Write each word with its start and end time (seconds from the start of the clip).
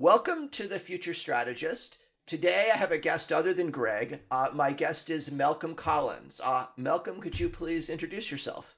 Welcome 0.00 0.48
to 0.52 0.66
the 0.66 0.78
Future 0.78 1.12
Strategist. 1.12 1.98
Today 2.24 2.70
I 2.72 2.76
have 2.78 2.90
a 2.90 2.96
guest 2.96 3.32
other 3.32 3.52
than 3.52 3.70
Greg. 3.70 4.22
Uh, 4.30 4.48
my 4.54 4.72
guest 4.72 5.10
is 5.10 5.30
Malcolm 5.30 5.74
Collins. 5.74 6.40
Uh, 6.42 6.64
Malcolm, 6.78 7.20
could 7.20 7.38
you 7.38 7.50
please 7.50 7.90
introduce 7.90 8.30
yourself? 8.30 8.74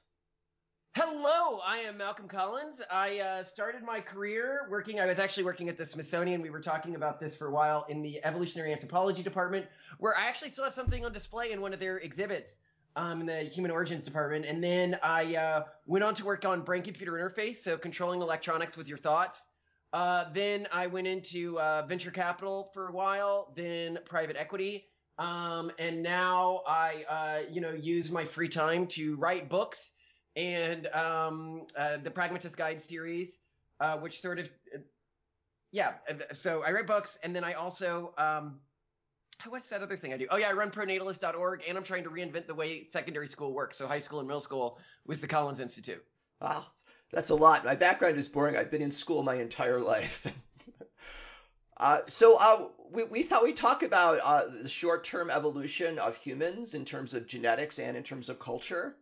Hello, 0.97 1.61
I 1.65 1.77
am 1.77 1.97
Malcolm 1.97 2.27
Collins. 2.27 2.81
I 2.91 3.19
uh, 3.19 3.45
started 3.45 3.83
my 3.83 4.01
career 4.01 4.67
working, 4.69 4.99
I 4.99 5.05
was 5.05 5.17
actually 5.17 5.45
working 5.45 5.69
at 5.69 5.77
the 5.77 5.85
Smithsonian. 5.85 6.41
We 6.41 6.49
were 6.49 6.59
talking 6.59 6.95
about 6.95 7.21
this 7.21 7.37
for 7.37 7.47
a 7.47 7.51
while 7.51 7.85
in 7.87 8.01
the 8.01 8.19
evolutionary 8.25 8.73
anthropology 8.73 9.23
department, 9.23 9.65
where 9.99 10.17
I 10.17 10.27
actually 10.27 10.49
still 10.49 10.65
have 10.65 10.73
something 10.73 11.05
on 11.05 11.13
display 11.13 11.53
in 11.53 11.61
one 11.61 11.73
of 11.73 11.79
their 11.79 11.99
exhibits 11.99 12.51
um, 12.97 13.21
in 13.21 13.27
the 13.27 13.43
human 13.43 13.71
origins 13.71 14.03
department. 14.03 14.43
And 14.43 14.61
then 14.61 14.99
I 15.01 15.35
uh, 15.37 15.63
went 15.85 16.03
on 16.03 16.15
to 16.15 16.25
work 16.25 16.43
on 16.43 16.63
brain 16.63 16.83
computer 16.83 17.13
interface, 17.13 17.63
so 17.63 17.77
controlling 17.77 18.21
electronics 18.21 18.75
with 18.75 18.89
your 18.89 18.97
thoughts. 18.97 19.39
Uh, 19.93 20.25
then 20.33 20.67
I 20.71 20.87
went 20.87 21.05
into 21.05 21.59
uh, 21.59 21.85
venture 21.87 22.09
capital 22.09 22.71
for 22.73 22.87
a 22.87 22.91
while, 22.91 23.53
then 23.55 23.99
private 24.05 24.35
equity, 24.35 24.87
um, 25.19 25.71
and 25.77 26.01
now 26.01 26.63
I, 26.67 27.03
uh, 27.07 27.51
you 27.51 27.61
know, 27.61 27.71
use 27.71 28.09
my 28.09 28.25
free 28.25 28.49
time 28.49 28.87
to 28.87 29.15
write 29.17 29.49
books 29.49 29.91
and 30.35 30.87
um, 30.87 31.67
uh, 31.77 31.97
the 32.03 32.09
Pragmatist 32.09 32.57
Guide 32.57 32.81
series, 32.81 33.37
uh, 33.79 33.97
which 33.97 34.19
sort 34.19 34.39
of, 34.39 34.49
yeah. 35.71 35.93
So 36.33 36.63
I 36.63 36.71
write 36.71 36.87
books, 36.87 37.19
and 37.21 37.35
then 37.35 37.43
I 37.43 37.53
also, 37.53 38.15
um, 38.17 38.59
what's 39.47 39.69
that 39.69 39.83
other 39.83 39.95
thing 39.95 40.11
I 40.11 40.17
do? 40.17 40.25
Oh 40.31 40.37
yeah, 40.37 40.49
I 40.49 40.53
run 40.53 40.71
pronatalist.org, 40.71 41.61
and 41.67 41.77
I'm 41.77 41.83
trying 41.83 42.03
to 42.03 42.09
reinvent 42.09 42.47
the 42.47 42.55
way 42.55 42.87
secondary 42.89 43.27
school 43.27 43.53
works. 43.53 43.77
So 43.77 43.87
high 43.87 43.99
school 43.99 44.19
and 44.19 44.27
middle 44.27 44.41
school 44.41 44.79
with 45.05 45.21
the 45.21 45.27
Collins 45.27 45.59
Institute. 45.59 46.03
Wow, 46.41 46.65
that's 47.13 47.29
a 47.29 47.35
lot. 47.35 47.63
My 47.63 47.75
background 47.75 48.17
is 48.17 48.27
boring. 48.27 48.57
I've 48.57 48.71
been 48.71 48.81
in 48.81 48.91
school 48.91 49.23
my 49.23 49.35
entire 49.35 49.79
life. 49.79 50.25
uh, 51.77 51.99
so 52.07 52.37
uh, 52.39 52.67
we, 52.91 53.03
we 53.03 53.23
thought 53.23 53.43
we'd 53.43 53.55
talk 53.55 53.83
about 53.83 54.19
uh, 54.23 54.45
the 54.61 54.69
short-term 54.69 55.29
evolution 55.29 55.99
of 55.99 56.15
humans 56.15 56.73
in 56.73 56.85
terms 56.85 57.13
of 57.13 57.27
genetics 57.27 57.79
and 57.79 57.95
in 57.95 58.03
terms 58.03 58.29
of 58.29 58.39
culture. 58.39 58.95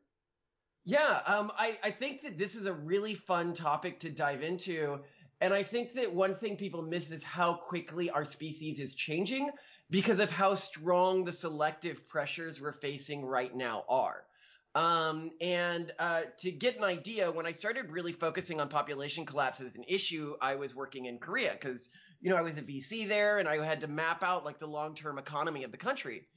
Yeah, 0.83 1.21
um, 1.25 1.51
I, 1.57 1.77
I 1.83 1.91
think 1.91 2.21
that 2.23 2.37
this 2.37 2.55
is 2.55 2.65
a 2.65 2.73
really 2.73 3.13
fun 3.13 3.53
topic 3.53 3.99
to 4.01 4.09
dive 4.09 4.43
into. 4.43 4.99
And 5.39 5.53
I 5.53 5.63
think 5.63 5.93
that 5.93 6.13
one 6.13 6.35
thing 6.35 6.57
people 6.57 6.81
miss 6.81 7.11
is 7.11 7.23
how 7.23 7.53
quickly 7.53 8.09
our 8.09 8.25
species 8.25 8.79
is 8.79 8.93
changing 8.93 9.49
because 9.89 10.19
of 10.19 10.29
how 10.29 10.53
strong 10.53 11.23
the 11.23 11.31
selective 11.31 12.07
pressures 12.07 12.59
we're 12.59 12.73
facing 12.73 13.25
right 13.25 13.55
now 13.55 13.83
are. 13.89 14.25
Um, 14.73 15.31
and 15.41 15.91
uh, 15.99 16.21
to 16.39 16.51
get 16.51 16.77
an 16.77 16.83
idea, 16.83 17.29
when 17.29 17.45
I 17.45 17.51
started 17.51 17.91
really 17.91 18.13
focusing 18.13 18.61
on 18.61 18.69
population 18.69 19.25
collapse 19.25 19.59
as 19.59 19.75
an 19.75 19.83
issue, 19.87 20.35
I 20.41 20.55
was 20.55 20.73
working 20.73 21.05
in 21.05 21.19
Korea 21.19 21.51
because 21.59 21.89
you 22.21 22.29
know 22.29 22.37
I 22.37 22.41
was 22.41 22.57
a 22.57 22.61
VC 22.61 23.07
there, 23.07 23.39
and 23.39 23.49
I 23.49 23.63
had 23.65 23.81
to 23.81 23.87
map 23.87 24.23
out 24.23 24.45
like 24.45 24.59
the 24.59 24.67
long-term 24.67 25.17
economy 25.17 25.63
of 25.63 25.71
the 25.71 25.77
country. 25.77 26.27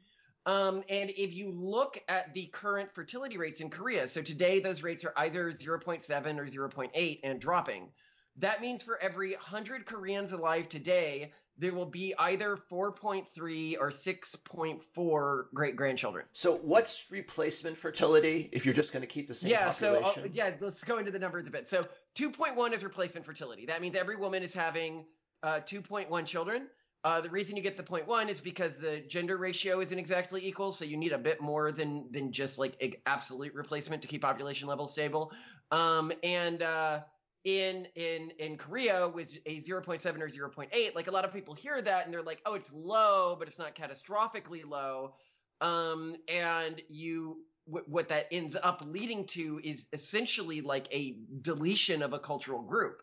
Um, 0.46 0.82
and 0.88 1.10
if 1.10 1.32
you 1.32 1.50
look 1.50 1.98
at 2.08 2.34
the 2.34 2.46
current 2.46 2.90
fertility 2.92 3.38
rates 3.38 3.60
in 3.60 3.70
Korea, 3.70 4.08
so 4.08 4.20
today 4.20 4.60
those 4.60 4.82
rates 4.82 5.04
are 5.04 5.14
either 5.16 5.50
0.7 5.50 6.02
or 6.38 6.68
0.8 6.68 7.20
and 7.22 7.40
dropping. 7.40 7.88
That 8.36 8.60
means 8.60 8.82
for 8.82 9.00
every 9.00 9.32
100 9.32 9.86
Koreans 9.86 10.32
alive 10.32 10.68
today, 10.68 11.32
there 11.58 11.72
will 11.72 11.86
be 11.86 12.14
either 12.18 12.56
4.3 12.70 13.76
or 13.78 13.90
6.4 13.90 15.44
great 15.54 15.76
grandchildren. 15.76 16.24
So 16.32 16.56
what's 16.56 17.04
replacement 17.10 17.76
fertility 17.76 18.48
if 18.52 18.64
you're 18.64 18.74
just 18.74 18.92
going 18.92 19.02
to 19.02 19.06
keep 19.06 19.28
the 19.28 19.34
same 19.34 19.50
yeah, 19.50 19.68
population? 19.68 20.12
So, 20.14 20.22
uh, 20.22 20.32
yeah, 20.32 20.50
let's 20.60 20.82
go 20.82 20.98
into 20.98 21.10
the 21.10 21.18
numbers 21.18 21.46
a 21.46 21.50
bit. 21.50 21.68
So 21.68 21.84
2.1 22.16 22.72
is 22.72 22.82
replacement 22.82 23.24
fertility. 23.24 23.66
That 23.66 23.80
means 23.80 23.94
every 23.94 24.16
woman 24.16 24.42
is 24.42 24.52
having 24.52 25.04
uh, 25.42 25.60
2.1 25.64 26.26
children. 26.26 26.66
Uh, 27.04 27.20
the 27.20 27.28
reason 27.28 27.54
you 27.54 27.62
get 27.62 27.76
the 27.76 27.82
0.1 27.82 28.30
is 28.30 28.40
because 28.40 28.78
the 28.78 29.04
gender 29.08 29.36
ratio 29.36 29.80
isn't 29.80 29.98
exactly 29.98 30.44
equal, 30.44 30.72
so 30.72 30.86
you 30.86 30.96
need 30.96 31.12
a 31.12 31.18
bit 31.18 31.38
more 31.38 31.70
than 31.70 32.06
than 32.10 32.32
just 32.32 32.58
like 32.58 33.02
absolute 33.04 33.52
replacement 33.52 34.00
to 34.00 34.08
keep 34.08 34.22
population 34.22 34.66
levels 34.66 34.92
stable. 34.92 35.30
Um, 35.70 36.12
and 36.22 36.62
uh, 36.62 37.00
in 37.44 37.86
in 37.94 38.30
in 38.38 38.56
Korea 38.56 39.08
was 39.08 39.38
a 39.46 39.60
0.7 39.60 40.20
or 40.20 40.28
0.8, 40.28 40.94
like 40.94 41.08
a 41.08 41.10
lot 41.10 41.24
of 41.24 41.32
people 41.32 41.54
hear 41.54 41.80
that 41.82 42.04
and 42.04 42.12
they're 42.12 42.22
like, 42.22 42.40
oh, 42.46 42.54
it's 42.54 42.70
low, 42.72 43.36
but 43.38 43.48
it's 43.48 43.58
not 43.58 43.74
catastrophically 43.74 44.66
low. 44.66 45.14
Um, 45.60 46.16
and 46.28 46.82
you 46.88 47.44
what 47.66 48.08
that 48.08 48.26
ends 48.30 48.56
up 48.62 48.82
leading 48.86 49.26
to 49.26 49.58
is 49.64 49.86
essentially 49.94 50.60
like 50.60 50.86
a 50.92 51.16
deletion 51.40 52.02
of 52.02 52.12
a 52.12 52.18
cultural 52.18 52.60
group. 52.60 53.00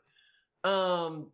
Um, 0.64 1.32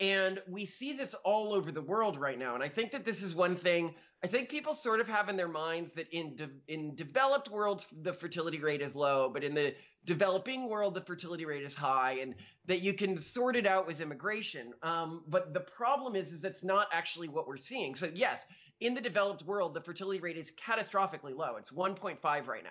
and 0.00 0.42
we 0.48 0.66
see 0.66 0.92
this 0.92 1.14
all 1.24 1.52
over 1.52 1.70
the 1.70 1.82
world 1.82 2.18
right 2.18 2.38
now. 2.38 2.54
And 2.54 2.64
I 2.64 2.68
think 2.68 2.90
that 2.90 3.04
this 3.04 3.22
is 3.22 3.34
one 3.34 3.54
thing 3.54 3.94
I 4.22 4.26
think 4.26 4.50
people 4.50 4.74
sort 4.74 5.00
of 5.00 5.08
have 5.08 5.30
in 5.30 5.36
their 5.36 5.48
minds 5.48 5.94
that 5.94 6.08
in 6.12 6.36
de- 6.36 6.50
in 6.68 6.94
developed 6.94 7.48
worlds 7.48 7.86
the 8.02 8.12
fertility 8.12 8.60
rate 8.60 8.82
is 8.82 8.94
low, 8.94 9.30
but 9.32 9.42
in 9.42 9.54
the 9.54 9.74
developing 10.04 10.68
world 10.68 10.94
the 10.94 11.00
fertility 11.00 11.46
rate 11.46 11.62
is 11.62 11.74
high, 11.74 12.18
and 12.20 12.34
that 12.66 12.82
you 12.82 12.92
can 12.92 13.18
sort 13.18 13.56
it 13.56 13.66
out 13.66 13.86
with 13.86 14.00
immigration. 14.00 14.74
Um, 14.82 15.24
but 15.28 15.54
the 15.54 15.60
problem 15.60 16.16
is, 16.16 16.32
is 16.32 16.42
that's 16.42 16.62
not 16.62 16.88
actually 16.92 17.28
what 17.28 17.48
we're 17.48 17.56
seeing. 17.56 17.94
So 17.94 18.10
yes, 18.14 18.44
in 18.80 18.94
the 18.94 19.00
developed 19.00 19.42
world 19.44 19.72
the 19.72 19.80
fertility 19.80 20.20
rate 20.20 20.36
is 20.36 20.52
catastrophically 20.52 21.34
low. 21.34 21.56
It's 21.56 21.70
1.5 21.70 22.22
right 22.22 22.64
now. 22.64 22.70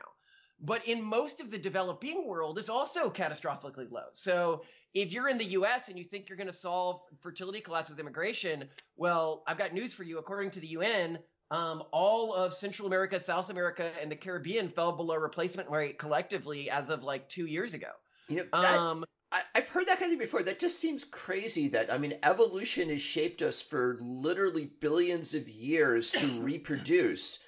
But 0.62 0.86
in 0.88 1.02
most 1.02 1.40
of 1.40 1.52
the 1.52 1.58
developing 1.58 2.28
world, 2.28 2.60
it's 2.60 2.70
also 2.70 3.10
catastrophically 3.10 3.90
low. 3.90 4.08
So 4.12 4.64
if 4.94 5.12
you're 5.12 5.30
in 5.30 5.38
the 5.38 5.46
US 5.46 5.88
and 5.88 5.98
you 5.98 6.04
think 6.04 6.28
you're 6.28 6.38
going 6.38 6.48
to 6.48 6.54
solve 6.54 7.02
fertility 7.22 7.62
collapse 7.62 7.90
with 7.90 8.00
immigration, 8.00 8.66
well, 8.98 9.44
I've 9.48 9.58
got 9.58 9.74
news 9.74 9.94
for 9.94 10.04
you. 10.04 10.20
According 10.20 10.52
to 10.52 10.60
the 10.60 10.68
UN, 10.68 11.20
um, 11.52 11.84
all 11.92 12.34
of 12.34 12.54
Central 12.54 12.88
America, 12.88 13.22
South 13.22 13.50
America, 13.50 13.92
and 14.02 14.12
the 14.12 14.16
Caribbean 14.16 14.70
fell 14.70 14.92
below 14.92 15.16
replacement 15.16 15.70
rate 15.70 15.98
collectively 15.98 16.70
as 16.70 16.90
of 16.90 17.04
like 17.04 17.28
two 17.28 17.46
years 17.46 17.74
ago. 17.74 17.90
You 18.28 18.38
know, 18.38 18.46
that, 18.54 18.78
um, 18.78 19.06
I, 19.32 19.42
have 19.56 19.68
heard 19.70 19.88
that 19.88 20.00
kind 20.00 20.06
of 20.06 20.10
thing 20.10 20.20
before. 20.20 20.44
That 20.44 20.60
just 20.60 20.80
seems 20.80 21.04
crazy. 21.04 21.70
That 21.70 21.92
I 21.92 21.98
mean, 21.98 22.18
evolution 22.24 22.90
has 22.90 23.02
shaped 23.02 23.42
us 23.42 23.62
for 23.62 23.98
literally 24.02 24.66
billions 24.80 25.34
of 25.34 25.50
years 25.50 26.12
to 26.12 26.28
reproduce, 26.42 27.40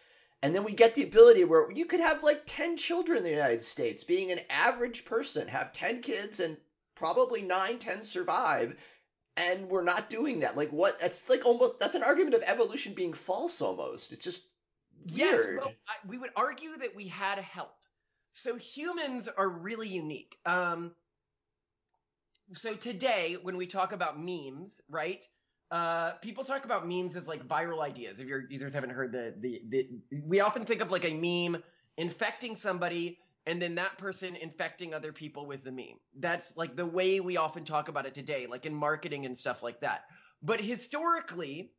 and 0.42 0.56
then 0.56 0.64
we 0.64 0.74
get 0.74 0.96
the 0.96 1.04
ability 1.04 1.44
where 1.44 1.72
you 1.72 1.86
could 1.86 2.00
have 2.00 2.24
like 2.24 2.44
ten 2.48 2.78
children 2.78 3.20
in 3.20 3.24
the 3.24 3.30
United 3.30 3.64
States, 3.64 4.04
being 4.04 4.32
an 4.32 4.42
average 4.50 5.06
person, 5.06 5.48
have 5.48 5.74
ten 5.74 6.02
kids, 6.02 6.40
and 6.40 6.58
probably 6.96 7.44
nine, 7.44 7.78
ten 7.78 8.04
survive, 8.04 8.76
and 9.38 9.70
we're 9.70 9.84
not 9.84 10.10
doing 10.10 10.40
that. 10.40 10.58
Like 10.58 10.72
what? 10.72 11.00
That's 11.00 11.30
like 11.30 11.46
almost 11.46 11.80
that's 11.80 11.96
an 11.96 12.04
argument 12.04 12.36
of 12.36 12.44
evolution 12.44 12.94
being 12.94 13.14
false 13.14 13.62
almost. 13.62 14.12
It's 14.12 14.24
just 14.24 14.44
weird. 15.06 15.56
Yes, 15.56 15.66
well, 15.66 15.74
I, 15.88 16.08
we 16.08 16.18
would 16.18 16.32
argue 16.36 16.76
that 16.78 16.96
we 16.96 17.08
had 17.08 17.40
help. 17.40 17.74
So 18.34 18.56
humans 18.56 19.28
are 19.28 19.50
really 19.50 19.90
unique. 19.90 20.38
Um, 20.46 20.92
so 22.56 22.76
today, 22.76 23.38
when 23.42 23.58
we 23.58 23.66
talk 23.66 23.94
about 23.94 24.20
memes, 24.20 24.82
right? 24.90 25.26
Uh, 25.70 26.12
people 26.22 26.44
talk 26.44 26.66
about 26.66 26.86
memes 26.86 27.16
as 27.16 27.28
like 27.28 27.48
viral 27.48 27.82
ideas. 27.82 28.20
If 28.20 28.28
your 28.28 28.44
users 28.50 28.74
haven't 28.74 28.90
heard 28.90 29.14
the, 29.14 29.34
the 29.40 29.62
the 29.70 29.90
we 30.26 30.42
often 30.42 30.66
think 30.66 30.82
of 30.82 30.92
like 30.92 31.06
a 31.06 31.14
meme 31.14 31.64
infecting 31.98 32.58
somebody 32.58 33.20
and 33.46 33.62
then 33.62 33.76
that 33.76 33.98
person 33.98 34.36
infecting 34.36 34.94
other 34.94 35.12
people 35.12 35.46
with 35.46 35.64
the 35.64 35.72
meme. 35.72 36.00
That's 36.20 36.56
like 36.56 36.76
the 36.76 36.86
way 36.86 37.20
we 37.20 37.38
often 37.38 37.66
talk 37.66 37.90
about 37.90 38.06
it 38.06 38.14
today, 38.14 38.48
like 38.48 38.66
in 38.66 38.74
marketing 38.74 39.26
and 39.26 39.38
stuff 39.38 39.64
like 39.64 39.80
that. 39.82 40.04
But 40.44 40.62
historically, 40.62 41.72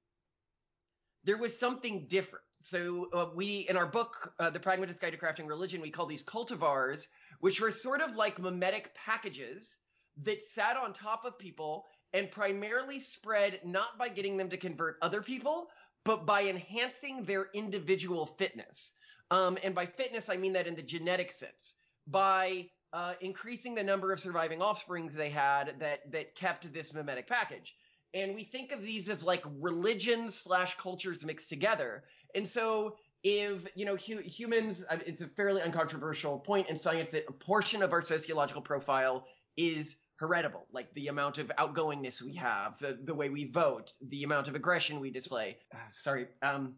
there 1.24 1.38
was 1.38 1.56
something 1.56 2.06
different. 2.08 2.44
So 2.64 3.08
uh, 3.12 3.26
we, 3.34 3.66
in 3.68 3.76
our 3.76 3.86
book, 3.86 4.32
uh, 4.38 4.50
The 4.50 4.60
Pragmatist 4.60 5.00
Guide 5.00 5.10
to 5.10 5.18
Crafting 5.18 5.48
Religion, 5.48 5.80
we 5.80 5.90
call 5.90 6.06
these 6.06 6.24
cultivars, 6.24 7.06
which 7.40 7.60
were 7.60 7.72
sort 7.72 8.00
of 8.00 8.14
like 8.14 8.38
memetic 8.38 8.94
packages 8.94 9.78
that 10.22 10.42
sat 10.54 10.76
on 10.76 10.92
top 10.92 11.24
of 11.24 11.38
people 11.38 11.86
and 12.12 12.30
primarily 12.30 13.00
spread 13.00 13.60
not 13.64 13.98
by 13.98 14.08
getting 14.08 14.36
them 14.36 14.48
to 14.48 14.56
convert 14.56 14.98
other 15.02 15.22
people, 15.22 15.68
but 16.04 16.26
by 16.26 16.44
enhancing 16.44 17.24
their 17.24 17.48
individual 17.54 18.26
fitness. 18.26 18.92
Um, 19.32 19.56
and 19.64 19.74
by 19.74 19.86
fitness, 19.86 20.28
I 20.28 20.36
mean 20.36 20.52
that 20.52 20.66
in 20.66 20.74
the 20.74 20.82
genetic 20.82 21.32
sense. 21.32 21.74
By 22.06 22.68
uh, 22.92 23.14
increasing 23.22 23.74
the 23.74 23.82
number 23.82 24.12
of 24.12 24.20
surviving 24.20 24.60
offsprings 24.60 25.14
they 25.14 25.30
had 25.30 25.74
that 25.80 26.12
that 26.12 26.34
kept 26.34 26.70
this 26.72 26.92
memetic 26.92 27.26
package. 27.26 27.74
And 28.12 28.34
we 28.34 28.44
think 28.44 28.72
of 28.72 28.82
these 28.82 29.08
as 29.08 29.24
like 29.24 29.42
religions 29.58 30.34
slash 30.34 30.76
cultures 30.76 31.24
mixed 31.24 31.48
together. 31.48 32.04
And 32.34 32.46
so 32.46 32.96
if 33.24 33.66
you 33.74 33.86
know 33.86 33.96
hu- 33.96 34.20
humans, 34.20 34.84
it's 35.06 35.22
a 35.22 35.28
fairly 35.28 35.62
uncontroversial 35.62 36.38
point 36.40 36.68
in 36.68 36.76
science 36.76 37.12
that 37.12 37.24
a 37.26 37.32
portion 37.32 37.82
of 37.82 37.94
our 37.94 38.02
sociological 38.02 38.60
profile 38.60 39.26
is 39.56 39.96
heritable, 40.20 40.66
like 40.72 40.92
the 40.92 41.08
amount 41.08 41.38
of 41.38 41.50
outgoingness 41.58 42.20
we 42.20 42.34
have, 42.34 42.78
the, 42.78 42.98
the 43.04 43.14
way 43.14 43.30
we 43.30 43.50
vote, 43.50 43.94
the 44.08 44.24
amount 44.24 44.46
of 44.48 44.54
aggression 44.54 45.00
we 45.00 45.10
display. 45.10 45.56
Uh, 45.74 45.78
sorry. 45.88 46.26
Um, 46.42 46.74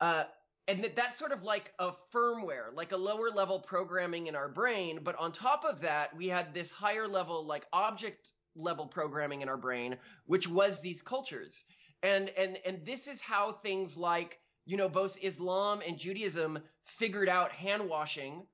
uh, 0.00 0.24
and 0.68 0.84
that 0.84 0.94
that's 0.94 1.18
sort 1.18 1.32
of 1.32 1.42
like 1.42 1.72
a 1.78 1.90
firmware, 2.14 2.74
like 2.74 2.92
a 2.92 2.96
lower 2.96 3.30
level 3.30 3.58
programming 3.58 4.26
in 4.26 4.36
our 4.36 4.48
brain. 4.48 5.00
But 5.02 5.16
on 5.16 5.32
top 5.32 5.64
of 5.64 5.80
that, 5.80 6.14
we 6.16 6.28
had 6.28 6.54
this 6.54 6.70
higher 6.70 7.08
level, 7.08 7.44
like 7.44 7.66
object 7.72 8.32
level 8.54 8.86
programming 8.86 9.40
in 9.40 9.48
our 9.48 9.56
brain, 9.56 9.96
which 10.26 10.46
was 10.46 10.80
these 10.80 11.02
cultures. 11.02 11.64
And 12.02 12.28
and 12.30 12.58
and 12.64 12.84
this 12.84 13.08
is 13.08 13.20
how 13.20 13.52
things 13.52 13.96
like, 13.96 14.38
you 14.66 14.76
know, 14.76 14.88
both 14.88 15.16
Islam 15.22 15.80
and 15.86 15.98
Judaism 15.98 16.58
figured 16.84 17.28
out 17.28 17.50
hand 17.50 17.88
washing 17.88 18.46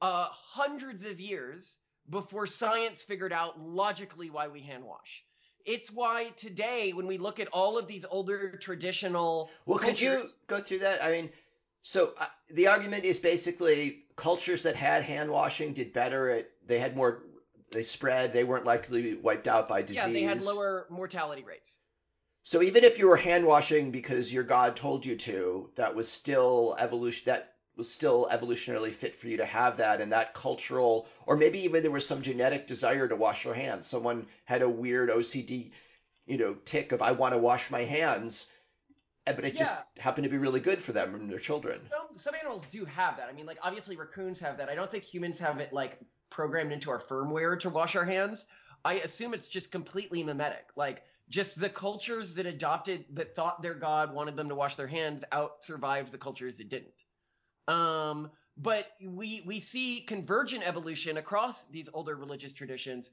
uh, 0.00 0.28
hundreds 0.30 1.04
of 1.04 1.20
years 1.20 1.78
before 2.08 2.46
science 2.46 3.02
figured 3.02 3.32
out 3.32 3.60
logically 3.60 4.30
why 4.30 4.48
we 4.48 4.60
hand 4.60 4.84
wash. 4.84 5.24
It's 5.66 5.92
why 5.92 6.30
today, 6.36 6.92
when 6.94 7.06
we 7.06 7.18
look 7.18 7.38
at 7.38 7.48
all 7.48 7.76
of 7.76 7.86
these 7.86 8.06
older 8.10 8.56
traditional. 8.56 9.50
Well, 9.66 9.78
could 9.78 10.00
you 10.00 10.26
go 10.46 10.58
through 10.58 10.78
that? 10.78 11.04
I 11.04 11.12
mean, 11.12 11.30
so 11.82 12.12
uh, 12.18 12.26
the 12.50 12.66
argument 12.68 13.04
is 13.04 13.18
basically 13.18 14.04
cultures 14.16 14.62
that 14.62 14.76
had 14.76 15.02
hand 15.02 15.30
washing 15.30 15.72
did 15.72 15.92
better. 15.92 16.30
At, 16.30 16.50
they 16.66 16.78
had 16.78 16.96
more. 16.96 17.22
They 17.72 17.82
spread. 17.82 18.32
They 18.32 18.44
weren't 18.44 18.64
likely 18.66 19.02
to 19.02 19.16
be 19.16 19.20
wiped 19.20 19.46
out 19.46 19.68
by 19.68 19.82
disease. 19.82 19.96
Yeah, 19.96 20.12
they 20.12 20.22
had 20.22 20.42
lower 20.42 20.86
mortality 20.90 21.42
rates. 21.42 21.78
So 22.42 22.62
even 22.62 22.84
if 22.84 22.98
you 22.98 23.08
were 23.08 23.16
hand 23.16 23.46
washing 23.46 23.90
because 23.90 24.32
your 24.32 24.44
God 24.44 24.74
told 24.74 25.06
you 25.06 25.16
to, 25.16 25.70
that 25.76 25.94
was 25.94 26.10
still 26.10 26.74
evolution. 26.78 27.24
That 27.26 27.54
was 27.76 27.90
still 27.90 28.28
evolutionarily 28.30 28.92
fit 28.92 29.16
for 29.16 29.28
you 29.28 29.38
to 29.38 29.44
have 29.44 29.78
that, 29.78 30.00
and 30.00 30.12
that 30.12 30.34
cultural, 30.34 31.06
or 31.26 31.36
maybe 31.36 31.60
even 31.60 31.82
there 31.82 31.90
was 31.90 32.06
some 32.06 32.22
genetic 32.22 32.66
desire 32.66 33.08
to 33.08 33.16
wash 33.16 33.44
your 33.44 33.54
hands. 33.54 33.86
Someone 33.86 34.26
had 34.44 34.62
a 34.62 34.68
weird 34.68 35.08
OCD, 35.08 35.70
you 36.26 36.36
know, 36.36 36.54
tic 36.64 36.92
of 36.92 37.00
I 37.00 37.12
want 37.12 37.34
to 37.34 37.38
wash 37.38 37.70
my 37.70 37.84
hands, 37.84 38.50
but 39.26 39.44
it 39.44 39.56
just 39.56 39.74
happened 39.98 40.24
to 40.24 40.30
be 40.30 40.38
really 40.38 40.60
good 40.60 40.80
for 40.80 40.92
them 40.92 41.14
and 41.14 41.30
their 41.30 41.38
children. 41.38 41.78
Some 41.78 42.16
some 42.16 42.34
animals 42.34 42.64
do 42.70 42.84
have 42.84 43.16
that. 43.16 43.28
I 43.28 43.32
mean, 43.32 43.46
like 43.46 43.58
obviously 43.62 43.96
raccoons 43.96 44.38
have 44.40 44.56
that. 44.58 44.68
I 44.68 44.74
don't 44.74 44.90
think 44.90 45.04
humans 45.04 45.38
have 45.38 45.60
it 45.60 45.72
like 45.72 45.98
programmed 46.30 46.72
into 46.72 46.90
our 46.90 47.00
firmware 47.00 47.58
to 47.60 47.70
wash 47.70 47.96
our 47.96 48.04
hands. 48.04 48.46
I 48.84 48.94
assume 48.94 49.34
it's 49.34 49.48
just 49.48 49.70
completely 49.70 50.24
memetic. 50.24 50.64
Like 50.76 51.02
just 51.28 51.60
the 51.60 51.68
cultures 51.68 52.34
that 52.34 52.46
adopted 52.46 53.04
that 53.12 53.36
thought 53.36 53.62
their 53.62 53.74
god 53.74 54.14
wanted 54.14 54.36
them 54.36 54.48
to 54.48 54.54
wash 54.54 54.76
their 54.76 54.86
hands 54.86 55.24
out 55.32 55.64
survived 55.64 56.12
the 56.12 56.18
cultures 56.18 56.58
that 56.58 56.68
didn't. 56.68 57.04
Um, 57.68 58.30
but 58.56 58.88
we 59.02 59.42
we 59.46 59.60
see 59.60 60.00
convergent 60.00 60.66
evolution 60.66 61.18
across 61.18 61.64
these 61.66 61.88
older 61.92 62.16
religious 62.16 62.52
traditions. 62.52 63.10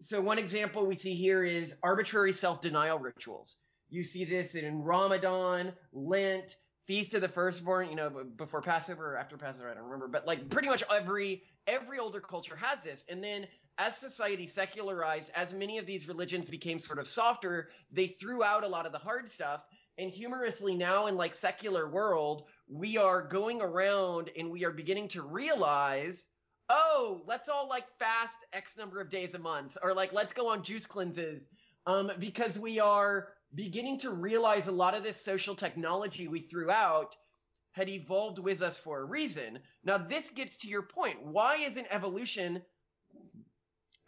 So 0.00 0.20
one 0.20 0.38
example 0.38 0.84
we 0.86 0.96
see 0.96 1.14
here 1.14 1.44
is 1.44 1.76
arbitrary 1.82 2.32
self-denial 2.32 2.98
rituals. 2.98 3.56
You 3.94 4.02
see 4.02 4.24
this 4.24 4.56
in 4.56 4.82
Ramadan, 4.82 5.72
Lent, 5.92 6.56
Feast 6.84 7.14
of 7.14 7.20
the 7.20 7.28
Firstborn, 7.28 7.88
you 7.88 7.94
know, 7.94 8.10
before 8.36 8.60
Passover 8.60 9.14
or 9.14 9.16
after 9.16 9.36
Passover, 9.36 9.70
I 9.70 9.74
don't 9.74 9.84
remember, 9.84 10.08
but 10.08 10.26
like 10.26 10.50
pretty 10.50 10.66
much 10.68 10.82
every 10.92 11.44
every 11.68 12.00
older 12.00 12.20
culture 12.20 12.56
has 12.56 12.82
this. 12.82 13.04
And 13.08 13.22
then 13.22 13.46
as 13.78 13.96
society 13.96 14.48
secularized, 14.48 15.30
as 15.36 15.54
many 15.54 15.78
of 15.78 15.86
these 15.86 16.08
religions 16.08 16.50
became 16.50 16.80
sort 16.80 16.98
of 16.98 17.06
softer, 17.06 17.68
they 17.92 18.08
threw 18.08 18.42
out 18.42 18.64
a 18.64 18.68
lot 18.68 18.84
of 18.84 18.90
the 18.90 18.98
hard 18.98 19.30
stuff. 19.30 19.60
And 19.96 20.10
humorously 20.10 20.74
now 20.74 21.06
in 21.06 21.16
like 21.16 21.32
secular 21.32 21.88
world, 21.88 22.46
we 22.68 22.96
are 22.96 23.22
going 23.22 23.62
around 23.62 24.28
and 24.36 24.50
we 24.50 24.64
are 24.64 24.72
beginning 24.72 25.06
to 25.08 25.22
realize, 25.22 26.24
oh, 26.68 27.22
let's 27.26 27.48
all 27.48 27.68
like 27.68 27.86
fast 28.00 28.38
X 28.52 28.76
number 28.76 29.00
of 29.00 29.08
days 29.08 29.34
a 29.34 29.38
month, 29.38 29.78
or 29.84 29.94
like 29.94 30.12
let's 30.12 30.32
go 30.32 30.48
on 30.48 30.64
juice 30.64 30.84
cleanses. 30.84 31.44
Um, 31.86 32.10
because 32.18 32.58
we 32.58 32.80
are 32.80 33.28
beginning 33.54 33.98
to 34.00 34.10
realize 34.10 34.66
a 34.66 34.72
lot 34.72 34.94
of 34.94 35.02
this 35.02 35.22
social 35.22 35.54
technology 35.54 36.28
we 36.28 36.40
threw 36.40 36.70
out 36.70 37.16
had 37.72 37.88
evolved 37.88 38.38
with 38.38 38.62
us 38.62 38.76
for 38.76 39.00
a 39.00 39.04
reason. 39.04 39.58
Now, 39.84 39.98
this 39.98 40.30
gets 40.30 40.56
to 40.58 40.68
your 40.68 40.82
point. 40.82 41.24
Why 41.24 41.56
isn't 41.56 41.86
evolution 41.90 42.62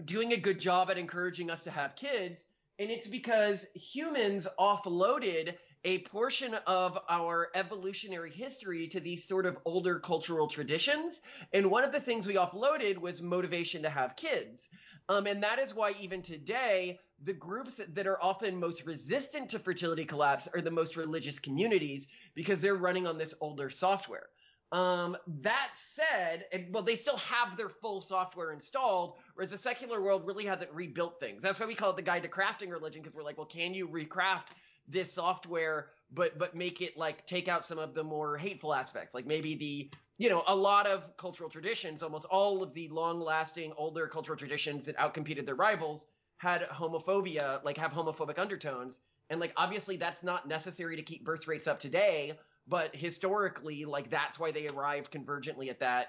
doing 0.05 0.33
a 0.33 0.37
good 0.37 0.61
job 0.61 0.91
at 0.91 0.99
encouraging 0.99 1.51
us 1.51 1.65
to 1.65 1.71
have 1.71 1.97
kids? 1.97 2.41
And 2.79 2.91
it's 2.91 3.09
because 3.09 3.67
humans 3.75 4.47
offloaded 4.59 5.55
a 5.85 5.99
portion 6.01 6.55
of 6.67 6.99
our 7.09 7.49
evolutionary 7.55 8.31
history 8.31 8.89
to 8.89 9.01
these 9.01 9.27
sort 9.27 9.47
of 9.47 9.57
older 9.65 9.99
cultural 9.99 10.49
traditions. 10.49 11.23
And 11.53 11.71
one 11.71 11.85
of 11.85 11.93
the 11.93 12.01
things 12.01 12.27
we 12.27 12.35
offloaded 12.35 12.99
was 12.99 13.23
motivation 13.23 13.83
to 13.83 13.91
have 13.91 14.17
kids. 14.17 14.69
Um, 15.09 15.27
and 15.27 15.43
that 15.43 15.59
is 15.59 15.75
why 15.75 15.95
even 16.01 16.23
today, 16.23 16.99
the 17.25 17.33
groups 17.33 17.81
that 17.95 18.07
are 18.07 18.23
often 18.23 18.59
most 18.59 18.85
resistant 18.85 19.49
to 19.51 19.59
fertility 19.59 20.05
collapse 20.05 20.49
are 20.53 20.61
the 20.61 20.71
most 20.71 20.97
religious 20.97 21.39
communities 21.39 22.09
because 22.35 22.61
they're 22.61 22.75
running 22.75 23.07
on 23.07 23.17
this 23.17 23.35
older 23.41 23.71
software. 23.71 24.27
Um, 24.73 25.17
that 25.43 25.75
said, 25.95 26.47
well, 26.73 26.83
they 26.83 26.97
still 26.97 27.19
have 27.19 27.57
their 27.57 27.69
full 27.69 28.01
software 28.01 28.53
installed, 28.53 29.19
whereas 29.35 29.53
the 29.53 29.59
secular 29.59 30.03
world 30.03 30.27
really 30.27 30.45
hasn't 30.45 30.73
rebuilt 30.73 31.21
things. 31.21 31.41
That's 31.41 31.61
why 31.61 31.67
we 31.67 31.77
call 31.77 31.91
it 31.91 31.97
the 31.97 32.03
guide 32.03 32.25
to 32.25 32.29
crafting 32.29 32.71
religion, 32.71 33.01
because 33.01 33.15
we're 33.15 33.23
like, 33.23 33.39
well, 33.39 33.47
can 33.47 33.75
you 33.75 33.87
recraft 33.87 34.49
this 34.89 35.13
software, 35.13 35.91
but 36.13 36.39
but 36.39 36.55
make 36.55 36.81
it 36.81 36.97
like 36.97 37.27
take 37.27 37.49
out 37.49 37.65
some 37.65 37.79
of 37.79 37.95
the 37.95 38.03
more 38.03 38.37
hateful 38.37 38.75
aspects, 38.75 39.15
like 39.15 39.27
maybe 39.27 39.55
the 39.55 39.91
you 40.19 40.29
know 40.29 40.43
a 40.47 40.55
lot 40.55 40.87
of 40.87 41.17
cultural 41.17 41.51
traditions, 41.51 42.03
almost 42.03 42.27
all 42.27 42.63
of 42.63 42.75
the 42.75 42.89
long-lasting 42.89 43.73
older 43.77 44.09
cultural 44.09 44.39
traditions 44.39 44.87
that 44.87 44.97
outcompeted 44.97 45.47
their 45.47 45.55
rivals 45.57 46.07
had 46.39 46.63
homophobia, 46.63 47.63
like 47.65 47.77
have 47.79 47.93
homophobic 47.93 48.39
undertones, 48.39 49.01
and 49.31 49.41
like 49.41 49.53
obviously 49.57 49.97
that's 49.97 50.23
not 50.23 50.49
necessary 50.49 50.97
to 50.97 51.03
keep 51.03 51.25
birth 51.25 51.47
rates 51.47 51.67
up 51.67 51.79
today 51.79 52.33
but 52.67 52.95
historically 52.95 53.85
like 53.85 54.11
that's 54.11 54.39
why 54.39 54.51
they 54.51 54.69
arrived 54.69 55.11
convergently 55.11 55.71
at 55.71 55.81
that 55.81 56.09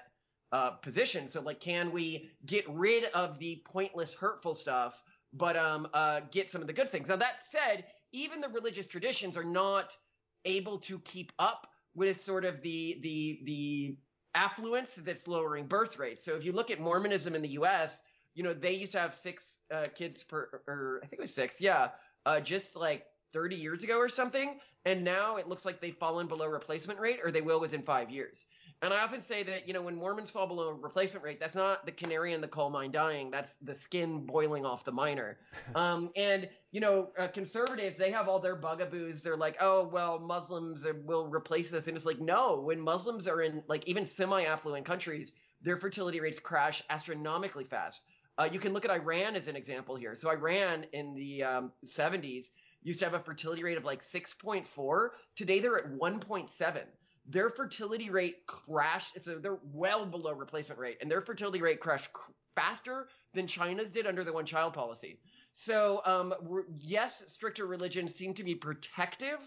uh, 0.52 0.70
position. 0.70 1.28
So 1.28 1.40
like 1.40 1.60
can 1.60 1.92
we 1.92 2.30
get 2.46 2.64
rid 2.68 3.04
of 3.14 3.38
the 3.38 3.62
pointless 3.66 4.12
hurtful 4.12 4.54
stuff 4.54 5.02
but 5.32 5.56
um 5.56 5.88
uh 5.92 6.20
get 6.30 6.50
some 6.50 6.60
of 6.60 6.66
the 6.66 6.72
good 6.72 6.90
things? 6.90 7.08
Now 7.08 7.16
that 7.16 7.46
said 7.46 7.84
even 8.12 8.40
the 8.40 8.48
religious 8.48 8.86
traditions 8.86 9.36
are 9.36 9.44
not 9.44 9.96
able 10.44 10.78
to 10.78 10.98
keep 11.00 11.32
up 11.38 11.66
with 11.98 12.20
sort 12.20 12.44
of 12.44 12.62
the 12.62 12.98
the 13.02 13.40
the 13.44 13.96
affluence 14.34 14.94
that's 14.94 15.28
lowering 15.28 15.66
birth 15.66 15.98
rates. 15.98 16.24
So 16.24 16.34
if 16.36 16.44
you 16.44 16.52
look 16.52 16.70
at 16.70 16.80
mormonism 16.80 17.34
in 17.34 17.42
the 17.42 17.50
us 17.50 18.02
you 18.34 18.44
know 18.44 18.54
they 18.54 18.72
used 18.72 18.92
to 18.92 19.00
have 19.00 19.14
six 19.14 19.58
uh, 19.74 19.86
kids 19.94 20.22
per 20.22 20.62
or 20.68 21.00
i 21.02 21.06
think 21.06 21.18
it 21.18 21.22
was 21.22 21.34
six 21.34 21.60
yeah 21.60 21.88
uh, 22.26 22.38
just 22.38 22.76
like 22.76 23.04
30 23.32 23.56
years 23.56 23.82
ago 23.82 23.98
or 23.98 24.08
something. 24.08 24.58
And 24.84 25.04
now 25.04 25.36
it 25.36 25.48
looks 25.48 25.64
like 25.64 25.80
they've 25.80 25.96
fallen 25.96 26.28
below 26.28 26.46
replacement 26.46 27.00
rate 27.00 27.20
or 27.24 27.30
they 27.30 27.40
will 27.40 27.60
within 27.60 27.82
five 27.82 28.10
years 28.10 28.46
and 28.82 28.92
i 28.92 29.00
often 29.00 29.20
say 29.20 29.42
that 29.42 29.66
you 29.66 29.74
know 29.74 29.82
when 29.82 29.94
mormons 29.94 30.30
fall 30.30 30.46
below 30.46 30.70
replacement 30.70 31.24
rate 31.24 31.40
that's 31.40 31.54
not 31.54 31.84
the 31.84 31.92
canary 31.92 32.32
in 32.32 32.40
the 32.40 32.48
coal 32.48 32.70
mine 32.70 32.90
dying 32.90 33.30
that's 33.30 33.54
the 33.62 33.74
skin 33.74 34.24
boiling 34.24 34.64
off 34.64 34.84
the 34.84 34.92
miner 34.92 35.38
um, 35.74 36.10
and 36.16 36.48
you 36.70 36.80
know 36.80 37.08
uh, 37.18 37.28
conservatives 37.28 37.98
they 37.98 38.10
have 38.10 38.28
all 38.28 38.38
their 38.38 38.56
bugaboos 38.56 39.22
they're 39.22 39.36
like 39.36 39.56
oh 39.60 39.88
well 39.92 40.18
muslims 40.18 40.86
will 41.04 41.26
replace 41.26 41.72
us. 41.72 41.86
and 41.86 41.96
it's 41.96 42.06
like 42.06 42.20
no 42.20 42.60
when 42.60 42.80
muslims 42.80 43.26
are 43.26 43.42
in 43.42 43.62
like 43.68 43.86
even 43.88 44.06
semi-affluent 44.06 44.84
countries 44.84 45.32
their 45.62 45.76
fertility 45.76 46.20
rates 46.20 46.38
crash 46.38 46.82
astronomically 46.90 47.64
fast 47.64 48.02
uh, 48.38 48.48
you 48.50 48.60
can 48.60 48.72
look 48.72 48.84
at 48.84 48.90
iran 48.90 49.34
as 49.34 49.48
an 49.48 49.56
example 49.56 49.96
here 49.96 50.14
so 50.14 50.30
iran 50.30 50.84
in 50.92 51.14
the 51.14 51.42
um, 51.42 51.72
70s 51.84 52.46
used 52.82 53.00
to 53.00 53.04
have 53.04 53.14
a 53.14 53.20
fertility 53.20 53.62
rate 53.62 53.76
of 53.76 53.84
like 53.84 54.02
6.4. 54.02 55.08
Today 55.36 55.60
they're 55.60 55.76
at 55.76 55.90
1.7. 55.92 56.82
Their 57.28 57.50
fertility 57.50 58.08
rate 58.10 58.46
crashed, 58.46 59.20
so 59.22 59.38
they're 59.38 59.58
well 59.72 60.06
below 60.06 60.32
replacement 60.32 60.80
rate, 60.80 60.98
and 61.00 61.10
their 61.10 61.20
fertility 61.20 61.60
rate 61.60 61.78
crashed 61.78 62.12
cr- 62.12 62.32
faster 62.54 63.08
than 63.34 63.46
China's 63.46 63.90
did 63.90 64.06
under 64.06 64.24
the 64.24 64.32
one 64.32 64.46
child 64.46 64.72
policy. 64.72 65.20
So, 65.54 66.00
um, 66.06 66.34
re- 66.42 66.62
yes, 66.76 67.24
stricter 67.26 67.66
religions 67.66 68.14
seem 68.14 68.32
to 68.34 68.44
be 68.44 68.54
protective, 68.54 69.38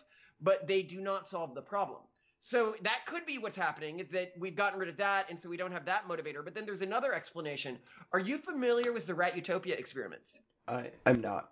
but 0.41 0.67
they 0.67 0.83
do 0.83 1.01
not 1.01 1.27
solve 1.27 1.55
the 1.55 1.61
problem. 1.61 2.01
So 2.41 2.75
that 2.81 3.05
could 3.05 3.25
be 3.25 3.37
what's 3.37 3.57
happening 3.57 3.99
is 3.99 4.09
that 4.09 4.33
we've 4.37 4.55
gotten 4.55 4.79
rid 4.79 4.89
of 4.89 4.97
that, 4.97 5.29
and 5.29 5.41
so 5.41 5.47
we 5.49 5.57
don't 5.57 5.71
have 5.71 5.85
that 5.85 6.07
motivator. 6.07 6.43
But 6.43 6.55
then 6.55 6.65
there's 6.65 6.81
another 6.81 7.13
explanation. 7.13 7.77
Are 8.13 8.19
you 8.19 8.39
familiar 8.39 8.91
with 8.91 9.05
the 9.05 9.13
Rat 9.13 9.35
Utopia 9.35 9.75
experiments? 9.75 10.39
I 10.67 10.91
I'm 11.05 11.21
not. 11.21 11.51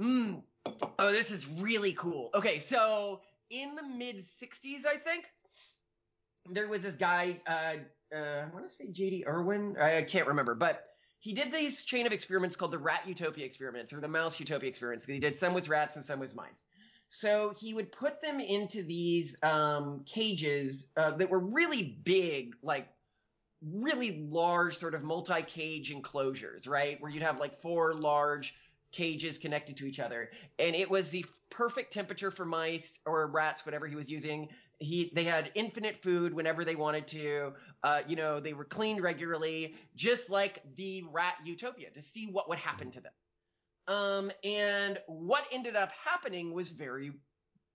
Mm. 0.00 0.42
Oh, 0.98 1.12
this 1.12 1.30
is 1.30 1.46
really 1.46 1.92
cool. 1.92 2.30
Okay, 2.34 2.58
so 2.58 3.20
in 3.50 3.74
the 3.74 3.82
mid 3.82 4.24
'60s, 4.42 4.86
I 4.86 4.96
think 4.96 5.26
there 6.50 6.68
was 6.68 6.82
this 6.82 6.94
guy. 6.94 7.40
Uh, 7.46 7.74
uh, 8.14 8.18
I 8.18 8.46
want 8.52 8.68
to 8.68 8.74
say 8.74 8.88
J.D. 8.90 9.24
Irwin. 9.26 9.76
I, 9.80 9.98
I 9.98 10.02
can't 10.02 10.26
remember, 10.26 10.54
but 10.54 10.86
he 11.20 11.34
did 11.34 11.52
these 11.52 11.82
chain 11.84 12.06
of 12.06 12.12
experiments 12.12 12.56
called 12.56 12.72
the 12.72 12.78
Rat 12.78 13.02
Utopia 13.06 13.44
experiments 13.44 13.92
or 13.92 14.00
the 14.00 14.08
Mouse 14.08 14.40
Utopia 14.40 14.68
experiments. 14.68 15.04
He 15.04 15.18
did 15.18 15.38
some 15.38 15.52
with 15.52 15.68
rats 15.68 15.96
and 15.96 16.04
some 16.04 16.18
with 16.18 16.34
mice. 16.34 16.64
So 17.10 17.52
he 17.58 17.74
would 17.74 17.92
put 17.92 18.22
them 18.22 18.40
into 18.40 18.82
these 18.82 19.36
um, 19.42 20.02
cages 20.06 20.86
uh, 20.96 21.10
that 21.12 21.28
were 21.28 21.40
really 21.40 21.98
big, 22.04 22.54
like 22.62 22.88
really 23.62 24.24
large, 24.30 24.78
sort 24.78 24.94
of 24.94 25.02
multi-cage 25.02 25.90
enclosures, 25.90 26.66
right? 26.66 27.00
Where 27.00 27.10
you'd 27.10 27.22
have 27.22 27.38
like 27.38 27.60
four 27.60 27.94
large 27.94 28.54
cages 28.92 29.38
connected 29.38 29.76
to 29.78 29.86
each 29.86 30.00
other, 30.00 30.30
and 30.58 30.74
it 30.74 30.88
was 30.88 31.10
the 31.10 31.24
perfect 31.50 31.92
temperature 31.92 32.30
for 32.30 32.44
mice 32.44 32.98
or 33.06 33.26
rats, 33.26 33.66
whatever 33.66 33.86
he 33.86 33.96
was 33.96 34.10
using. 34.10 34.48
He 34.78 35.12
they 35.14 35.24
had 35.24 35.50
infinite 35.54 36.02
food 36.02 36.32
whenever 36.32 36.64
they 36.64 36.76
wanted 36.76 37.06
to. 37.08 37.52
Uh, 37.82 38.00
you 38.06 38.16
know, 38.16 38.40
they 38.40 38.54
were 38.54 38.64
cleaned 38.64 39.02
regularly, 39.02 39.74
just 39.94 40.30
like 40.30 40.62
the 40.76 41.04
rat 41.12 41.34
utopia, 41.44 41.90
to 41.90 42.00
see 42.00 42.26
what 42.26 42.48
would 42.48 42.58
happen 42.58 42.90
to 42.92 43.00
them. 43.00 43.12
Um, 43.88 44.32
and 44.44 44.98
what 45.06 45.44
ended 45.52 45.76
up 45.76 45.90
happening 45.92 46.52
was 46.54 46.70
very 46.70 47.12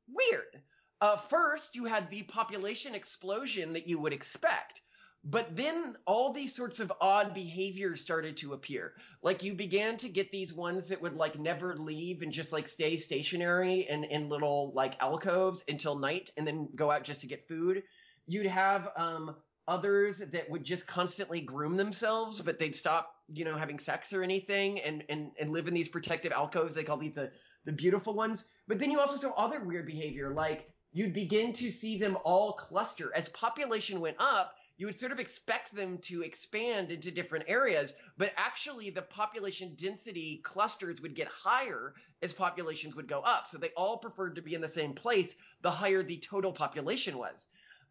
weird. 0.08 0.62
Uh, 1.02 1.18
first, 1.18 1.76
you 1.76 1.86
had 1.86 2.10
the 2.10 2.24
population 2.24 2.96
explosion 2.96 3.74
that 3.74 3.88
you 3.88 4.00
would 4.00 4.14
expect. 4.14 4.82
But 5.28 5.56
then 5.56 5.98
all 6.06 6.32
these 6.32 6.54
sorts 6.54 6.80
of 6.80 6.94
odd 7.02 7.34
behaviors 7.34 8.00
started 8.00 8.38
to 8.38 8.54
appear. 8.54 8.94
Like 9.24 9.42
you 9.42 9.56
began 9.56 9.98
to 9.98 10.08
get 10.08 10.32
these 10.32 10.54
ones 10.54 10.88
that 10.90 11.02
would 11.02 11.16
like 11.16 11.40
never 11.40 11.76
leave 11.76 12.22
and 12.22 12.32
just 12.32 12.52
like 12.52 12.70
stay 12.70 12.96
stationary 12.96 13.88
in, 13.90 14.04
in 14.04 14.30
little 14.30 14.72
like 14.76 15.02
alcoves 15.02 15.64
until 15.68 15.98
night 15.98 16.30
and 16.38 16.46
then 16.46 16.70
go 16.76 16.92
out 16.92 17.04
just 17.04 17.22
to 17.22 17.28
get 17.28 17.48
food. 17.48 17.82
You'd 18.28 18.46
have 18.46 18.92
um, 18.96 19.36
others 19.68 20.20
that 20.20 20.48
would 20.48 20.64
just 20.64 20.86
constantly 20.86 21.42
groom 21.42 21.76
themselves, 21.76 22.40
but 22.40 22.60
they'd 22.60 22.76
stop, 22.76 23.16
you 23.34 23.46
know, 23.46 23.58
having 23.58 23.80
sex 23.80 24.14
or 24.14 24.22
anything 24.22 24.80
and, 24.82 25.04
and, 25.10 25.32
and 25.40 25.50
live 25.50 25.68
in 25.68 25.74
these 25.74 25.90
protective 25.90 26.34
alcoves. 26.34 26.76
They 26.76 26.84
call 26.84 26.98
these 26.98 27.16
the, 27.16 27.32
the 27.66 27.72
beautiful 27.72 28.14
ones. 28.14 28.46
But 28.68 28.78
then 28.78 28.92
you 28.92 29.00
also 29.00 29.16
saw 29.18 29.32
other 29.32 29.60
weird 29.64 29.88
behavior, 29.88 30.30
like 30.30 30.70
you'd 30.94 31.14
begin 31.14 31.52
to 31.54 31.72
see 31.72 31.98
them 31.98 32.16
all 32.24 32.54
cluster. 32.54 33.12
As 33.16 33.28
population 33.30 34.00
went 34.00 34.18
up, 34.20 34.54
you 34.78 34.86
would 34.86 35.00
sort 35.00 35.12
of 35.12 35.20
expect 35.20 35.74
them 35.74 35.98
to 36.00 36.22
expand 36.22 36.92
into 36.92 37.12
different 37.12 37.46
areas, 37.48 37.94
but 38.18 38.34
actually 38.36 38.90
the 38.90 39.02
population 39.02 39.74
density 39.76 40.42
clusters 40.44 41.02
would 41.02 41.16
get 41.16 41.28
higher 41.28 41.94
as 42.22 42.34
populations 42.34 42.96
would 42.96 43.08
go 43.08 43.22
up. 43.22 43.48
So 43.50 43.58
they 43.58 43.70
all 43.78 43.98
preferred 43.98 44.36
to 44.36 44.42
be 44.42 44.54
in 44.54 44.62
the 44.62 44.68
same 44.68 44.94
place 44.94 45.36
the 45.62 45.72
higher 45.72 46.04
the 46.04 46.18
total 46.18 46.52
population 46.52 47.18
was. 47.18 47.48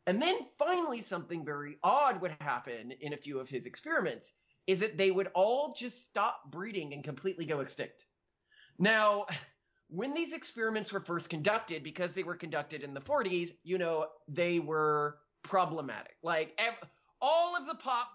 And 0.06 0.20
then 0.20 0.36
finally 0.58 1.00
something 1.00 1.44
very 1.44 1.78
odd 1.82 2.20
would 2.20 2.36
happen 2.40 2.92
in 3.00 3.14
a 3.14 3.18
few 3.18 3.38
of 3.38 3.48
his 3.48 3.64
experiments 3.64 4.30
is 4.66 4.80
that 4.80 4.98
they 4.98 5.10
would 5.10 5.28
all 5.34 5.74
just 5.76 6.04
stop 6.04 6.50
breeding 6.50 6.92
and 6.92 7.02
completely 7.02 7.46
go 7.46 7.60
extinct. 7.60 8.04
Now, 8.78 9.26
when 9.88 10.14
these 10.14 10.32
experiments 10.32 10.92
were 10.92 11.00
first 11.00 11.30
conducted, 11.30 11.82
because 11.82 12.12
they 12.12 12.22
were 12.22 12.34
conducted 12.34 12.82
in 12.82 12.94
the 12.94 13.00
40s, 13.00 13.52
you 13.62 13.78
know, 13.78 14.06
they 14.28 14.58
were 14.58 15.18
problematic. 15.44 16.16
Like 16.22 16.52
ev- 16.58 16.88
all 17.20 17.56
of 17.56 17.66
the 17.66 17.74
pop, 17.76 18.08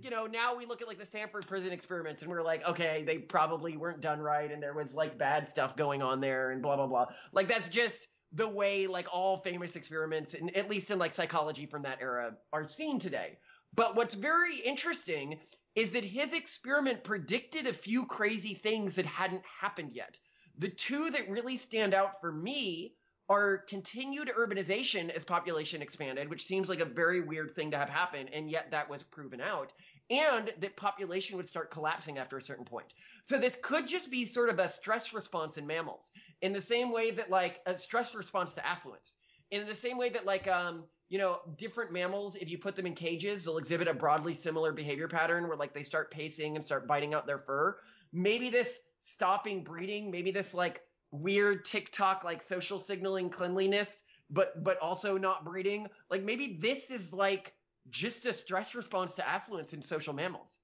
you 0.00 0.10
know, 0.10 0.26
now 0.26 0.56
we 0.56 0.66
look 0.66 0.82
at 0.82 0.88
like 0.88 0.98
the 0.98 1.06
Stanford 1.06 1.46
prison 1.46 1.72
experiments 1.72 2.22
and 2.22 2.30
we're 2.30 2.42
like, 2.42 2.66
okay, 2.66 3.04
they 3.06 3.18
probably 3.18 3.76
weren't 3.76 4.00
done 4.00 4.20
right 4.20 4.50
and 4.50 4.62
there 4.62 4.74
was 4.74 4.94
like 4.94 5.18
bad 5.18 5.48
stuff 5.48 5.76
going 5.76 6.02
on 6.02 6.20
there 6.20 6.50
and 6.50 6.62
blah 6.62 6.76
blah 6.76 6.86
blah. 6.86 7.06
Like 7.32 7.48
that's 7.48 7.68
just 7.68 8.08
the 8.32 8.48
way 8.48 8.86
like 8.86 9.06
all 9.12 9.38
famous 9.38 9.76
experiments, 9.76 10.34
and 10.34 10.54
at 10.56 10.68
least 10.68 10.90
in 10.90 10.98
like 10.98 11.14
psychology 11.14 11.66
from 11.66 11.82
that 11.82 11.98
era, 12.00 12.34
are 12.52 12.68
seen 12.68 12.98
today. 12.98 13.38
But 13.74 13.94
what's 13.94 14.14
very 14.14 14.56
interesting 14.56 15.38
is 15.74 15.92
that 15.92 16.04
his 16.04 16.32
experiment 16.32 17.04
predicted 17.04 17.66
a 17.66 17.72
few 17.72 18.06
crazy 18.06 18.54
things 18.54 18.96
that 18.96 19.06
hadn't 19.06 19.42
happened 19.60 19.92
yet. 19.92 20.18
The 20.58 20.70
two 20.70 21.10
that 21.10 21.28
really 21.28 21.56
stand 21.56 21.94
out 21.94 22.20
for 22.20 22.32
me 22.32 22.94
are 23.28 23.58
continued 23.68 24.30
urbanization 24.38 25.10
as 25.10 25.24
population 25.24 25.82
expanded, 25.82 26.30
which 26.30 26.44
seems 26.44 26.68
like 26.68 26.80
a 26.80 26.84
very 26.84 27.20
weird 27.20 27.54
thing 27.54 27.70
to 27.72 27.76
have 27.76 27.88
happen, 27.88 28.28
and 28.28 28.48
yet 28.50 28.70
that 28.70 28.88
was 28.88 29.02
proven 29.02 29.40
out, 29.40 29.72
and 30.10 30.52
that 30.60 30.76
population 30.76 31.36
would 31.36 31.48
start 31.48 31.70
collapsing 31.70 32.18
after 32.18 32.36
a 32.36 32.42
certain 32.42 32.64
point. 32.64 32.86
So 33.24 33.38
this 33.38 33.56
could 33.62 33.88
just 33.88 34.10
be 34.10 34.26
sort 34.26 34.48
of 34.48 34.60
a 34.60 34.70
stress 34.70 35.12
response 35.12 35.56
in 35.56 35.66
mammals, 35.66 36.12
in 36.40 36.52
the 36.52 36.60
same 36.60 36.92
way 36.92 37.10
that 37.12 37.28
like 37.28 37.60
a 37.66 37.76
stress 37.76 38.14
response 38.14 38.52
to 38.54 38.66
affluence, 38.66 39.16
in 39.50 39.66
the 39.66 39.74
same 39.74 39.98
way 39.98 40.08
that 40.10 40.24
like 40.24 40.46
um 40.46 40.84
you 41.08 41.18
know 41.18 41.40
different 41.58 41.92
mammals, 41.92 42.36
if 42.36 42.48
you 42.48 42.58
put 42.58 42.76
them 42.76 42.86
in 42.86 42.94
cages, 42.94 43.44
they'll 43.44 43.58
exhibit 43.58 43.88
a 43.88 43.94
broadly 43.94 44.34
similar 44.34 44.72
behavior 44.72 45.08
pattern 45.08 45.48
where 45.48 45.56
like 45.56 45.74
they 45.74 45.82
start 45.82 46.12
pacing 46.12 46.54
and 46.54 46.64
start 46.64 46.86
biting 46.86 47.12
out 47.14 47.26
their 47.26 47.38
fur. 47.38 47.76
Maybe 48.12 48.50
this 48.50 48.78
stopping 49.02 49.64
breeding, 49.64 50.10
maybe 50.12 50.30
this 50.30 50.54
like 50.54 50.82
weird 51.20 51.64
TikTok 51.64 52.24
like 52.24 52.42
social 52.42 52.80
signaling 52.80 53.30
cleanliness, 53.30 54.02
but 54.30 54.62
but 54.62 54.78
also 54.78 55.18
not 55.18 55.44
breeding. 55.44 55.88
Like 56.10 56.22
maybe 56.22 56.58
this 56.60 56.90
is 56.90 57.12
like 57.12 57.52
just 57.90 58.26
a 58.26 58.32
stress 58.32 58.74
response 58.74 59.14
to 59.16 59.28
affluence 59.28 59.72
in 59.72 59.82
social 59.82 60.12
mammals. 60.12 60.58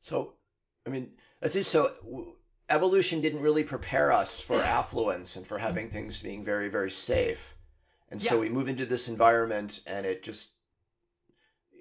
So, 0.00 0.34
I 0.86 0.90
mean, 0.90 1.12
that's 1.40 1.56
it. 1.56 1.66
So, 1.66 1.92
evolution 2.68 3.20
didn't 3.20 3.42
really 3.42 3.64
prepare 3.64 4.12
us 4.12 4.40
for 4.40 4.60
affluence 4.60 5.36
and 5.36 5.46
for 5.46 5.58
having 5.58 5.90
things 5.90 6.22
being 6.22 6.44
very, 6.44 6.68
very 6.68 6.90
safe. 6.90 7.54
And 8.10 8.22
yeah. 8.22 8.30
so 8.30 8.40
we 8.40 8.48
move 8.48 8.68
into 8.68 8.86
this 8.86 9.08
environment 9.08 9.80
and 9.86 10.06
it 10.06 10.22
just, 10.22 10.52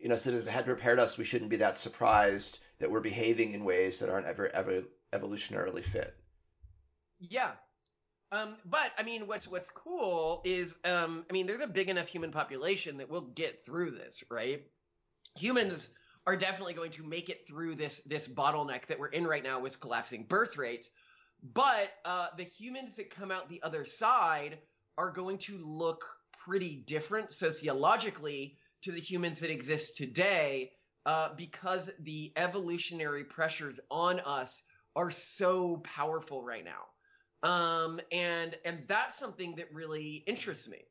you 0.01 0.09
know, 0.09 0.15
so 0.15 0.31
it 0.31 0.47
had 0.47 0.65
prepared 0.65 0.99
us, 0.99 1.17
we 1.17 1.25
shouldn't 1.25 1.49
be 1.49 1.57
that 1.57 1.79
surprised 1.79 2.59
that 2.79 2.91
we're 2.91 2.99
behaving 2.99 3.53
in 3.53 3.63
ways 3.63 3.99
that 3.99 4.09
aren't 4.09 4.27
ever, 4.27 4.49
ever 4.49 4.83
evolutionarily 5.13 5.83
fit. 5.83 6.15
Yeah. 7.29 7.51
Um, 8.31 8.57
but 8.65 8.91
I 8.97 9.03
mean, 9.03 9.27
what's 9.27 9.47
what's 9.47 9.69
cool 9.69 10.41
is, 10.45 10.77
um, 10.83 11.25
I 11.29 11.33
mean, 11.33 11.47
there's 11.47 11.61
a 11.61 11.67
big 11.67 11.89
enough 11.89 12.07
human 12.07 12.31
population 12.31 12.97
that 12.97 13.09
we'll 13.09 13.21
get 13.21 13.65
through 13.65 13.91
this, 13.91 14.23
right? 14.29 14.63
Humans 15.37 15.89
are 16.27 16.35
definitely 16.35 16.73
going 16.73 16.91
to 16.91 17.03
make 17.03 17.29
it 17.29 17.47
through 17.47 17.75
this 17.75 18.01
this 18.05 18.27
bottleneck 18.27 18.87
that 18.87 18.99
we're 18.99 19.07
in 19.07 19.25
right 19.27 19.43
now 19.43 19.59
with 19.59 19.79
collapsing 19.79 20.23
birth 20.23 20.57
rates. 20.57 20.91
But 21.53 21.91
uh, 22.03 22.27
the 22.37 22.43
humans 22.43 22.95
that 22.95 23.09
come 23.09 23.31
out 23.31 23.49
the 23.49 23.61
other 23.63 23.85
side 23.85 24.57
are 24.97 25.11
going 25.11 25.37
to 25.39 25.57
look 25.63 26.03
pretty 26.31 26.77
different 26.87 27.31
sociologically 27.31 28.57
to 28.81 28.91
the 28.91 28.99
humans 28.99 29.39
that 29.41 29.51
exist 29.51 29.95
today 29.95 30.71
uh, 31.05 31.29
because 31.35 31.89
the 31.99 32.33
evolutionary 32.35 33.23
pressures 33.23 33.79
on 33.91 34.19
us 34.21 34.63
are 34.95 35.11
so 35.11 35.77
powerful 35.77 36.41
right 36.43 36.65
now. 36.65 36.85
Um, 37.45 37.99
and 38.11 38.57
and 38.65 38.83
that's 38.87 39.17
something 39.17 39.55
that 39.55 39.73
really 39.73 40.23
interests 40.27 40.67
me. 40.67 40.85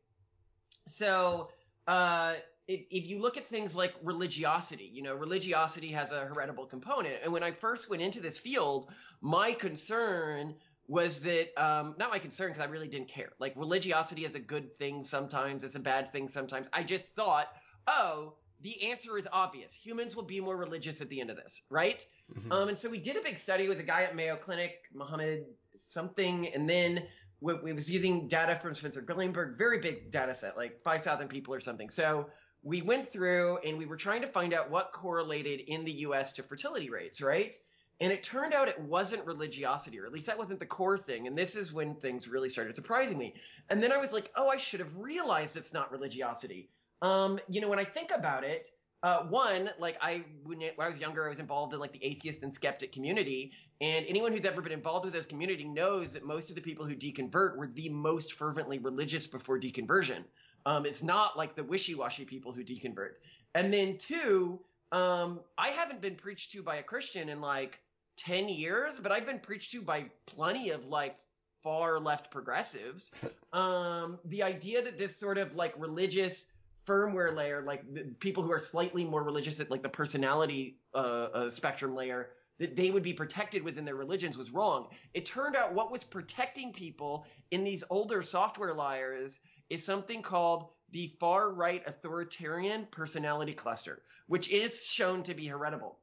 So 0.89 1.51
uh, 1.87 2.35
if, 2.69 2.81
if 2.91 3.07
you 3.07 3.21
look 3.21 3.37
at 3.37 3.49
things 3.49 3.75
like 3.75 3.95
religiosity, 4.03 4.91
you 4.93 5.03
know, 5.03 5.15
religiosity 5.15 5.89
has 5.93 6.13
a 6.13 6.21
heritable 6.21 6.67
component. 6.67 7.17
And 7.23 7.33
when 7.33 7.43
I 7.43 7.51
first 7.51 7.91
went 7.91 8.03
into 8.03 8.21
this 8.21 8.39
field, 8.39 8.91
my 9.21 9.53
concern 9.53 10.55
was 10.87 11.21
that 11.21 11.49
um, 11.63 11.95
not 11.99 12.11
my 12.11 12.19
concern 12.19 12.49
because 12.49 12.63
I 12.63 12.71
really 12.71 12.89
didn't 12.89 13.09
care. 13.09 13.31
Like 13.39 13.55
religiosity 13.57 14.25
is 14.25 14.35
a 14.35 14.41
good 14.41 14.77
thing 14.79 15.03
sometimes, 15.03 15.65
it's 15.65 15.77
a 15.77 15.81
bad 15.81 16.13
thing 16.13 16.29
sometimes. 16.29 16.67
I 16.73 16.83
just 16.83 17.15
thought, 17.15 17.49
oh, 17.87 18.35
the 18.61 18.91
answer 18.91 19.17
is 19.19 19.27
obvious. 19.33 19.73
Humans 19.73 20.15
will 20.15 20.25
be 20.25 20.41
more 20.41 20.57
religious 20.57 21.01
at 21.01 21.09
the 21.09 21.21
end 21.21 21.31
of 21.31 21.37
this, 21.37 21.63
right? 21.71 22.05
Mm-hmm. 22.39 22.53
Um, 22.53 22.69
and 22.69 22.79
so 22.79 22.89
we 22.89 22.99
did 22.99 23.17
a 23.17 23.23
big 23.23 23.39
study 23.39 23.69
with 23.69 23.79
a 23.81 23.83
guy 23.83 24.03
at 24.03 24.15
Mayo 24.15 24.37
Clinic, 24.37 24.83
Mohammed 24.95 25.45
something, 25.77 26.49
and 26.55 26.69
then 26.69 27.05
we, 27.41 27.55
we 27.55 27.73
was 27.73 27.91
using 27.91 28.29
data 28.29 28.59
from 28.61 28.75
Spencer 28.75 29.01
Greenberg, 29.01 29.59
very 29.59 29.79
big 29.79 30.11
data 30.11 30.35
set, 30.35 30.57
like 30.57 30.83
5,000 30.83 31.29
people 31.29 31.55
or 31.55 31.61
something. 31.61 31.91
So 31.91 32.29
we 32.63 32.83
went 32.83 33.09
through 33.09 33.59
and 33.59 33.77
we 33.77 33.87
were 33.87 33.97
trying 33.97 34.23
to 34.23 34.27
find 34.27 34.55
out 34.55 34.71
what 34.71 34.93
correlated 34.93 35.61
in 35.61 35.85
the 35.85 35.93
U.S. 35.93 36.33
to 36.35 36.43
fertility 36.43 36.89
rates, 36.89 37.21
right? 37.21 37.55
And 38.01 38.13
it 38.13 38.23
turned 38.23 38.55
out 38.55 38.69
it 38.69 38.81
wasn't 38.81 39.25
religiosity, 39.25 40.01
or 40.01 40.07
at 40.07 40.13
least 40.13 40.27
that 40.27 40.39
wasn't 40.39 40.59
the 40.59 40.67
core 40.67 40.99
thing. 40.99 41.27
And 41.27 41.39
this 41.39 41.55
is 41.55 41.73
when 41.73 41.95
things 41.95 42.27
really 42.27 42.49
started 42.49 42.75
surprising 42.75 43.19
me. 43.19 43.35
And 43.69 43.83
then 43.83 43.93
I 43.93 43.99
was 43.99 44.13
like, 44.13 44.33
oh, 44.35 44.49
I 44.49 44.57
should 44.57 44.81
have 44.81 44.97
realized 44.97 45.57
it's 45.57 45.73
not 45.73 45.93
religiosity. 45.93 46.71
Um, 47.03 47.39
you 47.49 47.61
know, 47.61 47.69
when 47.69 47.79
I 47.79 47.85
think 47.85 48.11
about 48.11 48.43
it, 48.43 48.71
uh, 49.05 49.23
one, 49.25 49.69
like 49.79 49.99
I 50.01 50.25
when, 50.45 50.61
when 50.61 50.87
I 50.87 50.89
was 50.89 50.99
younger, 50.99 51.27
I 51.27 51.29
was 51.29 51.39
involved 51.39 51.75
in 51.75 51.79
like 51.79 51.93
the 51.93 52.03
atheist 52.03 52.43
and 52.43 52.55
skeptic 52.55 52.91
community, 52.91 53.53
and 53.83 54.07
anyone 54.09 54.33
who's 54.33 54.47
ever 54.47 54.63
been 54.63 54.73
involved 54.73 55.05
with 55.05 55.13
this 55.13 55.27
community 55.27 55.65
knows 55.65 56.15
that 56.15 56.25
most 56.25 56.49
of 56.49 56.57
the 56.57 56.63
people 56.63 56.87
who 56.87 56.97
deconvert 56.97 57.59
were 57.59 57.67
the 57.67 57.91
most 57.91 58.33
fervently 58.33 58.79
religious 58.79 59.27
before 59.27 59.61
deconversion. 59.61 60.25
Um, 60.65 60.87
it's 60.87 61.03
not 61.03 61.37
like 61.37 61.55
the 61.55 61.63
wishy-washy 61.63 62.25
people 62.25 62.51
who 62.51 62.65
deconvert. 62.65 63.17
And 63.55 63.71
then 63.71 63.99
two, 63.99 64.59
um, 64.91 65.41
I 65.59 65.69
haven't 65.69 66.01
been 66.01 66.17
preached 66.17 66.53
to 66.53 66.63
by 66.63 66.77
a 66.77 66.83
Christian 66.83 67.29
in 67.29 67.43
like 67.43 67.81
10 68.17 68.49
years, 68.49 69.01
but 69.03 69.13
I've 69.13 69.27
been 69.27 69.39
preached 69.39 69.73
to 69.73 69.83
by 69.83 70.07
plenty 70.25 70.71
of 70.71 70.87
like 70.87 71.17
far 71.63 72.01
left 72.01 72.31
progressives. 72.31 73.13
Um, 73.53 74.19
the 74.25 74.43
idea 74.43 74.83
that 74.83 74.99
this 74.99 75.17
sort 75.17 75.39
of 75.39 75.55
like 75.55 75.75
religious 75.79 76.47
firmware 76.87 77.35
layer, 77.35 77.63
like 77.63 77.83
people 78.21 78.43
who 78.43 78.53
are 78.53 78.61
slightly 78.61 79.05
more 79.05 79.23
religious 79.23 79.61
at 79.61 79.71
like 79.71 79.83
the 79.83 79.89
personality 79.89 80.79
uh, 80.95 81.29
uh, 81.35 81.51
spectrum 81.51 81.95
layer, 81.95 82.31
that 82.59 82.77
they 82.77 82.91
would 82.91 83.03
be 83.03 83.13
protected 83.13 83.63
within 83.63 83.85
their 83.85 83.97
religions 83.97 84.37
was 84.37 84.51
wrong. 84.53 84.89
It 85.13 85.27
turned 85.27 85.57
out 85.57 85.75
what 85.75 85.91
was 85.91 86.05
protecting 86.05 86.73
people 86.73 87.27
in 87.51 87.65
these 87.65 87.83
older 87.91 88.23
software 88.23 88.75
layers 88.75 89.41
is 89.71 89.85
something 89.85 90.23
called 90.23 90.69
the 90.91 91.13
far 91.19 91.53
right 91.53 91.83
authoritarian 91.87 92.87
personality 92.93 93.55
cluster, 93.55 94.03
which 94.29 94.49
is 94.51 94.85
shown 94.85 95.23
to 95.25 95.35
be 95.35 95.47
heritable. 95.47 95.99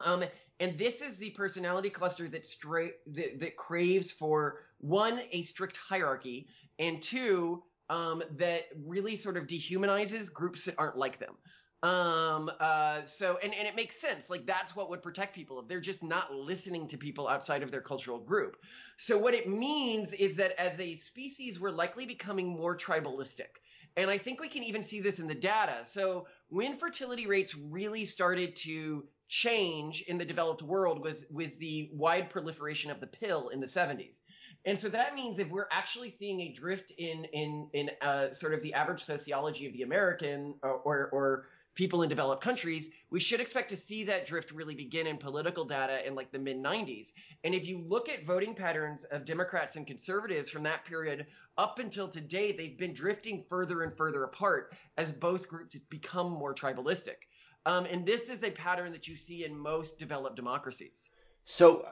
Um, 0.00 0.24
and 0.60 0.78
this 0.78 1.00
is 1.00 1.18
the 1.18 1.30
personality 1.30 1.90
cluster 1.90 2.28
that, 2.28 2.46
stra- 2.46 2.90
that, 3.08 3.38
that 3.40 3.56
craves 3.56 4.12
for 4.12 4.60
one, 4.78 5.20
a 5.32 5.42
strict 5.42 5.76
hierarchy, 5.76 6.48
and 6.78 7.02
two, 7.02 7.62
um, 7.90 8.22
that 8.36 8.62
really 8.84 9.16
sort 9.16 9.36
of 9.36 9.46
dehumanizes 9.46 10.32
groups 10.32 10.64
that 10.64 10.74
aren't 10.78 10.96
like 10.96 11.18
them. 11.18 11.34
Um, 11.82 12.50
uh, 12.60 13.04
so, 13.04 13.38
and, 13.42 13.52
and 13.52 13.68
it 13.68 13.76
makes 13.76 14.00
sense. 14.00 14.30
Like, 14.30 14.46
that's 14.46 14.74
what 14.74 14.88
would 14.88 15.02
protect 15.02 15.34
people 15.34 15.60
if 15.60 15.68
they're 15.68 15.80
just 15.80 16.02
not 16.02 16.32
listening 16.32 16.88
to 16.88 16.96
people 16.96 17.28
outside 17.28 17.62
of 17.62 17.70
their 17.70 17.82
cultural 17.82 18.18
group. 18.18 18.56
So, 18.96 19.18
what 19.18 19.34
it 19.34 19.48
means 19.48 20.12
is 20.14 20.36
that 20.36 20.58
as 20.58 20.80
a 20.80 20.96
species, 20.96 21.60
we're 21.60 21.70
likely 21.70 22.06
becoming 22.06 22.48
more 22.48 22.74
tribalistic. 22.74 23.60
And 23.98 24.10
I 24.10 24.16
think 24.16 24.40
we 24.40 24.48
can 24.48 24.62
even 24.62 24.82
see 24.82 25.00
this 25.00 25.18
in 25.18 25.26
the 25.26 25.34
data. 25.34 25.84
So, 25.90 26.26
when 26.48 26.78
fertility 26.78 27.26
rates 27.26 27.54
really 27.54 28.06
started 28.06 28.56
to 28.56 29.04
change 29.28 30.02
in 30.02 30.16
the 30.16 30.24
developed 30.24 30.62
world 30.62 31.02
was 31.02 31.24
was 31.30 31.56
the 31.56 31.90
wide 31.92 32.30
proliferation 32.30 32.90
of 32.90 33.00
the 33.00 33.06
pill 33.06 33.48
in 33.48 33.60
the 33.60 33.66
70s. 33.66 34.20
And 34.66 34.80
so 34.80 34.88
that 34.88 35.14
means 35.14 35.38
if 35.38 35.50
we're 35.50 35.68
actually 35.70 36.10
seeing 36.10 36.40
a 36.40 36.52
drift 36.52 36.90
in 36.92 37.24
in 37.26 37.68
in 37.72 37.90
uh, 38.00 38.32
sort 38.32 38.54
of 38.54 38.62
the 38.62 38.72
average 38.74 39.04
sociology 39.04 39.66
of 39.66 39.72
the 39.72 39.82
American 39.82 40.54
or, 40.62 40.80
or, 40.84 41.08
or 41.12 41.46
people 41.74 42.02
in 42.02 42.08
developed 42.08 42.42
countries, 42.42 42.88
we 43.10 43.18
should 43.20 43.40
expect 43.40 43.68
to 43.68 43.76
see 43.76 44.04
that 44.04 44.26
drift 44.26 44.52
really 44.52 44.74
begin 44.74 45.06
in 45.06 45.16
political 45.16 45.64
data 45.64 46.06
in 46.06 46.14
like 46.14 46.30
the 46.30 46.38
mid 46.38 46.56
90s. 46.56 47.12
And 47.42 47.54
if 47.54 47.66
you 47.66 47.78
look 47.78 48.08
at 48.08 48.24
voting 48.24 48.54
patterns 48.54 49.04
of 49.04 49.24
Democrats 49.24 49.76
and 49.76 49.86
conservatives 49.86 50.50
from 50.50 50.62
that 50.62 50.84
period 50.84 51.26
up 51.58 51.78
until 51.78 52.08
today, 52.08 52.52
they've 52.52 52.78
been 52.78 52.94
drifting 52.94 53.44
further 53.48 53.82
and 53.82 53.96
further 53.96 54.24
apart 54.24 54.74
as 54.96 55.12
both 55.12 55.48
groups 55.48 55.76
become 55.90 56.30
more 56.30 56.54
tribalistic. 56.54 57.26
Um, 57.66 57.86
and 57.86 58.06
this 58.06 58.28
is 58.28 58.42
a 58.42 58.50
pattern 58.50 58.92
that 58.92 59.08
you 59.08 59.16
see 59.16 59.44
in 59.44 59.56
most 59.56 59.98
developed 59.98 60.36
democracies. 60.36 61.10
So, 61.44 61.86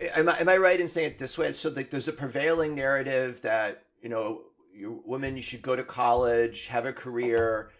am 0.00 0.28
I, 0.28 0.40
am 0.40 0.48
I 0.48 0.56
right 0.56 0.80
in 0.80 0.88
saying 0.88 1.12
it 1.12 1.18
this 1.18 1.38
way? 1.38 1.52
So, 1.52 1.70
like, 1.70 1.90
there's 1.90 2.08
a 2.08 2.12
prevailing 2.12 2.74
narrative 2.74 3.40
that 3.42 3.84
you 4.02 4.08
know, 4.08 4.42
you, 4.72 5.02
women, 5.04 5.36
you 5.36 5.42
should 5.42 5.62
go 5.62 5.76
to 5.76 5.84
college, 5.84 6.66
have 6.66 6.86
a 6.86 6.92
career 6.92 7.70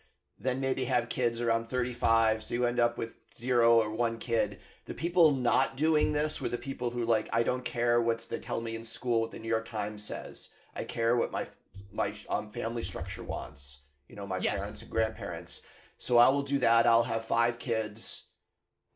then 0.40 0.58
maybe 0.58 0.86
have 0.86 1.10
kids 1.10 1.42
around 1.42 1.68
35, 1.68 2.42
so 2.42 2.54
you 2.54 2.64
end 2.64 2.80
up 2.80 2.96
with 2.96 3.18
zero 3.38 3.78
or 3.78 3.90
one 3.90 4.16
kid. 4.16 4.58
The 4.86 4.94
people 4.94 5.32
not 5.32 5.76
doing 5.76 6.12
this 6.12 6.40
were 6.40 6.48
the 6.48 6.56
people 6.56 6.88
who 6.88 7.04
like, 7.04 7.28
I 7.32 7.42
don't 7.42 7.64
care 7.64 8.00
what 8.00 8.26
they 8.30 8.38
tell 8.38 8.60
me 8.60 8.74
in 8.74 8.82
school, 8.82 9.20
what 9.20 9.30
the 9.30 9.38
New 9.38 9.48
York 9.48 9.68
Times 9.68 10.02
says. 10.02 10.48
I 10.74 10.84
care 10.84 11.14
what 11.14 11.30
my 11.30 11.46
my 11.92 12.14
um, 12.28 12.48
family 12.48 12.82
structure 12.82 13.22
wants. 13.22 13.80
You 14.08 14.16
know, 14.16 14.26
my 14.26 14.38
yes. 14.38 14.56
parents 14.56 14.82
and 14.82 14.90
grandparents. 14.90 15.60
So 15.98 16.16
I 16.16 16.30
will 16.30 16.42
do 16.42 16.58
that. 16.60 16.86
I'll 16.86 17.02
have 17.02 17.26
five 17.26 17.58
kids, 17.58 18.24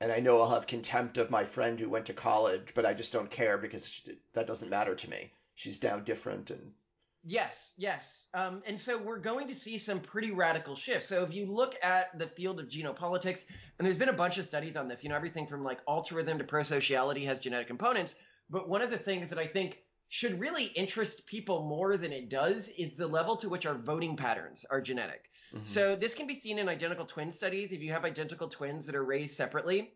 and 0.00 0.12
I 0.12 0.20
know 0.20 0.38
I'll 0.38 0.50
have 0.50 0.66
contempt 0.66 1.18
of 1.18 1.30
my 1.30 1.44
friend 1.44 1.78
who 1.78 1.88
went 1.88 2.06
to 2.06 2.12
college, 2.12 2.72
but 2.74 2.86
I 2.86 2.94
just 2.94 3.12
don't 3.12 3.30
care 3.30 3.58
because 3.58 4.00
that 4.32 4.46
doesn't 4.46 4.70
matter 4.70 4.94
to 4.94 5.10
me. 5.10 5.32
She's 5.54 5.82
now 5.82 5.98
different 5.98 6.50
and. 6.50 6.72
Yes, 7.26 7.72
yes. 7.78 8.26
Um, 8.34 8.62
and 8.66 8.78
so 8.78 8.98
we're 8.98 9.18
going 9.18 9.48
to 9.48 9.54
see 9.54 9.78
some 9.78 10.00
pretty 10.00 10.30
radical 10.30 10.76
shifts. 10.76 11.06
So 11.06 11.22
if 11.22 11.32
you 11.32 11.46
look 11.46 11.74
at 11.82 12.18
the 12.18 12.26
field 12.26 12.60
of 12.60 12.68
genopolitics, 12.68 13.40
and 13.78 13.86
there's 13.86 13.96
been 13.96 14.10
a 14.10 14.12
bunch 14.12 14.36
of 14.36 14.44
studies 14.44 14.76
on 14.76 14.88
this, 14.88 15.02
you 15.02 15.08
know, 15.08 15.16
everything 15.16 15.46
from 15.46 15.64
like 15.64 15.78
altruism 15.88 16.36
to 16.36 16.44
pro-sociality 16.44 17.24
has 17.24 17.38
genetic 17.38 17.66
components. 17.66 18.14
But 18.50 18.68
one 18.68 18.82
of 18.82 18.90
the 18.90 18.98
things 18.98 19.30
that 19.30 19.38
I 19.38 19.46
think 19.46 19.78
should 20.10 20.38
really 20.38 20.64
interest 20.64 21.24
people 21.24 21.64
more 21.64 21.96
than 21.96 22.12
it 22.12 22.28
does 22.28 22.68
is 22.76 22.92
the 22.94 23.06
level 23.06 23.38
to 23.38 23.48
which 23.48 23.64
our 23.64 23.74
voting 23.74 24.16
patterns 24.16 24.66
are 24.70 24.82
genetic. 24.82 25.30
Mm-hmm. 25.54 25.64
So 25.64 25.94
this 25.96 26.14
can 26.14 26.26
be 26.26 26.40
seen 26.40 26.58
in 26.58 26.68
identical 26.68 27.06
twin 27.06 27.30
studies. 27.30 27.73
If 27.73 27.80
you 27.80 27.92
have 27.92 28.04
identical 28.04 28.49
twins 28.49 28.87
that 28.87 28.94
are 28.94 29.04
raised 29.04 29.37
separately, 29.37 29.92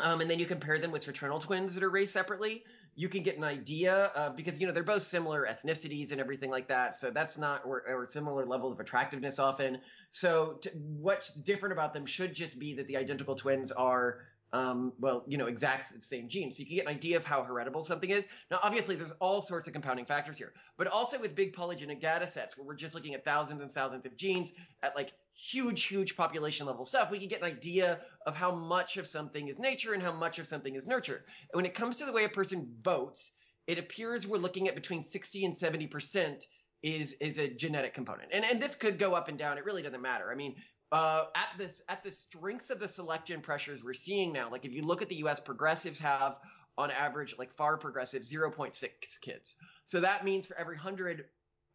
um, 0.00 0.20
and 0.20 0.28
then 0.28 0.38
you 0.38 0.46
compare 0.46 0.78
them 0.78 0.90
with 0.90 1.04
fraternal 1.04 1.38
twins 1.38 1.74
that 1.74 1.84
are 1.84 1.90
raised 1.90 2.12
separately, 2.12 2.64
you 2.96 3.08
can 3.08 3.22
get 3.22 3.36
an 3.36 3.44
idea 3.44 4.32
because 4.36 4.58
you 4.58 4.66
know 4.66 4.72
they're 4.72 4.82
both 4.82 5.02
similar 5.02 5.46
ethnicities 5.46 6.10
and 6.12 6.20
everything 6.20 6.50
like 6.50 6.68
that. 6.68 6.94
So 6.94 7.10
that's 7.10 7.38
not 7.38 7.64
or, 7.64 7.82
or 7.88 8.06
similar 8.08 8.46
level 8.46 8.72
of 8.72 8.80
attractiveness 8.80 9.38
often. 9.38 9.78
So 10.10 10.58
to, 10.62 10.70
what's 10.70 11.32
different 11.32 11.72
about 11.72 11.92
them 11.92 12.06
should 12.06 12.34
just 12.34 12.58
be 12.58 12.74
that 12.74 12.86
the 12.86 12.96
identical 12.96 13.34
twins 13.34 13.70
are 13.72 14.18
um, 14.52 14.92
well, 15.00 15.24
you 15.26 15.36
know, 15.36 15.46
exact 15.46 16.02
same 16.02 16.28
genes. 16.28 16.56
So 16.56 16.60
you 16.60 16.66
can 16.66 16.76
get 16.76 16.86
an 16.86 16.92
idea 16.92 17.16
of 17.16 17.24
how 17.24 17.42
heritable 17.42 17.82
something 17.82 18.10
is. 18.10 18.26
Now, 18.50 18.60
obviously, 18.62 18.94
there's 18.94 19.12
all 19.20 19.40
sorts 19.40 19.66
of 19.66 19.72
compounding 19.72 20.04
factors 20.06 20.38
here, 20.38 20.52
but 20.78 20.86
also 20.86 21.18
with 21.18 21.34
big 21.34 21.54
polygenic 21.54 22.00
data 22.00 22.26
sets 22.26 22.56
where 22.56 22.64
we're 22.66 22.76
just 22.76 22.94
looking 22.94 23.14
at 23.14 23.24
thousands 23.24 23.60
and 23.60 23.70
thousands 23.70 24.06
of 24.06 24.16
genes 24.16 24.52
at 24.82 24.94
like 24.94 25.12
huge, 25.34 25.84
huge 25.84 26.16
population 26.16 26.66
level 26.66 26.84
stuff, 26.84 27.10
we 27.10 27.18
can 27.18 27.28
get 27.28 27.40
an 27.40 27.46
idea 27.46 27.98
of 28.26 28.36
how 28.36 28.54
much 28.54 28.96
of 28.96 29.06
something 29.06 29.48
is 29.48 29.58
nature 29.58 29.92
and 29.92 30.02
how 30.02 30.12
much 30.12 30.38
of 30.38 30.46
something 30.46 30.76
is 30.76 30.86
nurture. 30.86 31.24
And 31.52 31.56
when 31.56 31.66
it 31.66 31.74
comes 31.74 31.96
to 31.96 32.04
the 32.04 32.12
way 32.12 32.24
a 32.24 32.28
person 32.28 32.68
votes, 32.82 33.32
it 33.66 33.78
appears 33.78 34.26
we're 34.26 34.38
looking 34.38 34.68
at 34.68 34.74
between 34.74 35.02
60 35.02 35.44
and 35.44 35.58
70 35.58 35.86
percent 35.88 36.44
is 36.82 37.14
is 37.14 37.38
a 37.38 37.48
genetic 37.48 37.94
component. 37.94 38.28
And 38.32 38.44
and 38.44 38.62
this 38.62 38.74
could 38.74 38.98
go 38.98 39.14
up 39.14 39.28
and 39.28 39.38
down. 39.38 39.58
It 39.58 39.64
really 39.64 39.82
doesn't 39.82 40.02
matter. 40.02 40.30
I 40.30 40.34
mean, 40.34 40.54
uh, 40.94 41.26
at 41.34 41.48
this 41.58 41.82
at 41.88 42.04
the 42.04 42.10
strengths 42.10 42.70
of 42.70 42.78
the 42.78 42.86
selection 42.86 43.40
pressures 43.40 43.82
we're 43.82 43.92
seeing 43.92 44.32
now, 44.32 44.48
like 44.48 44.64
if 44.64 44.72
you 44.72 44.82
look 44.82 45.02
at 45.02 45.08
the 45.08 45.16
U.S., 45.16 45.40
progressives 45.40 45.98
have 45.98 46.36
on 46.78 46.90
average, 46.92 47.34
like 47.36 47.52
far 47.56 47.76
progressives, 47.76 48.32
0.6 48.32 48.88
kids. 49.20 49.56
So 49.86 50.00
that 50.00 50.24
means 50.24 50.46
for 50.46 50.56
every 50.56 50.76
hundred 50.76 51.24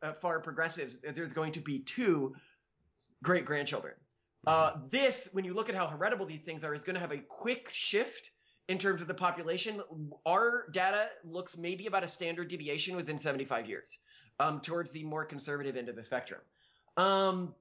uh, 0.01 0.13
far 0.13 0.39
progressives, 0.39 0.99
there's 1.13 1.33
going 1.33 1.51
to 1.51 1.59
be 1.59 1.79
two 1.79 2.33
great 3.21 3.43
grandchildren. 3.43 3.95
Uh, 4.47 4.77
this, 4.89 5.27
when 5.33 5.43
you 5.43 5.53
look 5.53 5.67
at 5.67 5.75
how 5.75 5.85
heritable 5.85 6.25
these 6.25 6.39
things 6.39 6.63
are, 6.63 6.73
is 6.73 6.83
going 6.83 6.95
to 6.95 7.01
have 7.01 7.11
a 7.11 7.17
quick 7.17 7.69
shift 7.73 8.31
in 8.69 8.77
terms 8.77 9.01
of 9.01 9.09
the 9.09 9.13
population. 9.13 9.81
Our 10.25 10.69
data 10.71 11.07
looks 11.25 11.57
maybe 11.57 11.87
about 11.87 12.05
a 12.05 12.07
standard 12.07 12.47
deviation 12.47 12.95
within 12.95 13.17
75 13.17 13.67
years, 13.67 13.97
um, 14.39 14.61
towards 14.61 14.93
the 14.93 15.03
more 15.03 15.25
conservative 15.25 15.75
end 15.75 15.89
of 15.89 15.97
the 15.97 16.03
spectrum. 16.03 16.39
Um, 16.95 17.53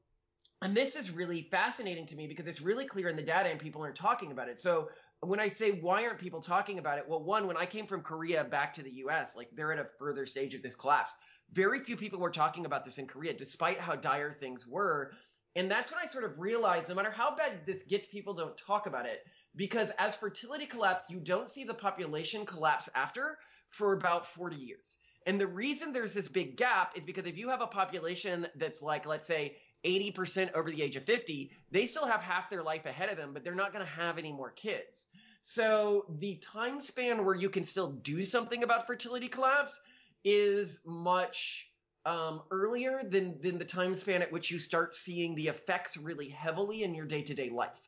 and 0.63 0.77
this 0.77 0.97
is 0.97 1.11
really 1.11 1.43
fascinating 1.51 2.07
to 2.07 2.17
me 2.17 2.27
because 2.27 2.47
it's 2.47 2.61
really 2.61 2.85
clear 2.85 3.09
in 3.09 3.17
the 3.17 3.23
data 3.23 3.49
and 3.49 3.61
people 3.61 3.83
aren't 3.83 3.97
talking 3.97 4.33
about 4.33 4.49
it. 4.49 4.61
So 4.61 4.89
when 5.21 5.39
I 5.41 5.49
say 5.49 5.73
why 5.73 6.05
aren't 6.05 6.19
people 6.19 6.41
talking 6.41 6.79
about 6.79 6.99
it? 6.99 7.05
Well, 7.09 7.23
one, 7.23 7.47
when 7.47 7.57
I 7.57 7.67
came 7.67 7.87
from 7.87 8.03
Korea 8.03 8.45
back 8.45 8.75
to 8.75 8.83
the 8.83 8.91
US, 9.05 9.37
like 9.37 9.49
they're 9.55 9.73
at 9.73 9.79
a 9.79 9.87
further 9.99 10.27
stage 10.27 10.55
of 10.55 10.63
this 10.63 10.75
collapse. 10.75 11.13
Very 11.53 11.83
few 11.83 11.97
people 11.97 12.19
were 12.19 12.31
talking 12.31 12.67
about 12.67 12.85
this 12.85 12.99
in 12.99 13.07
Korea, 13.07 13.33
despite 13.33 13.79
how 13.79 13.95
dire 13.95 14.33
things 14.33 14.67
were. 14.67 15.13
And 15.57 15.71
that's 15.71 15.91
when 15.91 16.01
I 16.03 16.07
sort 16.07 16.25
of 16.25 16.39
realized 16.39 16.89
no 16.89 16.95
matter 16.95 17.11
how 17.11 17.35
bad 17.35 17.65
this 17.65 17.83
gets, 17.83 18.07
people 18.09 18.35
don't 18.35 18.59
talk 18.59 18.87
about 18.87 19.07
it. 19.07 19.25
Because 19.57 19.91
as 19.99 20.15
fertility 20.15 20.67
collapse, 20.67 21.09
you 21.09 21.21
don't 21.21 21.51
see 21.51 21.65
the 21.65 21.75
population 21.75 22.45
collapse 22.45 22.89
after 22.95 23.39
for 23.71 23.93
about 23.93 24.27
40 24.27 24.57
years. 24.57 24.99
And 25.27 25.41
the 25.41 25.47
reason 25.47 25.93
there's 25.93 26.15
this 26.15 26.29
big 26.29 26.57
gap 26.57 26.93
is 26.97 27.05
because 27.05 27.27
if 27.27 27.37
you 27.37 27.49
have 27.49 27.61
a 27.61 27.67
population 27.67 28.47
that's 28.57 28.83
like, 28.83 29.05
let's 29.05 29.27
say, 29.27 29.57
80% 29.85 30.53
over 30.55 30.71
the 30.71 30.83
age 30.83 30.97
of 30.97 31.05
50, 31.05 31.51
they 31.71 31.87
still 31.87 32.07
have 32.07 32.21
half 32.21 32.51
their 32.51 32.63
life 32.63 32.87
ahead 32.87 33.09
of 33.09 33.17
them, 33.17 33.33
but 33.33 33.45
they're 33.45 33.55
not 33.55 33.73
going 33.73 33.85
to 33.85 33.91
have 33.91 34.19
any 34.19 34.33
more 34.33 34.51
kids. 34.51 35.07
So 35.43 36.07
the 36.19 36.37
time 36.37 36.81
span 36.81 37.25
where 37.25 37.35
you 37.35 37.49
can 37.49 37.65
still 37.65 37.93
do 37.93 38.23
something 38.23 38.63
about 38.63 38.87
fertility 38.87 39.29
collapse 39.29 39.79
is 40.25 40.81
much 40.85 41.69
um, 42.05 42.43
earlier 42.51 43.03
than 43.03 43.41
than 43.41 43.59
the 43.59 43.65
time 43.65 43.95
span 43.95 44.23
at 44.23 44.33
which 44.33 44.51
you 44.51 44.59
start 44.59 44.97
seeing 44.97 45.35
the 45.35 45.49
effects 45.49 45.97
really 45.97 46.29
heavily 46.29 46.83
in 46.83 46.95
your 46.95 47.07
day 47.07 47.23
to 47.23 47.35
day 47.35 47.51
life. 47.51 47.81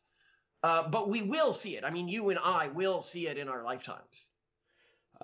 Uh, 0.63 0.89
but 0.89 1.09
we 1.09 1.23
will 1.23 1.53
see 1.53 1.77
it. 1.77 1.85
I 1.85 1.91
mean, 1.91 2.07
you 2.09 2.31
and 2.31 2.39
I 2.39 2.69
will 2.69 3.01
see 3.01 3.29
it 3.29 3.39
in 3.39 3.49
our 3.49 3.65
lifetimes. 3.65 4.31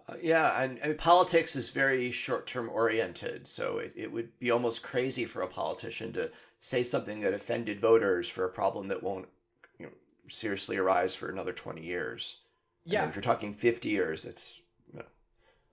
Uh, 0.09 0.15
yeah, 0.21 0.63
and, 0.63 0.99
politics 0.99 1.57
is 1.57 1.71
very 1.71 2.11
short 2.11 2.47
term 2.47 2.69
oriented, 2.69 3.49
so 3.49 3.79
it, 3.79 3.93
it 3.97 4.13
would 4.13 4.39
be 4.39 4.51
almost 4.51 4.83
crazy 4.83 5.25
for 5.25 5.43
a 5.43 5.49
politician 5.49 6.13
to 6.13 6.31
say 6.61 6.83
something 6.83 7.21
that 7.21 7.35
offended 7.35 7.81
voters 7.81 8.29
for 8.29 8.45
a 8.45 8.49
problem 8.49 8.89
that 8.89 9.03
won't 9.03 9.29
you 9.79 9.87
know, 9.87 9.93
seriously 10.29 10.77
arise 10.77 11.15
for 11.15 11.29
another 11.29 11.53
20 11.53 11.83
years. 11.83 12.39
Yeah. 12.85 13.09
if 13.09 13.15
you're 13.15 13.23
talking 13.23 13.55
50 13.55 13.89
years, 13.89 14.25
it's. 14.25 14.61
You 14.93 15.01
know. 15.01 15.05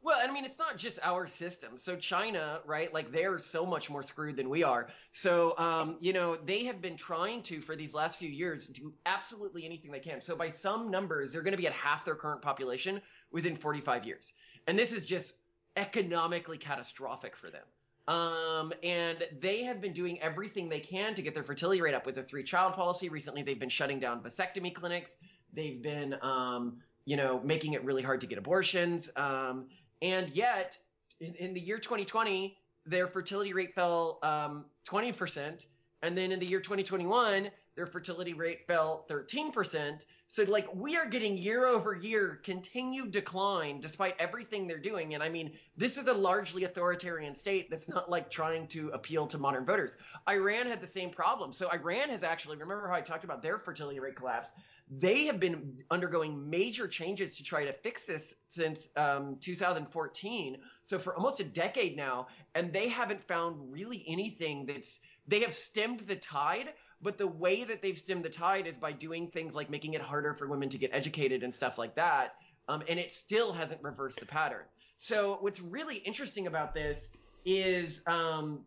Well, 0.01 0.19
I 0.21 0.31
mean, 0.31 0.45
it's 0.45 0.57
not 0.57 0.77
just 0.77 0.99
our 1.03 1.27
system. 1.27 1.73
So 1.77 1.95
China, 1.95 2.59
right? 2.65 2.93
Like 2.93 3.11
they're 3.11 3.39
so 3.39 3.65
much 3.65 3.89
more 3.89 4.03
screwed 4.03 4.35
than 4.35 4.49
we 4.49 4.63
are. 4.63 4.87
So, 5.11 5.57
um, 5.57 5.97
you 6.01 6.11
know, 6.11 6.35
they 6.35 6.65
have 6.65 6.81
been 6.81 6.97
trying 6.97 7.43
to 7.43 7.61
for 7.61 7.75
these 7.75 7.93
last 7.93 8.17
few 8.17 8.29
years 8.29 8.65
do 8.67 8.91
absolutely 9.05 9.63
anything 9.65 9.91
they 9.91 9.99
can. 9.99 10.21
So 10.21 10.35
by 10.35 10.49
some 10.49 10.89
numbers, 10.89 11.31
they're 11.31 11.43
going 11.43 11.53
to 11.53 11.57
be 11.57 11.67
at 11.67 11.73
half 11.73 12.03
their 12.03 12.15
current 12.15 12.41
population 12.41 12.99
within 13.31 13.55
45 13.55 14.05
years, 14.05 14.33
and 14.67 14.77
this 14.77 14.91
is 14.91 15.05
just 15.05 15.35
economically 15.77 16.57
catastrophic 16.57 17.35
for 17.35 17.49
them. 17.49 17.63
Um, 18.07 18.73
and 18.83 19.25
they 19.39 19.63
have 19.63 19.79
been 19.79 19.93
doing 19.93 20.21
everything 20.21 20.67
they 20.67 20.79
can 20.79 21.15
to 21.15 21.21
get 21.21 21.33
their 21.33 21.43
fertility 21.43 21.81
rate 21.81 21.93
up 21.93 22.05
with 22.05 22.15
their 22.15 22.23
three 22.23 22.43
child 22.43 22.73
policy. 22.73 23.09
Recently, 23.09 23.43
they've 23.43 23.59
been 23.59 23.69
shutting 23.69 23.99
down 23.99 24.21
vasectomy 24.21 24.73
clinics. 24.73 25.11
They've 25.53 25.81
been, 25.81 26.15
um, 26.21 26.77
you 27.05 27.15
know, 27.15 27.39
making 27.43 27.73
it 27.73 27.83
really 27.83 28.03
hard 28.03 28.19
to 28.21 28.27
get 28.27 28.37
abortions. 28.37 29.09
Um, 29.15 29.67
and 30.01 30.29
yet, 30.29 30.77
in, 31.21 31.33
in, 31.35 31.53
the 31.53 31.61
year 31.61 31.77
2020, 31.77 32.57
their 32.85 33.07
fertility 33.07 33.53
rate 33.53 33.73
fell 33.73 34.19
um, 34.23 34.65
20%. 34.87 35.65
And 36.01 36.17
then 36.17 36.33
in 36.33 36.39
the 36.39 36.45
year 36.45 36.59
2021, 36.59 37.49
their 37.75 37.87
fertility 37.87 38.33
rate 38.33 38.67
fell 38.67 39.05
13%. 39.09 40.05
So 40.27 40.43
like 40.43 40.73
we 40.73 40.95
are 40.95 41.05
getting 41.05 41.37
year 41.37 41.67
over 41.67 41.95
year 41.95 42.39
continued 42.43 43.11
decline 43.11 43.81
despite 43.81 44.15
everything 44.19 44.67
they're 44.67 44.79
doing. 44.79 45.13
And 45.13 45.21
I 45.21 45.29
mean, 45.29 45.51
this 45.77 45.97
is 45.97 46.07
a 46.07 46.13
largely 46.13 46.63
authoritarian 46.63 47.35
state 47.35 47.69
that's 47.69 47.87
not 47.87 48.09
like 48.09 48.31
trying 48.31 48.67
to 48.69 48.89
appeal 48.89 49.27
to 49.27 49.37
modern 49.37 49.65
voters. 49.65 49.95
Iran 50.29 50.67
had 50.67 50.81
the 50.81 50.87
same 50.87 51.09
problem. 51.09 51.53
So 51.53 51.69
Iran 51.71 52.09
has 52.09 52.23
actually, 52.23 52.57
remember 52.57 52.87
how 52.87 52.95
I 52.95 53.01
talked 53.01 53.23
about 53.23 53.41
their 53.41 53.57
fertility 53.57 53.99
rate 53.99 54.15
collapse? 54.15 54.51
They 54.89 55.25
have 55.25 55.39
been 55.39 55.83
undergoing 55.89 56.49
major 56.49 56.87
changes 56.87 57.37
to 57.37 57.43
try 57.43 57.65
to 57.65 57.73
fix 57.73 58.05
this 58.05 58.35
since 58.49 58.89
um, 58.95 59.37
2014. 59.41 60.57
So 60.85 60.99
for 60.99 61.15
almost 61.15 61.39
a 61.39 61.43
decade 61.43 61.95
now, 61.95 62.27
and 62.53 62.71
they 62.71 62.89
haven't 62.89 63.23
found 63.27 63.71
really 63.71 64.03
anything 64.07 64.65
that's, 64.65 64.99
they 65.27 65.39
have 65.39 65.53
stemmed 65.53 66.01
the 66.01 66.15
tide, 66.15 66.73
but 67.03 67.17
the 67.17 67.27
way 67.27 67.63
that 67.63 67.81
they've 67.81 67.97
stemmed 67.97 68.23
the 68.23 68.29
tide 68.29 68.65
is 68.65 68.77
by 68.77 68.91
doing 68.91 69.27
things 69.27 69.55
like 69.55 69.69
making 69.69 69.93
it 69.93 70.01
harder 70.01 70.33
for 70.33 70.47
women 70.47 70.69
to 70.69 70.77
get 70.77 70.89
educated 70.93 71.43
and 71.43 71.53
stuff 71.53 71.77
like 71.77 71.95
that. 71.95 72.35
Um, 72.69 72.81
and 72.87 72.97
it 72.97 73.13
still 73.13 73.51
hasn't 73.51 73.83
reversed 73.83 74.19
the 74.19 74.25
pattern. 74.25 74.65
So 74.97 75.37
what's 75.41 75.59
really 75.59 75.97
interesting 75.97 76.47
about 76.47 76.73
this 76.73 76.97
is 77.45 78.01
um, 78.07 78.65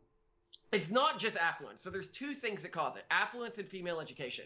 it's 0.73 0.91
not 0.91 1.19
just 1.19 1.37
affluence. 1.39 1.83
So 1.83 1.91
there's 1.91 2.09
two 2.09 2.35
things 2.35 2.63
that 2.63 2.73
cause 2.73 2.97
it: 2.97 3.05
affluence 3.11 3.59
and 3.59 3.67
female 3.69 4.01
education. 4.01 4.45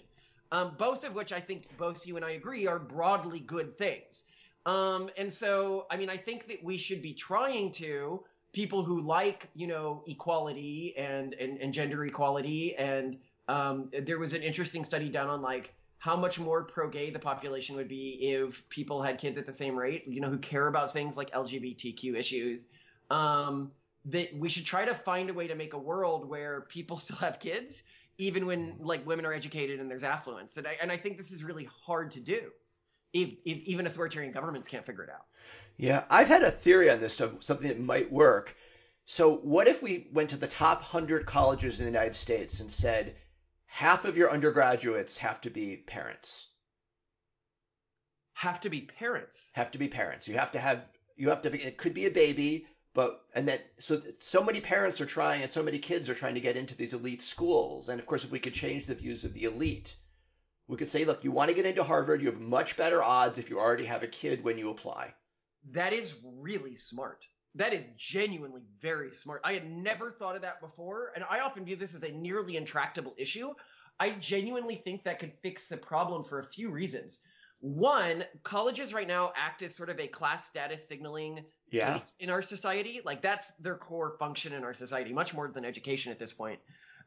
Um, 0.53 0.75
both 0.79 1.05
of 1.05 1.15
which 1.15 1.33
I 1.33 1.41
think 1.41 1.67
both 1.79 2.07
you 2.07 2.17
and 2.17 2.25
I 2.25 2.33
agree 2.33 2.67
are 2.67 2.79
broadly 2.79 3.41
good 3.41 3.77
things. 3.79 4.25
Um, 4.67 5.11
and 5.17 5.33
so, 5.33 5.87
I 5.91 5.97
mean, 5.97 6.11
I 6.11 6.17
think 6.17 6.47
that 6.49 6.63
we 6.63 6.77
should 6.77 7.03
be 7.03 7.15
trying 7.15 7.73
to 7.73 8.23
people 8.53 8.85
who 8.85 9.01
like, 9.01 9.49
you 9.55 9.67
know, 9.67 10.03
equality 10.07 10.95
and 10.97 11.35
and, 11.35 11.59
and 11.59 11.73
gender 11.73 12.05
equality. 12.05 12.77
And 12.77 13.17
um, 13.51 13.91
there 14.03 14.19
was 14.19 14.33
an 14.33 14.43
interesting 14.43 14.85
study 14.85 15.09
done 15.09 15.29
on 15.29 15.43
like 15.43 15.75
how 15.99 16.17
much 16.17 16.39
more 16.39 16.63
pro-gay 16.63 17.11
the 17.11 17.19
population 17.19 17.77
would 17.77 17.89
be 17.89 18.11
if 18.33 18.67
people 18.71 19.03
had 19.03 19.19
kids 19.19 19.37
at 19.37 19.45
the 19.45 19.53
same 19.53 19.77
rate. 19.77 20.05
You 20.07 20.21
know, 20.21 20.31
who 20.31 20.39
care 20.39 20.69
about 20.69 20.93
things 20.93 21.17
like 21.17 21.31
LGBTQ 21.33 22.17
issues. 22.17 22.69
Um, 23.11 23.73
that 24.07 24.35
we 24.35 24.49
should 24.49 24.65
try 24.65 24.85
to 24.85 24.95
find 24.95 25.29
a 25.29 25.35
way 25.35 25.47
to 25.47 25.55
make 25.55 25.75
a 25.75 25.79
world 25.79 26.29
where 26.29 26.63
people 26.63 26.97
still 27.05 27.17
have 27.17 27.39
kids 27.39 27.83
even 28.19 28.45
when 28.45 28.77
like 28.79 29.05
women 29.07 29.25
are 29.25 29.33
educated 29.33 29.81
and 29.81 29.91
there's 29.91 30.05
affluence. 30.05 30.57
And 30.59 30.67
I, 30.67 30.77
and 30.81 30.93
I 30.93 30.97
think 30.97 31.17
this 31.17 31.33
is 31.33 31.43
really 31.43 31.69
hard 31.85 32.11
to 32.13 32.21
do 32.21 32.51
if, 33.15 33.31
if 33.45 33.59
even 33.65 33.87
authoritarian 33.87 34.31
governments 34.31 34.69
can't 34.69 34.85
figure 34.85 35.03
it 35.03 35.11
out. 35.11 35.25
Yeah, 35.79 36.05
I've 36.11 36.29
had 36.29 36.43
a 36.43 36.51
theory 36.51 36.91
on 36.91 37.01
this 37.01 37.19
of 37.21 37.43
something 37.43 37.67
that 37.69 37.81
might 37.81 38.13
work. 38.13 38.55
So 39.07 39.37
what 39.37 39.69
if 39.69 39.83
we 39.83 40.07
went 40.13 40.31
to 40.31 40.37
the 40.37 40.47
top 40.47 40.81
100 40.81 41.25
colleges 41.25 41.81
in 41.81 41.87
the 41.87 41.91
United 41.91 42.15
States 42.15 42.61
and 42.61 42.71
said 42.71 43.17
half 43.71 44.05
of 44.05 44.17
your 44.17 44.31
undergraduates 44.31 45.17
have 45.19 45.41
to 45.41 45.49
be 45.49 45.77
parents? 45.77 46.49
Have 48.35 48.61
to 48.61 48.69
be 48.69 48.83
parents. 48.83 49.51
Have 49.53 49.71
to 49.71 49.79
be 49.79 49.89
parents. 49.89 50.29
You 50.29 50.37
have 50.37 50.53
to 50.53 50.59
have 50.59 50.85
you 51.17 51.29
have 51.31 51.43
to 51.43 51.67
it 51.67 51.79
could 51.79 51.95
be 51.95 52.07
a 52.07 52.11
baby 52.11 52.67
but 52.95 53.25
and 53.35 53.49
that 53.49 53.63
so 53.79 54.03
so 54.19 54.43
many 54.43 54.61
parents 54.61 55.01
are 55.01 55.07
trying 55.07 55.43
and 55.43 55.53
so 55.53 55.63
many 55.63 55.79
kids 55.79 56.09
are 56.09 56.15
trying 56.15 56.35
to 56.35 56.41
get 56.41 56.57
into 56.57 56.75
these 56.75 56.93
elite 56.93 57.23
schools 57.23 57.89
and 57.89 58.01
of 58.01 58.07
course 58.07 58.25
if 58.25 58.31
we 58.31 58.41
could 58.41 58.55
change 58.55 58.87
the 58.87 58.95
views 58.95 59.25
of 59.25 59.35
the 59.35 59.45
elite 59.45 59.95
we 60.67 60.77
could 60.77 60.89
say 60.89 61.05
look 61.05 61.23
you 61.23 61.31
want 61.31 61.49
to 61.49 61.55
get 61.55 61.67
into 61.67 61.85
harvard 61.85 62.21
you 62.21 62.31
have 62.31 62.41
much 62.41 62.77
better 62.77 63.03
odds 63.03 63.39
if 63.39 63.51
you 63.51 63.61
already 63.61 63.85
have 63.85 64.03
a 64.03 64.09
kid 64.09 64.43
when 64.43 64.59
you 64.59 64.71
apply 64.71 65.15
that 65.73 65.93
is 65.93 66.15
really 66.25 66.77
smart 66.77 67.27
that 67.55 67.73
is 67.73 67.85
genuinely 67.97 68.63
very 68.81 69.13
smart 69.13 69.41
i 69.45 69.53
had 69.53 69.71
never 69.71 70.11
thought 70.11 70.37
of 70.37 70.43
that 70.43 70.61
before 70.61 71.13
and 71.15 71.25
i 71.29 71.41
often 71.41 71.65
view 71.65 71.77
this 71.77 71.95
as 71.95 72.03
a 72.03 72.13
nearly 72.13 72.57
intractable 72.57 73.15
issue 73.17 73.51
i 73.99 74.11
genuinely 74.13 74.77
think 74.77 75.03
that 75.05 75.19
could 75.19 75.33
fix 75.43 75.69
the 75.69 75.77
problem 75.77 76.25
for 76.25 76.41
a 76.41 76.45
few 76.45 76.71
reasons 76.71 77.21
one, 77.61 78.25
colleges 78.43 78.95
right 78.95 79.07
now 79.07 79.33
act 79.37 79.63
as 79.63 79.75
sort 79.75 79.91
of 79.91 80.01
a 80.01 80.07
class 80.07 80.47
status 80.47 80.87
signaling 80.89 81.45
yeah. 81.71 82.01
in 82.19 82.31
our 82.31 82.41
society. 82.41 83.03
Like 83.05 83.21
that's 83.21 83.53
their 83.61 83.77
core 83.77 84.17
function 84.19 84.55
in 84.55 84.65
our 84.65 84.73
society, 84.73 85.13
much 85.13 85.35
more 85.35 85.49
than 85.49 85.65
education 85.65 86.11
at 86.11 86.19
this 86.19 86.33
point. 86.33 86.59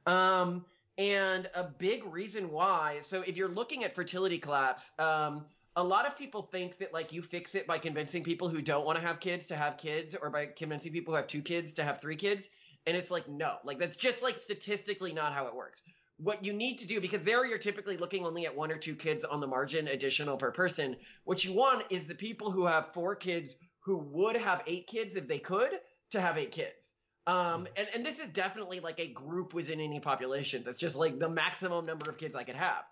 Um, 0.06 0.66
and 0.98 1.50
a 1.56 1.64
big 1.64 2.06
reason 2.06 2.52
why, 2.52 3.00
so 3.02 3.22
if 3.22 3.36
you're 3.36 3.50
looking 3.50 3.84
at 3.84 3.96
fertility 3.96 4.38
collapse, 4.38 4.92
um, 5.00 5.46
a 5.76 5.84
lot 5.84 6.06
of 6.06 6.18
people 6.18 6.44
think 6.52 6.78
that 6.78 6.94
like 6.94 7.12
you 7.12 7.22
fix 7.22 7.56
it 7.56 7.66
by 7.66 7.78
convincing 7.78 8.24
people 8.24 8.50
who 8.50 8.62
don't 8.62 8.86
want 8.86 9.00
to 9.00 9.06
have 9.06 9.20
kids 9.20 9.48
to 9.48 9.56
have 9.56 9.78
kids 9.78 10.16
or 10.20 10.30
by 10.30 10.46
convincing 10.46 10.92
people 10.92 11.14
who 11.14 11.18
have 11.18 11.28
two 11.28 11.42
kids 11.42 11.74
to 11.76 11.84
have 11.84 12.00
three 12.00 12.16
kids. 12.16 12.50
And 12.86 12.98
it's 12.98 13.10
like, 13.10 13.28
no, 13.30 13.56
like 13.64 13.80
that's 13.80 13.96
just 13.96 14.22
like 14.22 14.42
statistically 14.42 15.14
not 15.14 15.34
how 15.34 15.48
it 15.48 15.56
works 15.56 15.82
what 16.18 16.44
you 16.44 16.54
need 16.54 16.78
to 16.78 16.88
do 16.88 17.02
because 17.02 17.24
there 17.24 17.46
you're 17.46 17.58
typically 17.58 17.98
looking 17.98 18.26
only 18.26 18.46
at 18.46 18.56
one 18.56 18.72
or 18.72 18.78
two 18.78 18.96
kids 18.96 19.24
on 19.24 19.40
the 19.40 19.48
margin 19.48 19.88
additional 19.88 20.38
per 20.38 20.52
person 20.52 20.96
what 21.24 21.44
you 21.44 21.54
want 21.54 21.84
is 21.90 22.08
the 22.08 22.16
people 22.16 22.52
who 22.52 22.66
have 22.66 22.94
four 22.94 23.16
kids 23.16 23.58
who 23.80 23.98
would 23.98 24.36
have 24.36 24.62
eight 24.68 24.88
kids 24.88 25.16
if 25.16 25.28
they 25.28 25.40
could 25.40 25.72
to 26.12 26.22
have 26.22 26.38
eight 26.38 26.52
kids 26.52 26.94
um 27.26 27.36
mm-hmm. 27.36 27.66
and, 27.78 27.88
and 27.96 28.06
this 28.06 28.20
is 28.20 28.28
definitely 28.30 28.80
like 28.80 29.00
a 29.00 29.12
group 29.14 29.54
within 29.54 29.80
any 29.80 30.00
population 30.00 30.62
that's 30.64 30.78
just 30.78 30.96
like 30.96 31.18
the 31.20 31.30
maximum 31.30 31.86
number 31.86 32.10
of 32.10 32.18
kids 32.18 32.36
i 32.36 32.44
could 32.44 32.56
have 32.56 32.84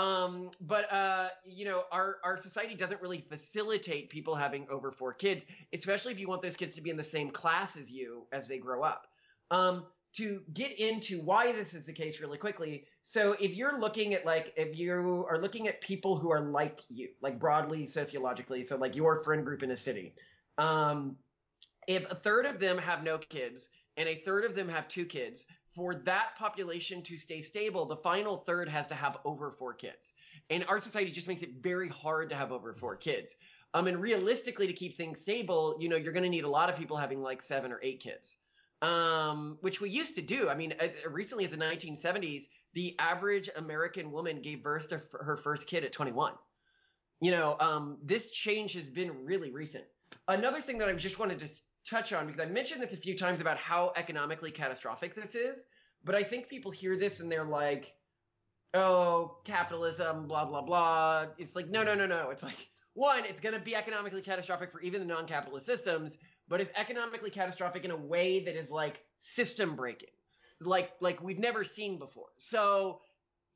um 0.00 0.50
but 0.60 0.90
uh 0.92 1.28
you 1.44 1.64
know 1.64 1.84
our 1.92 2.16
our 2.24 2.36
society 2.36 2.74
doesn't 2.74 3.00
really 3.02 3.24
facilitate 3.28 4.08
people 4.08 4.34
having 4.34 4.66
over 4.70 4.90
four 4.90 5.12
kids 5.12 5.44
especially 5.72 6.12
if 6.12 6.18
you 6.18 6.28
want 6.28 6.42
those 6.42 6.56
kids 6.56 6.74
to 6.74 6.80
be 6.80 6.90
in 6.90 6.96
the 6.96 7.04
same 7.04 7.30
class 7.30 7.76
as 7.76 7.90
you 7.90 8.26
as 8.32 8.48
they 8.48 8.58
grow 8.58 8.82
up 8.82 9.06
um 9.50 9.84
to 10.12 10.42
get 10.54 10.78
into 10.78 11.20
why 11.20 11.52
this 11.52 11.72
is 11.72 11.86
the 11.86 11.92
case 11.92 12.20
really 12.20 12.38
quickly. 12.38 12.84
So 13.02 13.36
if 13.38 13.54
you're 13.54 13.78
looking 13.78 14.14
at 14.14 14.26
like 14.26 14.52
if 14.56 14.76
you 14.76 15.24
are 15.28 15.38
looking 15.38 15.68
at 15.68 15.80
people 15.80 16.18
who 16.18 16.30
are 16.30 16.40
like 16.40 16.80
you, 16.88 17.08
like 17.20 17.38
broadly 17.38 17.86
sociologically, 17.86 18.62
so 18.64 18.76
like 18.76 18.96
your 18.96 19.22
friend 19.22 19.44
group 19.44 19.62
in 19.62 19.70
a 19.70 19.76
city, 19.76 20.14
um, 20.58 21.16
if 21.86 22.10
a 22.10 22.14
third 22.14 22.46
of 22.46 22.58
them 22.58 22.76
have 22.78 23.04
no 23.04 23.18
kids 23.18 23.68
and 23.96 24.08
a 24.08 24.16
third 24.24 24.44
of 24.44 24.54
them 24.54 24.68
have 24.68 24.88
two 24.88 25.04
kids, 25.04 25.46
for 25.74 25.94
that 25.94 26.36
population 26.36 27.02
to 27.02 27.16
stay 27.16 27.42
stable, 27.42 27.86
the 27.86 27.96
final 27.96 28.38
third 28.38 28.68
has 28.68 28.86
to 28.88 28.94
have 28.94 29.18
over 29.24 29.52
four 29.52 29.72
kids. 29.72 30.12
And 30.50 30.64
our 30.66 30.80
society 30.80 31.10
just 31.10 31.28
makes 31.28 31.42
it 31.42 31.54
very 31.60 31.88
hard 31.88 32.28
to 32.30 32.36
have 32.36 32.52
over 32.52 32.74
four 32.74 32.96
kids. 32.96 33.36
Um, 33.72 33.86
and 33.86 34.02
realistically, 34.02 34.66
to 34.66 34.72
keep 34.72 34.96
things 34.96 35.20
stable, 35.22 35.76
you 35.80 35.88
know, 35.88 35.96
you're 35.96 36.12
going 36.12 36.24
to 36.24 36.28
need 36.28 36.44
a 36.44 36.48
lot 36.48 36.68
of 36.68 36.76
people 36.76 36.96
having 36.96 37.22
like 37.22 37.42
seven 37.42 37.70
or 37.70 37.78
eight 37.82 38.00
kids 38.00 38.36
um, 38.82 39.58
which 39.60 39.80
we 39.80 39.90
used 39.90 40.14
to 40.14 40.22
do. 40.22 40.48
I 40.48 40.54
mean, 40.54 40.72
as 40.72 40.94
recently 41.08 41.44
as 41.44 41.50
the 41.50 41.56
1970s, 41.56 42.44
the 42.72 42.96
average 42.98 43.50
American 43.56 44.10
woman 44.10 44.40
gave 44.40 44.62
birth 44.62 44.88
to 44.88 44.96
f- 44.96 45.02
her 45.20 45.36
first 45.36 45.66
kid 45.66 45.84
at 45.84 45.92
21. 45.92 46.32
You 47.20 47.30
know, 47.32 47.56
um, 47.60 47.98
this 48.02 48.30
change 48.30 48.72
has 48.74 48.88
been 48.88 49.24
really 49.24 49.50
recent. 49.50 49.84
Another 50.28 50.60
thing 50.60 50.78
that 50.78 50.88
I 50.88 50.92
just 50.94 51.18
wanted 51.18 51.40
to 51.40 51.48
touch 51.90 52.12
on, 52.12 52.26
because 52.26 52.40
I 52.40 52.46
mentioned 52.46 52.82
this 52.82 52.92
a 52.92 52.96
few 52.96 53.16
times 53.16 53.40
about 53.40 53.58
how 53.58 53.92
economically 53.96 54.50
catastrophic 54.50 55.14
this 55.14 55.34
is, 55.34 55.64
but 56.04 56.14
I 56.14 56.22
think 56.22 56.48
people 56.48 56.70
hear 56.70 56.96
this 56.96 57.20
and 57.20 57.30
they're 57.30 57.44
like, 57.44 57.92
oh, 58.74 59.38
capitalism, 59.44 60.28
blah, 60.28 60.44
blah, 60.44 60.62
blah. 60.62 61.26
It's 61.38 61.56
like, 61.56 61.68
no, 61.68 61.82
no, 61.82 61.94
no, 61.94 62.06
no. 62.06 62.30
It's 62.30 62.42
like, 62.42 62.68
one, 62.94 63.24
it's 63.24 63.40
going 63.40 63.54
to 63.54 63.60
be 63.60 63.74
economically 63.74 64.22
catastrophic 64.22 64.72
for 64.72 64.80
even 64.80 65.00
the 65.00 65.06
non 65.06 65.26
capitalist 65.26 65.66
systems 65.66 66.18
but 66.50 66.60
it's 66.60 66.70
economically 66.76 67.30
catastrophic 67.30 67.84
in 67.84 67.92
a 67.92 67.96
way 67.96 68.44
that 68.44 68.56
is 68.56 68.70
like 68.70 69.00
system 69.18 69.76
breaking, 69.76 70.10
like 70.60 70.90
like 71.00 71.22
we've 71.22 71.38
never 71.38 71.64
seen 71.64 71.98
before. 71.98 72.26
So 72.36 73.00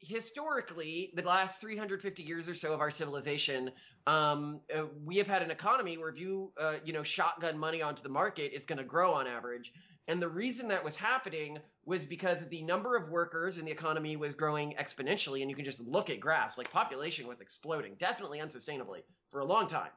historically, 0.01 1.13
the 1.15 1.23
last 1.23 1.61
350 1.61 2.23
years 2.23 2.49
or 2.49 2.55
so 2.55 2.73
of 2.73 2.81
our 2.81 2.91
civilization, 2.91 3.71
um, 4.07 4.61
uh, 4.75 4.85
we 5.05 5.17
have 5.17 5.27
had 5.27 5.43
an 5.43 5.51
economy 5.51 5.97
where 5.97 6.11
if 6.11 6.19
you 6.19 6.53
uh, 6.61 6.75
you 6.85 6.93
know 6.93 7.03
shotgun 7.03 7.59
money 7.59 7.83
onto 7.83 8.03
the 8.03 8.09
market, 8.09 8.53
it's 8.55 8.67
going 8.67 8.79
to 8.79 8.85
grow 8.85 9.13
on 9.15 9.27
average. 9.27 9.73
And 10.07 10.21
the 10.21 10.29
reason 10.29 10.69
that 10.69 10.85
was 10.85 10.95
happening 10.95 11.59
was 11.87 12.05
because 12.05 12.39
the 12.51 12.63
number 12.63 12.95
of 12.97 13.09
workers 13.09 13.57
in 13.57 13.65
the 13.65 13.71
economy 13.71 14.17
was 14.17 14.35
growing 14.35 14.75
exponentially. 14.79 15.41
And 15.41 15.49
you 15.49 15.57
can 15.57 15.65
just 15.65 15.81
look 15.81 16.11
at 16.11 16.21
graphs, 16.21 16.59
like 16.59 16.71
population 16.71 17.27
was 17.27 17.41
exploding, 17.41 17.95
definitely 17.95 18.41
unsustainably 18.41 19.01
for 19.31 19.41
a 19.41 19.45
long 19.45 19.67
time. 19.67 19.91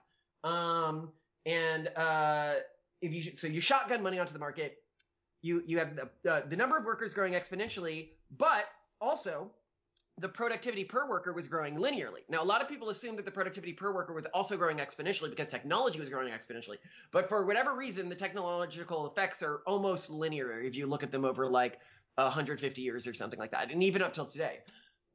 Um, 0.45 1.11
and 1.45 1.89
uh, 1.97 2.55
if 3.01 3.11
you 3.13 3.35
so 3.35 3.47
you 3.47 3.61
shotgun 3.61 4.01
money 4.01 4.19
onto 4.19 4.33
the 4.33 4.39
market, 4.39 4.77
you 5.41 5.61
you 5.65 5.77
have 5.77 5.95
the 5.95 6.31
uh, 6.31 6.41
the 6.47 6.55
number 6.55 6.77
of 6.77 6.85
workers 6.85 7.13
growing 7.13 7.33
exponentially, 7.33 8.09
but 8.37 8.65
also 9.01 9.51
the 10.19 10.29
productivity 10.29 10.83
per 10.83 11.07
worker 11.07 11.31
was 11.31 11.47
growing 11.47 11.75
linearly. 11.77 12.21
Now, 12.27 12.41
a 12.41 12.45
lot 12.45 12.61
of 12.61 12.67
people 12.67 12.89
assume 12.89 13.15
that 13.17 13.25
the 13.25 13.31
productivity 13.31 13.73
per 13.73 13.93
worker 13.93 14.13
was 14.13 14.25
also 14.33 14.57
growing 14.57 14.77
exponentially 14.77 15.29
because 15.29 15.49
technology 15.49 15.99
was 15.99 16.09
growing 16.09 16.33
exponentially. 16.33 16.77
But 17.11 17.29
for 17.29 17.45
whatever 17.45 17.75
reason, 17.75 18.09
the 18.09 18.15
technological 18.15 19.07
effects 19.07 19.43
are 19.43 19.61
almost 19.67 20.09
linear 20.09 20.59
if 20.61 20.75
you 20.75 20.87
look 20.87 21.03
at 21.03 21.11
them 21.11 21.23
over 21.23 21.47
like 21.49 21.79
150 22.15 22.81
years 22.81 23.05
or 23.05 23.13
something 23.13 23.39
like 23.39 23.51
that, 23.51 23.71
and 23.71 23.83
even 23.83 24.01
up 24.01 24.13
till 24.13 24.25
today 24.25 24.59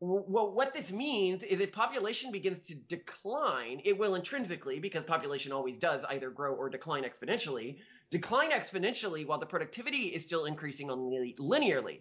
well, 0.04 0.50
what 0.50 0.74
this 0.74 0.90
means 0.90 1.44
is 1.44 1.60
if 1.60 1.70
population 1.70 2.32
begins 2.32 2.60
to 2.66 2.74
decline, 2.74 3.80
it 3.84 3.96
will 3.96 4.16
intrinsically, 4.16 4.80
because 4.80 5.04
population 5.04 5.52
always 5.52 5.78
does 5.78 6.04
either 6.06 6.28
grow 6.28 6.54
or 6.54 6.68
decline 6.68 7.04
exponentially, 7.04 7.78
decline 8.10 8.50
exponentially 8.50 9.24
while 9.24 9.38
the 9.38 9.46
productivity 9.46 10.08
is 10.08 10.24
still 10.24 10.46
increasing 10.46 10.90
only 10.90 11.36
linearly. 11.38 12.00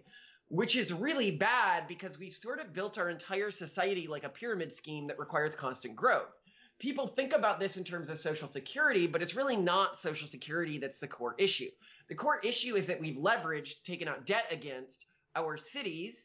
Which 0.52 0.76
is 0.76 0.92
really 0.92 1.32
bad 1.32 1.88
because 1.88 2.20
we 2.20 2.30
sort 2.30 2.60
of 2.60 2.74
built 2.74 2.98
our 2.98 3.10
entire 3.10 3.52
society 3.52 4.06
like 4.06 4.26
a 4.26 4.30
pyramid 4.30 4.76
scheme 4.76 5.08
that 5.08 5.18
requires 5.18 5.56
constant 5.56 5.96
growth. 5.96 6.28
People 6.78 7.08
think 7.08 7.32
about 7.32 7.58
this 7.58 7.78
in 7.78 7.86
terms 7.86 8.10
of 8.10 8.18
social 8.18 8.50
security, 8.50 9.08
but 9.08 9.22
it's 9.22 9.34
really 9.34 9.56
not 9.56 9.98
social 9.98 10.28
security 10.28 10.78
that's 10.78 11.00
the 11.00 11.08
core 11.08 11.36
issue. 11.38 11.70
The 12.10 12.16
core 12.16 12.42
issue 12.44 12.76
is 12.76 12.86
that 12.88 13.00
we've 13.00 13.16
leveraged, 13.16 13.84
taken 13.86 14.10
out 14.10 14.26
debt 14.26 14.44
against 14.52 15.06
our 15.38 15.56
cities, 15.56 16.18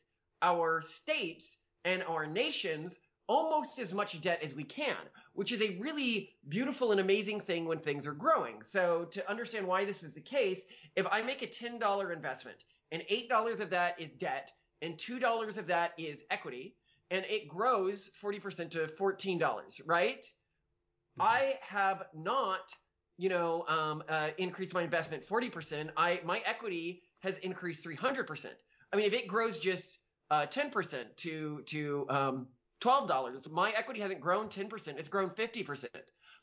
our 0.42 0.82
states, 0.82 1.58
and 1.84 2.02
our 2.02 2.26
nations 2.26 2.98
almost 3.28 3.78
as 3.78 3.94
much 3.94 4.20
debt 4.20 4.42
as 4.42 4.56
we 4.56 4.64
can, 4.64 4.96
which 5.34 5.52
is 5.52 5.62
a 5.62 5.78
really 5.78 6.30
beautiful 6.48 6.90
and 6.90 7.00
amazing 7.00 7.40
thing 7.40 7.64
when 7.64 7.78
things 7.78 8.08
are 8.08 8.12
growing. 8.12 8.60
So 8.64 9.06
to 9.12 9.30
understand 9.30 9.68
why 9.68 9.84
this 9.84 10.02
is 10.02 10.14
the 10.14 10.20
case, 10.20 10.62
if 10.96 11.06
I 11.12 11.22
make 11.22 11.42
a 11.42 11.46
$10 11.46 12.12
investment 12.12 12.64
and 12.92 13.02
$8 13.10 13.60
of 13.60 13.70
that 13.70 14.00
is 14.00 14.10
debt 14.18 14.52
and 14.82 14.96
$2 14.96 15.56
of 15.56 15.66
that 15.66 15.92
is 15.98 16.24
equity, 16.30 16.74
and 17.10 17.24
it 17.28 17.48
grows 17.48 18.10
40% 18.22 18.70
to 18.72 18.86
$14, 18.98 19.80
right? 19.86 20.20
Mm-hmm. 20.20 21.22
I 21.22 21.54
have 21.62 22.04
not, 22.14 22.72
you 23.16 23.28
know, 23.28 23.64
um, 23.68 24.02
uh, 24.08 24.30
increased 24.38 24.74
my 24.74 24.82
investment 24.82 25.26
40%. 25.26 25.90
I, 25.96 26.20
my 26.24 26.42
equity 26.44 27.02
has 27.20 27.38
increased 27.38 27.84
300%. 27.84 28.46
I 28.92 28.96
mean, 28.96 29.06
if 29.06 29.14
it 29.14 29.26
grows 29.26 29.58
just 29.58 29.98
uh, 30.30 30.46
10% 30.46 31.04
to, 31.16 31.62
to, 31.66 32.06
um, 32.10 32.46
$12. 32.82 33.50
My 33.50 33.70
equity 33.70 34.00
hasn't 34.00 34.20
grown 34.20 34.48
10%, 34.48 34.98
it's 34.98 35.08
grown 35.08 35.30
50%. 35.30 35.86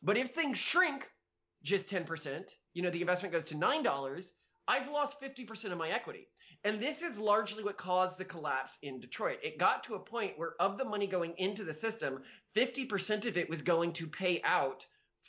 But 0.02 0.18
if 0.18 0.30
things 0.30 0.58
shrink 0.58 1.08
just 1.64 1.88
10%, 1.88 2.50
you 2.74 2.82
know, 2.82 2.90
the 2.90 3.02
investment 3.02 3.34
goes 3.34 3.46
to 3.46 3.56
$9, 3.56 4.26
I've 4.68 4.90
lost 4.90 5.22
50% 5.22 5.72
of 5.72 5.78
my 5.78 5.90
equity. 5.90 6.28
And 6.64 6.80
this 6.80 7.02
is 7.02 7.20
largely 7.20 7.64
what 7.64 7.78
caused 7.78 8.18
the 8.18 8.26
collapse 8.26 8.78
in 8.82 9.02
Detroit. 9.02 9.40
It 9.44 9.58
got 9.58 9.84
to 9.84 9.96
a 9.96 10.00
point 10.00 10.38
where 10.38 10.54
of 10.62 10.78
the 10.78 10.86
money 10.86 11.08
going 11.08 11.34
into 11.38 11.66
the 11.66 11.74
system, 11.74 12.22
50% 12.56 13.26
of 13.26 13.38
it 13.38 13.50
was 13.50 13.62
going 13.62 13.92
to 13.94 14.08
pay 14.08 14.42
out 14.44 14.86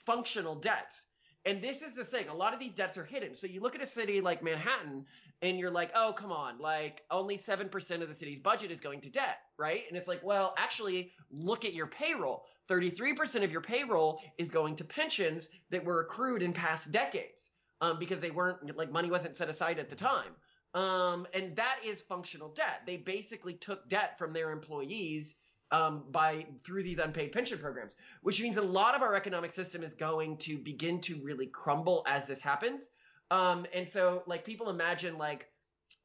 functional 0.06 0.54
debts. 0.54 1.06
And 1.44 1.60
this 1.60 1.82
is 1.82 1.94
the 1.94 2.04
thing. 2.04 2.28
A 2.28 2.34
lot 2.34 2.54
of 2.54 2.60
these 2.60 2.74
debts 2.74 2.96
are 2.96 3.04
hidden. 3.04 3.34
So 3.34 3.48
you 3.48 3.60
look 3.60 3.74
at 3.74 3.82
a 3.82 3.86
city 3.86 4.20
like 4.20 4.42
Manhattan 4.42 5.04
and 5.42 5.58
you're 5.58 5.70
like, 5.70 5.90
oh, 5.94 6.14
come 6.16 6.30
on, 6.30 6.58
like 6.58 7.02
only 7.10 7.36
7% 7.36 8.02
of 8.02 8.08
the 8.08 8.14
city's 8.14 8.38
budget 8.38 8.70
is 8.70 8.80
going 8.80 9.00
to 9.00 9.10
debt, 9.10 9.38
right? 9.58 9.82
And 9.88 9.96
it's 9.96 10.08
like, 10.08 10.22
well, 10.22 10.54
actually, 10.56 11.12
look 11.30 11.64
at 11.64 11.74
your 11.74 11.88
payroll. 11.88 12.44
33% 12.70 13.42
of 13.42 13.50
your 13.50 13.60
payroll 13.60 14.20
is 14.38 14.48
going 14.48 14.76
to 14.76 14.84
pensions 14.84 15.48
that 15.70 15.84
were 15.84 16.00
accrued 16.00 16.42
in 16.42 16.52
past 16.52 16.92
decades 16.92 17.50
um, 17.84 17.98
because 17.98 18.20
they 18.20 18.30
weren't, 18.30 18.76
like, 18.76 18.90
money 18.98 19.10
wasn't 19.10 19.34
set 19.36 19.48
aside 19.48 19.78
at 19.78 19.88
the 19.90 19.96
time. 19.96 20.32
Um, 20.74 21.26
and 21.34 21.54
that 21.56 21.76
is 21.84 22.00
functional 22.00 22.48
debt. 22.48 22.78
They 22.86 22.96
basically 22.96 23.54
took 23.54 23.88
debt 23.88 24.18
from 24.18 24.32
their 24.32 24.50
employees 24.50 25.36
um, 25.70 26.04
by 26.10 26.46
through 26.64 26.82
these 26.82 26.98
unpaid 26.98 27.32
pension 27.32 27.58
programs, 27.58 27.96
which 28.22 28.40
means 28.40 28.56
a 28.56 28.62
lot 28.62 28.94
of 28.94 29.02
our 29.02 29.14
economic 29.14 29.52
system 29.52 29.82
is 29.82 29.94
going 29.94 30.36
to 30.38 30.58
begin 30.58 31.00
to 31.02 31.12
really 31.22 31.46
crumble 31.46 32.04
as 32.06 32.26
this 32.26 32.40
happens. 32.40 32.90
Um, 33.30 33.66
and 33.72 33.88
so 33.88 34.22
like 34.26 34.44
people 34.44 34.68
imagine 34.68 35.18
like 35.18 35.46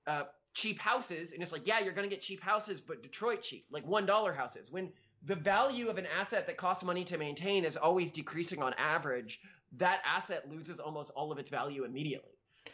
uh, 0.07 0.23
cheap 0.53 0.79
houses, 0.79 1.33
and 1.33 1.43
it's 1.43 1.51
like, 1.51 1.67
yeah, 1.67 1.79
you're 1.79 1.93
gonna 1.93 2.07
get 2.07 2.21
cheap 2.21 2.41
houses, 2.41 2.81
but 2.81 3.03
Detroit 3.03 3.41
cheap, 3.41 3.65
like 3.71 3.85
one 3.85 4.05
dollar 4.05 4.33
houses. 4.33 4.71
When 4.71 4.91
the 5.25 5.35
value 5.35 5.89
of 5.89 5.97
an 5.97 6.07
asset 6.19 6.47
that 6.47 6.57
costs 6.57 6.83
money 6.83 7.03
to 7.05 7.17
maintain 7.17 7.65
is 7.65 7.75
always 7.75 8.11
decreasing 8.11 8.61
on 8.61 8.73
average, 8.77 9.39
that 9.77 10.01
asset 10.05 10.49
loses 10.49 10.79
almost 10.79 11.11
all 11.15 11.31
of 11.31 11.37
its 11.37 11.49
value 11.49 11.83
immediately. 11.83 12.31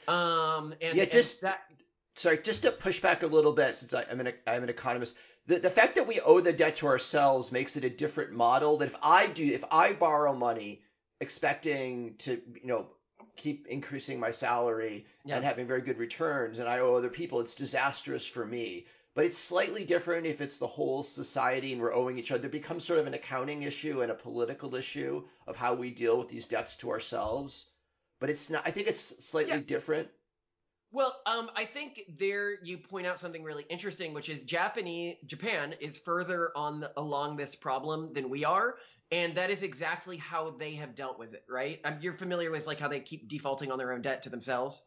Um, 0.08 0.74
and 0.82 0.96
yeah, 0.96 1.06
just 1.06 1.42
and 1.42 1.52
that. 1.52 1.60
Sorry, 2.16 2.38
just 2.38 2.62
to 2.62 2.72
push 2.72 3.02
back 3.02 3.24
a 3.24 3.28
little 3.28 3.52
bit, 3.52 3.78
since 3.78 3.94
I, 3.94 4.06
I'm 4.10 4.20
an 4.20 4.34
I'm 4.48 4.64
an 4.64 4.70
economist. 4.70 5.16
The, 5.48 5.60
the 5.60 5.70
fact 5.70 5.96
that 5.96 6.08
we 6.08 6.20
owe 6.22 6.40
the 6.40 6.54
debt 6.54 6.78
to 6.78 6.88
ourselves 6.88 7.52
makes 7.52 7.76
it 7.76 7.84
a 7.84 7.90
different 7.90 8.32
model. 8.32 8.78
That 8.78 8.86
if 8.86 8.96
I 9.02 9.28
do, 9.28 9.46
if 9.46 9.64
I 9.72 9.94
borrow 9.94 10.34
money 10.34 10.82
expecting 11.20 12.16
to, 12.20 12.42
you 12.62 12.68
know, 12.68 12.88
keep 13.36 13.68
increasing 13.68 14.20
my 14.20 14.32
salary 14.32 15.06
yeah. 15.26 15.36
and 15.36 15.46
having 15.46 15.68
very 15.68 15.82
good 15.82 15.98
returns 15.98 16.60
and 16.60 16.68
I 16.68 16.80
owe 16.80 16.96
other 16.96 17.10
people, 17.10 17.42
it's 17.42 17.56
disastrous 17.56 18.26
for 18.26 18.46
me. 18.46 18.86
But 19.16 19.26
it's 19.26 19.38
slightly 19.38 19.86
different 19.86 20.28
if 20.28 20.42
it's 20.42 20.58
the 20.58 20.68
whole 20.68 21.02
society 21.02 21.72
and 21.72 21.82
we're 21.82 21.94
owing 21.94 22.20
each 22.20 22.32
other. 22.32 22.48
It 22.48 22.52
becomes 22.52 22.84
sort 22.84 23.00
of 23.00 23.08
an 23.08 23.14
accounting 23.14 23.64
issue 23.64 24.02
and 24.02 24.12
a 24.12 24.16
political 24.16 24.76
issue 24.76 25.24
of 25.48 25.56
how 25.56 25.74
we 25.74 25.90
deal 25.90 26.20
with 26.20 26.28
these 26.28 26.48
debts 26.48 26.76
to 26.78 26.92
ourselves. 26.92 27.70
But 28.20 28.30
it's 28.30 28.50
not, 28.50 28.64
I 28.66 28.72
think 28.72 28.88
it's 28.88 29.26
slightly 29.26 29.54
yeah. 29.54 29.62
different. 29.66 30.10
Well, 30.92 31.16
um, 31.26 31.50
I 31.56 31.66
think 31.66 32.02
there 32.18 32.64
you 32.64 32.78
point 32.78 33.08
out 33.08 33.20
something 33.20 33.44
really 33.44 33.66
interesting, 33.70 34.14
which 34.14 34.30
is 34.30 34.44
Japanese 34.44 35.16
Japan 35.26 35.76
is 35.80 35.98
further 35.98 36.52
on 36.56 36.82
the, 36.82 36.92
along 36.98 37.38
this 37.38 37.56
problem 37.56 38.14
than 38.14 38.30
we 38.30 38.46
are, 38.46 38.76
and 39.12 39.36
that 39.36 39.50
is 39.50 39.62
exactly 39.62 40.18
how 40.18 40.52
they 40.52 40.74
have 40.76 40.96
dealt 40.96 41.20
with 41.20 41.34
it, 41.34 41.44
right? 41.50 41.80
Um, 41.84 41.98
you're 42.02 42.14
familiar 42.14 42.52
with 42.52 42.68
like 42.68 42.80
how 42.80 42.88
they 42.88 43.00
keep 43.00 43.28
defaulting 43.28 43.72
on 43.72 43.78
their 43.78 43.92
own 43.92 44.02
debt 44.02 44.24
to 44.24 44.30
themselves. 44.30 44.84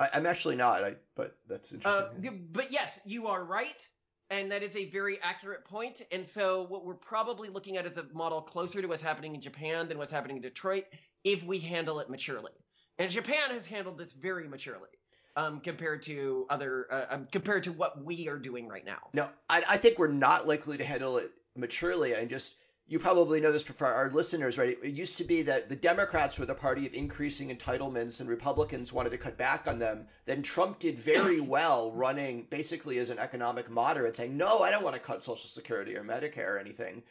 I, 0.00 0.08
am 0.14 0.26
actually 0.26 0.56
not, 0.56 0.82
I, 0.82 0.94
but 1.14 1.36
that's 1.48 1.72
interesting. 1.72 2.28
Uh, 2.28 2.32
but 2.52 2.72
yes, 2.72 2.98
you 3.04 3.26
are 3.26 3.44
right, 3.44 3.86
and 4.30 4.50
that 4.50 4.62
is 4.62 4.74
a 4.74 4.88
very 4.90 5.20
accurate 5.22 5.64
point. 5.64 6.02
And 6.10 6.26
so 6.26 6.66
what 6.68 6.84
we're 6.84 6.94
probably 6.94 7.50
looking 7.50 7.76
at 7.76 7.84
is 7.84 7.98
a 7.98 8.06
model 8.14 8.40
closer 8.40 8.80
to 8.80 8.88
what's 8.88 9.02
happening 9.02 9.34
in 9.34 9.40
Japan 9.40 9.88
than 9.88 9.98
what's 9.98 10.10
happening 10.10 10.36
in 10.36 10.42
Detroit 10.42 10.86
if 11.22 11.42
we 11.44 11.58
handle 11.58 12.00
it 12.00 12.08
maturely. 12.08 12.52
And 12.98 13.10
Japan 13.10 13.50
has 13.50 13.66
handled 13.66 13.98
this 13.98 14.12
very 14.14 14.48
maturely. 14.48 14.88
Um, 15.36 15.60
compared 15.60 16.02
to 16.02 16.44
other, 16.50 16.88
uh, 16.90 17.04
um, 17.14 17.28
compared 17.30 17.62
to 17.62 17.72
what 17.72 18.04
we 18.04 18.26
are 18.28 18.36
doing 18.36 18.66
right 18.66 18.84
now. 18.84 18.98
No, 19.14 19.28
I, 19.48 19.62
I 19.68 19.76
think 19.76 19.96
we're 19.96 20.08
not 20.08 20.48
likely 20.48 20.76
to 20.76 20.84
handle 20.84 21.18
it 21.18 21.30
maturely. 21.56 22.14
And 22.14 22.28
just 22.28 22.56
you 22.90 22.98
probably 22.98 23.40
know 23.40 23.52
this 23.52 23.62
for 23.62 23.86
our 23.86 24.10
listeners, 24.10 24.58
right? 24.58 24.76
It 24.82 24.94
used 24.94 25.16
to 25.18 25.24
be 25.24 25.42
that 25.42 25.68
the 25.68 25.76
Democrats 25.76 26.40
were 26.40 26.44
the 26.44 26.56
party 26.56 26.88
of 26.88 26.92
increasing 26.92 27.56
entitlements 27.56 28.18
and 28.18 28.28
Republicans 28.28 28.92
wanted 28.92 29.10
to 29.10 29.18
cut 29.18 29.36
back 29.36 29.68
on 29.68 29.78
them. 29.78 30.08
Then 30.26 30.42
Trump 30.42 30.80
did 30.80 30.98
very 30.98 31.40
well 31.56 31.92
running 31.92 32.48
basically 32.50 32.98
as 32.98 33.10
an 33.10 33.20
economic 33.20 33.70
moderate, 33.70 34.16
saying, 34.16 34.36
no, 34.36 34.58
I 34.58 34.72
don't 34.72 34.82
want 34.82 34.96
to 34.96 35.00
cut 35.00 35.24
Social 35.24 35.48
Security 35.48 35.96
or 35.96 36.02
Medicare 36.02 36.48
or 36.48 36.58
anything. 36.58 37.04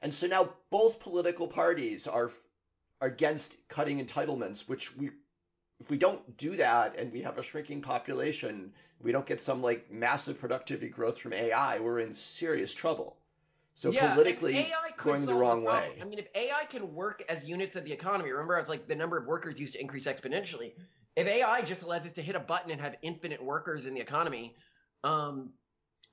And 0.00 0.12
so 0.12 0.26
now 0.26 0.54
both 0.70 1.00
political 1.00 1.46
parties 1.46 2.06
are, 2.06 2.30
are 3.02 3.08
against 3.08 3.56
cutting 3.68 4.02
entitlements, 4.02 4.66
which 4.66 4.96
we, 4.96 5.10
if 5.80 5.90
we 5.90 5.98
don't 5.98 6.38
do 6.38 6.56
that 6.56 6.96
and 6.96 7.12
we 7.12 7.20
have 7.20 7.36
a 7.36 7.42
shrinking 7.42 7.82
population, 7.82 8.72
we 9.02 9.12
don't 9.12 9.26
get 9.26 9.42
some 9.42 9.60
like 9.60 9.90
massive 9.90 10.40
productivity 10.40 10.88
growth 10.88 11.18
from 11.18 11.34
AI, 11.34 11.78
we're 11.78 12.00
in 12.00 12.14
serious 12.14 12.72
trouble. 12.72 13.18
So 13.76 13.90
yeah, 13.90 14.14
politically 14.14 14.72
going 14.96 15.26
the 15.26 15.34
wrong 15.34 15.60
the 15.60 15.68
way. 15.68 15.98
I 16.00 16.04
mean, 16.04 16.18
if 16.18 16.28
AI 16.34 16.64
can 16.64 16.94
work 16.94 17.22
as 17.28 17.44
units 17.44 17.76
of 17.76 17.84
the 17.84 17.92
economy, 17.92 18.30
remember 18.30 18.56
I 18.56 18.60
was 18.60 18.70
like 18.70 18.88
the 18.88 18.94
number 18.94 19.18
of 19.18 19.26
workers 19.26 19.60
used 19.60 19.74
to 19.74 19.80
increase 19.80 20.06
exponentially. 20.06 20.72
If 21.14 21.26
AI 21.26 21.60
just 21.60 21.82
allows 21.82 22.06
us 22.06 22.12
to 22.12 22.22
hit 22.22 22.34
a 22.34 22.40
button 22.40 22.70
and 22.70 22.80
have 22.80 22.94
infinite 23.02 23.42
workers 23.42 23.84
in 23.84 23.92
the 23.92 24.00
economy, 24.00 24.56
um, 25.04 25.50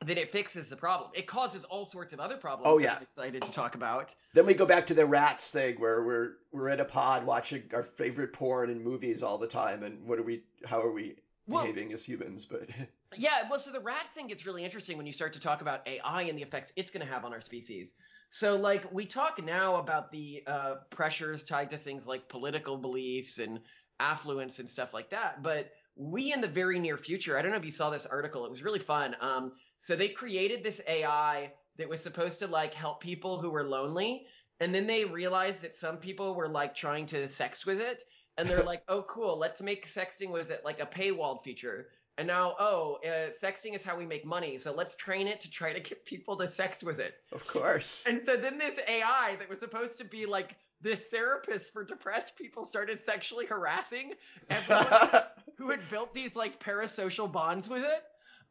then 0.06 0.17
it 0.17 0.34
fixes 0.34 0.67
the 0.67 0.76
problem. 0.76 1.12
It 1.13 1.26
causes 1.26 1.63
all 1.63 1.86
sorts 1.86 2.12
of 2.12 2.19
other 2.19 2.36
problems. 2.36 2.67
Oh 2.69 2.80
yeah, 2.80 2.95
I'm 2.97 3.04
excited 3.04 3.41
to 3.41 3.52
talk 3.54 3.76
about. 3.76 4.13
Then 4.34 4.45
we 4.45 4.56
go 4.56 4.65
back 4.65 4.86
to 4.88 4.93
the 4.93 5.06
rats 5.06 5.49
thing 5.49 5.80
where 5.80 6.04
we're 6.04 6.32
we're 6.52 6.67
in 6.67 6.82
a 6.82 6.86
pod 6.86 7.26
watching 7.26 7.63
our 7.73 7.84
favorite 7.84 8.34
porn 8.34 8.71
and 8.71 8.84
movies 8.84 9.23
all 9.23 9.38
the 9.38 9.47
time, 9.47 9.84
and 9.84 10.06
what 10.06 10.19
are 10.19 10.23
we? 10.23 10.43
How 10.65 10.82
are 10.82 10.91
we 10.91 11.15
well, 11.48 11.64
behaving 11.64 11.94
as 11.94 12.04
humans? 12.04 12.46
But 12.46 12.70
Yeah, 13.16 13.48
well, 13.50 13.60
so 13.60 13.72
the 13.72 13.80
rat 13.80 14.08
thing 14.14 14.28
gets 14.28 14.46
really 14.46 14.64
interesting 14.64 14.98
when 14.98 15.06
you 15.06 15.14
start 15.14 15.34
to 15.34 15.40
talk 15.40 15.62
about 15.62 15.88
AI 15.88 16.24
and 16.24 16.38
the 16.38 16.42
effects 16.42 16.74
it's 16.76 16.92
going 16.92 17.06
to 17.06 17.12
have 17.12 17.26
on 17.26 17.34
our 17.34 17.42
species. 17.42 17.94
So, 18.30 18.56
like, 18.56 18.92
we 18.92 19.06
talk 19.06 19.44
now 19.44 19.76
about 19.76 20.12
the 20.12 20.44
uh, 20.48 20.76
pressures 20.90 21.44
tied 21.44 21.70
to 21.70 21.78
things 21.78 22.08
like 22.08 22.28
political 22.30 22.78
beliefs 22.78 23.38
and 23.38 23.62
affluence 24.00 24.60
and 24.60 24.68
stuff 24.70 24.94
like 24.94 25.12
that, 25.12 25.44
but 25.44 25.72
we 25.96 26.34
in 26.34 26.42
the 26.42 26.48
very 26.48 26.80
near 26.80 26.98
future, 26.98 27.38
I 27.38 27.44
don't 27.44 27.52
know 27.52 27.58
if 27.58 27.66
you 27.66 27.72
saw 27.72 27.92
this 27.92 28.08
article, 28.08 28.46
it 28.46 28.50
was 28.50 28.64
really 28.64 28.80
fun. 28.80 29.16
Um, 29.22 29.54
so 29.80 29.96
they 29.96 30.10
created 30.10 30.64
this 30.64 30.82
AI 30.88 31.54
that 31.78 31.88
was 31.88 32.02
supposed 32.02 32.40
to 32.40 32.48
like 32.48 32.74
help 32.74 33.02
people 33.02 33.40
who 33.40 33.52
were 33.52 33.64
lonely, 33.64 34.26
and 34.60 34.74
then 34.74 34.88
they 34.88 35.06
realized 35.06 35.62
that 35.62 35.78
some 35.78 35.98
people 35.98 36.34
were 36.34 36.48
like 36.48 36.76
trying 36.76 37.06
to 37.08 37.28
sex 37.28 37.66
with 37.66 37.80
it, 37.80 38.04
and 38.38 38.50
they're 38.50 38.63
like, 38.63 38.84
oh 38.88 39.04
cool, 39.04 39.38
let's 39.38 39.62
make 39.62 39.88
sexting 39.88 40.30
was 40.30 40.50
it 40.50 40.63
like 40.65 40.80
a 40.80 40.86
paywalled 40.86 41.43
feature. 41.43 41.88
And 42.17 42.28
now, 42.28 42.56
oh, 42.60 43.00
uh, 43.04 43.32
sexting 43.32 43.74
is 43.74 43.82
how 43.82 43.98
we 43.98 44.06
make 44.06 44.24
money. 44.24 44.58
So 44.60 44.72
let's 44.72 44.96
train 44.96 45.28
it 45.28 45.39
to 45.41 45.50
try 45.50 45.74
to 45.74 45.80
get 45.80 46.06
people 46.06 46.38
to 46.38 46.48
sex 46.48 46.84
with 46.84 47.00
it. 47.00 47.15
Of 47.32 47.48
course. 47.48 48.04
And 48.08 48.22
so 48.24 48.36
then 48.38 48.60
this 48.60 48.78
AI 48.88 49.36
that 49.39 49.50
was 49.50 49.60
supposed 49.60 49.98
to 49.98 50.06
be 50.06 50.28
like 50.28 50.56
this 50.80 51.00
therapist 51.10 51.74
for 51.74 51.84
depressed 51.84 52.36
people 52.36 52.65
started 52.65 53.04
sexually 53.04 53.48
harassing 53.48 54.13
everyone 54.50 55.24
who 55.58 55.72
had 55.72 55.80
built 55.89 56.13
these 56.13 56.36
like 56.36 56.63
parasocial 56.63 57.32
bonds 57.32 57.67
with 57.67 57.84
it. 57.84 58.04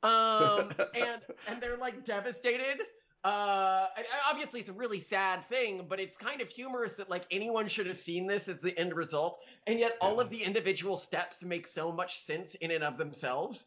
Um, 0.05 0.73
and 0.97 1.21
and 1.47 1.61
they're 1.61 1.77
like 1.77 2.05
devastated 2.05 2.81
uh, 3.25 3.87
obviously 4.29 4.61
it's 4.61 4.71
a 4.71 4.73
really 4.73 5.01
sad 5.01 5.49
thing, 5.49 5.87
but 5.89 6.01
it's 6.01 6.17
kind 6.17 6.41
of 6.41 6.49
humorous 6.49 6.97
that 6.97 7.09
like 7.11 7.25
anyone 7.31 7.69
should 7.69 7.87
have 7.87 7.99
seen 7.99 8.27
this 8.27 8.49
as 8.49 8.59
the 8.61 8.77
end 8.79 8.95
result, 8.95 9.39
and 9.67 9.79
yet 9.79 9.97
all 10.01 10.21
of 10.21 10.31
the 10.31 10.43
individual 10.43 10.97
steps 10.97 11.45
make 11.45 11.67
so 11.67 11.93
much 11.93 12.21
sense 12.21 12.55
in 12.57 12.71
and 12.73 12.83
of 12.85 12.97
themselves. 12.99 13.67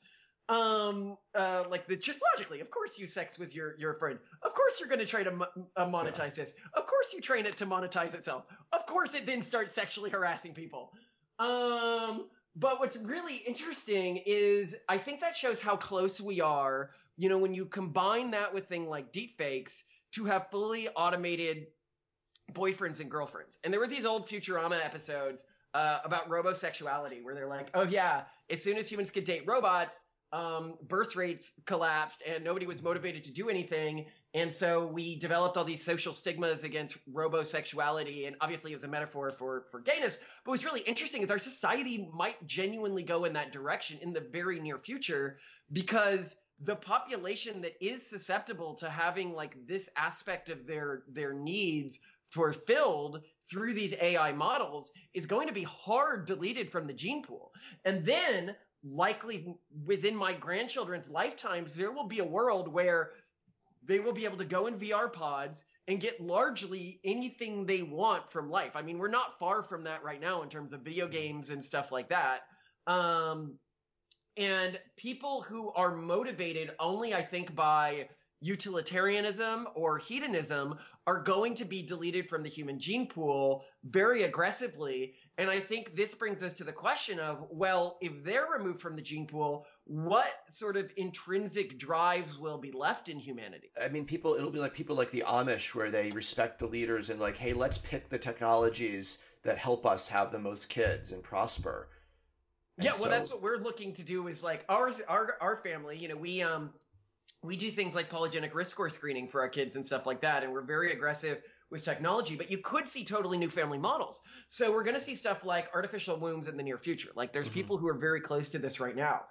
um 0.50 1.18
uh 1.34 1.64
like 1.70 1.88
the 1.88 1.96
just 1.96 2.22
logically 2.34 2.60
of 2.60 2.70
course 2.70 3.00
you 3.00 3.08
sex 3.08 3.40
with 3.40 3.56
your 3.56 3.76
your 3.80 3.96
friend. 3.96 4.20
Of 4.44 4.54
course 4.54 4.80
you're 4.80 4.90
going 4.90 5.00
to 5.00 5.06
try 5.06 5.24
to 5.24 5.32
mo- 5.32 5.48
uh, 5.76 5.86
monetize 5.88 6.38
yeah. 6.38 6.44
this 6.44 6.54
of 6.76 6.86
course 6.86 7.08
you 7.14 7.22
train 7.22 7.46
it 7.48 7.58
to 7.58 7.66
monetize 7.66 8.14
itself. 8.14 8.44
Of 8.72 8.86
course 8.86 9.16
it 9.16 9.26
then 9.26 9.42
starts 9.42 9.74
sexually 9.74 10.12
harassing 10.12 10.54
people. 10.54 10.94
Um 11.40 12.26
but 12.56 12.80
what's 12.80 12.96
really 12.98 13.38
interesting 13.38 14.22
is 14.26 14.76
i 14.88 14.98
think 14.98 15.20
that 15.20 15.36
shows 15.36 15.60
how 15.60 15.76
close 15.76 16.22
we 16.22 16.40
are 16.42 16.92
you 17.18 17.30
know 17.30 17.38
when 17.38 17.54
you 17.54 17.66
combine 17.66 18.32
that 18.32 18.54
with 18.54 18.68
things 18.68 18.88
like 18.88 19.12
deepfakes 19.14 19.84
to 20.14 20.26
have 20.26 20.50
fully 20.50 20.88
automated 20.90 21.68
boyfriends 22.54 23.00
and 23.00 23.10
girlfriends 23.10 23.60
and 23.64 23.74
there 23.74 23.80
were 23.80 23.88
these 23.88 24.06
old 24.06 24.28
futurama 24.28 24.84
episodes 24.84 25.44
uh, 25.74 26.00
about 26.06 26.30
robosexuality 26.30 27.24
where 27.24 27.36
they're 27.36 27.48
like 27.48 27.70
oh 27.74 27.84
yeah 27.84 28.22
as 28.50 28.64
soon 28.64 28.78
as 28.78 28.90
humans 28.90 29.12
could 29.12 29.24
date 29.24 29.44
robots 29.46 29.96
um, 30.36 30.74
birth 30.90 31.16
rates 31.16 31.54
collapsed 31.66 32.22
and 32.28 32.44
nobody 32.44 32.66
was 32.66 32.82
motivated 32.82 33.24
to 33.24 33.32
do 33.32 33.50
anything. 33.50 34.06
And 34.34 34.54
so 34.54 34.86
we 34.86 35.18
developed 35.18 35.56
all 35.56 35.64
these 35.64 35.84
social 35.84 36.14
stigmas 36.14 36.64
against 36.64 36.98
robosexuality. 37.14 38.28
And 38.28 38.36
obviously 38.42 38.72
it 38.72 38.76
was 38.76 38.84
a 38.84 38.88
metaphor 38.90 39.32
for, 39.38 39.66
for 39.72 39.80
gayness. 39.80 40.18
But 40.44 40.52
what's 40.52 40.66
really 40.66 40.82
interesting 40.82 41.22
is 41.22 41.32
our 41.32 41.40
society 41.40 42.10
might 42.14 42.46
genuinely 42.48 43.04
go 43.04 43.24
in 43.24 43.32
that 43.34 43.54
direction 43.54 43.98
in 44.02 44.12
the 44.12 44.20
very 44.20 44.60
near 44.60 44.78
future 44.78 45.38
because 45.72 46.36
the 46.64 46.76
population 46.76 47.62
that 47.62 47.74
is 47.82 48.06
susceptible 48.06 48.76
to 48.76 48.90
having 48.90 49.34
like 49.34 49.58
this 49.68 49.90
aspect 49.98 50.50
of 50.50 50.66
their, 50.66 51.04
their 51.08 51.34
needs 51.34 52.00
fulfilled 52.30 53.22
through 53.50 53.74
these 53.74 53.94
AI 54.02 54.32
models 54.32 54.92
is 55.14 55.26
going 55.26 55.48
to 55.48 55.54
be 55.54 55.64
hard 55.64 56.26
deleted 56.26 56.72
from 56.72 56.88
the 56.88 56.94
gene 56.94 57.24
pool. 57.24 57.52
And 57.84 58.06
then 58.06 58.56
likely 58.84 59.56
within 59.86 60.16
my 60.16 60.34
grandchildren's 60.34 61.10
lifetimes, 61.10 61.76
there 61.76 61.92
will 61.92 62.08
be 62.08 62.20
a 62.20 62.26
world 62.26 62.68
where 62.68 63.12
they 63.84 64.00
will 64.00 64.14
be 64.14 64.26
able 64.26 64.38
to 64.38 64.46
go 64.46 64.68
in 64.68 64.80
VR 64.80 65.12
pods 65.12 65.64
and 65.88 66.00
get 66.00 66.20
largely 66.20 67.00
anything 67.04 67.66
they 67.66 67.84
want 67.84 68.32
from 68.32 68.50
life. 68.50 68.72
I 68.76 68.82
mean, 68.82 68.98
we're 68.98 69.08
not 69.08 69.38
far 69.40 69.64
from 69.64 69.84
that 69.84 70.04
right 70.04 70.20
now 70.20 70.42
in 70.42 70.50
terms 70.50 70.74
of 70.74 70.82
video 70.82 71.08
games 71.08 71.50
and 71.52 71.64
stuff 71.64 71.92
like 71.92 72.10
that. 72.10 72.42
Um, 72.88 73.54
and 74.38 74.80
people 74.98 75.42
who 75.42 75.72
are 75.74 75.96
motivated 75.96 76.72
only, 76.80 77.14
I 77.14 77.22
think, 77.22 77.56
by 77.56 78.10
utilitarianism 78.42 79.68
or 79.76 79.98
hedonism 79.98 80.78
are 81.08 81.22
going 81.22 81.56
to 81.56 81.66
be 81.66 81.82
deleted 81.82 82.28
from 82.28 82.44
the 82.44 82.50
human 82.50 82.80
gene 82.80 83.08
pool 83.08 83.64
very 83.86 84.24
aggressively. 84.24 85.14
And 85.38 85.50
I 85.50 85.60
think 85.60 85.96
this 85.96 86.16
brings 86.16 86.44
us 86.44 86.54
to 86.56 86.64
the 86.64 86.72
question 86.72 87.20
of, 87.20 87.46
well, 87.50 87.98
if 88.02 88.24
they're 88.24 88.48
removed 88.48 88.82
from 88.82 88.96
the 88.96 89.02
gene 89.02 89.28
pool, 89.28 89.66
what 89.86 90.32
sort 90.50 90.78
of 90.78 90.92
intrinsic 90.98 91.78
drives 91.78 92.38
will 92.38 92.58
be 92.58 92.72
left 92.72 93.08
in 93.08 93.20
humanity? 93.20 93.72
I 93.82 93.88
mean, 93.88 94.06
people, 94.06 94.34
it'll 94.34 94.52
be 94.52 94.60
like 94.60 94.74
people 94.74 94.96
like 94.96 95.12
the 95.12 95.24
Amish 95.28 95.74
where 95.76 95.92
they 95.92 96.12
respect 96.12 96.60
the 96.60 96.68
leaders 96.68 97.10
and 97.10 97.20
like, 97.20 97.38
hey, 97.38 97.54
let's 97.54 97.78
pick 97.78 98.10
the 98.10 98.18
technologies 98.18 99.20
that 99.44 99.58
help 99.58 99.86
us 99.86 100.08
have 100.08 100.32
the 100.32 100.40
most 100.40 100.70
kids 100.70 101.12
and 101.12 101.22
prosper. 101.24 101.88
And 102.78 102.86
yeah, 102.86 102.92
well, 102.92 103.04
so, 103.04 103.10
that's 103.10 103.30
what 103.30 103.42
we're 103.42 103.58
looking 103.58 103.94
to 103.94 104.04
do. 104.04 104.28
Is 104.28 104.44
like 104.44 104.66
ours, 104.68 105.02
our 105.08 105.38
our 105.40 105.58
family. 105.58 105.98
You 105.98 106.10
know, 106.10 106.18
we 106.18 106.42
um 106.42 106.72
we 107.42 107.56
do 107.58 107.72
things 107.72 107.96
like 107.96 108.10
polygenic 108.10 108.54
risk 108.54 108.72
score 108.72 108.90
screening 108.90 109.28
for 109.28 109.42
our 109.42 109.50
kids 109.50 109.76
and 109.76 109.86
stuff 109.86 110.06
like 110.06 110.22
that, 110.22 110.44
and 110.44 110.52
we're 110.52 110.66
very 110.66 110.92
aggressive 110.92 111.42
with 111.72 111.84
technology, 111.84 112.36
but 112.36 112.52
you 112.52 112.60
could 112.60 112.88
see 112.88 113.04
totally 113.04 113.38
new 113.38 113.50
family 113.50 113.78
models. 113.78 114.22
So 114.50 114.72
we're 114.72 114.84
going 114.84 114.96
to 114.96 115.02
see 115.02 115.16
stuff 115.16 115.44
like 115.44 115.70
artificial 115.74 116.20
wombs 116.20 116.48
in 116.48 116.58
the 116.58 116.64
near 116.64 116.78
future. 116.78 117.10
Like 117.16 117.34
there's 117.34 117.48
mm-hmm. 117.48 117.54
people 117.54 117.78
who 117.78 117.88
are 117.88 117.98
very 117.98 118.22
close 118.22 118.50
to 118.50 118.60
this 118.60 118.80
right 118.80 118.96
now. 118.96 119.22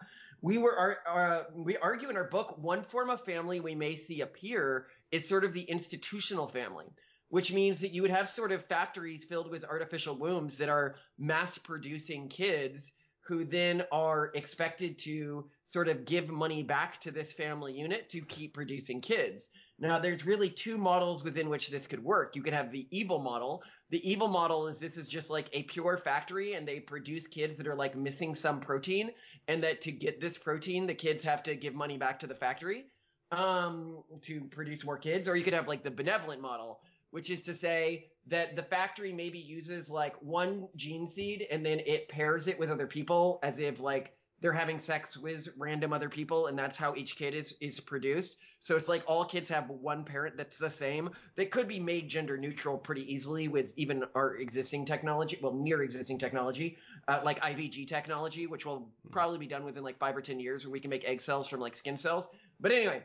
We 0.42 0.58
were 0.58 0.98
uh, 1.08 1.44
we 1.54 1.76
argue 1.76 2.10
in 2.10 2.16
our 2.16 2.28
book 2.28 2.58
one 2.58 2.82
form 2.82 3.08
of 3.08 3.24
family 3.24 3.60
we 3.60 3.74
may 3.74 3.96
see 3.96 4.20
appear 4.20 4.86
is 5.10 5.28
sort 5.28 5.44
of 5.44 5.54
the 5.54 5.62
institutional 5.62 6.48
family, 6.48 6.86
which 7.28 7.52
means 7.52 7.80
that 7.80 7.92
you 7.92 8.02
would 8.02 8.10
have 8.10 8.28
sort 8.28 8.52
of 8.52 8.64
factories 8.66 9.24
filled 9.24 9.50
with 9.50 9.64
artificial 9.64 10.18
wombs 10.18 10.58
that 10.58 10.68
are 10.68 10.96
mass 11.18 11.56
producing 11.58 12.28
kids 12.28 12.92
who 13.26 13.44
then 13.44 13.82
are 13.90 14.30
expected 14.34 14.98
to 14.98 15.46
sort 15.66 15.88
of 15.88 16.04
give 16.04 16.28
money 16.28 16.62
back 16.62 17.00
to 17.00 17.10
this 17.10 17.32
family 17.32 17.72
unit 17.72 18.08
to 18.10 18.20
keep 18.20 18.52
producing 18.52 19.00
kids. 19.00 19.48
Now, 19.78 19.98
there's 19.98 20.26
really 20.26 20.50
two 20.50 20.76
models 20.76 21.24
within 21.24 21.48
which 21.48 21.70
this 21.70 21.86
could 21.86 22.04
work. 22.04 22.36
You 22.36 22.42
could 22.42 22.52
have 22.52 22.70
the 22.70 22.86
evil 22.90 23.18
model. 23.18 23.62
The 23.90 24.08
evil 24.08 24.28
model 24.28 24.68
is 24.68 24.76
this 24.76 24.98
is 24.98 25.08
just 25.08 25.30
like 25.30 25.48
a 25.52 25.62
pure 25.64 25.96
factory 25.96 26.54
and 26.54 26.68
they 26.68 26.80
produce 26.80 27.26
kids 27.26 27.56
that 27.56 27.66
are 27.66 27.74
like 27.74 27.96
missing 27.96 28.34
some 28.34 28.60
protein 28.60 29.10
and 29.48 29.62
that 29.62 29.80
to 29.82 29.92
get 29.92 30.20
this 30.20 30.36
protein, 30.36 30.86
the 30.86 30.94
kids 30.94 31.22
have 31.24 31.42
to 31.44 31.56
give 31.56 31.74
money 31.74 31.96
back 31.96 32.18
to 32.20 32.26
the 32.26 32.34
factory 32.34 32.84
um, 33.32 34.02
to 34.22 34.42
produce 34.50 34.84
more 34.84 34.98
kids. 34.98 35.28
Or 35.28 35.36
you 35.36 35.44
could 35.44 35.54
have 35.54 35.66
like 35.66 35.82
the 35.82 35.90
benevolent 35.90 36.42
model, 36.42 36.80
which 37.14 37.30
is 37.30 37.42
to 37.42 37.54
say 37.54 38.06
that 38.26 38.56
the 38.56 38.62
factory 38.64 39.12
maybe 39.12 39.38
uses 39.38 39.88
like 39.88 40.20
one 40.20 40.66
gene 40.74 41.06
seed 41.06 41.46
and 41.48 41.64
then 41.64 41.78
it 41.86 42.08
pairs 42.08 42.48
it 42.48 42.58
with 42.58 42.70
other 42.70 42.88
people 42.88 43.38
as 43.44 43.60
if 43.60 43.78
like 43.78 44.16
they're 44.40 44.52
having 44.52 44.80
sex 44.80 45.16
with 45.16 45.46
random 45.56 45.92
other 45.92 46.08
people 46.08 46.48
and 46.48 46.58
that's 46.58 46.76
how 46.76 46.92
each 46.96 47.14
kid 47.14 47.32
is 47.32 47.54
is 47.60 47.78
produced. 47.78 48.38
So 48.62 48.74
it's 48.74 48.88
like 48.88 49.04
all 49.06 49.24
kids 49.24 49.48
have 49.48 49.70
one 49.70 50.02
parent 50.02 50.36
that's 50.36 50.58
the 50.58 50.72
same. 50.72 51.08
That 51.36 51.52
could 51.52 51.68
be 51.68 51.78
made 51.78 52.08
gender 52.08 52.36
neutral 52.36 52.76
pretty 52.76 53.14
easily 53.14 53.46
with 53.46 53.72
even 53.76 54.02
our 54.16 54.34
existing 54.38 54.84
technology 54.84 55.38
well 55.40 55.54
near 55.54 55.84
existing 55.84 56.18
technology 56.18 56.78
uh, 57.06 57.20
like 57.22 57.40
ivg 57.42 57.86
technology 57.86 58.48
which 58.48 58.66
will 58.66 58.90
hmm. 59.04 59.12
probably 59.12 59.38
be 59.38 59.46
done 59.46 59.64
within 59.64 59.84
like 59.84 60.00
five 60.00 60.16
or 60.16 60.20
ten 60.20 60.40
years 60.40 60.64
where 60.64 60.72
we 60.72 60.80
can 60.80 60.90
make 60.90 61.04
egg 61.04 61.20
cells 61.20 61.46
from 61.46 61.60
like 61.60 61.76
skin 61.76 61.96
cells. 61.96 62.26
But 62.58 62.72
anyway 62.72 63.04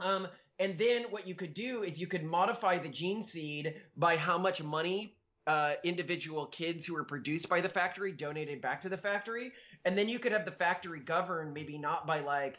um 0.00 0.26
and 0.58 0.78
then 0.78 1.04
what 1.10 1.26
you 1.26 1.34
could 1.34 1.54
do 1.54 1.82
is 1.82 1.98
you 1.98 2.06
could 2.06 2.24
modify 2.24 2.78
the 2.78 2.88
gene 2.88 3.22
seed 3.22 3.74
by 3.96 4.16
how 4.16 4.38
much 4.38 4.62
money 4.62 5.16
uh, 5.46 5.74
individual 5.84 6.46
kids 6.46 6.86
who 6.86 6.94
were 6.94 7.04
produced 7.04 7.48
by 7.48 7.60
the 7.60 7.68
factory 7.68 8.10
donated 8.10 8.60
back 8.60 8.80
to 8.80 8.88
the 8.88 8.96
factory. 8.96 9.52
And 9.84 9.96
then 9.96 10.08
you 10.08 10.18
could 10.18 10.32
have 10.32 10.44
the 10.44 10.50
factory 10.50 11.00
governed 11.00 11.54
maybe 11.54 11.78
not 11.78 12.06
by 12.06 12.20
like, 12.20 12.58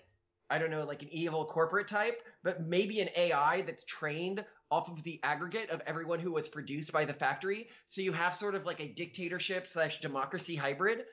I 0.50 0.58
don't 0.58 0.72
know, 0.72 0.86
like 0.86 1.02
an 1.02 1.10
evil 1.12 1.44
corporate 1.44 1.88
type, 1.88 2.22
but 2.44 2.66
maybe 2.66 3.02
an 3.02 3.10
AI 3.18 3.64
that's 3.64 3.84
trained 3.84 4.46
off 4.72 4.88
of 4.90 5.04
the 5.04 5.20
aggregate 5.24 5.70
of 5.70 5.82
everyone 5.86 6.20
who 6.20 6.32
was 6.32 6.48
produced 6.48 6.94
by 6.94 7.04
the 7.04 7.14
factory. 7.14 7.68
So 7.88 8.02
you 8.02 8.14
have 8.14 8.36
sort 8.36 8.56
of 8.56 8.66
like 8.66 8.80
a 8.80 8.88
dictatorship 8.88 9.68
slash 9.68 10.00
democracy 10.00 10.56
hybrid. 10.56 11.06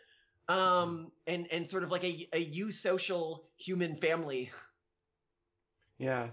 Um, 0.47 1.11
and, 1.27 1.49
and 1.51 1.69
sort 1.69 1.85
of 1.85 1.91
like 1.91 2.05
a, 2.05 2.29
a 2.35 2.53
eusocial 2.53 3.45
human 3.57 3.97
family. 3.97 4.51
Yeah. 5.99 6.29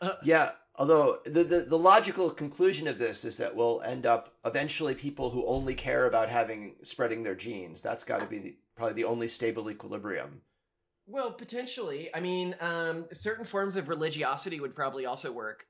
Uh, 0.00 0.14
yeah, 0.22 0.52
although 0.76 1.20
the, 1.24 1.44
the, 1.44 1.60
the 1.60 1.78
logical 1.78 2.30
conclusion 2.30 2.88
of 2.88 2.98
this 2.98 3.24
is 3.24 3.36
that 3.38 3.54
we'll 3.54 3.82
end 3.82 4.06
up 4.06 4.34
eventually 4.44 4.94
people 4.94 5.30
who 5.30 5.46
only 5.46 5.74
care 5.74 6.06
about 6.06 6.28
having 6.28 6.74
spreading 6.82 7.22
their 7.22 7.34
genes. 7.34 7.80
That's 7.80 8.04
got 8.04 8.20
to 8.20 8.26
be 8.26 8.38
the, 8.38 8.56
probably 8.76 8.94
the 8.94 9.04
only 9.04 9.28
stable 9.28 9.70
equilibrium. 9.70 10.40
Well, 11.06 11.32
potentially. 11.32 12.10
I 12.14 12.20
mean, 12.20 12.56
um, 12.60 13.06
certain 13.12 13.44
forms 13.44 13.76
of 13.76 13.88
religiosity 13.88 14.60
would 14.60 14.74
probably 14.74 15.06
also 15.06 15.30
work. 15.30 15.66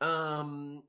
Um, 0.00 0.82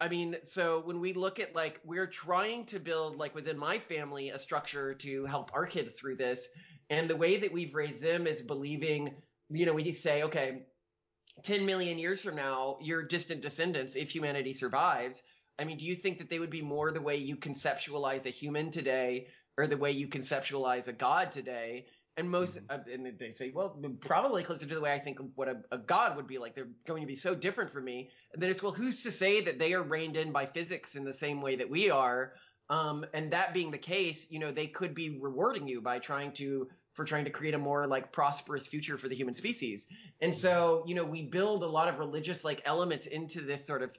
I 0.00 0.08
mean, 0.08 0.36
so 0.42 0.80
when 0.84 0.98
we 0.98 1.12
look 1.12 1.38
at 1.38 1.54
like 1.54 1.78
we're 1.84 2.08
trying 2.08 2.64
to 2.66 2.80
build 2.80 3.16
like 3.16 3.34
within 3.34 3.56
my 3.56 3.78
family 3.78 4.30
a 4.30 4.38
structure 4.38 4.94
to 4.94 5.26
help 5.26 5.50
our 5.54 5.66
kids 5.66 5.92
through 5.92 6.16
this, 6.16 6.48
and 6.90 7.08
the 7.08 7.16
way 7.16 7.36
that 7.36 7.52
we've 7.52 7.74
raised 7.74 8.02
them 8.02 8.26
is 8.26 8.42
believing, 8.42 9.14
you 9.48 9.66
know, 9.66 9.74
we 9.74 9.92
say, 9.92 10.24
okay, 10.24 10.62
10 11.42 11.64
million 11.66 11.98
years 11.98 12.20
from 12.20 12.36
now, 12.36 12.78
your 12.80 13.02
distant 13.02 13.40
descendants, 13.40 13.96
if 13.96 14.10
humanity 14.10 14.52
survives, 14.52 15.22
I 15.58 15.64
mean, 15.64 15.78
do 15.78 15.84
you 15.84 15.94
think 15.94 16.18
that 16.18 16.28
they 16.28 16.38
would 16.38 16.50
be 16.50 16.62
more 16.62 16.90
the 16.90 17.00
way 17.00 17.16
you 17.16 17.36
conceptualize 17.36 18.26
a 18.26 18.30
human 18.30 18.70
today 18.70 19.28
or 19.56 19.66
the 19.66 19.76
way 19.76 19.92
you 19.92 20.08
conceptualize 20.08 20.88
a 20.88 20.92
god 20.92 21.30
today? 21.30 21.86
And 22.16 22.28
most, 22.28 22.56
mm-hmm. 22.56 22.66
uh, 22.70 22.92
and 22.92 23.18
they 23.18 23.30
say, 23.30 23.52
well, 23.54 23.80
probably 24.00 24.42
closer 24.42 24.66
to 24.66 24.74
the 24.74 24.80
way 24.80 24.92
I 24.92 24.98
think 24.98 25.18
what 25.34 25.48
a, 25.48 25.56
a, 25.70 25.78
god 25.78 26.16
would 26.16 26.26
be 26.26 26.38
like. 26.38 26.54
They're 26.54 26.68
going 26.86 27.02
to 27.02 27.06
be 27.06 27.16
so 27.16 27.34
different 27.34 27.72
from 27.72 27.84
me. 27.84 28.10
And 28.32 28.42
then 28.42 28.50
it's, 28.50 28.62
well, 28.62 28.72
who's 28.72 29.02
to 29.02 29.10
say 29.10 29.40
that 29.42 29.58
they 29.58 29.72
are 29.72 29.82
reined 29.82 30.16
in 30.16 30.32
by 30.32 30.46
physics 30.46 30.94
in 30.94 31.04
the 31.04 31.14
same 31.14 31.40
way 31.40 31.56
that 31.56 31.70
we 31.70 31.90
are? 31.90 32.32
Um, 32.68 33.04
and 33.14 33.32
that 33.32 33.54
being 33.54 33.70
the 33.70 33.78
case, 33.78 34.26
you 34.30 34.38
know, 34.38 34.52
they 34.52 34.66
could 34.66 34.94
be 34.94 35.18
rewarding 35.20 35.68
you 35.68 35.80
by 35.80 35.98
trying 35.98 36.32
to 36.34 36.68
for 36.94 37.04
trying 37.04 37.24
to 37.24 37.30
create 37.30 37.54
a 37.54 37.58
more 37.58 37.86
like 37.86 38.12
prosperous 38.12 38.66
future 38.66 38.98
for 38.98 39.08
the 39.08 39.14
human 39.14 39.34
species. 39.34 39.86
And 40.20 40.34
so, 40.34 40.84
you 40.86 40.94
know, 40.94 41.04
we 41.04 41.22
build 41.22 41.62
a 41.62 41.66
lot 41.66 41.88
of 41.88 41.98
religious 41.98 42.44
like 42.44 42.62
elements 42.64 43.06
into 43.06 43.40
this 43.40 43.66
sort 43.66 43.82
of 43.82 43.90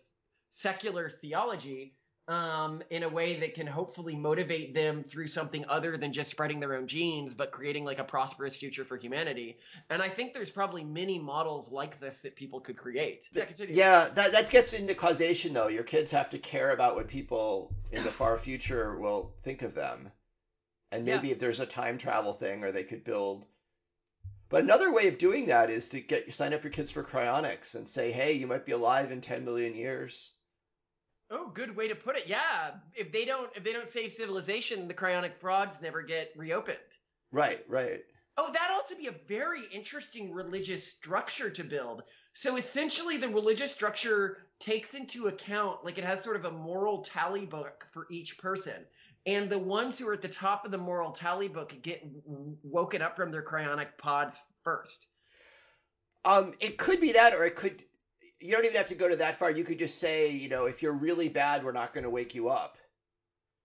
secular 0.51 1.09
theology 1.09 1.95
um, 2.27 2.81
in 2.89 3.03
a 3.03 3.09
way 3.09 3.37
that 3.39 3.53
can 3.53 3.67
hopefully 3.67 4.15
motivate 4.15 4.73
them 4.73 5.03
through 5.03 5.27
something 5.27 5.65
other 5.67 5.97
than 5.97 6.13
just 6.13 6.31
spreading 6.31 6.59
their 6.59 6.75
own 6.75 6.87
genes, 6.87 7.33
but 7.33 7.51
creating 7.51 7.83
like 7.83 7.99
a 7.99 8.03
prosperous 8.03 8.55
future 8.55 8.85
for 8.85 8.95
humanity. 8.95 9.57
And 9.89 10.01
I 10.01 10.07
think 10.07 10.33
there's 10.33 10.49
probably 10.49 10.85
many 10.85 11.19
models 11.19 11.71
like 11.71 11.99
this 11.99 12.21
that 12.21 12.35
people 12.35 12.61
could 12.61 12.77
create. 12.77 13.27
Yeah, 13.33 13.45
yeah 13.67 14.09
that, 14.13 14.31
that 14.31 14.49
gets 14.49 14.71
into 14.71 14.95
causation 14.95 15.53
though. 15.53 15.67
Your 15.67 15.83
kids 15.83 16.11
have 16.11 16.29
to 16.29 16.37
care 16.37 16.71
about 16.71 16.95
what 16.95 17.09
people 17.09 17.73
in 17.91 18.03
the 18.03 18.11
far 18.11 18.37
future 18.37 18.97
will 18.97 19.33
think 19.43 19.61
of 19.61 19.75
them 19.75 20.11
and 20.93 21.05
maybe 21.05 21.27
yeah. 21.27 21.33
if 21.33 21.39
there's 21.39 21.59
a 21.59 21.65
time 21.65 21.97
travel 21.97 22.33
thing 22.33 22.63
or 22.63 22.71
they 22.71 22.83
could 22.83 23.03
build 23.03 23.45
But 24.49 24.63
another 24.63 24.93
way 24.93 25.07
of 25.07 25.17
doing 25.17 25.47
that 25.47 25.71
is 25.71 25.89
to 25.89 25.99
get 25.99 26.31
sign 26.33 26.53
up 26.53 26.63
your 26.63 26.71
kids 26.71 26.91
for 26.91 27.03
cryonics 27.03 27.75
and 27.75 27.89
say, 27.89 28.11
hey, 28.11 28.33
you 28.33 28.45
might 28.47 28.65
be 28.65 28.73
alive 28.73 29.11
in 29.11 29.19
10 29.21 29.43
million 29.43 29.73
years. 29.75 30.31
Oh, 31.31 31.49
good 31.49 31.75
way 31.75 31.87
to 31.87 31.95
put 31.95 32.15
it. 32.15 32.27
Yeah, 32.27 32.75
if 32.93 33.11
they 33.11 33.25
don't 33.25 33.49
if 33.55 33.63
they 33.63 33.73
don't 33.73 33.87
save 33.87 34.13
civilization, 34.13 34.87
the 34.87 34.93
cryonic 34.93 35.35
frogs 35.39 35.81
never 35.81 36.03
get 36.03 36.31
reopened. 36.37 36.77
Right, 37.31 37.65
right. 37.67 38.03
Oh, 38.37 38.51
that'd 38.51 38.71
also 38.71 38.95
be 38.95 39.07
a 39.07 39.15
very 39.27 39.63
interesting 39.71 40.31
religious 40.31 40.87
structure 40.87 41.49
to 41.51 41.63
build. 41.63 42.03
So 42.33 42.57
essentially, 42.57 43.17
the 43.17 43.29
religious 43.29 43.71
structure 43.71 44.47
takes 44.59 44.93
into 44.93 45.27
account, 45.27 45.83
like 45.83 45.97
it 45.97 46.03
has 46.03 46.23
sort 46.23 46.35
of 46.35 46.45
a 46.45 46.51
moral 46.51 47.03
tally 47.03 47.45
book 47.45 47.87
for 47.93 48.07
each 48.11 48.37
person. 48.37 48.85
And 49.25 49.49
the 49.49 49.59
ones 49.59 49.97
who 49.97 50.07
are 50.09 50.13
at 50.13 50.21
the 50.21 50.27
top 50.27 50.65
of 50.65 50.71
the 50.71 50.77
moral 50.77 51.11
tally 51.11 51.47
book 51.47 51.73
get 51.81 52.03
woken 52.63 53.01
up 53.01 53.15
from 53.15 53.31
their 53.31 53.43
cryonic 53.43 53.97
pods 53.97 54.41
first. 54.63 55.07
Um, 56.25 56.53
it 56.59 56.77
could 56.77 56.99
be 56.99 57.13
that, 57.13 57.33
or 57.33 57.45
it 57.45 57.55
could. 57.55 57.83
You 58.39 58.51
don't 58.51 58.65
even 58.65 58.75
have 58.75 58.87
to 58.87 58.95
go 58.95 59.07
to 59.07 59.15
that 59.17 59.37
far. 59.37 59.51
You 59.51 59.63
could 59.63 59.79
just 59.79 59.99
say, 59.99 60.29
you 60.29 60.49
know, 60.49 60.65
if 60.65 60.81
you're 60.81 60.91
really 60.91 61.29
bad, 61.29 61.63
we're 61.63 61.71
not 61.71 61.93
going 61.93 62.03
to 62.03 62.09
wake 62.09 62.35
you 62.35 62.49
up. 62.49 62.77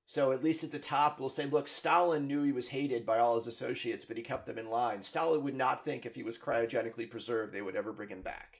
So 0.06 0.32
at 0.32 0.42
least 0.42 0.64
at 0.64 0.70
the 0.72 0.78
top, 0.78 1.20
we'll 1.20 1.28
say, 1.28 1.44
look, 1.46 1.68
Stalin 1.68 2.26
knew 2.26 2.42
he 2.42 2.52
was 2.52 2.66
hated 2.66 3.04
by 3.04 3.18
all 3.18 3.34
his 3.34 3.46
associates, 3.46 4.06
but 4.06 4.16
he 4.16 4.22
kept 4.22 4.46
them 4.46 4.56
in 4.56 4.70
line. 4.70 5.02
Stalin 5.02 5.42
would 5.44 5.54
not 5.54 5.84
think 5.84 6.06
if 6.06 6.14
he 6.14 6.22
was 6.22 6.38
cryogenically 6.38 7.10
preserved, 7.10 7.52
they 7.52 7.60
would 7.60 7.76
ever 7.76 7.92
bring 7.92 8.08
him 8.08 8.22
back. 8.22 8.57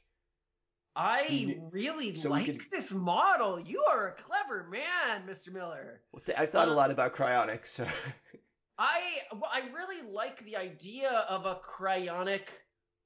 I 0.96 1.58
really 1.70 2.18
so 2.18 2.30
like 2.30 2.46
could, 2.46 2.60
this 2.70 2.90
model. 2.90 3.60
You 3.60 3.84
are 3.88 4.08
a 4.08 4.12
clever 4.22 4.68
man, 4.68 5.22
Mr. 5.28 5.52
Miller. 5.52 6.00
Well, 6.12 6.22
I've 6.36 6.50
thought 6.50 6.68
um, 6.68 6.74
a 6.74 6.76
lot 6.76 6.90
about 6.90 7.14
cryonics. 7.14 7.68
So. 7.68 7.86
I 8.78 9.00
well, 9.32 9.50
I 9.52 9.62
really 9.74 10.08
like 10.08 10.44
the 10.44 10.56
idea 10.56 11.10
of 11.28 11.46
a 11.46 11.56
cryonic, 11.56 12.42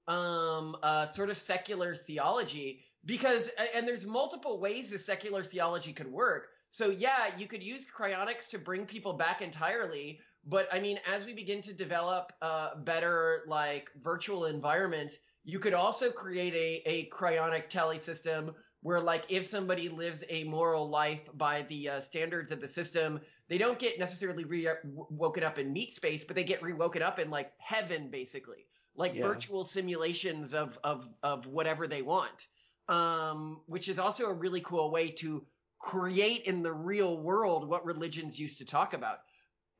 um, 0.07 0.77
uh, 0.83 1.07
sort 1.07 1.31
of 1.31 1.37
secular 1.37 1.95
theology 1.95 2.85
because, 3.05 3.49
and 3.75 3.87
there's 3.87 4.07
multiple 4.07 4.61
ways 4.61 4.91
the 4.91 4.99
secular 4.99 5.43
theology 5.43 5.93
could 5.93 6.11
work. 6.11 6.49
So 6.71 6.89
yeah, 6.91 7.37
you 7.37 7.47
could 7.47 7.63
use 7.63 7.87
cryonics 7.87 8.49
to 8.51 8.59
bring 8.59 8.87
people 8.87 9.15
back 9.15 9.43
entirely. 9.43 10.21
But 10.45 10.69
I 10.73 10.81
mean, 10.81 10.99
as 11.07 11.25
we 11.25 11.33
begin 11.33 11.63
to 11.63 11.73
develop 11.73 12.33
uh, 12.43 12.77
better 12.77 13.43
like 13.47 13.89
virtual 14.03 14.47
environments, 14.47 15.19
you 15.45 15.59
could 15.59 15.75
also 15.75 16.11
create 16.11 16.55
a, 16.55 16.89
a 16.89 17.11
cryonic 17.11 17.69
tally 17.69 17.99
system 17.99 18.53
where 18.83 19.01
like 19.01 19.25
if 19.29 19.47
somebody 19.47 19.89
lives 19.89 20.25
a 20.29 20.45
moral 20.45 20.89
life 20.89 21.21
by 21.35 21.63
the 21.69 21.89
uh, 21.89 22.01
standards 22.01 22.51
of 22.51 22.61
the 22.61 22.69
system, 22.69 23.21
they 23.49 23.59
don't 23.59 23.79
get 23.79 23.99
necessarily 23.99 24.45
re- 24.45 24.69
woken 24.85 25.45
up 25.45 25.59
in 25.59 25.73
meat 25.73 25.95
space, 25.95 26.25
but 26.25 26.35
they 26.35 26.45
get 26.45 26.63
re-woken 26.63 27.03
up 27.03 27.19
in 27.19 27.31
like 27.31 27.53
heaven, 27.59 28.09
basically, 28.11 28.67
like 28.97 29.15
yeah. 29.15 29.23
virtual 29.23 29.65
simulations 29.65 30.53
of 30.53 30.79
of 30.85 31.09
of 31.23 31.47
whatever 31.47 31.87
they 31.87 32.03
want. 32.03 32.49
Um, 32.89 33.61
which 33.67 33.89
is 33.89 34.01
also 34.01 34.27
a 34.27 34.33
really 34.33 34.61
cool 34.61 34.91
way 34.91 35.09
to 35.13 35.45
create 35.79 36.43
in 36.45 36.63
the 36.63 36.73
real 36.73 37.19
world 37.19 37.69
what 37.69 37.85
religions 37.85 38.39
used 38.39 38.59
to 38.59 38.65
talk 38.65 38.93
about. 38.93 39.21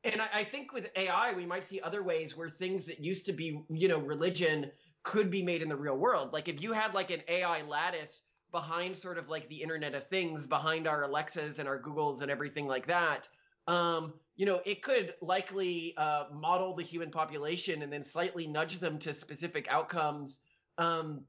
And 0.05 0.21
I, 0.21 0.39
I, 0.39 0.43
think 0.43 0.73
with 0.73 0.87
AI, 0.95 1.33
we 1.33 1.45
might 1.45 1.67
see 1.67 1.79
other 1.79 2.03
ways 2.03 2.35
where 2.35 2.49
things 2.49 2.85
that 2.85 2.99
used 2.99 3.25
to 3.25 3.33
be, 3.33 3.63
you 3.69 3.87
know, 3.87 3.99
religion 3.99 4.71
could 5.03 5.29
be 5.29 5.43
made 5.43 5.61
in 5.61 5.69
the 5.69 5.75
real 5.75 5.97
world. 5.97 6.33
Like 6.33 6.47
if 6.47 6.61
you 6.61 6.73
had 6.73 6.93
like 6.93 7.11
an 7.11 7.21
AI 7.27 7.61
lattice 7.63 8.21
behind 8.51 8.97
sort 8.97 9.17
of 9.17 9.29
like 9.29 9.47
the 9.49 9.61
Internet 9.61 9.95
of 9.95 10.03
Things, 10.05 10.47
behind 10.47 10.87
our 10.87 11.03
Alexas 11.03 11.59
and 11.59 11.67
our 11.67 11.79
Googles 11.79 12.21
and 12.21 12.31
everything 12.31 12.67
like 12.67 12.87
that, 12.87 13.27
um, 13.67 14.13
you 14.35 14.45
know, 14.45 14.61
it 14.65 14.81
could 14.81 15.13
likely 15.21 15.93
uh, 15.97 16.25
model 16.33 16.75
the 16.75 16.83
human 16.83 17.11
population 17.11 17.81
and 17.81 17.91
then 17.91 18.03
slightly 18.03 18.47
nudge 18.47 18.79
them 18.79 18.97
to 18.99 19.13
specific 19.13 19.67
outcomes 19.69 20.39
um, 20.77 21.21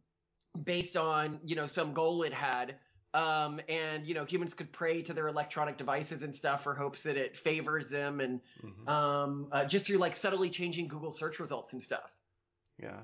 based 0.64 0.96
on, 0.96 1.40
you 1.44 1.56
know, 1.56 1.66
some 1.66 1.92
goal 1.92 2.22
it 2.22 2.32
had. 2.32 2.76
Um, 3.14 3.60
and 3.68 4.04
you 4.04 4.12
know, 4.12 4.24
humans 4.24 4.54
could 4.54 4.72
pray 4.72 5.00
to 5.02 5.12
their 5.14 5.28
electronic 5.28 5.76
devices 5.78 6.24
and 6.24 6.34
stuff 6.34 6.64
for 6.64 6.74
hopes 6.74 7.04
that 7.04 7.16
it 7.16 7.36
favors 7.36 7.88
them, 7.88 8.18
and 8.18 8.40
mm-hmm. 8.60 8.88
um, 8.88 9.46
uh, 9.52 9.64
just 9.64 9.86
through 9.86 9.98
like 9.98 10.16
subtly 10.16 10.50
changing 10.50 10.88
Google 10.88 11.12
search 11.12 11.38
results 11.38 11.74
and 11.74 11.82
stuff. 11.82 12.10
Yeah, 12.82 12.96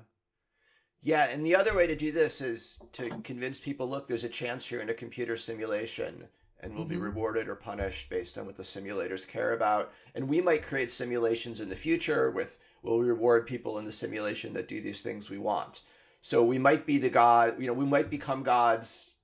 yeah, 1.03 1.25
and 1.25 1.45
the 1.45 1.55
other 1.55 1.73
way 1.73 1.87
to 1.87 1.95
do 1.95 2.11
this 2.11 2.41
is 2.41 2.79
to 2.93 3.09
convince 3.23 3.59
people, 3.59 3.89
look, 3.89 4.07
there's 4.07 4.23
a 4.23 4.29
chance 4.29 4.69
you're 4.69 4.81
in 4.81 4.89
a 4.89 4.93
computer 4.93 5.35
simulation, 5.35 6.27
and 6.59 6.73
we'll 6.73 6.83
mm-hmm. 6.83 6.93
be 6.93 6.97
rewarded 6.97 7.49
or 7.49 7.55
punished 7.55 8.09
based 8.09 8.37
on 8.37 8.45
what 8.45 8.55
the 8.55 8.63
simulators 8.63 9.27
care 9.27 9.53
about. 9.53 9.91
And 10.13 10.29
we 10.29 10.41
might 10.41 10.63
create 10.63 10.91
simulations 10.91 11.59
in 11.59 11.69
the 11.69 11.75
future 11.75 12.29
with 12.29 12.55
we'll 12.83 12.99
reward 12.99 13.47
people 13.47 13.79
in 13.79 13.85
the 13.85 13.91
simulation 13.91 14.53
that 14.53 14.67
do 14.67 14.79
these 14.79 15.01
things 15.01 15.29
we 15.29 15.39
want. 15.39 15.81
So 16.21 16.43
we 16.43 16.59
might 16.59 16.85
be 16.85 16.99
the 16.99 17.09
god, 17.09 17.59
you 17.59 17.65
know, 17.65 17.73
we 17.73 17.85
might 17.85 18.11
become 18.11 18.43
gods 18.43 19.15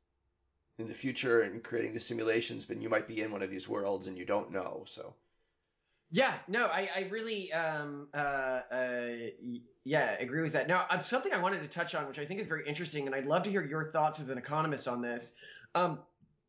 in 0.80 0.88
the 0.88 0.95
future 0.95 1.41
and 1.41 1.63
creating 1.63 1.93
the 1.93 1.99
simulations, 1.99 2.65
but 2.65 2.82
you 2.82 2.89
might 2.89 3.07
be 3.07 3.21
in 3.21 3.32
one 3.32 3.43
of 3.43 3.51
these 3.51 3.69
worlds 3.69 4.07
and 4.07 4.17
you 4.17 4.25
don't 4.25 4.51
know. 4.51 4.84
So. 4.88 5.13
Yeah, 6.09 6.35
no, 6.47 6.67
I, 6.67 6.89
I 6.95 6.99
really, 7.11 7.51
um, 7.51 8.07
uh, 8.13 8.17
uh, 8.17 9.07
yeah, 9.83 10.11
agree 10.19 10.41
with 10.41 10.53
that. 10.53 10.67
Now, 10.67 10.85
uh, 10.89 11.01
something 11.01 11.33
I 11.33 11.37
wanted 11.37 11.61
to 11.61 11.67
touch 11.67 11.95
on, 11.95 12.07
which 12.07 12.17
I 12.17 12.25
think 12.25 12.39
is 12.39 12.47
very 12.47 12.67
interesting, 12.67 13.07
and 13.07 13.15
I'd 13.15 13.25
love 13.25 13.43
to 13.43 13.49
hear 13.49 13.65
your 13.65 13.91
thoughts 13.91 14.19
as 14.19 14.29
an 14.29 14.37
economist 14.37 14.87
on 14.87 15.01
this, 15.01 15.35
um, 15.75 15.99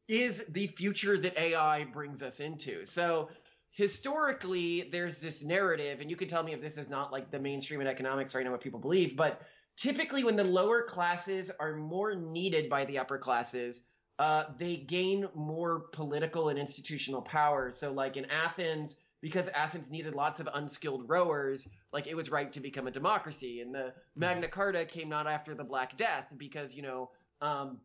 is 0.07 0.45
the 0.47 0.69
future 0.69 1.19
that 1.19 1.37
AI 1.37 1.85
brings 1.85 2.23
us 2.23 2.39
into. 2.39 2.85
So, 2.85 3.31
historically, 3.71 4.89
there's 4.93 5.21
this 5.21 5.43
narrative, 5.43 6.01
and 6.01 6.09
you 6.09 6.17
can 6.17 6.29
tell 6.29 6.45
me 6.45 6.53
if 6.53 6.61
this 6.61 6.79
is 6.79 6.89
not 6.89 7.11
like 7.11 7.31
the 7.33 7.39
mainstream 7.41 7.81
in 7.81 7.89
economics 7.89 8.37
right 8.37 8.45
now, 8.45 8.53
what 8.53 8.61
people 8.61 8.81
believe, 8.81 9.17
but 9.17 9.43
typically 9.77 10.23
when 10.23 10.37
the 10.37 10.45
lower 10.45 10.83
classes 10.83 11.51
are 11.59 11.75
more 11.75 12.15
needed 12.15 12.71
by 12.71 12.85
the 12.85 12.99
upper 12.99 13.19
classes, 13.19 13.83
uh, 14.21 14.45
they 14.59 14.77
gain 14.77 15.29
more 15.35 15.81
political 15.93 16.49
and 16.49 16.59
institutional 16.59 17.23
power. 17.23 17.73
So, 17.73 17.93
like 17.93 18.17
in 18.17 18.25
Athens, 18.27 18.97
because 19.21 19.49
Athens 19.49 19.91
needed 19.91 20.15
lots 20.15 20.41
of 20.41 20.49
unskilled 20.55 21.09
rowers, 21.09 21.69
like 21.93 22.07
it 22.07 22.17
was 22.17 22.31
right 22.31 22.53
to 22.53 22.61
become 22.61 22.87
a 22.87 22.91
democracy. 22.91 23.61
And 23.61 23.75
the 23.75 23.79
mm-hmm. 23.79 24.21
Magna 24.21 24.49
Carta 24.49 24.85
came 24.85 25.09
not 25.09 25.27
after 25.27 25.55
the 25.55 25.65
Black 25.65 25.97
Death 25.97 26.27
because, 26.37 26.75
you 26.75 26.83
know, 26.83 27.11
um, 27.41 27.81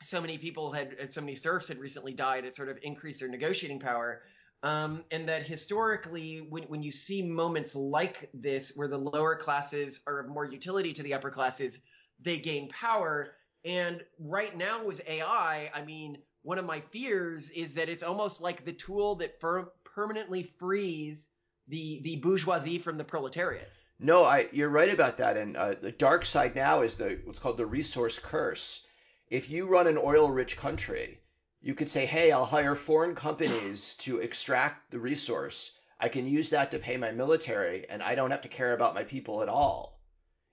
so 0.00 0.20
many 0.20 0.38
people 0.38 0.72
had, 0.72 1.12
so 1.12 1.20
many 1.20 1.36
serfs 1.36 1.68
had 1.68 1.78
recently 1.78 2.12
died. 2.12 2.44
It 2.44 2.56
sort 2.56 2.68
of 2.68 2.78
increased 2.82 3.20
their 3.20 3.28
negotiating 3.28 3.80
power. 3.80 4.22
Um, 4.62 5.04
and 5.10 5.28
that 5.28 5.46
historically, 5.46 6.46
when, 6.48 6.64
when 6.64 6.82
you 6.82 6.90
see 6.90 7.22
moments 7.22 7.74
like 7.74 8.30
this, 8.32 8.72
where 8.74 8.88
the 8.88 8.98
lower 8.98 9.36
classes 9.36 10.00
are 10.06 10.20
of 10.20 10.28
more 10.28 10.44
utility 10.46 10.92
to 10.94 11.02
the 11.02 11.14
upper 11.14 11.30
classes, 11.30 11.78
they 12.20 12.38
gain 12.38 12.68
power 12.70 13.34
and 13.64 14.02
right 14.18 14.56
now 14.56 14.84
with 14.84 15.00
AI, 15.06 15.70
I 15.74 15.84
mean, 15.84 16.18
one 16.42 16.58
of 16.58 16.66
my 16.66 16.80
fears 16.92 17.48
is 17.50 17.74
that 17.74 17.88
it's 17.88 18.02
almost 18.02 18.40
like 18.40 18.64
the 18.64 18.72
tool 18.72 19.14
that 19.16 19.40
per- 19.40 19.70
permanently 19.94 20.42
frees 20.42 21.26
the 21.68 22.00
the 22.00 22.16
bourgeoisie 22.16 22.78
from 22.78 22.98
the 22.98 23.04
proletariat. 23.04 23.70
No, 23.98 24.24
I 24.24 24.48
you're 24.52 24.68
right 24.68 24.92
about 24.92 25.18
that. 25.18 25.36
And 25.36 25.56
uh, 25.56 25.74
the 25.80 25.92
dark 25.92 26.24
side 26.24 26.54
now 26.56 26.82
is 26.82 26.96
the 26.96 27.20
what's 27.24 27.38
called 27.38 27.56
the 27.56 27.66
resource 27.66 28.18
curse. 28.18 28.86
If 29.28 29.48
you 29.48 29.66
run 29.66 29.86
an 29.86 29.98
oil-rich 29.98 30.56
country, 30.56 31.20
you 31.60 31.74
could 31.74 31.88
say, 31.88 32.04
"Hey, 32.06 32.32
I'll 32.32 32.44
hire 32.44 32.74
foreign 32.74 33.14
companies 33.14 33.94
to 34.00 34.18
extract 34.18 34.90
the 34.90 34.98
resource. 34.98 35.78
I 36.00 36.08
can 36.08 36.26
use 36.26 36.50
that 36.50 36.70
to 36.72 36.78
pay 36.78 36.96
my 36.96 37.12
military, 37.12 37.88
and 37.88 38.02
I 38.02 38.14
don't 38.14 38.32
have 38.32 38.42
to 38.42 38.48
care 38.48 38.74
about 38.74 38.94
my 38.94 39.04
people 39.04 39.42
at 39.42 39.48
all." 39.48 40.00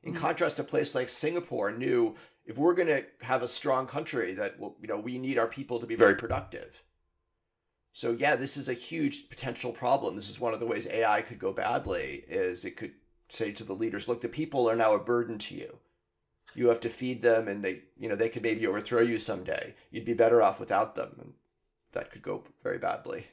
In 0.04 0.14
mm-hmm. 0.14 0.22
contrast, 0.22 0.60
a 0.60 0.64
place 0.64 0.96
like 0.96 1.10
Singapore 1.10 1.72
knew 1.72 2.16
if 2.46 2.58
we're 2.58 2.74
going 2.74 2.88
to 2.88 3.06
have 3.22 3.44
a 3.44 3.48
strong 3.48 3.86
country 3.88 4.34
that 4.36 4.60
will, 4.60 4.76
you 4.82 4.88
know, 4.88 4.98
we 4.98 5.18
need 5.18 5.38
our 5.38 5.48
people 5.48 5.80
to 5.80 5.88
be 5.88 5.96
very 5.96 6.16
productive. 6.16 6.82
So 7.94 8.12
yeah, 8.12 8.36
this 8.36 8.58
is 8.58 8.70
a 8.70 8.74
huge 8.74 9.30
potential 9.30 9.72
problem. 9.72 10.16
This 10.16 10.30
is 10.30 10.39
one 10.39 10.54
of 10.54 10.60
the 10.60 10.66
ways 10.66 10.88
AI 10.88 11.22
could 11.22 11.39
go 11.39 11.52
badly 11.52 12.24
is 12.28 12.64
it 12.64 12.78
could 12.78 12.94
say 13.30 13.52
to 13.54 13.64
the 13.64 13.76
leaders, 13.76 14.08
look, 14.08 14.22
the 14.22 14.30
people 14.30 14.70
are 14.70 14.76
now 14.76 14.94
a 14.94 15.00
burden 15.00 15.38
to 15.39 15.56
you. 15.56 15.78
You 16.54 16.70
have 16.70 16.82
to 16.82 16.89
feed 16.89 17.22
them 17.22 17.48
and 17.48 17.64
they, 17.64 17.82
you 17.98 18.10
know, 18.10 18.16
they 18.16 18.30
could 18.30 18.44
maybe 18.44 18.68
overthrow 18.68 19.02
you 19.02 19.20
someday. 19.20 19.76
You'd 19.89 20.06
be 20.06 20.14
better 20.14 20.42
off 20.42 20.60
without 20.60 20.96
them. 20.96 21.16
And 21.20 21.34
that 21.94 22.12
could 22.12 22.22
go 22.22 22.44
very 22.64 22.78
badly. 22.78 23.26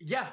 Yeah. 0.00 0.26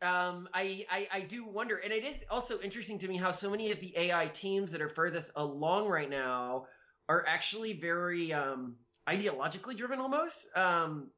Um, 0.00 0.48
I, 0.52 0.84
I, 0.90 1.08
I 1.12 1.20
do 1.20 1.46
wonder, 1.46 1.76
and 1.76 1.92
it 1.92 2.04
is 2.04 2.16
also 2.28 2.58
interesting 2.60 2.98
to 2.98 3.08
me 3.08 3.16
how 3.16 3.30
so 3.30 3.48
many 3.48 3.70
of 3.70 3.80
the 3.80 3.96
AI 3.96 4.26
teams 4.26 4.72
that 4.72 4.82
are 4.82 4.88
furthest 4.88 5.30
along 5.36 5.86
right 5.86 6.10
now 6.10 6.66
are 7.08 7.24
actually 7.26 7.74
very 7.74 8.32
um, 8.32 8.74
ideologically 9.08 9.76
driven 9.76 10.00
almost. 10.00 10.44
Um, 10.56 11.10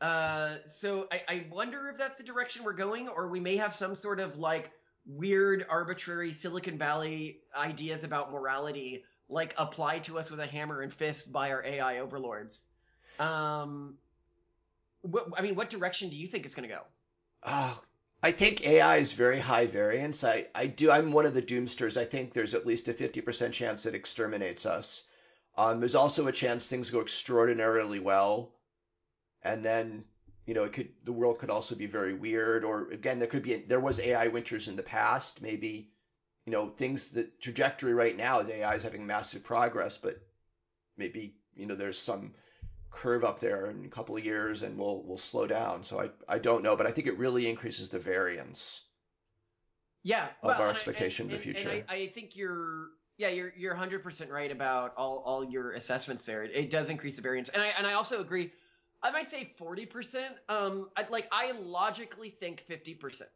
uh, 0.00 0.56
so 0.70 1.06
I, 1.10 1.22
I 1.28 1.46
wonder 1.50 1.88
if 1.88 1.98
that's 1.98 2.18
the 2.18 2.24
direction 2.24 2.64
we're 2.64 2.74
going, 2.74 3.08
or 3.08 3.28
we 3.28 3.40
may 3.40 3.56
have 3.56 3.74
some 3.74 3.94
sort 3.94 4.20
of 4.20 4.38
like 4.38 4.70
weird, 5.06 5.64
arbitrary 5.68 6.32
Silicon 6.32 6.78
Valley 6.78 7.38
ideas 7.56 8.04
about 8.04 8.32
morality, 8.32 9.04
like 9.28 9.54
applied 9.56 10.04
to 10.04 10.18
us 10.18 10.30
with 10.30 10.40
a 10.40 10.46
hammer 10.46 10.82
and 10.82 10.92
fist 10.92 11.32
by 11.32 11.50
our 11.50 11.64
AI 11.64 11.98
overlords. 12.00 12.60
Um, 13.18 13.94
what, 15.02 15.28
I 15.36 15.42
mean, 15.42 15.54
what 15.54 15.70
direction 15.70 16.10
do 16.10 16.16
you 16.16 16.26
think 16.26 16.44
it's 16.44 16.54
going 16.54 16.68
to 16.68 16.74
go? 16.74 16.82
Oh, 17.44 17.80
I 18.22 18.32
think 18.32 18.66
AI 18.66 18.96
is 18.96 19.12
very 19.12 19.38
high 19.38 19.66
variance. 19.66 20.24
I, 20.24 20.46
I 20.54 20.66
do. 20.66 20.90
I'm 20.90 21.12
one 21.12 21.26
of 21.26 21.34
the 21.34 21.42
doomsters. 21.42 21.96
I 21.96 22.04
think 22.04 22.32
there's 22.32 22.54
at 22.54 22.66
least 22.66 22.88
a 22.88 22.92
50% 22.92 23.52
chance 23.52 23.86
it 23.86 23.94
exterminates 23.94 24.66
us. 24.66 25.04
Um, 25.56 25.80
there's 25.80 25.94
also 25.94 26.26
a 26.26 26.32
chance 26.32 26.66
things 26.66 26.90
go 26.90 27.00
extraordinarily 27.00 28.00
well, 28.00 28.50
and 29.42 29.64
then 29.64 30.04
you 30.46 30.54
know 30.54 30.64
it 30.64 30.72
could 30.72 30.88
the 31.04 31.12
world 31.12 31.38
could 31.38 31.50
also 31.50 31.74
be 31.74 31.86
very 31.86 32.14
weird. 32.14 32.64
Or 32.64 32.90
again, 32.90 33.18
there 33.18 33.28
could 33.28 33.42
be 33.42 33.56
there 33.56 33.80
was 33.80 34.00
AI 34.00 34.28
winters 34.28 34.68
in 34.68 34.76
the 34.76 34.82
past. 34.82 35.42
Maybe 35.42 35.90
you 36.44 36.52
know 36.52 36.70
things 36.70 37.10
the 37.10 37.28
trajectory 37.40 37.94
right 37.94 38.16
now 38.16 38.40
is 38.40 38.48
AI 38.48 38.74
is 38.74 38.82
having 38.82 39.06
massive 39.06 39.44
progress, 39.44 39.98
but 39.98 40.18
maybe 40.96 41.36
you 41.54 41.66
know 41.66 41.74
there's 41.74 41.98
some 41.98 42.34
curve 42.90 43.24
up 43.24 43.40
there 43.40 43.66
in 43.66 43.84
a 43.84 43.88
couple 43.88 44.16
of 44.16 44.24
years 44.24 44.62
and 44.62 44.78
we'll 44.78 45.02
we'll 45.04 45.18
slow 45.18 45.46
down. 45.46 45.84
So 45.84 46.00
I 46.00 46.10
I 46.28 46.38
don't 46.38 46.62
know, 46.62 46.76
but 46.76 46.86
I 46.86 46.90
think 46.90 47.06
it 47.06 47.18
really 47.18 47.48
increases 47.48 47.88
the 47.88 47.98
variance. 47.98 48.82
Yeah, 50.02 50.26
of 50.26 50.30
well, 50.42 50.54
our 50.54 50.60
and 50.60 50.68
I- 50.68 50.70
expectation 50.70 51.26
and, 51.26 51.32
of 51.32 51.38
the 51.38 51.42
future. 51.42 51.68
And 51.68 51.84
I, 51.88 51.94
I 51.94 52.06
think 52.08 52.36
you're 52.36 52.90
yeah 53.18 53.28
you're 53.28 53.52
you're 53.56 53.72
100 53.72 54.02
percent 54.02 54.30
right 54.30 54.50
about 54.52 54.94
all 54.96 55.22
all 55.26 55.44
your 55.44 55.72
assessments 55.72 56.24
there. 56.26 56.44
It, 56.44 56.52
it 56.54 56.70
does 56.70 56.90
increase 56.90 57.16
the 57.16 57.22
variance, 57.22 57.48
and 57.48 57.62
I 57.62 57.72
and 57.76 57.86
I 57.86 57.94
also 57.94 58.20
agree. 58.20 58.52
I 59.02 59.10
might 59.10 59.30
say 59.30 59.44
40 59.44 59.86
percent. 59.86 60.38
Um, 60.48 60.90
I'd 60.96 61.10
like 61.10 61.28
I 61.32 61.52
logically 61.52 62.30
think 62.30 62.60
50 62.60 62.94
percent. 62.94 63.30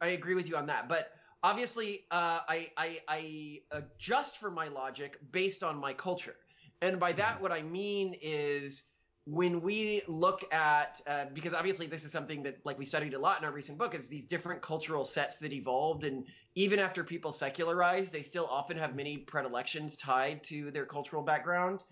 I 0.00 0.08
agree 0.08 0.34
with 0.34 0.48
you 0.48 0.56
on 0.56 0.66
that, 0.66 0.88
but 0.88 1.10
obviously 1.42 2.06
uh, 2.10 2.40
I, 2.48 2.70
I 2.76 3.00
I 3.08 3.60
adjust 3.72 4.38
for 4.38 4.50
my 4.50 4.68
logic 4.68 5.18
based 5.32 5.62
on 5.62 5.78
my 5.78 5.94
culture, 5.94 6.36
and 6.82 7.00
by 7.00 7.12
that 7.14 7.40
Mhm. 7.40 7.40
what 7.40 7.52
I 7.52 7.62
mean 7.62 8.14
is 8.20 8.84
when 9.24 9.60
we 9.60 10.02
look 10.06 10.52
at 10.52 11.00
uh, 11.06 11.26
because 11.32 11.52
obviously 11.52 11.86
this 11.86 12.04
is 12.04 12.12
something 12.12 12.42
that 12.44 12.64
like 12.64 12.78
we 12.78 12.84
studied 12.84 13.14
a 13.14 13.18
lot 13.18 13.40
in 13.40 13.44
our 13.44 13.52
recent 13.52 13.76
book 13.78 13.94
is 13.94 14.08
these 14.08 14.24
different 14.24 14.62
cultural 14.62 15.04
sets 15.04 15.40
that 15.40 15.52
evolved 15.52 16.04
and 16.04 16.28
even 16.54 16.78
after 16.78 17.02
people 17.02 17.32
secularized 17.32 18.12
they 18.12 18.22
still 18.22 18.46
often 18.46 18.76
have 18.76 18.94
many 18.94 19.18
predilections 19.18 19.96
tied 19.96 20.44
to 20.44 20.70
their 20.70 20.86
cultural 20.86 21.22
background 21.22 21.84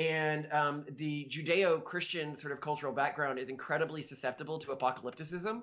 and 0.00 0.50
um, 0.52 0.84
the 0.96 1.28
judeo-christian 1.30 2.36
sort 2.36 2.52
of 2.52 2.60
cultural 2.60 2.92
background 2.92 3.38
is 3.38 3.48
incredibly 3.48 4.02
susceptible 4.02 4.58
to 4.58 4.68
apocalypticism 4.72 5.62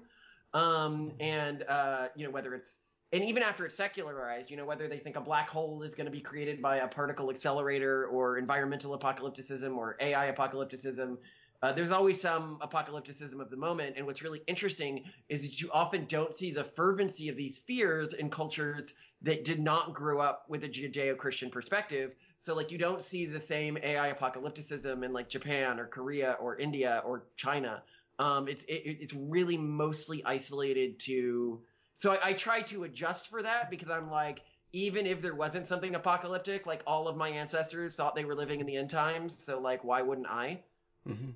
um, 0.53 1.11
and 1.19 1.63
uh, 1.63 2.07
you 2.15 2.23
know 2.23 2.31
whether 2.31 2.53
it's 2.53 2.79
and 3.13 3.23
even 3.23 3.41
after 3.41 3.65
it's 3.65 3.77
secularized, 3.77 4.51
you 4.51 4.57
know, 4.57 4.65
whether 4.65 4.89
they 4.89 4.97
think 4.97 5.15
a 5.15 5.21
black 5.21 5.47
hole 5.47 5.81
is 5.81 5.95
going 5.95 6.05
to 6.05 6.11
be 6.11 6.19
created 6.19 6.61
by 6.61 6.77
a 6.77 6.87
particle 6.87 7.29
accelerator 7.29 8.07
or 8.07 8.37
environmental 8.37 8.97
apocalypticism 8.97 9.77
or 9.77 9.95
AI 10.01 10.29
apocalypticism, 10.29 11.17
uh, 11.63 11.71
there's 11.71 11.91
always 11.91 12.19
some 12.19 12.59
apocalypticism 12.61 13.39
of 13.39 13.49
the 13.49 13.55
moment. 13.55 13.95
And 13.95 14.05
what's 14.05 14.21
really 14.21 14.41
interesting 14.45 15.05
is 15.29 15.41
that 15.43 15.61
you 15.61 15.69
often 15.71 16.05
don't 16.05 16.35
see 16.35 16.51
the 16.51 16.65
fervency 16.65 17.29
of 17.29 17.37
these 17.37 17.59
fears 17.59 18.13
in 18.13 18.29
cultures 18.29 18.93
that 19.21 19.45
did 19.45 19.59
not 19.59 19.93
grow 19.93 20.19
up 20.19 20.43
with 20.49 20.65
a 20.65 20.69
Judeo-Christian 20.69 21.49
perspective. 21.49 22.13
So 22.39 22.53
like 22.55 22.71
you 22.71 22.77
don't 22.77 23.03
see 23.03 23.25
the 23.25 23.39
same 23.39 23.77
AI 23.83 24.13
apocalypticism 24.13 25.03
in 25.03 25.13
like 25.13 25.29
Japan 25.29 25.79
or 25.79 25.87
Korea 25.87 26.37
or 26.39 26.57
India 26.57 27.01
or 27.05 27.23
China. 27.35 27.83
Um, 28.19 28.47
it's 28.47 28.63
it, 28.67 28.97
it's 29.01 29.13
really 29.13 29.57
mostly 29.57 30.23
isolated 30.25 30.99
to 31.01 31.61
so 31.95 32.11
I, 32.13 32.29
I 32.29 32.33
try 32.33 32.61
to 32.63 32.83
adjust 32.83 33.27
for 33.27 33.41
that 33.41 33.69
because 33.69 33.89
I'm 33.89 34.09
like, 34.09 34.41
even 34.73 35.05
if 35.07 35.21
there 35.21 35.33
wasn't 35.35 35.67
something 35.67 35.95
apocalyptic, 35.95 36.65
like 36.65 36.83
all 36.85 37.07
of 37.07 37.15
my 37.15 37.29
ancestors 37.29 37.95
thought 37.95 38.15
they 38.15 38.25
were 38.25 38.35
living 38.35 38.59
in 38.59 38.65
the 38.67 38.75
end 38.77 38.89
times, 38.89 39.35
so 39.43 39.59
like, 39.59 39.83
why 39.83 40.01
wouldn't 40.01 40.27
I? 40.27 40.59
hmm 41.05 41.31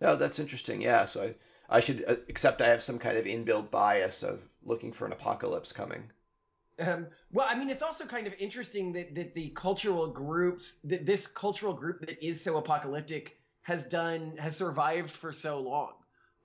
No, 0.00 0.16
that's 0.16 0.38
interesting. 0.40 0.80
Yeah, 0.82 1.04
so 1.06 1.22
I 1.70 1.78
I 1.78 1.80
should 1.80 2.04
uh, 2.06 2.16
accept 2.28 2.62
I 2.62 2.68
have 2.68 2.82
some 2.82 2.98
kind 2.98 3.16
of 3.18 3.26
inbuilt 3.26 3.70
bias 3.70 4.22
of 4.22 4.40
looking 4.62 4.92
for 4.92 5.06
an 5.06 5.12
apocalypse 5.12 5.72
coming. 5.72 6.10
Um, 6.78 7.08
well, 7.32 7.46
I 7.48 7.54
mean, 7.56 7.70
it's 7.70 7.82
also 7.82 8.06
kind 8.06 8.26
of 8.26 8.34
interesting 8.38 8.92
that 8.92 9.14
that 9.14 9.34
the 9.34 9.50
cultural 9.50 10.06
groups, 10.06 10.78
that 10.84 11.06
this 11.06 11.26
cultural 11.26 11.74
group 11.74 12.00
that 12.06 12.24
is 12.24 12.42
so 12.42 12.56
apocalyptic, 12.56 13.38
has 13.62 13.84
done 13.86 14.36
has 14.38 14.56
survived 14.56 15.10
for 15.10 15.32
so 15.32 15.60
long. 15.60 15.94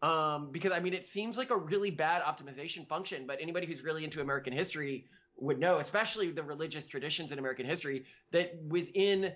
Um, 0.01 0.51
because 0.51 0.73
I 0.73 0.79
mean, 0.79 0.93
it 0.93 1.05
seems 1.05 1.37
like 1.37 1.51
a 1.51 1.57
really 1.57 1.91
bad 1.91 2.21
optimization 2.23 2.87
function, 2.87 3.25
but 3.25 3.39
anybody 3.39 3.67
who's 3.67 3.83
really 3.83 4.03
into 4.03 4.21
American 4.21 4.51
history 4.53 5.05
would 5.37 5.59
know, 5.59 5.79
especially 5.79 6.31
the 6.31 6.43
religious 6.43 6.87
traditions 6.87 7.31
in 7.31 7.39
American 7.39 7.65
history, 7.65 8.05
that 8.31 8.53
within 8.67 9.33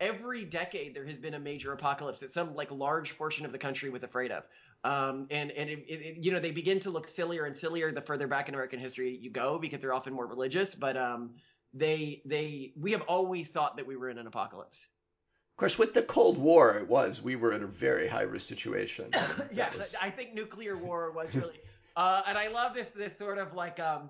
every 0.00 0.44
decade 0.44 0.94
there 0.94 1.06
has 1.06 1.18
been 1.18 1.34
a 1.34 1.38
major 1.38 1.72
apocalypse 1.72 2.20
that 2.20 2.32
some 2.32 2.54
like 2.54 2.70
large 2.70 3.16
portion 3.16 3.46
of 3.46 3.52
the 3.52 3.58
country 3.58 3.90
was 3.90 4.02
afraid 4.02 4.30
of. 4.30 4.44
Um, 4.82 5.26
and 5.30 5.50
and 5.50 5.68
it, 5.68 5.84
it, 5.88 6.24
you 6.24 6.32
know 6.32 6.40
they 6.40 6.52
begin 6.52 6.80
to 6.80 6.90
look 6.90 7.06
sillier 7.08 7.44
and 7.44 7.56
sillier 7.56 7.92
the 7.92 8.00
further 8.00 8.26
back 8.26 8.48
in 8.48 8.54
American 8.54 8.78
history 8.78 9.14
you 9.20 9.30
go 9.30 9.58
because 9.58 9.80
they're 9.80 9.92
often 9.92 10.14
more 10.14 10.26
religious. 10.26 10.74
But 10.74 10.96
um, 10.96 11.32
they 11.74 12.22
they 12.24 12.72
we 12.76 12.92
have 12.92 13.02
always 13.02 13.48
thought 13.48 13.76
that 13.76 13.86
we 13.86 13.96
were 13.96 14.08
in 14.08 14.16
an 14.18 14.26
apocalypse. 14.26 14.78
Of 14.78 15.60
course, 15.60 15.78
with 15.78 15.92
the 15.92 16.02
Cold 16.02 16.38
War, 16.38 16.78
it 16.78 16.88
was 16.88 17.20
we 17.20 17.36
were 17.36 17.52
in 17.52 17.62
a 17.62 17.66
very 17.66 18.08
high 18.08 18.22
risk 18.22 18.48
situation. 18.48 19.10
yeah, 19.52 19.68
was- 19.76 19.94
I 20.00 20.08
think 20.08 20.32
nuclear 20.32 20.76
war 20.78 21.10
was 21.12 21.34
really, 21.36 21.60
uh, 21.96 22.22
and 22.26 22.38
I 22.38 22.48
love 22.48 22.72
this 22.72 22.88
this 22.88 23.16
sort 23.18 23.36
of 23.36 23.52
like, 23.54 23.78
um, 23.78 24.08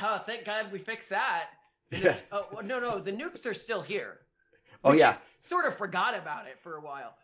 oh, 0.00 0.22
thank 0.24 0.46
God 0.46 0.72
we 0.72 0.78
fixed 0.78 1.10
that. 1.10 1.48
Yeah. 1.90 2.16
oh 2.32 2.60
no, 2.64 2.80
no, 2.80 2.98
the 2.98 3.12
nukes 3.12 3.44
are 3.44 3.52
still 3.52 3.82
here. 3.82 4.20
oh 4.82 4.94
yeah, 4.94 5.16
Sort 5.42 5.66
of 5.66 5.76
forgot 5.76 6.16
about 6.16 6.46
it 6.46 6.58
for 6.62 6.76
a 6.76 6.80
while. 6.80 7.14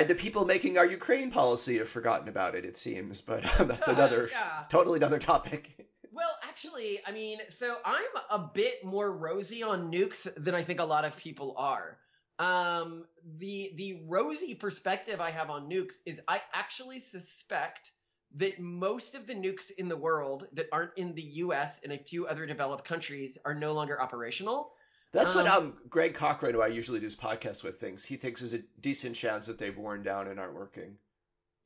And 0.00 0.08
the 0.08 0.14
people 0.14 0.44
making 0.44 0.78
our 0.78 0.86
Ukraine 0.86 1.30
policy 1.30 1.78
have 1.78 1.88
forgotten 1.88 2.28
about 2.28 2.54
it. 2.54 2.64
It 2.64 2.76
seems, 2.76 3.20
but 3.20 3.42
that's 3.58 3.88
another 3.96 4.28
yeah. 4.30 4.64
totally 4.68 4.98
another 4.98 5.18
topic. 5.18 5.70
Well, 6.12 6.38
actually, 6.42 7.00
I 7.06 7.12
mean, 7.12 7.40
so 7.50 7.76
I'm 7.84 8.00
a 8.30 8.38
bit 8.38 8.82
more 8.82 9.12
rosy 9.12 9.62
on 9.62 9.92
nukes 9.92 10.26
than 10.42 10.54
I 10.54 10.62
think 10.62 10.80
a 10.80 10.84
lot 10.84 11.04
of 11.04 11.14
people 11.14 11.54
are. 11.58 11.98
Um, 12.38 13.04
the 13.38 13.74
the 13.76 14.00
rosy 14.08 14.54
perspective 14.54 15.20
I 15.20 15.30
have 15.30 15.50
on 15.50 15.68
nukes 15.68 15.92
is 16.06 16.18
I 16.26 16.40
actually 16.54 17.00
suspect 17.00 17.92
that 18.36 18.58
most 18.58 19.14
of 19.14 19.26
the 19.26 19.34
nukes 19.34 19.70
in 19.76 19.90
the 19.90 19.96
world 19.96 20.46
that 20.54 20.68
aren't 20.72 20.96
in 20.96 21.14
the 21.14 21.28
U.S. 21.44 21.80
and 21.84 21.92
a 21.92 21.98
few 21.98 22.26
other 22.26 22.46
developed 22.46 22.86
countries 22.86 23.36
are 23.44 23.54
no 23.54 23.72
longer 23.72 24.00
operational. 24.00 24.72
That's 25.16 25.34
what 25.34 25.46
Um, 25.46 25.64
um 25.64 25.78
Greg 25.88 26.14
Cochran, 26.14 26.54
who 26.54 26.62
I 26.62 26.68
usually 26.68 27.00
do 27.00 27.06
this 27.06 27.16
podcast 27.16 27.62
with, 27.62 27.80
thinks. 27.80 28.04
He 28.04 28.16
thinks 28.16 28.40
there's 28.40 28.54
a 28.54 28.62
decent 28.80 29.16
chance 29.16 29.46
that 29.46 29.58
they've 29.58 29.76
worn 29.76 30.02
down 30.02 30.28
and 30.28 30.38
aren't 30.38 30.54
working. 30.54 30.98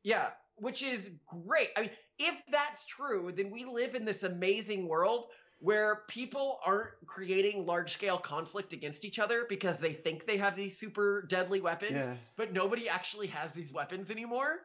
Yeah, 0.03 0.31
which 0.57 0.83
is 0.83 1.11
great. 1.27 1.69
I 1.77 1.81
mean, 1.83 1.91
if 2.19 2.35
that's 2.51 2.85
true, 2.87 3.33
then 3.37 3.51
we 3.51 3.65
live 3.65 3.95
in 3.95 4.05
this 4.05 4.23
amazing 4.23 4.87
world 4.89 5.27
where 5.59 6.05
people 6.09 6.59
aren't 6.65 6.89
creating 7.07 7.67
large 7.67 7.93
scale 7.93 8.17
conflict 8.17 8.73
against 8.73 9.05
each 9.05 9.19
other 9.19 9.45
because 9.49 9.79
they 9.79 9.93
think 9.93 10.27
they 10.27 10.39
have 10.39 10.57
these 10.57 10.79
super 10.79 11.27
deadly 11.29 11.61
weapons, 11.61 11.93
Yeah. 11.93 12.17
but 12.37 12.53
nobody 12.53 12.89
actually 12.89 13.27
has 13.27 13.53
these 13.53 13.71
weapons 13.71 14.11
anymore. 14.11 14.61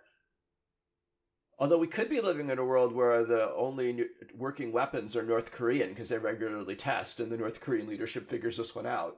Although 1.58 1.78
we 1.78 1.88
could 1.88 2.10
be 2.10 2.20
living 2.20 2.50
in 2.50 2.60
a 2.60 2.66
world 2.66 2.94
where 2.94 3.24
the 3.24 3.54
only 3.54 4.06
working 4.36 4.72
weapons 4.72 5.16
are 5.16 5.24
North 5.24 5.52
Korean 5.52 5.90
because 5.90 6.10
they 6.10 6.18
regularly 6.18 6.76
test, 6.76 7.20
and 7.20 7.32
the 7.32 7.38
North 7.38 7.62
Korean 7.62 7.88
leadership 7.88 8.30
figures 8.30 8.58
this 8.58 8.76
one 8.76 8.86
out. 8.86 9.18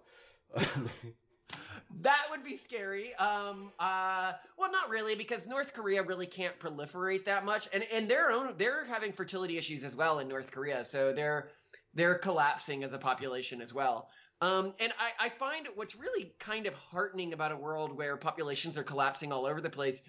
That 2.01 2.25
would 2.29 2.43
be 2.43 2.57
scary. 2.57 3.15
Um, 3.15 3.71
uh, 3.79 4.33
well, 4.57 4.71
not 4.71 4.89
really, 4.89 5.15
because 5.15 5.47
North 5.47 5.73
Korea 5.73 6.03
really 6.03 6.27
can't 6.27 6.59
proliferate 6.59 7.25
that 7.25 7.45
much, 7.45 7.69
and 7.71 7.83
and 7.91 8.09
their 8.09 8.29
own 8.29 8.55
they're 8.57 8.83
having 8.83 9.13
fertility 9.13 9.57
issues 9.57 9.83
as 9.83 9.95
well 9.95 10.19
in 10.19 10.27
North 10.27 10.51
Korea, 10.51 10.85
so 10.85 11.13
they're 11.13 11.49
they're 11.93 12.15
collapsing 12.19 12.83
as 12.83 12.93
a 12.93 12.97
population 12.97 13.61
as 13.61 13.73
well. 13.73 14.09
Um, 14.41 14.73
and 14.79 14.93
I, 14.99 15.27
I 15.27 15.29
find 15.29 15.67
what's 15.73 15.95
really 15.95 16.35
kind 16.39 16.67
of 16.67 16.73
heartening 16.75 17.33
about 17.33 17.51
a 17.51 17.57
world 17.57 17.97
where 17.97 18.17
populations 18.17 18.77
are 18.77 18.83
collapsing 18.83 19.31
all 19.31 19.47
over 19.47 19.61
the 19.61 19.69
place. 19.69 20.01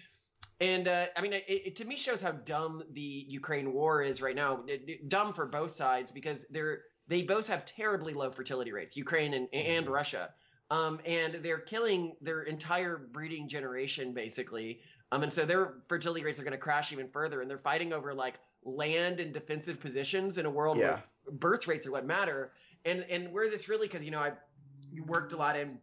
And 0.61 0.87
uh, 0.87 1.05
I 1.15 1.21
mean, 1.21 1.33
it, 1.33 1.43
it 1.47 1.75
to 1.77 1.85
me 1.85 1.95
shows 1.95 2.21
how 2.21 2.31
dumb 2.31 2.83
the 2.91 3.25
Ukraine 3.27 3.73
war 3.73 4.01
is 4.01 4.21
right 4.21 4.35
now. 4.35 4.63
It- 4.67 5.07
dumb 5.09 5.33
for 5.33 5.45
both 5.45 5.75
sides 5.75 6.11
because 6.11 6.45
they're 6.49 6.81
they 7.07 7.23
both 7.23 7.47
have 7.47 7.65
terribly 7.65 8.13
low 8.13 8.29
fertility 8.29 8.71
rates, 8.71 8.95
Ukraine 8.95 9.33
and, 9.33 9.47
and 9.53 9.89
Russia. 9.89 10.29
Um, 10.69 10.99
and 11.05 11.35
they're 11.41 11.59
killing 11.61 12.15
their 12.21 12.43
entire 12.43 12.97
breeding 13.11 13.47
generation 13.49 14.13
basically. 14.13 14.81
Um, 15.11 15.23
and 15.23 15.33
so 15.33 15.43
their 15.45 15.77
fertility 15.87 16.23
rates 16.23 16.39
are 16.39 16.43
going 16.43 16.51
to 16.51 16.59
crash 16.59 16.91
even 16.93 17.07
further. 17.09 17.41
And 17.41 17.49
they're 17.49 17.57
fighting 17.57 17.91
over 17.93 18.13
like 18.13 18.35
land 18.63 19.19
and 19.19 19.33
defensive 19.33 19.79
positions 19.79 20.37
in 20.37 20.45
a 20.45 20.49
world 20.49 20.77
Yeah. 20.77 20.99
where 21.23 21.35
birth 21.37 21.67
rates 21.67 21.87
are 21.87 21.91
what 21.91 22.05
matter. 22.05 22.51
And 22.85 23.03
and 23.09 23.31
where 23.31 23.49
this 23.49 23.67
really, 23.69 23.87
because 23.87 24.03
you 24.03 24.11
know 24.11 24.19
I 24.19 24.33
you 24.91 25.03
worked 25.03 25.33
a 25.33 25.37
lot 25.37 25.57
in 25.57 25.79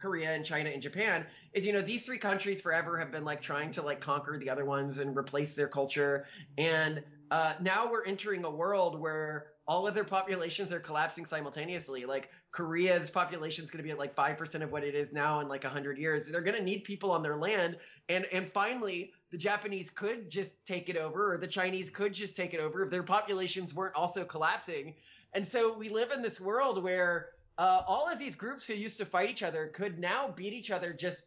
Korea 0.00 0.34
and 0.34 0.44
China 0.44 0.70
and 0.70 0.82
Japan, 0.82 1.26
is 1.52 1.64
you 1.64 1.72
know 1.72 1.82
these 1.82 2.04
three 2.04 2.18
countries 2.18 2.60
forever 2.60 2.98
have 2.98 3.10
been 3.10 3.24
like 3.24 3.40
trying 3.40 3.70
to 3.72 3.82
like 3.82 4.00
conquer 4.00 4.38
the 4.38 4.50
other 4.50 4.64
ones 4.64 4.98
and 4.98 5.16
replace 5.16 5.54
their 5.54 5.68
culture. 5.68 6.26
And 6.58 7.02
uh, 7.30 7.54
now 7.60 7.90
we're 7.90 8.04
entering 8.04 8.44
a 8.44 8.50
world 8.50 9.00
where 9.00 9.46
all 9.66 9.88
of 9.88 9.94
their 9.94 10.04
populations 10.04 10.72
are 10.72 10.80
collapsing 10.80 11.24
simultaneously. 11.24 12.04
Like 12.04 12.28
Korea's 12.52 13.10
population 13.10 13.64
is 13.64 13.70
going 13.70 13.78
to 13.78 13.84
be 13.84 13.90
at 13.90 13.98
like 13.98 14.14
5% 14.14 14.62
of 14.62 14.70
what 14.70 14.84
it 14.84 14.94
is 14.94 15.12
now 15.12 15.40
in 15.40 15.48
like 15.48 15.64
100 15.64 15.96
years. 15.96 16.26
They're 16.26 16.42
going 16.42 16.56
to 16.56 16.62
need 16.62 16.84
people 16.84 17.10
on 17.10 17.22
their 17.22 17.36
land. 17.36 17.76
And, 18.08 18.26
and 18.32 18.52
finally, 18.52 19.12
the 19.30 19.38
Japanese 19.38 19.88
could 19.88 20.28
just 20.28 20.52
take 20.66 20.88
it 20.88 20.96
over 20.96 21.34
or 21.34 21.38
the 21.38 21.46
Chinese 21.46 21.88
could 21.88 22.12
just 22.12 22.36
take 22.36 22.52
it 22.52 22.60
over 22.60 22.84
if 22.84 22.90
their 22.90 23.02
populations 23.02 23.74
weren't 23.74 23.94
also 23.94 24.24
collapsing. 24.24 24.94
And 25.32 25.46
so 25.46 25.76
we 25.76 25.88
live 25.88 26.10
in 26.10 26.22
this 26.22 26.40
world 26.40 26.82
where 26.82 27.30
uh, 27.58 27.82
all 27.86 28.08
of 28.08 28.18
these 28.18 28.34
groups 28.34 28.64
who 28.64 28.74
used 28.74 28.98
to 28.98 29.06
fight 29.06 29.30
each 29.30 29.42
other 29.42 29.70
could 29.74 29.98
now 29.98 30.32
beat 30.34 30.52
each 30.52 30.70
other 30.70 30.92
just 30.92 31.24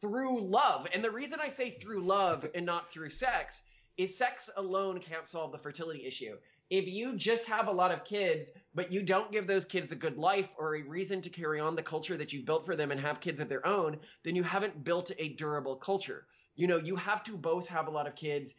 through 0.00 0.40
love. 0.40 0.86
And 0.92 1.02
the 1.02 1.10
reason 1.10 1.38
I 1.40 1.48
say 1.48 1.70
through 1.70 2.02
love 2.02 2.46
and 2.54 2.64
not 2.64 2.92
through 2.92 3.10
sex 3.10 3.62
is 3.96 4.16
sex 4.16 4.50
alone 4.56 5.00
can't 5.00 5.26
solve 5.26 5.52
the 5.52 5.58
fertility 5.58 6.06
issue. 6.06 6.36
If 6.68 6.86
you 6.86 7.16
just 7.16 7.44
have 7.44 7.68
a 7.68 7.72
lot 7.72 7.92
of 7.92 8.04
kids, 8.04 8.50
but 8.74 8.92
you 8.92 9.02
don't 9.02 9.30
give 9.30 9.46
those 9.46 9.64
kids 9.64 9.92
a 9.92 9.96
good 9.96 10.18
life 10.18 10.48
or 10.58 10.76
a 10.76 10.82
reason 10.82 11.22
to 11.22 11.30
carry 11.30 11.60
on 11.60 11.76
the 11.76 11.82
culture 11.82 12.16
that 12.16 12.32
you 12.32 12.44
built 12.44 12.66
for 12.66 12.74
them 12.74 12.90
and 12.90 13.00
have 13.00 13.20
kids 13.20 13.40
of 13.40 13.48
their 13.48 13.66
own, 13.66 13.96
then 14.24 14.34
you 14.34 14.42
haven't 14.42 14.84
built 14.84 15.12
a 15.18 15.30
durable 15.34 15.76
culture. 15.76 16.26
You 16.56 16.66
know, 16.66 16.78
you 16.78 16.96
have 16.96 17.22
to 17.24 17.36
both 17.36 17.66
have 17.68 17.86
a 17.86 17.90
lot 17.90 18.06
of 18.06 18.16
kids 18.16 18.52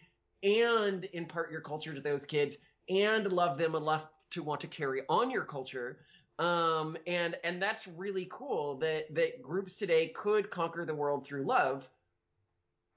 and 0.44 1.08
impart 1.14 1.52
your 1.52 1.62
culture 1.62 1.94
to 1.94 2.02
those 2.02 2.26
kids 2.26 2.56
and 2.90 3.32
love 3.32 3.58
them 3.58 3.76
enough 3.76 4.06
to 4.32 4.44
want 4.44 4.62
to 4.62 4.68
carry 4.68 5.02
on 5.10 5.30
your 5.30 5.44
culture. 5.44 6.00
Um, 6.40 6.98
and 7.08 7.36
and 7.44 7.62
that's 7.62 7.88
really 7.88 8.28
cool 8.32 8.78
that 8.78 9.14
that 9.16 9.42
groups 9.42 9.76
today 9.76 10.10
could 10.16 10.52
conquer 10.52 10.86
the 10.86 10.94
world 10.94 11.26
through 11.26 11.46
love. 11.46 11.90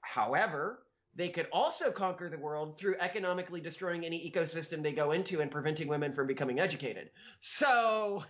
However, 0.01 0.83
they 1.15 1.29
could 1.29 1.47
also 1.51 1.91
conquer 1.91 2.29
the 2.29 2.37
world 2.37 2.77
through 2.77 2.95
economically 2.99 3.59
destroying 3.59 4.05
any 4.05 4.31
ecosystem 4.31 4.83
they 4.83 4.93
go 4.93 5.11
into 5.11 5.41
and 5.41 5.49
preventing 5.49 5.87
women 5.87 6.13
from 6.13 6.27
becoming 6.27 6.59
educated. 6.59 7.09
So 7.39 8.23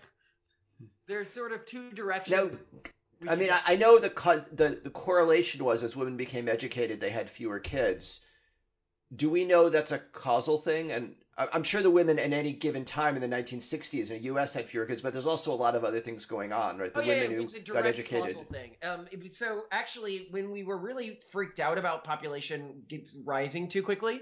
there's 1.08 1.30
sort 1.30 1.52
of 1.52 1.66
two 1.66 1.92
directions. 1.92 2.60
Now, 3.22 3.32
I 3.32 3.36
mean, 3.36 3.52
I, 3.52 3.60
I 3.68 3.76
know 3.76 4.00
the, 4.00 4.10
co- 4.10 4.44
the 4.54 4.80
the 4.84 4.90
correlation 4.90 5.64
was 5.64 5.84
as 5.84 5.96
women 5.96 6.18
became 6.18 6.48
educated, 6.48 7.02
they 7.02 7.12
had 7.12 7.30
fewer 7.30 7.60
kids. 7.60 8.22
Do 9.14 9.30
we 9.30 9.44
know 9.44 9.70
that's 9.70 9.92
a 9.92 10.00
causal 10.00 10.58
thing? 10.58 10.92
And 10.92 11.16
I'm 11.54 11.64
sure 11.64 11.82
the 11.82 11.92
women 11.92 12.20
in 12.20 12.34
any 12.34 12.54
given 12.54 12.86
time 12.86 13.16
in 13.16 13.22
the 13.22 13.36
1960s 13.36 14.10
in 14.10 14.18
the 14.18 14.24
U.S. 14.24 14.54
had 14.54 14.68
fewer 14.68 14.86
kids, 14.86 15.02
but 15.02 15.14
there's 15.14 15.26
also 15.26 15.52
a 15.52 15.56
lot 15.56 15.76
of 15.76 15.84
other 15.84 16.00
things 16.00 16.26
going 16.26 16.52
on, 16.52 16.78
right? 16.78 16.94
The 16.94 17.00
oh, 17.00 17.04
yeah, 17.04 17.22
women 17.22 17.38
who 17.38 17.74
got 17.74 17.86
educated. 17.86 18.38
Thing. 18.50 18.76
Um, 18.84 19.08
it, 19.12 19.34
so 19.34 19.64
actually, 19.72 20.28
when 20.32 20.52
we 20.52 20.64
were 20.64 20.78
really 20.78 21.20
freaked 21.32 21.60
out 21.60 21.78
about 21.78 22.04
population 22.04 22.84
rising 23.24 23.68
too 23.68 23.82
quickly, 23.82 24.22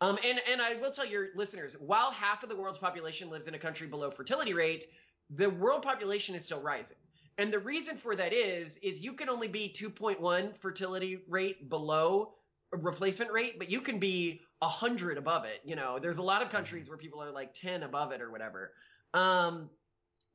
um, 0.00 0.18
and 0.24 0.40
and 0.50 0.62
I 0.62 0.74
will 0.74 0.90
tell 0.90 1.06
your 1.06 1.28
listeners, 1.34 1.76
while 1.80 2.10
half 2.10 2.42
of 2.42 2.48
the 2.48 2.56
world's 2.56 2.78
population 2.78 3.30
lives 3.30 3.48
in 3.48 3.54
a 3.54 3.58
country 3.58 3.86
below 3.86 4.10
fertility 4.10 4.54
rate, 4.54 4.86
the 5.30 5.50
world 5.50 5.82
population 5.82 6.34
is 6.34 6.44
still 6.44 6.60
rising. 6.60 6.96
And 7.38 7.52
the 7.52 7.58
reason 7.58 7.96
for 7.96 8.16
that 8.16 8.32
is 8.32 8.78
is 8.82 9.00
you 9.00 9.12
can 9.12 9.28
only 9.28 9.48
be 9.48 9.72
2.1 9.72 10.56
fertility 10.56 11.20
rate 11.28 11.68
below 11.68 12.34
replacement 12.72 13.32
rate, 13.32 13.58
but 13.58 13.70
you 13.70 13.80
can 13.80 13.98
be 13.98 14.40
a 14.62 14.68
hundred 14.68 15.18
above 15.18 15.44
it. 15.44 15.60
You 15.64 15.76
know, 15.76 15.98
there's 15.98 16.18
a 16.18 16.22
lot 16.22 16.42
of 16.42 16.50
countries 16.50 16.84
mm-hmm. 16.84 16.90
where 16.90 16.98
people 16.98 17.22
are 17.22 17.30
like 17.30 17.54
10 17.54 17.82
above 17.82 18.12
it 18.12 18.20
or 18.20 18.30
whatever. 18.30 18.72
Um, 19.14 19.70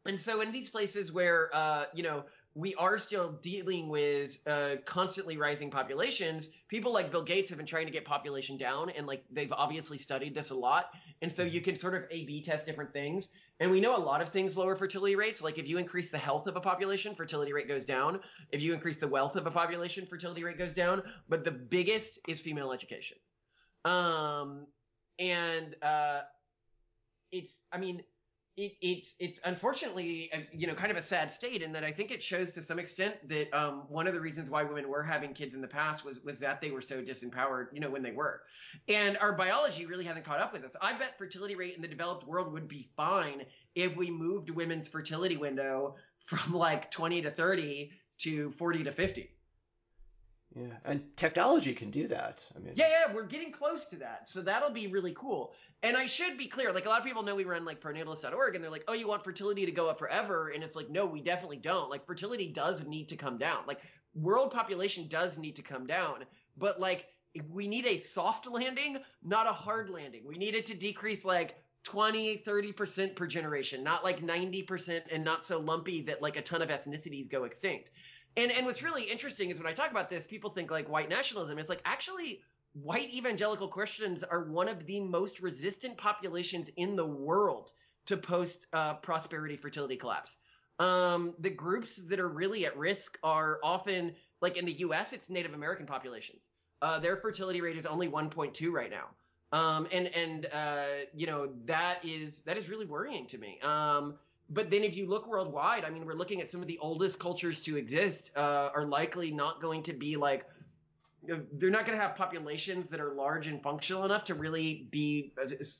and 0.06 0.20
so 0.20 0.42
in 0.42 0.52
these 0.52 0.70
places 0.70 1.12
where, 1.12 1.50
uh, 1.54 1.86
you 1.94 2.04
know, 2.04 2.26
we 2.56 2.76
are 2.76 2.98
still 3.00 3.32
dealing 3.42 3.90
with 3.90 4.38
uh, 4.48 4.76
constantly 4.86 5.38
rising 5.38 5.72
populations. 5.72 6.50
People 6.68 6.94
like 6.94 7.10
Bill 7.10 7.24
Gates 7.24 7.50
have 7.50 7.58
been 7.58 7.66
trying 7.68 7.88
to 7.88 7.92
get 7.92 8.06
population 8.06 8.58
down, 8.58 8.92
and 8.92 9.08
like 9.08 9.24
they've 9.32 9.52
obviously 9.52 9.98
studied 9.98 10.36
this 10.36 10.52
a 10.52 10.56
lot. 10.56 10.92
And 11.22 11.32
so 11.32 11.44
you 11.44 11.62
mm-hmm. 11.62 11.72
can 11.72 11.78
sort 11.78 11.96
of 11.96 12.04
A/B 12.12 12.44
test 12.44 12.66
different 12.66 12.94
things. 12.94 13.30
And 13.60 13.72
we 13.72 13.80
know 13.80 13.96
a 13.96 13.98
lot 13.98 14.22
of 14.22 14.30
things 14.30 14.56
lower 14.56 14.76
fertility 14.76 15.16
rates. 15.16 15.42
Like 15.42 15.58
if 15.58 15.68
you 15.68 15.78
increase 15.78 16.12
the 16.12 16.18
health 16.18 16.48
of 16.48 16.56
a 16.56 16.62
population, 16.62 17.16
fertility 17.16 17.54
rate 17.54 17.68
goes 17.68 17.86
down. 17.86 18.20
If 18.52 18.62
you 18.62 18.74
increase 18.74 18.98
the 18.98 19.08
wealth 19.08 19.36
of 19.36 19.48
a 19.48 19.52
population, 19.52 20.06
fertility 20.06 20.44
rate 20.44 20.58
goes 20.58 20.74
down. 20.74 21.02
But 21.30 21.46
the 21.46 21.52
biggest 21.52 22.20
is 22.28 22.40
female 22.40 22.72
education. 22.72 23.18
Um, 23.86 24.68
and 25.18 25.76
uh, 25.82 26.22
it's, 27.32 27.62
I 27.72 27.78
mean, 27.78 28.04
it, 28.56 28.74
it's 28.82 29.16
it's 29.20 29.40
unfortunately 29.46 30.30
a, 30.34 30.48
you 30.56 30.68
know 30.68 30.76
kind 30.76 30.92
of 30.92 30.98
a 30.98 31.02
sad 31.02 31.32
state 31.32 31.62
in 31.62 31.72
that 31.72 31.84
I 31.84 31.92
think 31.92 32.12
it 32.12 32.22
shows 32.22 32.52
to 32.52 32.62
some 32.62 32.78
extent 32.78 33.16
that 33.30 33.52
um, 33.54 33.84
one 33.88 34.06
of 34.08 34.14
the 34.14 34.22
reasons 34.22 34.50
why 34.50 34.64
women 34.64 34.88
were 34.90 35.02
having 35.02 35.34
kids 35.34 35.56
in 35.56 35.62
the 35.62 35.68
past 35.68 36.06
was 36.06 36.24
was 36.24 36.40
that 36.40 36.62
they 36.62 36.70
were 36.70 36.82
so 36.82 37.02
disempowered 37.02 37.68
you 37.74 37.80
know 37.80 37.90
when 37.90 38.04
they 38.04 38.12
were, 38.12 38.42
and 38.88 39.18
our 39.18 39.34
biology 39.34 39.86
really 39.86 40.06
hasn't 40.06 40.26
caught 40.26 40.40
up 40.40 40.54
with 40.54 40.64
us. 40.64 40.76
I 40.82 40.94
bet 40.94 41.18
fertility 41.18 41.56
rate 41.56 41.76
in 41.76 41.82
the 41.82 41.88
developed 41.88 42.28
world 42.28 42.52
would 42.54 42.68
be 42.68 42.90
fine 42.96 43.44
if 43.76 43.96
we 43.96 44.12
moved 44.12 44.50
women's 44.50 44.88
fertility 44.88 45.38
window 45.38 45.96
from 46.26 46.54
like 46.54 46.92
20 46.92 47.24
to 47.24 47.32
30 47.32 47.92
to 48.20 48.52
40 48.52 48.84
to 48.84 48.92
50. 48.92 49.30
Yeah, 50.56 50.68
and 50.86 51.02
technology 51.18 51.74
can 51.74 51.90
do 51.90 52.08
that. 52.10 52.46
I 52.56 52.60
mean, 52.60 52.74
yeah, 52.76 52.88
yeah, 52.90 53.14
we're 53.14 53.26
getting 53.26 53.52
close 53.52 53.86
to 53.88 53.96
that, 53.98 54.30
so 54.30 54.42
that'll 54.42 54.70
be 54.70 54.88
really 54.88 55.14
cool. 55.18 55.54
And 55.82 55.98
I 55.98 56.06
should 56.06 56.38
be 56.38 56.48
clear, 56.48 56.72
like 56.72 56.86
a 56.86 56.90
lot 56.90 57.00
of 57.00 57.06
people 57.06 57.24
know 57.24 57.36
we 57.36 57.44
run 57.44 57.66
like 57.66 57.82
pronatalist.org, 57.82 58.56
and 58.56 58.64
they're 58.64 58.72
like, 58.72 58.84
"Oh, 58.88 58.94
you 58.94 59.08
want 59.08 59.24
fertility 59.24 59.66
to 59.66 59.72
go 59.72 59.90
up 59.90 59.98
forever?" 59.98 60.50
And 60.50 60.64
it's 60.64 60.76
like, 60.76 60.90
no, 60.90 61.06
we 61.06 61.22
definitely 61.22 61.58
don't. 61.58 61.90
Like 61.90 62.06
fertility 62.06 62.52
does 62.52 62.86
need 62.86 63.10
to 63.10 63.16
come 63.16 63.38
down. 63.38 63.64
Like 63.68 63.82
world 64.14 64.52
population 64.52 65.08
does 65.08 65.38
need 65.40 65.56
to 65.56 65.64
come 65.64 65.88
down, 65.88 66.26
but 66.56 66.80
like 66.80 67.08
we 67.50 67.68
need 67.68 67.88
a 67.88 67.98
soft 67.98 68.46
landing, 68.46 68.98
not 69.24 69.48
a 69.48 69.52
hard 69.52 69.90
landing. 69.90 70.22
We 70.26 70.38
need 70.38 70.54
it 70.54 70.68
to 70.68 70.76
decrease 70.76 71.26
like 71.26 71.56
20, 71.84 72.44
30% 72.46 73.16
per 73.16 73.28
generation, 73.28 73.84
not 73.84 74.04
like 74.04 74.22
90% 74.22 75.02
and 75.12 75.24
not 75.24 75.44
so 75.44 75.60
lumpy 75.60 76.02
that 76.04 76.22
like 76.22 76.38
a 76.38 76.42
ton 76.42 76.62
of 76.62 76.70
ethnicities 76.70 77.30
go 77.30 77.44
extinct. 77.44 77.92
And 78.36 78.52
and 78.52 78.66
what's 78.66 78.82
really 78.82 79.04
interesting 79.04 79.50
is 79.50 79.60
when 79.60 79.68
I 79.68 79.74
talk 79.74 79.92
about 79.92 80.10
this, 80.10 80.26
people 80.26 80.50
think 80.50 80.72
like 80.72 80.90
white 80.90 81.10
nationalism. 81.10 81.60
It's 81.60 81.70
like 81.70 81.82
actually 81.86 82.42
white 82.74 83.14
evangelical 83.14 83.68
Christians 83.68 84.24
are 84.24 84.44
one 84.46 84.68
of 84.68 84.86
the 84.86 85.00
most 85.00 85.40
resistant 85.40 85.98
populations 85.98 86.70
in 86.78 86.96
the 86.96 87.06
world 87.06 87.72
to 88.08 88.18
post 88.18 88.66
uh, 88.74 88.96
prosperity 88.96 89.56
fertility 89.56 89.96
collapse. 89.96 90.36
Um, 90.80 91.36
the 91.40 91.52
groups 91.52 91.98
that 92.08 92.20
are 92.20 92.30
really 92.30 92.66
at 92.66 92.76
risk 92.76 93.18
are 93.24 93.60
often 93.64 94.16
like 94.42 94.58
in 94.58 94.66
the 94.66 94.74
U.S. 94.74 95.14
It's 95.14 95.30
Native 95.30 95.54
American 95.54 95.86
populations. 95.86 96.50
Uh, 96.82 97.00
their 97.00 97.16
fertility 97.18 97.62
rate 97.62 97.78
is 97.78 97.86
only 97.86 98.10
1.2 98.10 98.72
right 98.72 98.90
now. 98.90 99.06
Um, 99.58 99.88
and 99.92 100.08
and 100.08 100.48
uh, 100.52 100.86
you 101.14 101.28
know 101.28 101.50
that 101.66 102.04
is 102.04 102.42
that 102.42 102.58
is 102.58 102.68
really 102.68 102.88
worrying 102.88 103.28
to 103.28 103.38
me. 103.38 103.60
Um, 103.62 104.16
but 104.54 104.70
then 104.70 104.84
if 104.84 104.96
you 104.96 105.08
look 105.08 105.28
worldwide, 105.28 105.84
I 105.84 105.90
mean, 105.90 106.06
we're 106.06 106.14
looking 106.14 106.42
at 106.42 106.52
some 106.52 106.62
of 106.62 106.68
the 106.68 106.78
oldest 106.80 107.20
cultures 107.20 107.62
to 107.64 107.78
exist 107.78 108.32
uh, 108.36 108.70
are 108.74 108.86
likely 108.86 109.32
not 109.32 109.62
going 109.62 109.84
to 109.84 109.94
be 109.94 110.16
like 110.16 110.46
they're 111.26 111.70
not 111.70 111.86
going 111.86 111.98
to 111.98 112.04
have 112.04 112.16
populations 112.16 112.88
that 112.88 113.00
are 113.00 113.14
large 113.14 113.48
and 113.48 113.64
functional 113.64 114.04
enough 114.04 114.26
to 114.26 114.34
really 114.34 114.88
be 114.92 115.32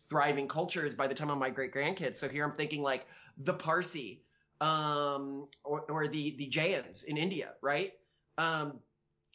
thriving 0.10 0.48
cultures 0.48 0.96
by 0.96 1.06
the 1.06 1.14
time 1.14 1.30
of 1.30 1.38
my 1.38 1.50
great 1.50 1.74
grandkids. 1.74 2.16
So 2.16 2.30
here 2.30 2.46
I'm 2.46 2.52
thinking 2.54 2.82
like 2.82 3.06
the 3.38 3.54
Parsi 3.54 4.22
um, 4.62 5.48
or, 5.66 5.82
or 5.90 6.08
the 6.08 6.36
the 6.38 6.48
Jains 6.48 7.04
in 7.04 7.18
India, 7.18 7.52
right? 7.62 7.92
Um, 8.38 8.80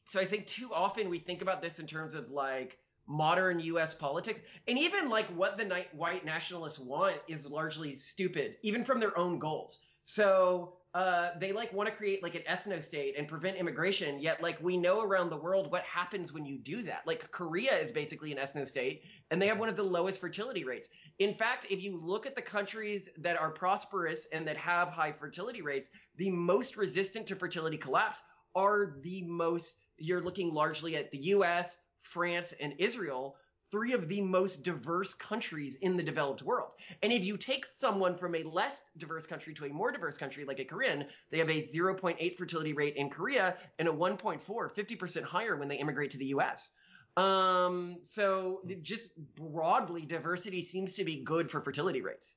so 0.05 0.18
I 0.18 0.24
think 0.24 0.47
too 0.47 0.70
often 0.72 1.11
we 1.11 1.18
think 1.18 1.43
about 1.43 1.61
this 1.61 1.78
in 1.78 1.86
terms 1.86 2.14
of 2.14 2.30
like 2.30 2.78
modern 3.09 3.59
U.S. 3.61 3.94
politics, 3.94 4.40
and 4.68 4.78
even 4.78 5.09
like 5.09 5.26
what 5.28 5.56
the 5.56 5.84
white 5.92 6.24
nationalists 6.24 6.78
want 6.78 7.16
is 7.26 7.46
largely 7.46 7.96
stupid, 7.96 8.56
even 8.62 8.84
from 8.84 9.00
their 9.00 9.16
own 9.18 9.38
goals. 9.38 9.78
So 10.04 10.74
uh, 10.94 11.30
they 11.38 11.52
like 11.52 11.72
want 11.72 11.88
to 11.88 11.94
create 11.94 12.22
like 12.22 12.34
an 12.34 12.42
ethno 12.48 12.82
state 12.82 13.14
and 13.18 13.28
prevent 13.28 13.56
immigration. 13.56 14.20
Yet 14.20 14.42
like 14.42 14.59
we 14.62 14.76
know 14.76 15.02
around 15.02 15.30
the 15.30 15.36
world 15.36 15.70
what 15.70 15.82
happens 15.82 16.32
when 16.32 16.46
you 16.46 16.59
do 16.59 16.82
that. 16.82 17.02
Like 17.06 17.30
Korea 17.30 17.76
is 17.76 17.90
basically 17.90 18.32
an 18.32 18.38
ethno 18.38 18.66
state, 18.66 19.02
and 19.30 19.40
they 19.40 19.46
have 19.46 19.59
one 19.59 19.68
of 19.68 19.76
the 19.76 19.82
lowest 19.82 20.20
fertility 20.20 20.64
rates. 20.64 20.88
In 21.18 21.34
fact, 21.34 21.66
if 21.70 21.82
you 21.82 21.98
look 21.98 22.26
at 22.26 22.34
the 22.34 22.42
countries 22.42 23.09
that 23.18 23.38
are 23.38 23.50
prosperous 23.50 24.26
and 24.32 24.46
that 24.48 24.56
have 24.56 24.88
high 24.88 25.12
fertility 25.12 25.62
rates, 25.62 25.90
the 26.16 26.30
most 26.30 26.76
resistant 26.76 27.26
to 27.26 27.36
fertility 27.36 27.76
collapse 27.76 28.22
are 28.54 28.96
the 29.02 29.22
most. 29.22 29.76
You're 29.98 30.22
looking 30.22 30.54
largely 30.54 30.96
at 30.96 31.11
the 31.11 31.18
U.S. 31.18 31.78
France, 32.09 32.54
and 32.61 32.74
Israel, 32.78 33.36
three 33.70 33.92
of 33.92 34.09
the 34.09 34.20
most 34.20 34.62
diverse 34.62 35.14
countries 35.14 35.76
in 35.76 35.96
the 35.96 36.02
developed 36.02 36.42
world. 36.42 36.74
And 37.02 37.12
if 37.12 37.24
you 37.24 37.36
take 37.36 37.66
someone 37.72 38.16
from 38.16 38.34
a 38.34 38.42
less 38.42 38.82
diverse 38.96 39.26
country 39.26 39.52
to 39.54 39.66
a 39.66 39.68
more 39.68 39.92
diverse 39.92 40.16
country, 40.16 40.44
like 40.44 40.59
a 40.59 40.64
Korean, 40.64 41.04
they 41.30 41.38
have 41.38 41.50
a 41.50 41.62
0.8 41.62 42.36
fertility 42.36 42.72
rate 42.72 42.96
in 42.96 43.11
Korea 43.11 43.56
and 43.78 43.88
a 43.88 43.92
1.4, 43.92 44.40
50% 44.40 45.22
higher 45.22 45.56
when 45.56 45.68
they 45.68 45.76
immigrate 45.76 46.11
to 46.12 46.18
the 46.18 46.26
US. 46.26 46.70
Um, 47.16 47.98
so 48.02 48.62
just 48.82 49.11
broadly, 49.36 50.06
diversity 50.06 50.62
seems 50.62 50.94
to 50.94 51.04
be 51.04 51.22
good 51.24 51.50
for 51.50 51.61
fertility 51.61 52.00
rates. 52.00 52.36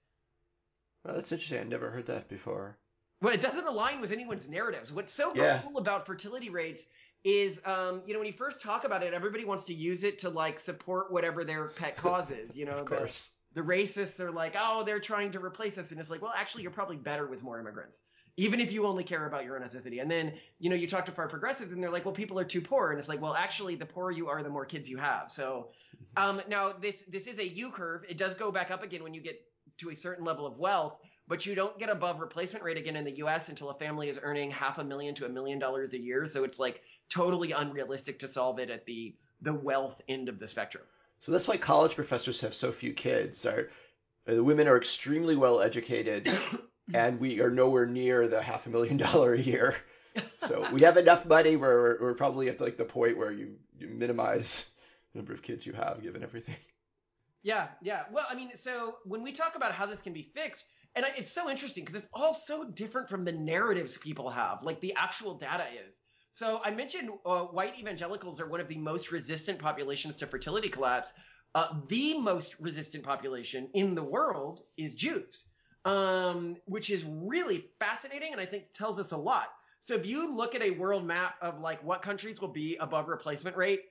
Well, 1.05 1.15
that's 1.15 1.31
interesting. 1.31 1.59
I 1.59 1.63
never 1.63 1.91
heard 1.91 2.07
that 2.07 2.27
before. 2.27 2.77
Well, 3.21 3.33
it 3.33 3.41
doesn't 3.41 3.67
align 3.67 4.01
with 4.01 4.11
anyone's 4.11 4.49
narratives. 4.49 4.91
What's 4.91 5.13
so 5.13 5.33
yeah. 5.35 5.61
cool 5.61 5.77
about 5.77 6.07
fertility 6.07 6.49
rates 6.49 6.81
is 7.23 7.59
um, 7.65 8.01
you 8.05 8.13
know 8.13 8.19
when 8.19 8.27
you 8.27 8.33
first 8.33 8.61
talk 8.61 8.83
about 8.83 9.03
it 9.03 9.13
everybody 9.13 9.45
wants 9.45 9.63
to 9.65 9.73
use 9.73 10.03
it 10.03 10.17
to 10.19 10.29
like 10.29 10.59
support 10.59 11.11
whatever 11.11 11.43
their 11.43 11.67
pet 11.69 11.95
cause 11.97 12.29
is 12.31 12.55
you 12.55 12.65
know 12.65 12.77
of 12.77 12.85
course 12.85 13.31
The 13.53 13.61
racists 13.61 14.19
are 14.21 14.31
like, 14.31 14.55
oh, 14.57 14.83
they're 14.85 15.01
trying 15.01 15.31
to 15.33 15.39
replace 15.43 15.77
us, 15.77 15.91
and 15.91 15.99
it's 15.99 16.09
like, 16.09 16.21
well, 16.21 16.33
actually, 16.35 16.63
you're 16.63 16.71
probably 16.71 16.95
better 16.95 17.27
with 17.27 17.43
more 17.43 17.59
immigrants, 17.59 17.97
even 18.37 18.61
if 18.61 18.71
you 18.71 18.85
only 18.85 19.03
care 19.03 19.25
about 19.25 19.43
your 19.43 19.57
own 19.57 19.61
ethnicity. 19.67 20.01
And 20.01 20.09
then 20.09 20.33
you 20.59 20.69
know 20.69 20.75
you 20.77 20.87
talk 20.87 21.05
to 21.07 21.11
far 21.11 21.27
progressives, 21.27 21.73
and 21.73 21.83
they're 21.83 21.91
like, 21.91 22.05
well, 22.05 22.13
people 22.13 22.39
are 22.39 22.45
too 22.45 22.61
poor, 22.61 22.91
and 22.91 22.99
it's 22.99 23.09
like, 23.09 23.21
well, 23.21 23.33
actually, 23.33 23.75
the 23.75 23.85
poorer 23.85 24.11
you 24.11 24.29
are, 24.29 24.41
the 24.41 24.49
more 24.49 24.65
kids 24.65 24.87
you 24.87 24.97
have. 24.97 25.29
So 25.29 25.67
um, 26.15 26.41
now 26.47 26.71
this 26.71 27.03
this 27.09 27.27
is 27.27 27.39
a 27.39 27.47
U 27.47 27.71
curve. 27.71 28.03
It 28.07 28.17
does 28.17 28.35
go 28.35 28.51
back 28.51 28.71
up 28.71 28.83
again 28.83 29.03
when 29.03 29.13
you 29.13 29.21
get 29.21 29.35
to 29.79 29.89
a 29.89 29.95
certain 29.95 30.23
level 30.23 30.45
of 30.45 30.57
wealth, 30.57 30.97
but 31.31 31.45
you 31.45 31.55
don't 31.55 31.79
get 31.79 31.89
above 31.89 32.19
replacement 32.19 32.61
rate 32.61 32.75
again 32.75 32.97
in 32.97 33.05
the 33.05 33.17
U.S. 33.19 33.47
until 33.47 33.69
a 33.69 33.73
family 33.73 34.09
is 34.09 34.19
earning 34.21 34.51
half 34.51 34.79
a 34.79 34.83
million 34.83 35.15
to 35.15 35.25
a 35.25 35.29
million 35.29 35.59
dollars 35.59 35.93
a 35.93 35.97
year. 35.97 36.25
So 36.25 36.43
it's 36.43 36.59
like 36.59 36.81
totally 37.07 37.53
unrealistic 37.53 38.19
to 38.19 38.27
solve 38.27 38.59
it 38.59 38.69
at 38.69 38.85
the 38.85 39.15
the 39.41 39.53
wealth 39.53 40.01
end 40.09 40.27
of 40.27 40.39
the 40.39 40.47
spectrum. 40.49 40.83
So 41.21 41.31
that's 41.31 41.47
why 41.47 41.55
college 41.55 41.95
professors 41.95 42.41
have 42.41 42.53
so 42.53 42.73
few 42.73 42.91
kids. 42.91 43.45
Our, 43.45 43.69
the 44.25 44.43
women 44.43 44.67
are 44.67 44.75
extremely 44.75 45.37
well 45.37 45.61
educated, 45.61 46.29
and 46.93 47.17
we 47.17 47.39
are 47.39 47.49
nowhere 47.49 47.85
near 47.85 48.27
the 48.27 48.41
half 48.41 48.67
a 48.67 48.69
million 48.69 48.97
dollar 48.97 49.33
a 49.33 49.39
year. 49.39 49.77
So 50.45 50.67
we 50.73 50.81
have 50.81 50.97
enough 50.97 51.25
money 51.25 51.55
where 51.55 51.77
we're, 51.77 52.01
we're 52.01 52.13
probably 52.15 52.49
at 52.49 52.59
like 52.59 52.75
the 52.75 52.83
point 52.83 53.17
where 53.17 53.31
you, 53.31 53.55
you 53.79 53.87
minimize 53.87 54.69
the 55.13 55.19
number 55.19 55.31
of 55.31 55.41
kids 55.41 55.65
you 55.65 55.71
have 55.71 56.03
given 56.03 56.21
everything. 56.21 56.57
Yeah, 57.43 57.69
yeah. 57.81 58.03
Well, 58.11 58.25
I 58.29 58.35
mean, 58.35 58.51
so 58.55 58.97
when 59.05 59.23
we 59.23 59.31
talk 59.31 59.55
about 59.55 59.71
how 59.71 59.85
this 59.85 60.01
can 60.01 60.11
be 60.11 60.29
fixed, 60.35 60.65
and 60.95 61.05
I, 61.05 61.09
it's 61.17 61.31
so 61.31 61.49
interesting 61.49 61.85
because 61.85 62.01
it's 62.03 62.11
all 62.13 62.33
so 62.33 62.65
different 62.65 63.09
from 63.09 63.23
the 63.23 63.31
narratives 63.31 63.97
people 63.97 64.29
have, 64.29 64.63
like 64.63 64.81
the 64.81 64.93
actual 64.95 65.35
data 65.37 65.65
is. 65.87 66.01
So 66.33 66.61
I 66.63 66.71
mentioned 66.71 67.09
uh, 67.25 67.41
white 67.43 67.77
evangelicals 67.79 68.39
are 68.39 68.47
one 68.47 68.59
of 68.59 68.67
the 68.67 68.77
most 68.77 69.11
resistant 69.11 69.59
populations 69.59 70.17
to 70.17 70.27
fertility 70.27 70.69
collapse. 70.69 71.11
Uh, 71.55 71.79
the 71.89 72.17
most 72.19 72.55
resistant 72.59 73.03
population 73.03 73.69
in 73.73 73.93
the 73.95 74.03
world 74.03 74.61
is 74.77 74.95
Jews, 74.95 75.45
um, 75.83 76.55
which 76.65 76.89
is 76.89 77.03
really 77.05 77.65
fascinating 77.79 78.31
and 78.31 78.39
I 78.39 78.45
think 78.45 78.73
tells 78.73 78.99
us 78.99 79.11
a 79.11 79.17
lot. 79.17 79.49
So 79.81 79.95
if 79.95 80.05
you 80.05 80.33
look 80.33 80.55
at 80.55 80.61
a 80.61 80.71
world 80.71 81.05
map 81.05 81.35
of 81.41 81.59
like 81.59 81.83
what 81.83 82.01
countries 82.01 82.39
will 82.39 82.53
be 82.53 82.77
above 82.77 83.09
replacement 83.09 83.57
rate 83.57 83.81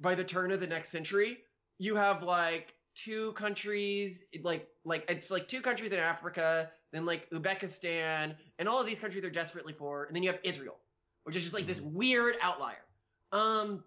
by 0.00 0.14
the 0.14 0.24
turn 0.24 0.52
of 0.52 0.60
the 0.60 0.66
next 0.66 0.90
century, 0.90 1.38
you 1.78 1.96
have 1.96 2.22
like 2.22 2.73
two 2.94 3.32
countries, 3.32 4.24
like 4.42 4.68
like 4.84 5.04
it's 5.08 5.30
like 5.30 5.48
two 5.48 5.60
countries 5.60 5.92
in 5.92 5.98
Africa, 5.98 6.70
then 6.92 7.04
like 7.04 7.28
Uzbekistan, 7.30 8.34
and 8.58 8.68
all 8.68 8.80
of 8.80 8.86
these 8.86 8.98
countries 8.98 9.24
are 9.24 9.30
desperately 9.30 9.72
poor, 9.72 10.04
and 10.04 10.14
then 10.14 10.22
you 10.22 10.30
have 10.30 10.40
Israel, 10.44 10.76
which 11.24 11.36
is 11.36 11.42
just 11.42 11.54
like 11.54 11.66
this 11.66 11.80
weird 11.80 12.36
outlier. 12.40 12.84
Um, 13.32 13.84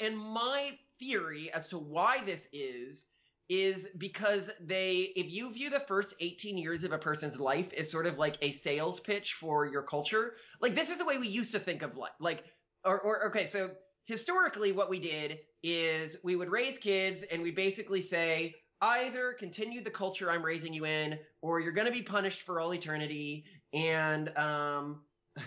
and 0.00 0.16
my 0.16 0.78
theory 0.98 1.50
as 1.52 1.68
to 1.68 1.78
why 1.78 2.22
this 2.24 2.48
is 2.52 3.06
is 3.48 3.88
because 3.96 4.50
they 4.60 5.12
if 5.16 5.30
you 5.30 5.50
view 5.50 5.70
the 5.70 5.80
first 5.80 6.14
18 6.20 6.58
years 6.58 6.84
of 6.84 6.92
a 6.92 6.98
person's 6.98 7.38
life 7.38 7.72
as 7.78 7.90
sort 7.90 8.06
of 8.06 8.18
like 8.18 8.36
a 8.42 8.52
sales 8.52 9.00
pitch 9.00 9.34
for 9.34 9.64
your 9.64 9.82
culture 9.82 10.34
like 10.60 10.74
this 10.74 10.90
is 10.90 10.98
the 10.98 11.04
way 11.04 11.16
we 11.16 11.28
used 11.28 11.52
to 11.52 11.58
think 11.58 11.80
of 11.80 11.96
life 11.96 12.12
like 12.20 12.44
or, 12.84 13.00
or 13.00 13.26
okay 13.28 13.46
so 13.46 13.70
historically 14.08 14.72
what 14.72 14.88
we 14.88 14.98
did 14.98 15.38
is 15.62 16.16
we 16.24 16.34
would 16.34 16.50
raise 16.50 16.78
kids 16.78 17.22
and 17.24 17.42
we 17.42 17.50
basically 17.50 18.00
say 18.00 18.54
either 18.80 19.34
continue 19.34 19.82
the 19.84 19.90
culture 19.90 20.30
I'm 20.30 20.44
raising 20.44 20.72
you 20.72 20.86
in 20.86 21.18
or 21.42 21.60
you're 21.60 21.72
going 21.72 21.86
to 21.86 21.92
be 21.92 22.02
punished 22.02 22.42
for 22.42 22.58
all 22.58 22.72
eternity 22.72 23.44
and 23.74 24.36
um 24.38 25.02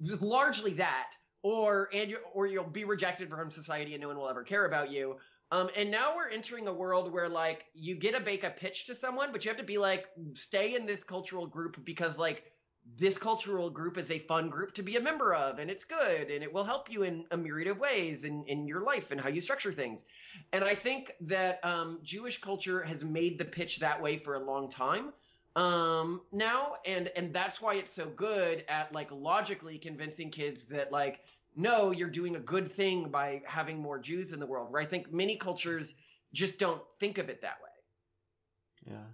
largely 0.00 0.72
that 0.74 1.12
or 1.44 1.90
and 1.94 2.10
you 2.10 2.18
or 2.34 2.48
you'll 2.48 2.64
be 2.64 2.84
rejected 2.84 3.30
from 3.30 3.50
society 3.50 3.94
and 3.94 4.02
no 4.02 4.08
one 4.08 4.18
will 4.18 4.28
ever 4.28 4.42
care 4.42 4.66
about 4.66 4.90
you. 4.90 5.16
Um, 5.52 5.68
and 5.76 5.90
now 5.90 6.16
we're 6.16 6.30
entering 6.30 6.66
a 6.66 6.72
world 6.72 7.12
where 7.12 7.28
like 7.28 7.66
you 7.74 7.94
get 7.94 8.14
to 8.14 8.20
make 8.20 8.42
a 8.42 8.50
pitch 8.50 8.86
to 8.86 8.94
someone, 8.94 9.32
but 9.32 9.44
you 9.44 9.50
have 9.50 9.58
to 9.58 9.64
be 9.64 9.78
like, 9.78 10.06
stay 10.34 10.74
in 10.74 10.86
this 10.86 11.04
cultural 11.04 11.46
group 11.46 11.84
because 11.84 12.18
like 12.18 12.51
this 12.98 13.16
cultural 13.16 13.70
group 13.70 13.96
is 13.96 14.10
a 14.10 14.18
fun 14.20 14.50
group 14.50 14.74
to 14.74 14.82
be 14.82 14.96
a 14.96 15.00
member 15.00 15.34
of 15.34 15.58
and 15.58 15.70
it's 15.70 15.84
good 15.84 16.30
and 16.30 16.42
it 16.42 16.52
will 16.52 16.64
help 16.64 16.90
you 16.90 17.04
in 17.04 17.24
a 17.30 17.36
myriad 17.36 17.68
of 17.68 17.78
ways 17.78 18.24
in, 18.24 18.44
in 18.46 18.66
your 18.66 18.82
life 18.82 19.10
and 19.10 19.20
how 19.20 19.28
you 19.28 19.40
structure 19.40 19.72
things. 19.72 20.04
And 20.52 20.64
I 20.64 20.74
think 20.74 21.12
that 21.22 21.64
um, 21.64 22.00
Jewish 22.02 22.40
culture 22.40 22.82
has 22.82 23.04
made 23.04 23.38
the 23.38 23.44
pitch 23.44 23.78
that 23.78 24.00
way 24.00 24.18
for 24.18 24.34
a 24.34 24.40
long 24.40 24.70
time 24.70 25.12
um 25.54 26.22
now 26.32 26.76
and 26.86 27.10
and 27.14 27.30
that's 27.30 27.60
why 27.60 27.74
it's 27.74 27.92
so 27.92 28.06
good 28.16 28.64
at 28.70 28.90
like 28.94 29.10
logically 29.12 29.76
convincing 29.76 30.30
kids 30.30 30.64
that 30.64 30.90
like 30.90 31.20
no, 31.56 31.90
you're 31.90 32.10
doing 32.10 32.36
a 32.36 32.40
good 32.40 32.72
thing 32.72 33.10
by 33.10 33.42
having 33.44 33.78
more 33.78 33.98
Jews 33.98 34.32
in 34.32 34.40
the 34.40 34.46
world, 34.46 34.72
where 34.72 34.80
I 34.80 34.86
think 34.86 35.12
many 35.12 35.36
cultures 35.36 35.94
just 36.32 36.58
don't 36.58 36.82
think 36.98 37.18
of 37.18 37.28
it 37.28 37.42
that 37.42 37.58
way. 37.62 38.92
Yeah. 38.94 39.04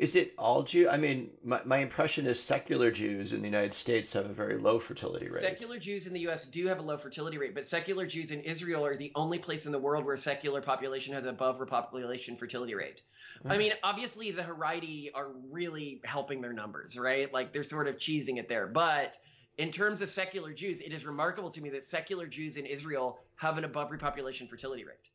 Is 0.00 0.16
it 0.16 0.32
all 0.38 0.62
Jew? 0.62 0.88
I 0.88 0.96
mean, 0.96 1.28
my, 1.44 1.60
my 1.66 1.76
impression 1.76 2.26
is 2.26 2.42
secular 2.42 2.90
Jews 2.90 3.34
in 3.34 3.42
the 3.42 3.48
United 3.48 3.74
States 3.74 4.14
have 4.14 4.24
a 4.24 4.32
very 4.32 4.56
low 4.56 4.78
fertility 4.78 5.26
rate. 5.26 5.42
Secular 5.42 5.78
Jews 5.78 6.06
in 6.06 6.14
the 6.14 6.20
U.S. 6.20 6.46
do 6.46 6.66
have 6.68 6.78
a 6.78 6.82
low 6.82 6.96
fertility 6.96 7.36
rate, 7.36 7.54
but 7.54 7.68
secular 7.68 8.06
Jews 8.06 8.30
in 8.30 8.40
Israel 8.40 8.86
are 8.86 8.96
the 8.96 9.12
only 9.14 9.38
place 9.38 9.66
in 9.66 9.72
the 9.72 9.78
world 9.78 10.06
where 10.06 10.16
secular 10.16 10.62
population 10.62 11.12
has 11.12 11.26
above 11.26 11.58
repopulation 11.58 12.38
fertility 12.38 12.74
rate. 12.74 13.02
Mm. 13.44 13.50
I 13.50 13.58
mean, 13.58 13.72
obviously 13.82 14.30
the 14.30 14.40
Haredi 14.40 15.10
are 15.14 15.32
really 15.50 16.00
helping 16.04 16.40
their 16.40 16.54
numbers, 16.54 16.96
right? 16.98 17.30
Like 17.30 17.52
they're 17.52 17.62
sort 17.62 17.86
of 17.86 17.98
cheesing 17.98 18.38
it 18.38 18.48
there, 18.48 18.68
but 18.68 19.18
in 19.58 19.70
terms 19.70 20.00
of 20.00 20.08
secular 20.08 20.54
Jews, 20.54 20.80
it 20.80 20.94
is 20.94 21.04
remarkable 21.04 21.50
to 21.50 21.60
me 21.60 21.68
that 21.70 21.84
secular 21.84 22.26
Jews 22.26 22.56
in 22.56 22.64
Israel 22.64 23.18
have 23.36 23.58
an 23.58 23.64
above 23.64 23.90
repopulation 23.90 24.48
fertility 24.48 24.86
rate. 24.86 25.10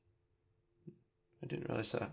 I 1.42 1.48
didn't 1.48 1.68
realize 1.70 1.92
that. 1.94 2.12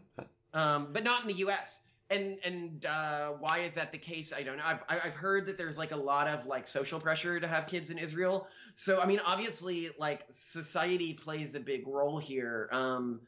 Um, 0.54 0.88
but 0.90 1.04
not 1.04 1.20
in 1.20 1.28
the 1.28 1.34
U.S. 1.34 1.80
And 2.12 2.38
and 2.44 2.86
uh, 2.86 3.30
why 3.40 3.60
is 3.60 3.74
that 3.74 3.90
the 3.90 3.98
case? 3.98 4.32
I 4.32 4.42
don't 4.42 4.58
know. 4.58 4.64
I've 4.66 4.80
I've 4.88 5.14
heard 5.14 5.46
that 5.46 5.56
there's 5.56 5.78
like 5.78 5.92
a 5.92 5.96
lot 5.96 6.28
of 6.28 6.46
like 6.46 6.66
social 6.66 7.00
pressure 7.00 7.40
to 7.40 7.48
have 7.48 7.66
kids 7.66 7.90
in 7.90 7.98
Israel. 7.98 8.46
So 8.74 9.00
I 9.00 9.06
mean, 9.06 9.20
obviously, 9.24 9.90
like 9.98 10.26
society 10.30 11.14
plays 11.14 11.54
a 11.54 11.60
big 11.60 11.86
role 11.86 12.18
here. 12.18 12.68
Um, 12.72 13.20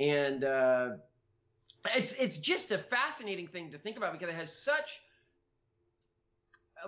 and 0.00 0.44
uh, 0.44 0.88
it's 1.94 2.12
it's 2.14 2.38
just 2.38 2.70
a 2.70 2.78
fascinating 2.78 3.46
thing 3.46 3.70
to 3.70 3.78
think 3.78 3.96
about 3.96 4.12
because 4.12 4.28
it 4.28 4.36
has 4.36 4.52
such 4.52 5.00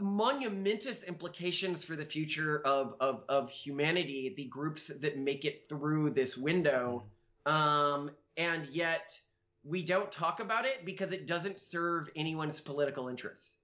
monumentous 0.01 1.03
implications 1.03 1.85
for 1.85 1.97
the 1.97 2.05
future 2.05 2.63
of, 2.65 2.95
of, 3.01 3.23
of 3.29 3.51
humanity, 3.51 4.33
the 4.37 4.45
groups 4.45 4.87
that 4.87 5.19
make 5.19 5.45
it 5.45 5.69
through 5.69 6.11
this 6.11 6.37
window. 6.37 7.05
Um, 7.47 8.11
and 8.37 8.67
yet 8.69 9.19
we 9.65 9.83
don't 9.83 10.11
talk 10.11 10.41
about 10.41 10.65
it 10.65 10.85
because 10.85 11.13
it 11.13 11.27
doesn't 11.27 11.61
serve 11.61 12.11
anyone's 12.17 12.61
political 12.61 13.09
interests. 13.09 13.55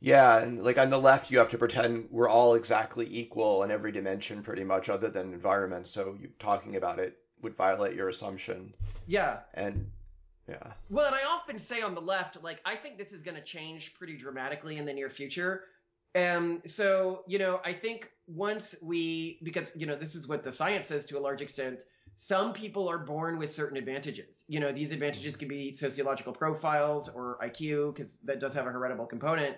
Yeah, 0.00 0.38
and 0.38 0.64
like 0.64 0.78
on 0.78 0.88
the 0.88 0.98
left, 0.98 1.30
you 1.30 1.38
have 1.38 1.50
to 1.50 1.58
pretend 1.58 2.08
we're 2.10 2.28
all 2.28 2.54
exactly 2.54 3.06
equal 3.10 3.62
in 3.64 3.70
every 3.70 3.92
dimension, 3.92 4.42
pretty 4.42 4.64
much, 4.64 4.88
other 4.88 5.10
than 5.10 5.32
environment. 5.34 5.86
So 5.86 6.16
you 6.20 6.30
talking 6.38 6.76
about 6.76 6.98
it 6.98 7.18
would 7.42 7.54
violate 7.54 7.94
your 7.94 8.08
assumption. 8.08 8.72
Yeah. 9.06 9.40
And 9.54 9.90
yeah. 10.48 10.72
Well, 10.88 11.06
and 11.06 11.14
I 11.14 11.24
often 11.28 11.58
say 11.58 11.82
on 11.82 11.94
the 11.94 12.00
left, 12.00 12.42
like, 12.42 12.60
I 12.64 12.76
think 12.76 12.98
this 12.98 13.12
is 13.12 13.22
going 13.22 13.36
to 13.36 13.42
change 13.42 13.94
pretty 13.94 14.16
dramatically 14.16 14.78
in 14.78 14.86
the 14.86 14.92
near 14.92 15.10
future. 15.10 15.64
Um, 16.14 16.62
so, 16.66 17.22
you 17.28 17.38
know, 17.38 17.60
I 17.64 17.72
think 17.72 18.10
once 18.26 18.74
we, 18.82 19.38
because, 19.42 19.70
you 19.76 19.86
know, 19.86 19.96
this 19.96 20.14
is 20.14 20.26
what 20.26 20.42
the 20.42 20.50
science 20.50 20.88
says 20.88 21.06
to 21.06 21.18
a 21.18 21.20
large 21.20 21.40
extent, 21.40 21.84
some 22.20 22.52
people 22.52 22.88
are 22.88 22.98
born 22.98 23.38
with 23.38 23.50
certain 23.50 23.78
advantages. 23.78 24.44
You 24.46 24.60
know, 24.60 24.72
these 24.72 24.92
advantages 24.92 25.36
could 25.36 25.48
be 25.48 25.72
sociological 25.72 26.34
profiles 26.34 27.08
or 27.08 27.38
IQ, 27.42 27.94
because 27.94 28.18
that 28.24 28.38
does 28.38 28.52
have 28.52 28.66
a 28.66 28.70
heritable 28.70 29.06
component. 29.06 29.56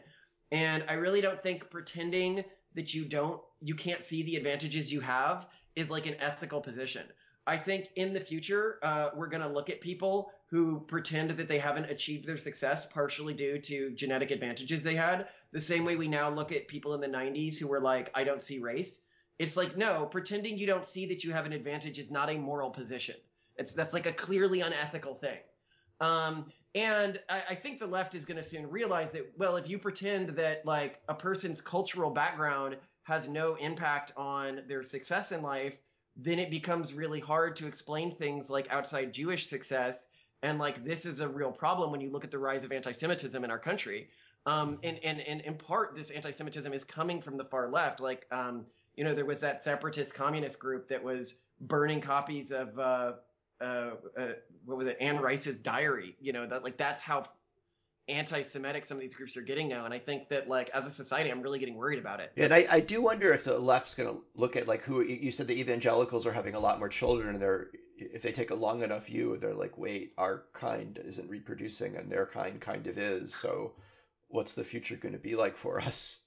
And 0.53 0.85
I 0.89 0.95
really 0.95 1.21
don't 1.21 1.43
think 1.43 1.69
pretending 1.71 2.45
that 2.77 2.95
you 2.95 3.05
don't, 3.05 3.41
you 3.61 3.75
can't 3.75 4.05
see 4.05 4.23
the 4.23 4.37
advantages 4.37 4.93
you 4.93 5.01
have 5.01 5.47
is 5.75 5.91
like 5.91 6.07
an 6.07 6.15
ethical 6.21 6.61
position. 6.61 7.03
I 7.49 7.57
think 7.57 7.89
in 7.97 8.13
the 8.13 8.21
future, 8.21 8.79
uh, 8.85 9.11
we're 9.17 9.27
going 9.27 9.43
to 9.43 9.49
look 9.49 9.69
at 9.69 9.81
people 9.81 10.31
who 10.47 10.81
pretend 10.87 11.31
that 11.31 11.49
they 11.49 11.59
haven't 11.59 11.87
achieved 11.87 12.29
their 12.29 12.39
success 12.39 12.87
partially 12.87 13.35
due 13.35 13.59
to 13.59 13.91
genetic 13.91 14.31
advantages 14.31 14.85
they 14.85 14.95
had. 14.95 15.27
The 15.51 15.61
same 15.61 15.85
way 15.85 15.97
we 15.97 16.07
now 16.07 16.31
look 16.31 16.53
at 16.53 16.69
people 16.69 16.95
in 16.95 17.01
the 17.01 17.09
90s 17.09 17.59
who 17.59 17.67
were 17.67 17.81
like, 17.81 18.13
I 18.15 18.23
don't 18.23 18.41
see 18.41 18.61
race. 18.61 19.01
It's 19.39 19.57
like, 19.57 19.77
no, 19.77 20.07
pretending 20.07 20.59
you 20.59 20.67
don't 20.67 20.87
see 20.87 21.07
that 21.07 21.25
you 21.25 21.33
have 21.33 21.47
an 21.47 21.53
advantage 21.53 21.99
is 21.99 22.11
not 22.11 22.31
a 22.31 22.35
moral 22.35 22.71
position. 22.71 23.17
It's 23.57 23.73
that's 23.73 23.93
like 23.93 24.07
a 24.07 24.13
clearly 24.13 24.61
unethical 24.61 25.15
thing. 25.15 25.39
Um, 26.01 26.47
and 26.75 27.21
I, 27.29 27.43
I 27.51 27.55
think 27.55 27.81
the 27.81 27.87
left 27.87 28.15
is 28.15 28.25
going 28.25 28.37
to 28.37 28.43
soon 28.43 28.69
realize 28.69 29.13
that, 29.13 29.31
well, 29.37 29.57
if 29.57 29.69
you 29.69 29.79
pretend 29.79 30.31
that 30.31 30.65
like 30.65 31.01
a 31.09 31.15
person's 31.15 31.61
cultural 31.61 32.11
background 32.11 32.77
has 33.05 33.29
no 33.29 33.57
impact 33.57 34.13
on 34.17 34.63
their 34.69 34.83
success 34.83 35.33
in 35.33 35.43
life, 35.43 35.77
then 36.17 36.39
it 36.39 36.51
becomes 36.51 36.95
really 36.95 37.21
hard 37.21 37.57
to 37.57 37.67
explain 37.67 38.15
things 38.15 38.49
like 38.51 38.67
outside 38.71 39.13
Jewish 39.13 39.49
success. 39.49 40.09
And 40.43 40.59
like 40.59 40.85
this 40.85 41.05
is 41.05 41.21
a 41.21 41.29
real 41.29 41.53
problem 41.53 41.91
when 41.91 42.01
you 42.01 42.11
look 42.11 42.25
at 42.25 42.31
the 42.31 42.39
rise 42.39 42.65
of 42.65 42.73
anti-Semitism 42.73 43.45
in 43.45 43.51
our 43.51 43.59
country. 43.59 44.09
Um, 44.47 44.79
and, 44.83 44.99
and, 45.05 45.21
and 45.21 45.41
in 45.43 45.55
part, 45.55 45.95
this 45.95 46.11
anti-Semitism 46.11 46.73
is 46.73 46.85
coming 46.85 47.21
from 47.21 47.37
the 47.37 47.45
far 47.45 47.69
left. 47.71 48.01
Like, 48.01 48.27
um, 48.31 48.67
you 48.95 49.05
know, 49.05 49.15
there 49.15 49.25
was 49.25 49.41
that 49.41 49.63
separatist 49.63 50.15
communist 50.15 50.59
group 50.59 50.89
that 50.89 51.03
was 51.03 51.37
burning 51.61 52.01
copies 52.01 52.51
of, 52.51 52.79
uh, 52.79 53.13
uh, 53.61 53.91
uh, 54.19 54.29
what 54.65 54.79
was 54.79 54.89
it, 54.89 54.97
Anne 55.01 55.19
Rice's 55.19 55.61
diary. 55.61 56.17
You 56.21 56.33
know 56.33 56.47
that 56.47 56.65
like 56.65 56.77
that's 56.77 57.01
how 57.01 57.25
anti-Semitic 58.09 58.85
some 58.85 58.97
of 58.97 59.01
these 59.01 59.15
groups 59.15 59.37
are 59.37 59.43
getting 59.43 59.69
now, 59.69 59.85
and 59.85 59.95
I 59.95 59.99
think 59.99 60.29
that 60.29 60.49
like 60.49 60.71
as 60.71 60.87
a 60.87 60.91
society, 60.91 61.31
I'm 61.31 61.43
really 61.43 61.59
getting 61.59 61.77
worried 61.77 61.99
about 61.99 62.21
it. 62.21 62.33
Yeah, 62.35 62.47
and 62.47 62.55
I, 62.55 62.67
I 62.71 62.81
do 62.81 63.01
wonder 63.03 63.33
if 63.33 63.45
the 63.45 63.59
left's 63.59 63.95
going 63.95 64.13
to 64.13 64.21
look 64.35 64.57
at 64.57 64.67
like 64.67 64.83
who 64.83 65.03
you 65.03 65.31
said 65.31 65.47
the 65.47 65.59
evangelicals 65.61 66.27
are 66.27 66.33
having 66.33 66.55
a 66.55 66.61
lot 66.61 66.79
more 66.79 66.89
children, 66.89 67.35
and 67.35 67.43
they're 67.43 67.69
if 67.97 68.23
they 68.23 68.33
take 68.33 68.51
a 68.51 68.55
long 68.55 68.83
enough 68.83 69.07
view, 69.07 69.37
they're 69.37 69.55
like, 69.55 69.79
wait, 69.79 70.13
our 70.19 70.45
kind 70.53 70.99
isn't 71.05 71.31
reproducing, 71.31 71.97
and 71.97 72.11
their 72.11 72.27
kind 72.27 72.61
kind 72.61 72.87
of 72.87 72.99
is. 72.99 73.35
So, 73.35 73.73
what's 74.29 74.55
the 74.55 74.65
future 74.65 74.97
going 74.97 75.13
to 75.13 75.19
be 75.19 75.37
like 75.37 75.57
for 75.57 75.81
us? 75.81 76.19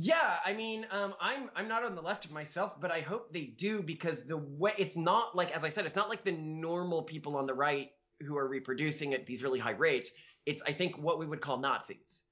Yeah, 0.00 0.36
I 0.44 0.52
mean, 0.52 0.86
um, 0.92 1.14
I'm 1.20 1.50
I'm 1.56 1.66
not 1.66 1.82
on 1.82 1.96
the 1.96 2.00
left 2.02 2.24
of 2.24 2.30
myself, 2.30 2.80
but 2.80 2.92
I 2.92 3.00
hope 3.00 3.32
they 3.32 3.46
do 3.46 3.82
because 3.82 4.24
the 4.24 4.36
way 4.36 4.72
it's 4.78 4.96
not 4.96 5.34
like, 5.34 5.50
as 5.50 5.64
I 5.64 5.70
said, 5.70 5.86
it's 5.86 5.96
not 5.96 6.08
like 6.08 6.22
the 6.22 6.30
normal 6.30 7.02
people 7.02 7.36
on 7.36 7.46
the 7.46 7.54
right 7.54 7.90
who 8.20 8.36
are 8.36 8.46
reproducing 8.46 9.12
at 9.12 9.26
these 9.26 9.42
really 9.42 9.58
high 9.58 9.72
rates. 9.72 10.12
It's 10.46 10.62
I 10.62 10.72
think 10.72 10.98
what 10.98 11.18
we 11.18 11.26
would 11.26 11.40
call 11.40 11.58
Nazis, 11.58 12.22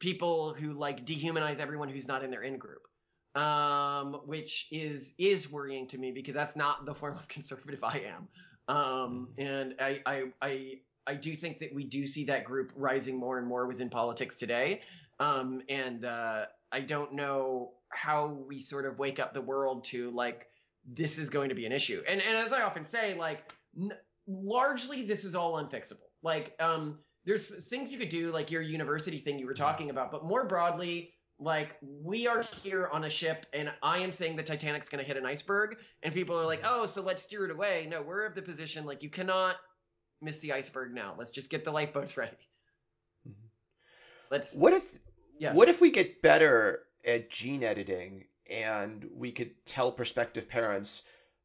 people 0.00 0.52
who 0.52 0.74
like 0.74 1.06
dehumanize 1.06 1.60
everyone 1.60 1.88
who's 1.88 2.06
not 2.06 2.22
in 2.22 2.30
their 2.30 2.42
in 2.42 2.58
group, 2.58 2.82
um, 3.34 4.20
which 4.26 4.68
is 4.70 5.10
is 5.16 5.50
worrying 5.50 5.88
to 5.88 5.96
me 5.98 6.12
because 6.12 6.34
that's 6.34 6.56
not 6.56 6.84
the 6.84 6.94
form 6.94 7.16
of 7.16 7.26
conservative 7.28 7.82
I 7.82 8.02
am, 8.06 8.28
um, 8.76 9.28
and 9.38 9.76
I 9.80 10.00
I 10.04 10.22
I 10.42 10.72
I 11.06 11.14
do 11.14 11.34
think 11.34 11.60
that 11.60 11.74
we 11.74 11.84
do 11.84 12.04
see 12.06 12.26
that 12.26 12.44
group 12.44 12.70
rising 12.76 13.16
more 13.18 13.38
and 13.38 13.46
more 13.48 13.66
within 13.66 13.88
politics 13.88 14.36
today, 14.36 14.82
um, 15.20 15.62
and 15.70 16.04
uh, 16.04 16.44
I 16.74 16.80
don't 16.80 17.12
know 17.12 17.70
how 17.90 18.26
we 18.48 18.60
sort 18.60 18.84
of 18.84 18.98
wake 18.98 19.20
up 19.20 19.32
the 19.32 19.40
world 19.40 19.84
to 19.84 20.10
like 20.10 20.48
this 20.84 21.18
is 21.18 21.30
going 21.30 21.48
to 21.48 21.54
be 21.54 21.66
an 21.66 21.72
issue. 21.72 22.02
And 22.08 22.20
and 22.20 22.36
as 22.36 22.52
I 22.52 22.62
often 22.62 22.84
say, 22.84 23.16
like 23.16 23.52
n- 23.80 23.92
largely 24.26 25.02
this 25.02 25.24
is 25.24 25.36
all 25.36 25.54
unfixable. 25.62 26.10
Like 26.22 26.56
um 26.58 26.98
there's 27.24 27.64
things 27.68 27.92
you 27.92 27.98
could 27.98 28.08
do 28.08 28.32
like 28.32 28.50
your 28.50 28.60
university 28.60 29.18
thing 29.20 29.38
you 29.38 29.46
were 29.46 29.54
talking 29.54 29.90
about, 29.90 30.10
but 30.10 30.24
more 30.24 30.46
broadly 30.46 31.12
like 31.38 31.76
we 31.80 32.26
are 32.26 32.44
here 32.62 32.88
on 32.92 33.04
a 33.04 33.10
ship 33.10 33.46
and 33.52 33.70
I 33.82 33.98
am 33.98 34.12
saying 34.12 34.34
the 34.34 34.42
Titanic's 34.42 34.88
going 34.88 35.02
to 35.02 35.06
hit 35.06 35.16
an 35.16 35.26
iceberg 35.26 35.76
and 36.02 36.12
people 36.12 36.36
are 36.38 36.46
like, 36.46 36.62
"Oh, 36.64 36.86
so 36.86 37.02
let's 37.02 37.22
steer 37.22 37.44
it 37.44 37.52
away." 37.52 37.86
No, 37.88 38.02
we're 38.02 38.26
of 38.26 38.34
the 38.34 38.42
position 38.42 38.84
like 38.84 39.02
you 39.04 39.10
cannot 39.10 39.56
miss 40.20 40.38
the 40.40 40.52
iceberg 40.52 40.92
now. 40.92 41.14
Let's 41.16 41.30
just 41.30 41.50
get 41.50 41.64
the 41.64 41.70
lifeboats 41.70 42.16
ready. 42.22 42.36
Mm-hmm. 43.28 43.46
Let's 44.32 44.52
What 44.54 44.72
if 44.72 44.98
what 45.52 45.68
if 45.68 45.80
we 45.80 45.90
get 45.90 46.22
better 46.22 46.84
at 47.04 47.30
gene 47.30 47.62
editing 47.62 48.24
and 48.48 49.08
we 49.14 49.32
could 49.32 49.52
tell 49.66 49.92
prospective 49.92 50.48
parents, 50.48 51.02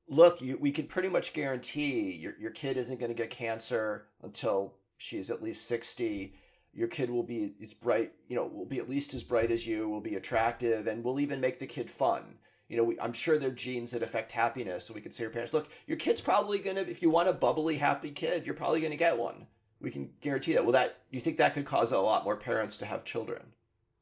look, 0.07 0.41
you, 0.41 0.57
we 0.57 0.71
can 0.71 0.87
pretty 0.87 1.09
much 1.09 1.33
guarantee 1.33 2.15
your 2.15 2.33
your 2.39 2.51
kid 2.51 2.77
isn't 2.77 2.99
going 2.99 3.11
to 3.11 3.17
get 3.17 3.29
cancer 3.29 4.07
until 4.23 4.73
she's 4.97 5.29
at 5.29 5.43
least 5.43 5.67
60. 5.67 6.33
Your 6.73 6.87
kid 6.87 7.09
will 7.09 7.23
be 7.23 7.53
as 7.63 7.73
bright, 7.73 8.13
you 8.27 8.35
know, 8.35 8.45
will 8.45 8.65
be 8.65 8.79
at 8.79 8.89
least 8.89 9.13
as 9.13 9.23
bright 9.23 9.51
as 9.51 9.65
you, 9.65 9.89
will 9.89 10.01
be 10.01 10.15
attractive, 10.15 10.87
and 10.87 11.03
will 11.03 11.19
even 11.19 11.41
make 11.41 11.57
the 11.59 11.65
kid 11.67 11.89
fun. 11.89 12.37
You 12.67 12.77
know, 12.77 12.83
we, 12.83 12.99
I'm 12.99 13.13
sure 13.13 13.39
there 13.39 13.49
are 13.49 13.53
genes 13.53 13.91
that 13.91 14.03
affect 14.03 14.31
happiness, 14.31 14.85
so 14.85 14.93
we 14.93 15.01
could 15.01 15.13
say 15.13 15.23
to 15.23 15.29
parents, 15.31 15.53
look, 15.53 15.67
your 15.87 15.97
kid's 15.97 16.21
probably 16.21 16.59
gonna, 16.59 16.81
if 16.81 17.01
you 17.01 17.09
want 17.09 17.27
a 17.27 17.33
bubbly, 17.33 17.77
happy 17.77 18.11
kid, 18.11 18.45
you're 18.45 18.53
probably 18.53 18.81
gonna 18.81 18.95
get 18.95 19.17
one. 19.17 19.47
We 19.81 19.89
can 19.89 20.11
guarantee 20.21 20.53
that. 20.53 20.63
Well, 20.63 20.73
that 20.73 20.97
you 21.09 21.19
think 21.19 21.37
that 21.37 21.55
could 21.55 21.65
cause 21.65 21.91
a 21.91 21.99
lot 21.99 22.23
more 22.23 22.35
parents 22.35 22.77
to 22.77 22.85
have 22.85 23.05
children? 23.05 23.41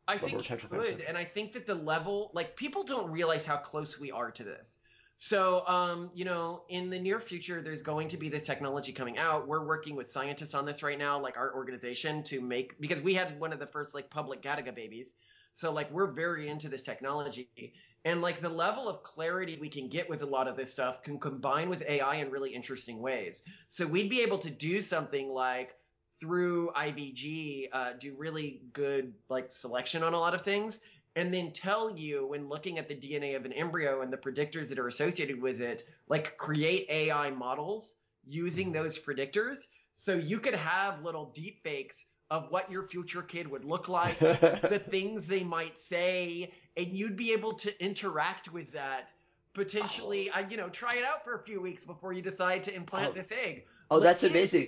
I 0.08 0.18
think 0.18 0.34
of 0.34 0.42
potential 0.42 0.70
it 0.74 0.86
could, 0.86 1.02
and 1.02 1.18
I 1.18 1.26
think 1.26 1.52
that 1.54 1.66
the 1.66 1.76
level, 1.76 2.32
like 2.34 2.56
people 2.56 2.84
don't 2.84 3.10
realize 3.12 3.46
how 3.46 3.58
close 3.58 4.00
we 4.00 4.12
are 4.12 4.32
to 4.32 4.44
this. 4.44 4.78
So, 5.20 5.66
um, 5.68 6.12
you 6.14 6.26
know, 6.26 6.64
in 6.70 6.92
the 6.92 7.00
near 7.00 7.20
future, 7.20 7.62
there's 7.62 7.82
going 7.82 8.08
to 8.10 8.18
be 8.18 8.30
this 8.30 8.44
technology 8.44 8.94
coming 8.94 9.18
out. 9.18 9.48
We're 9.48 9.66
working 9.66 9.96
with 9.96 10.12
scientists 10.12 10.54
on 10.54 10.64
this 10.66 10.84
right 10.84 10.98
now, 10.98 11.20
like 11.20 11.38
our 11.38 11.56
organization, 11.56 12.24
to 12.26 12.40
make 12.40 12.80
because 12.80 13.02
we 13.02 13.16
had 13.16 13.40
one 13.40 13.52
of 13.52 13.60
the 13.60 13.66
first 13.66 13.96
like 13.96 14.10
public 14.12 14.44
Gattaca 14.44 14.74
babies. 14.74 15.16
So 15.54 15.74
like 15.74 15.92
we're 15.92 16.12
very 16.12 16.50
into 16.50 16.70
this 16.70 16.84
technology, 16.84 17.74
and 18.06 18.22
like 18.22 18.42
the 18.42 18.50
level 18.50 18.88
of 18.88 19.02
clarity 19.02 19.58
we 19.60 19.70
can 19.70 19.90
get 19.90 20.08
with 20.08 20.22
a 20.22 20.26
lot 20.26 20.48
of 20.48 20.56
this 20.56 20.72
stuff 20.72 21.02
can 21.02 21.20
combine 21.20 21.68
with 21.68 21.82
AI 21.88 22.18
in 22.18 22.30
really 22.30 22.54
interesting 22.54 23.02
ways. 23.02 23.42
So 23.70 23.88
we'd 23.88 24.12
be 24.12 24.22
able 24.22 24.38
to 24.38 24.52
do 24.52 24.80
something 24.80 25.30
like 25.30 25.74
through 26.20 26.72
IVG 26.76 27.68
uh, 27.74 27.92
do 28.00 28.16
really 28.18 28.62
good 28.74 29.14
like 29.30 29.52
selection 29.52 30.04
on 30.04 30.14
a 30.14 30.20
lot 30.20 30.34
of 30.34 30.42
things, 30.42 30.80
and 31.16 31.34
then 31.34 31.52
tell 31.52 31.90
you 31.96 32.28
when 32.28 32.48
looking 32.50 32.78
at 32.80 32.88
the 32.88 32.96
DNA 32.96 33.36
of 33.36 33.46
an 33.46 33.54
embryo 33.54 34.02
and 34.02 34.12
the 34.12 34.18
predictors 34.18 34.70
that 34.70 34.80
are 34.80 34.88
associated 34.88 35.42
with 35.42 35.62
it, 35.62 35.84
like 36.08 36.38
create 36.38 36.88
AI 36.90 37.30
models 37.32 37.96
using 38.28 38.72
those 38.72 38.98
predictors, 39.00 39.68
so 39.94 40.14
you 40.14 40.40
could 40.40 40.56
have 40.56 41.02
little 41.04 41.32
deep 41.34 41.64
fakes 41.64 42.04
of 42.30 42.52
what 42.52 42.70
your 42.70 42.84
future 42.84 43.22
kid 43.24 43.48
would 43.48 43.64
look 43.64 43.88
like, 43.88 44.20
the 44.20 44.82
things 44.90 45.28
they 45.28 45.44
might 45.44 45.78
say, 45.78 46.52
and 46.76 46.88
you'd 46.88 47.16
be 47.16 47.32
able 47.32 47.54
to 47.54 47.84
interact 47.84 48.52
with 48.52 48.72
that. 48.74 49.12
Potentially, 49.54 50.30
I 50.30 50.42
you 50.42 50.58
know, 50.58 50.70
try 50.70 50.96
it 50.96 51.04
out 51.04 51.24
for 51.24 51.36
a 51.36 51.44
few 51.44 51.62
weeks 51.62 51.84
before 51.86 52.14
you 52.14 52.22
decide 52.22 52.64
to 52.66 52.76
implant 52.76 53.10
Oh. 53.10 53.14
this 53.14 53.32
egg. 53.32 53.66
Oh, 53.90 54.00
that's 54.00 54.22
Legit. 54.22 54.36
amazing. 54.36 54.68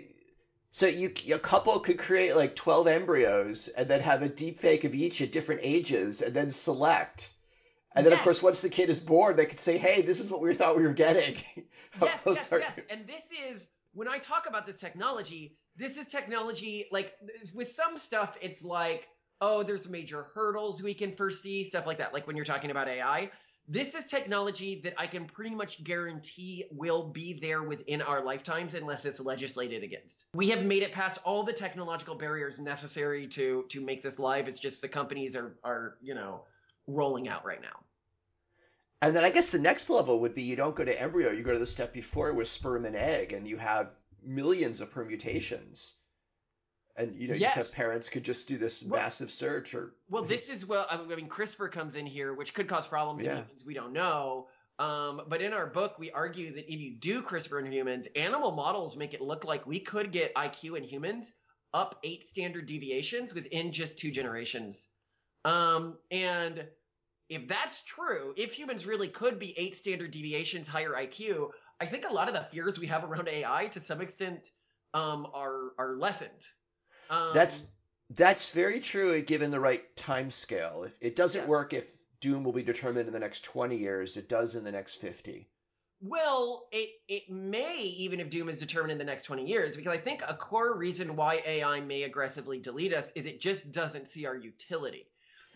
So 0.71 0.85
you 0.85 1.11
a 1.33 1.39
couple 1.39 1.79
could 1.79 1.97
create 1.97 2.35
like 2.35 2.55
12 2.55 2.87
embryos 2.87 3.67
and 3.69 3.87
then 3.87 4.01
have 4.01 4.21
a 4.21 4.29
deep 4.29 4.59
fake 4.59 4.83
of 4.83 4.93
each 4.93 5.21
at 5.21 5.31
different 5.31 5.61
ages 5.63 6.21
and 6.21 6.33
then 6.33 6.51
select. 6.51 7.31
And 7.95 8.05
then 8.05 8.13
of 8.13 8.19
course 8.19 8.43
once 8.43 8.61
the 8.61 8.69
kid 8.69 8.89
is 8.89 8.99
born, 8.99 9.35
they 9.35 9.47
could 9.47 9.59
say, 9.59 9.77
"Hey, 9.77 10.01
this 10.01 10.19
is 10.19 10.29
what 10.29 10.41
we 10.41 10.53
thought 10.53 10.77
we 10.77 10.83
were 10.83 10.93
getting." 10.93 11.37
Yes, 11.99 12.21
yes, 12.23 12.53
are 12.53 12.59
yes. 12.59 12.79
And 12.91 13.07
this 13.07 13.29
is 13.31 13.67
when 13.93 14.07
I 14.07 14.19
talk 14.19 14.45
about 14.47 14.67
this 14.67 14.79
technology, 14.79 15.57
this 15.75 15.97
is 15.97 16.05
technology 16.05 16.85
like 16.91 17.13
with 17.55 17.71
some 17.71 17.97
stuff 17.97 18.37
it's 18.41 18.61
like, 18.61 19.07
oh, 19.41 19.63
there's 19.63 19.89
major 19.89 20.27
hurdles 20.35 20.83
we 20.83 20.93
can 20.93 21.15
foresee, 21.15 21.63
stuff 21.63 21.87
like 21.87 21.97
that. 21.97 22.13
Like 22.13 22.27
when 22.27 22.35
you're 22.35 22.45
talking 22.45 22.69
about 22.69 22.87
AI, 22.87 23.31
this 23.71 23.93
is 23.93 24.05
technology 24.05 24.81
that 24.83 24.95
I 24.97 25.05
can 25.05 25.25
pretty 25.25 25.53
much 25.53 25.83
guarantee 25.83 26.65
will 26.71 27.09
be 27.09 27.33
there 27.33 27.61
within 27.61 28.01
our 28.01 28.23
lifetimes 28.23 28.73
unless 28.73 29.05
it's 29.05 29.19
legislated 29.19 29.83
against. 29.83 30.25
We 30.33 30.49
have 30.49 30.63
made 30.63 30.81
it 30.81 30.91
past 30.91 31.19
all 31.23 31.43
the 31.43 31.53
technological 31.53 32.15
barriers 32.15 32.57
necessary 32.59 33.27
to 33.27 33.65
to 33.69 33.79
make 33.79 34.01
this 34.01 34.17
live. 34.17 34.47
It's 34.47 34.59
just 34.59 34.81
the 34.81 34.87
companies 34.87 35.35
are 35.35 35.55
are, 35.63 35.97
you 36.01 36.15
know, 36.15 36.45
rolling 36.87 37.29
out 37.29 37.45
right 37.45 37.61
now. 37.61 37.79
And 39.03 39.15
then 39.15 39.23
I 39.23 39.29
guess 39.29 39.51
the 39.51 39.59
next 39.59 39.89
level 39.89 40.19
would 40.19 40.33
be 40.33 40.41
you 40.41 40.55
don't 40.55 40.75
go 40.75 40.83
to 40.83 41.01
embryo, 41.01 41.31
you 41.31 41.43
go 41.43 41.53
to 41.53 41.59
the 41.59 41.67
step 41.67 41.93
before 41.93 42.33
with 42.33 42.47
sperm 42.47 42.85
and 42.85 42.95
egg, 42.95 43.33
and 43.33 43.47
you 43.47 43.57
have 43.57 43.91
millions 44.23 44.81
of 44.81 44.91
permutations. 44.91 45.95
And 46.99 47.15
you 47.15 47.29
know, 47.29 47.33
you 47.33 47.45
have 47.45 47.71
parents 47.71 48.09
could 48.09 48.23
just 48.23 48.47
do 48.47 48.57
this 48.57 48.83
Well- 48.83 49.01
massive 49.01 49.31
search 49.31 49.73
or 49.73 49.93
Well, 50.09 50.23
this 50.23 50.49
is 50.49 50.65
well. 50.65 50.85
I 50.89 50.97
mean, 50.97 51.29
CRISPR 51.29 51.71
comes 51.71 51.95
in 51.95 52.05
here, 52.05 52.33
which 52.33 52.53
could 52.53 52.67
cause 52.67 52.87
problems 52.87 53.23
Yeah. 53.23 53.31
in 53.31 53.37
humans. 53.37 53.65
We 53.65 53.73
don't 53.73 53.93
know. 53.93 54.49
Um, 54.79 55.21
but 55.27 55.41
in 55.41 55.53
our 55.53 55.65
book, 55.67 55.97
we 55.97 56.11
argue 56.11 56.53
that 56.53 56.71
if 56.71 56.79
you 56.79 56.95
do 56.95 57.21
CRISPR 57.21 57.65
in 57.65 57.71
humans, 57.71 58.07
animal 58.15 58.51
models 58.51 58.97
make 58.97 59.13
it 59.13 59.21
look 59.21 59.45
like 59.45 59.65
we 59.65 59.79
could 59.79 60.11
get 60.11 60.33
IQ 60.35 60.75
in 60.77 60.83
humans 60.83 61.33
up 61.73 61.99
eight 62.03 62.27
standard 62.27 62.65
deviations 62.65 63.33
within 63.33 63.71
just 63.71 63.97
two 63.97 64.11
generations. 64.11 64.87
Um, 65.45 65.97
and 66.11 66.67
if 67.29 67.47
that's 67.47 67.81
true, 67.83 68.33
if 68.35 68.51
humans 68.51 68.85
really 68.85 69.07
could 69.07 69.39
be 69.39 69.57
eight 69.57 69.77
standard 69.77 70.11
deviations 70.11 70.67
higher 70.67 70.93
IQ, 70.93 71.51
I 71.79 71.85
think 71.85 72.05
a 72.09 72.11
lot 72.11 72.27
of 72.27 72.33
the 72.33 72.43
fears 72.51 72.77
we 72.77 72.87
have 72.87 73.05
around 73.05 73.29
AI 73.29 73.67
to 73.67 73.81
some 73.81 74.01
extent 74.01 74.51
um, 74.93 75.27
are 75.33 75.71
are 75.77 75.95
lessened. 75.97 76.47
Um, 77.09 77.31
That's 77.31 77.67
that's 78.11 78.51
very 78.51 78.79
true 78.79 79.19
given 79.23 79.49
the 79.51 79.59
right 79.59 79.95
time 79.95 80.29
scale. 80.29 80.83
If 80.83 80.95
it 81.01 81.15
doesn't 81.15 81.43
Yeah. 81.43 81.47
work 81.47 81.73
if 81.73 81.87
doom 82.21 82.43
will 82.43 82.53
be 82.53 82.61
determined 82.63 83.07
in 83.07 83.13
the 83.13 83.19
next 83.19 83.43
20 83.43 83.77
years, 83.77 84.15
it 84.17 84.29
does 84.29 84.55
in 84.55 84.63
the 84.63 84.71
next 84.71 84.97
50. 84.97 85.49
Well, 86.01 86.67
it 86.71 86.89
it 87.09 87.29
may 87.29 87.81
even 87.81 88.19
if 88.21 88.29
Doom 88.29 88.47
is 88.49 88.59
determined 88.59 88.91
in 88.93 88.97
the 88.97 89.03
next 89.03 89.23
20 89.23 89.45
years, 89.45 89.75
because 89.75 89.93
I 89.93 89.97
think 89.97 90.21
a 90.27 90.35
core 90.35 90.77
reason 90.77 91.15
why 91.15 91.41
AI 91.45 91.81
may 91.81 92.03
aggressively 92.03 92.59
delete 92.59 92.93
us 92.93 93.11
is 93.15 93.25
it 93.25 93.41
just 93.41 93.71
doesn't 93.71 94.07
see 94.07 94.25
our 94.25 94.37
utility. 94.37 95.07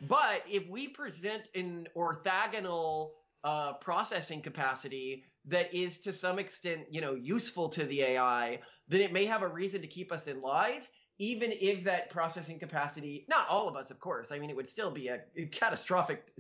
But 0.02 0.44
if 0.50 0.68
we 0.68 0.90
present 0.90 1.50
an 1.56 1.88
orthogonal 1.96 3.12
uh, 3.46 3.74
processing 3.74 4.42
capacity 4.42 5.24
that 5.46 5.74
is 5.74 6.00
to 6.02 6.12
some 6.12 6.40
extent, 6.40 6.88
you 6.90 7.00
know, 7.00 7.14
useful 7.14 7.70
to 7.70 7.86
the 7.86 8.02
AI, 8.02 8.60
then 8.90 9.00
it 9.02 9.14
may 9.14 9.26
have 9.26 9.44
a 9.44 9.48
reason 9.48 9.82
to 9.82 9.88
keep 9.88 10.12
us 10.12 10.28
in 10.28 10.42
live, 10.42 10.90
even 11.20 11.52
if 11.52 11.84
that 11.84 12.10
processing 12.10 12.60
capacity, 12.60 13.26
not 13.30 13.48
all 13.48 13.68
of 13.68 13.76
us, 13.76 13.92
of 13.92 14.00
course. 14.00 14.32
I 14.32 14.40
mean, 14.40 14.50
it 14.50 14.56
would 14.56 14.70
still 14.70 14.92
be 14.92 15.08
a 15.08 15.20
catastrophic 15.52 16.32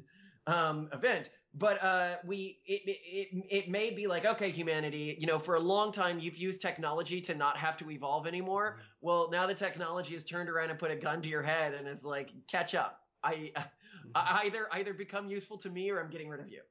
um, 0.48 0.90
event, 0.92 1.30
but 1.54 1.82
uh, 1.84 2.16
we 2.26 2.60
it, 2.66 2.82
it 2.86 3.00
it 3.04 3.46
it 3.50 3.70
may 3.70 3.92
be 3.92 4.08
like 4.08 4.26
okay, 4.26 4.50
humanity, 4.50 5.16
you 5.20 5.28
know, 5.28 5.40
for 5.40 5.56
a 5.56 5.60
long 5.60 5.92
time 5.92 6.20
you've 6.20 6.36
used 6.36 6.62
technology 6.62 7.22
to 7.22 7.36
not 7.36 7.56
have 7.58 7.78
to 7.78 7.92
evolve 7.92 8.28
anymore. 8.28 8.80
Well, 9.02 9.30
now 9.32 9.46
the 9.46 9.54
technology 9.54 10.14
has 10.14 10.24
turned 10.24 10.50
around 10.50 10.72
and 10.72 10.80
put 10.80 10.92
a 10.92 10.96
gun 10.96 11.22
to 11.22 11.30
your 11.30 11.44
head 11.44 11.74
and 11.74 11.88
is 11.88 12.04
like, 12.04 12.32
catch 12.48 12.76
up. 12.76 13.02
I, 13.24 13.52
I 14.16 14.44
either 14.46 14.68
either 14.72 14.94
become 14.94 15.28
useful 15.28 15.58
to 15.60 15.70
me 15.70 15.90
or 15.92 16.00
I'm 16.00 16.10
getting 16.10 16.30
rid 16.30 16.42
of 16.42 16.50
you. 16.50 16.62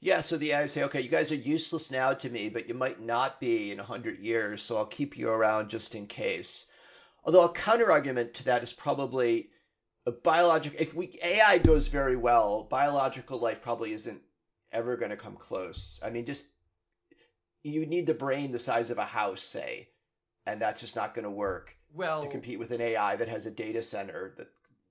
Yeah, 0.00 0.20
so 0.20 0.36
the 0.36 0.52
AI 0.52 0.66
say, 0.66 0.82
okay, 0.82 1.00
you 1.00 1.08
guys 1.08 1.32
are 1.32 1.36
useless 1.36 1.90
now 1.90 2.12
to 2.12 2.28
me, 2.28 2.50
but 2.50 2.68
you 2.68 2.74
might 2.74 3.00
not 3.00 3.40
be 3.40 3.70
in 3.70 3.78
100 3.78 4.18
years, 4.18 4.62
so 4.62 4.76
I'll 4.76 4.84
keep 4.84 5.16
you 5.16 5.30
around 5.30 5.70
just 5.70 5.94
in 5.94 6.06
case. 6.06 6.66
Although 7.24 7.44
a 7.44 7.52
counter 7.52 7.90
argument 7.90 8.34
to 8.34 8.44
that 8.44 8.62
is 8.62 8.72
probably 8.72 9.50
a 10.06 10.12
biological. 10.12 10.78
If 10.80 10.94
we 10.94 11.18
AI 11.22 11.58
goes 11.58 11.88
very 11.88 12.16
well, 12.16 12.64
biological 12.64 13.38
life 13.38 13.62
probably 13.62 13.92
isn't 13.92 14.20
ever 14.72 14.96
going 14.96 15.10
to 15.10 15.16
come 15.16 15.36
close. 15.36 15.98
I 16.02 16.10
mean, 16.10 16.26
just 16.26 16.44
you 17.62 17.86
need 17.86 18.06
the 18.06 18.14
brain 18.14 18.52
the 18.52 18.58
size 18.58 18.90
of 18.90 18.98
a 18.98 19.04
house, 19.04 19.42
say, 19.42 19.88
and 20.46 20.60
that's 20.60 20.80
just 20.80 20.96
not 20.96 21.14
going 21.14 21.24
to 21.24 21.30
work 21.30 21.74
Well, 21.94 22.22
to 22.22 22.28
compete 22.28 22.58
with 22.58 22.70
an 22.72 22.80
AI 22.80 23.16
that 23.16 23.28
has 23.28 23.46
a 23.46 23.50
data 23.50 23.80
center 23.80 24.34
that 24.36 24.48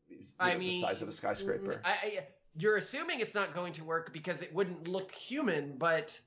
is 0.09 0.33
know, 0.39 0.57
mean, 0.57 0.69
the 0.69 0.79
size 0.79 1.01
of 1.03 1.07
a 1.07 1.11
skyscraper. 1.11 1.81
I, 1.85 1.89
I, 1.89 2.19
you're 2.57 2.77
assuming 2.77 3.19
it's 3.19 3.35
not 3.35 3.53
going 3.53 3.73
to 3.73 3.83
work 3.83 4.11
because 4.11 4.41
it 4.41 4.53
wouldn't 4.53 4.87
look 4.87 5.11
human, 5.11 5.77
but 5.77 6.19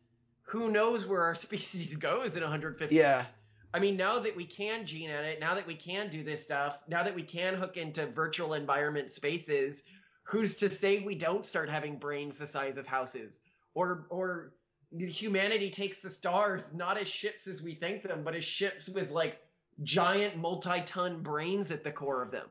who 0.42 0.70
knows 0.70 1.04
where 1.04 1.22
our 1.22 1.34
species 1.46 1.96
goes 1.96 2.36
in 2.36 2.42
150 2.42 2.94
Yeah. 2.94 3.22
years? 3.22 3.26
I 3.74 3.78
mean, 3.78 3.96
now 3.96 4.18
that 4.20 4.34
we 4.34 4.44
can 4.44 4.86
gene 4.86 5.10
edit, 5.10 5.38
now 5.40 5.54
that 5.54 5.66
we 5.66 5.74
can 5.74 6.08
do 6.08 6.24
this 6.24 6.42
stuff, 6.42 6.78
now 6.88 7.02
that 7.02 7.14
we 7.14 7.22
can 7.22 7.54
hook 7.54 7.76
into 7.76 8.06
virtual 8.06 8.54
environment 8.54 9.10
spaces, 9.10 9.82
who's 10.24 10.54
to 10.56 10.70
say 10.70 11.00
we 11.00 11.14
don't 11.14 11.44
start 11.44 11.68
having 11.68 11.98
brains 11.98 12.38
the 12.38 12.46
size 12.46 12.78
of 12.78 12.86
houses? 12.86 13.40
Or, 13.74 14.06
or 14.08 14.52
humanity 14.96 15.70
takes 15.70 16.00
the 16.00 16.10
stars 16.10 16.62
not 16.72 16.96
as 16.96 17.08
ships 17.08 17.46
as 17.46 17.60
we 17.60 17.74
think 17.74 18.02
them, 18.02 18.22
but 18.24 18.34
as 18.34 18.44
ships 18.44 18.88
with 18.88 19.10
like 19.10 19.40
giant 19.82 20.36
multi-ton 20.36 21.22
brains 21.22 21.70
at 21.70 21.84
the 21.84 21.92
core 21.92 22.22
of 22.22 22.30
them. 22.30 22.46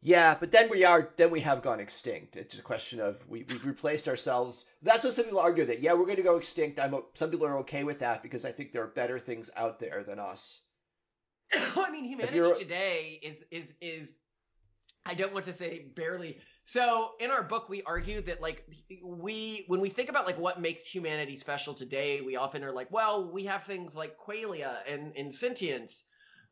Yeah, 0.00 0.36
but 0.38 0.52
then 0.52 0.68
we 0.68 0.84
are 0.84 1.10
then 1.16 1.30
we 1.30 1.40
have 1.40 1.62
gone 1.62 1.80
extinct. 1.80 2.36
It's 2.36 2.58
a 2.58 2.62
question 2.62 3.00
of 3.00 3.16
we 3.28 3.44
we've 3.48 3.66
replaced 3.66 4.08
ourselves. 4.08 4.64
That's 4.80 5.04
what 5.04 5.14
some 5.14 5.24
people 5.24 5.40
argue 5.40 5.64
that 5.64 5.80
yeah 5.80 5.92
we're 5.94 6.04
going 6.04 6.16
to 6.16 6.22
go 6.22 6.36
extinct. 6.36 6.78
I'm 6.78 6.94
some 7.14 7.30
people 7.30 7.46
are 7.46 7.58
okay 7.58 7.82
with 7.82 7.98
that 7.98 8.22
because 8.22 8.44
I 8.44 8.52
think 8.52 8.72
there 8.72 8.82
are 8.84 8.88
better 8.88 9.18
things 9.18 9.50
out 9.56 9.80
there 9.80 10.04
than 10.06 10.20
us. 10.20 10.62
I 11.52 11.90
mean, 11.90 12.04
humanity 12.04 12.38
today 12.58 13.20
is 13.22 13.36
is 13.50 13.74
is 13.80 14.12
I 15.04 15.14
don't 15.14 15.32
want 15.32 15.46
to 15.46 15.52
say 15.52 15.86
barely. 15.96 16.38
So 16.64 17.12
in 17.18 17.30
our 17.30 17.42
book, 17.42 17.68
we 17.68 17.82
argue 17.82 18.20
that 18.22 18.40
like 18.40 18.68
we 19.02 19.64
when 19.68 19.80
we 19.80 19.88
think 19.88 20.10
about 20.10 20.26
like 20.26 20.38
what 20.38 20.60
makes 20.60 20.84
humanity 20.84 21.36
special 21.36 21.74
today, 21.74 22.20
we 22.20 22.36
often 22.36 22.62
are 22.62 22.72
like, 22.72 22.90
well, 22.90 23.32
we 23.32 23.44
have 23.46 23.64
things 23.64 23.96
like 23.96 24.18
qualia 24.18 24.76
and 24.86 25.12
and 25.16 25.34
sentience. 25.34 26.04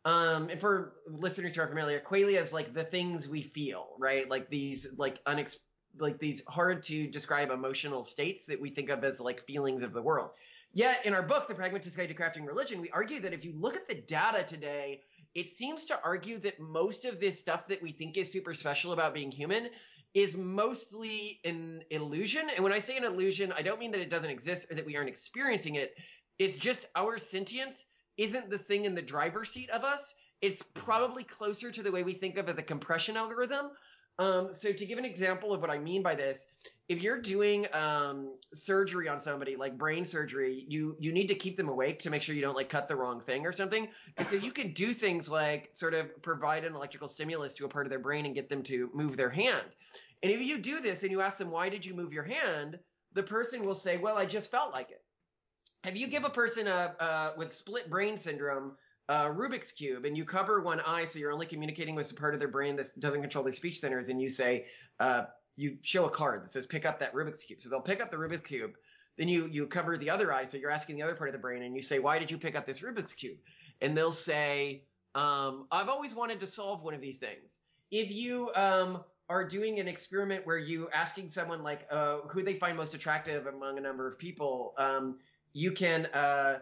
Um, 0.06 0.50
and 0.50 0.60
for 0.60 0.92
listeners 1.08 1.56
who 1.56 1.62
are 1.62 1.66
familiar, 1.66 2.00
qualia 2.00 2.40
is 2.40 2.52
like 2.52 2.72
the 2.72 2.84
things 2.84 3.26
we 3.26 3.42
feel, 3.42 3.88
right? 3.98 4.30
Like 4.30 4.48
these 4.48 4.86
like 4.96 5.22
unex 5.24 5.56
like 5.98 6.20
these 6.20 6.42
hard 6.46 6.82
to 6.84 7.08
describe 7.08 7.50
emotional 7.50 8.04
states 8.04 8.46
that 8.46 8.60
we 8.60 8.70
think 8.70 8.88
of 8.88 9.02
as 9.02 9.20
like 9.20 9.44
feelings 9.46 9.82
of 9.82 9.92
the 9.92 10.00
world. 10.00 10.30
Yet 10.72 11.04
in 11.04 11.12
our 11.12 11.22
book, 11.22 11.48
The 11.48 11.54
Pragmatist 11.54 11.96
Guide 11.96 12.08
to 12.08 12.14
Crafting 12.14 12.46
Religion, 12.46 12.80
we 12.80 12.90
argue 12.90 13.18
that 13.20 13.32
if 13.32 13.44
you 13.44 13.54
look 13.56 13.74
at 13.74 13.88
the 13.88 13.94
data 13.94 14.44
today, 14.44 15.00
it 15.34 15.56
seems 15.56 15.86
to 15.86 15.98
argue 16.04 16.38
that 16.40 16.60
most 16.60 17.04
of 17.04 17.18
this 17.18 17.40
stuff 17.40 17.66
that 17.66 17.82
we 17.82 17.90
think 17.90 18.16
is 18.16 18.30
super 18.30 18.54
special 18.54 18.92
about 18.92 19.12
being 19.12 19.32
human 19.32 19.70
is 20.14 20.36
mostly 20.36 21.40
an 21.44 21.82
illusion. 21.90 22.48
And 22.54 22.62
when 22.62 22.72
I 22.72 22.78
say 22.78 22.96
an 22.96 23.04
illusion, 23.04 23.52
I 23.56 23.62
don't 23.62 23.80
mean 23.80 23.90
that 23.90 24.00
it 24.00 24.10
doesn't 24.10 24.30
exist 24.30 24.70
or 24.70 24.76
that 24.76 24.86
we 24.86 24.96
aren't 24.96 25.08
experiencing 25.08 25.74
it. 25.74 25.96
It's 26.38 26.58
just 26.58 26.86
our 26.94 27.18
sentience 27.18 27.84
isn't 28.16 28.50
the 28.50 28.58
thing 28.58 28.84
in 28.84 28.94
the 28.94 29.02
driver's 29.02 29.50
seat 29.50 29.70
of 29.70 29.84
us. 29.84 30.14
It's 30.42 30.62
probably 30.74 31.24
closer 31.24 31.70
to 31.70 31.82
the 31.82 31.90
way 31.90 32.02
we 32.02 32.12
think 32.12 32.36
of 32.36 32.48
it 32.48 32.52
as 32.52 32.58
a 32.58 32.62
compression 32.62 33.16
algorithm. 33.16 33.70
Um, 34.18 34.50
so 34.54 34.72
to 34.72 34.86
give 34.86 34.98
an 34.98 35.04
example 35.04 35.52
of 35.52 35.60
what 35.60 35.70
I 35.70 35.78
mean 35.78 36.02
by 36.02 36.14
this, 36.14 36.46
if 36.88 37.02
you're 37.02 37.20
doing 37.20 37.66
um, 37.74 38.34
surgery 38.54 39.08
on 39.08 39.20
somebody, 39.20 39.56
like 39.56 39.76
brain 39.76 40.06
surgery, 40.06 40.64
you 40.68 40.96
you 40.98 41.12
need 41.12 41.26
to 41.28 41.34
keep 41.34 41.56
them 41.56 41.68
awake 41.68 41.98
to 42.00 42.10
make 42.10 42.22
sure 42.22 42.34
you 42.34 42.40
don't 42.40 42.56
like 42.56 42.70
cut 42.70 42.88
the 42.88 42.96
wrong 42.96 43.20
thing 43.20 43.44
or 43.44 43.52
something. 43.52 43.88
And 44.16 44.26
so 44.28 44.36
you 44.36 44.52
can 44.52 44.72
do 44.72 44.94
things 44.94 45.28
like 45.28 45.70
sort 45.74 45.92
of 45.92 46.22
provide 46.22 46.64
an 46.64 46.74
electrical 46.74 47.08
stimulus 47.08 47.52
to 47.54 47.66
a 47.66 47.68
part 47.68 47.86
of 47.86 47.90
their 47.90 47.98
brain 47.98 48.24
and 48.24 48.34
get 48.34 48.48
them 48.48 48.62
to 48.64 48.90
move 48.94 49.16
their 49.16 49.30
hand. 49.30 49.66
And 50.22 50.32
if 50.32 50.40
you 50.40 50.58
do 50.58 50.80
this 50.80 51.02
and 51.02 51.10
you 51.10 51.20
ask 51.20 51.36
them 51.36 51.50
why 51.50 51.68
did 51.68 51.84
you 51.84 51.92
move 51.92 52.12
your 52.12 52.24
hand, 52.24 52.78
the 53.12 53.22
person 53.22 53.64
will 53.66 53.74
say, 53.74 53.98
"Well, 53.98 54.16
I 54.16 54.24
just 54.24 54.50
felt 54.50 54.72
like 54.72 54.90
it." 54.90 55.02
If 55.86 55.96
you 55.96 56.08
give 56.08 56.24
a 56.24 56.30
person 56.30 56.66
a 56.66 56.94
uh, 56.98 57.32
with 57.36 57.52
split 57.52 57.88
brain 57.88 58.18
syndrome 58.18 58.72
a 59.08 59.26
Rubik's 59.26 59.70
cube 59.70 60.04
and 60.04 60.16
you 60.16 60.24
cover 60.24 60.60
one 60.60 60.80
eye 60.80 61.06
so 61.06 61.18
you're 61.18 61.32
only 61.32 61.46
communicating 61.46 61.94
with 61.94 62.08
the 62.08 62.14
part 62.14 62.34
of 62.34 62.40
their 62.40 62.48
brain 62.48 62.74
that 62.76 62.98
doesn't 62.98 63.20
control 63.20 63.44
their 63.44 63.52
speech 63.52 63.78
centers, 63.78 64.08
and 64.08 64.20
you 64.20 64.28
say, 64.28 64.66
uh, 64.98 65.26
you 65.56 65.78
show 65.82 66.06
a 66.06 66.10
card 66.10 66.42
that 66.42 66.50
says 66.50 66.66
pick 66.66 66.84
up 66.84 66.98
that 67.00 67.14
Rubik's 67.14 67.42
cube. 67.42 67.60
So 67.60 67.68
they'll 67.68 67.80
pick 67.80 68.00
up 68.00 68.10
the 68.10 68.16
Rubik's 68.16 68.46
cube. 68.46 68.72
Then 69.16 69.28
you 69.28 69.46
you 69.46 69.66
cover 69.66 69.96
the 69.96 70.10
other 70.10 70.32
eye, 70.32 70.44
so 70.44 70.56
you're 70.56 70.70
asking 70.70 70.96
the 70.96 71.02
other 71.02 71.14
part 71.14 71.30
of 71.30 71.32
the 71.32 71.38
brain, 71.38 71.62
and 71.62 71.74
you 71.74 71.82
say, 71.82 71.98
why 71.98 72.18
did 72.18 72.30
you 72.30 72.36
pick 72.36 72.56
up 72.56 72.66
this 72.66 72.80
Rubik's 72.80 73.12
cube? 73.12 73.38
And 73.80 73.96
they'll 73.96 74.12
say, 74.12 74.82
um, 75.14 75.66
I've 75.70 75.88
always 75.88 76.14
wanted 76.14 76.40
to 76.40 76.46
solve 76.46 76.82
one 76.82 76.94
of 76.94 77.00
these 77.00 77.16
things. 77.16 77.58
If 77.90 78.10
you 78.10 78.50
um, 78.54 79.04
are 79.28 79.46
doing 79.46 79.78
an 79.80 79.88
experiment 79.88 80.46
where 80.46 80.58
you 80.58 80.88
asking 80.92 81.28
someone 81.30 81.62
like 81.62 81.86
uh, 81.90 82.18
who 82.28 82.42
they 82.42 82.58
find 82.58 82.76
most 82.76 82.94
attractive 82.94 83.46
among 83.46 83.78
a 83.78 83.80
number 83.80 84.06
of 84.06 84.18
people, 84.18 84.74
um, 84.78 85.18
you 85.56 85.72
can 85.72 86.04
uh, 86.12 86.58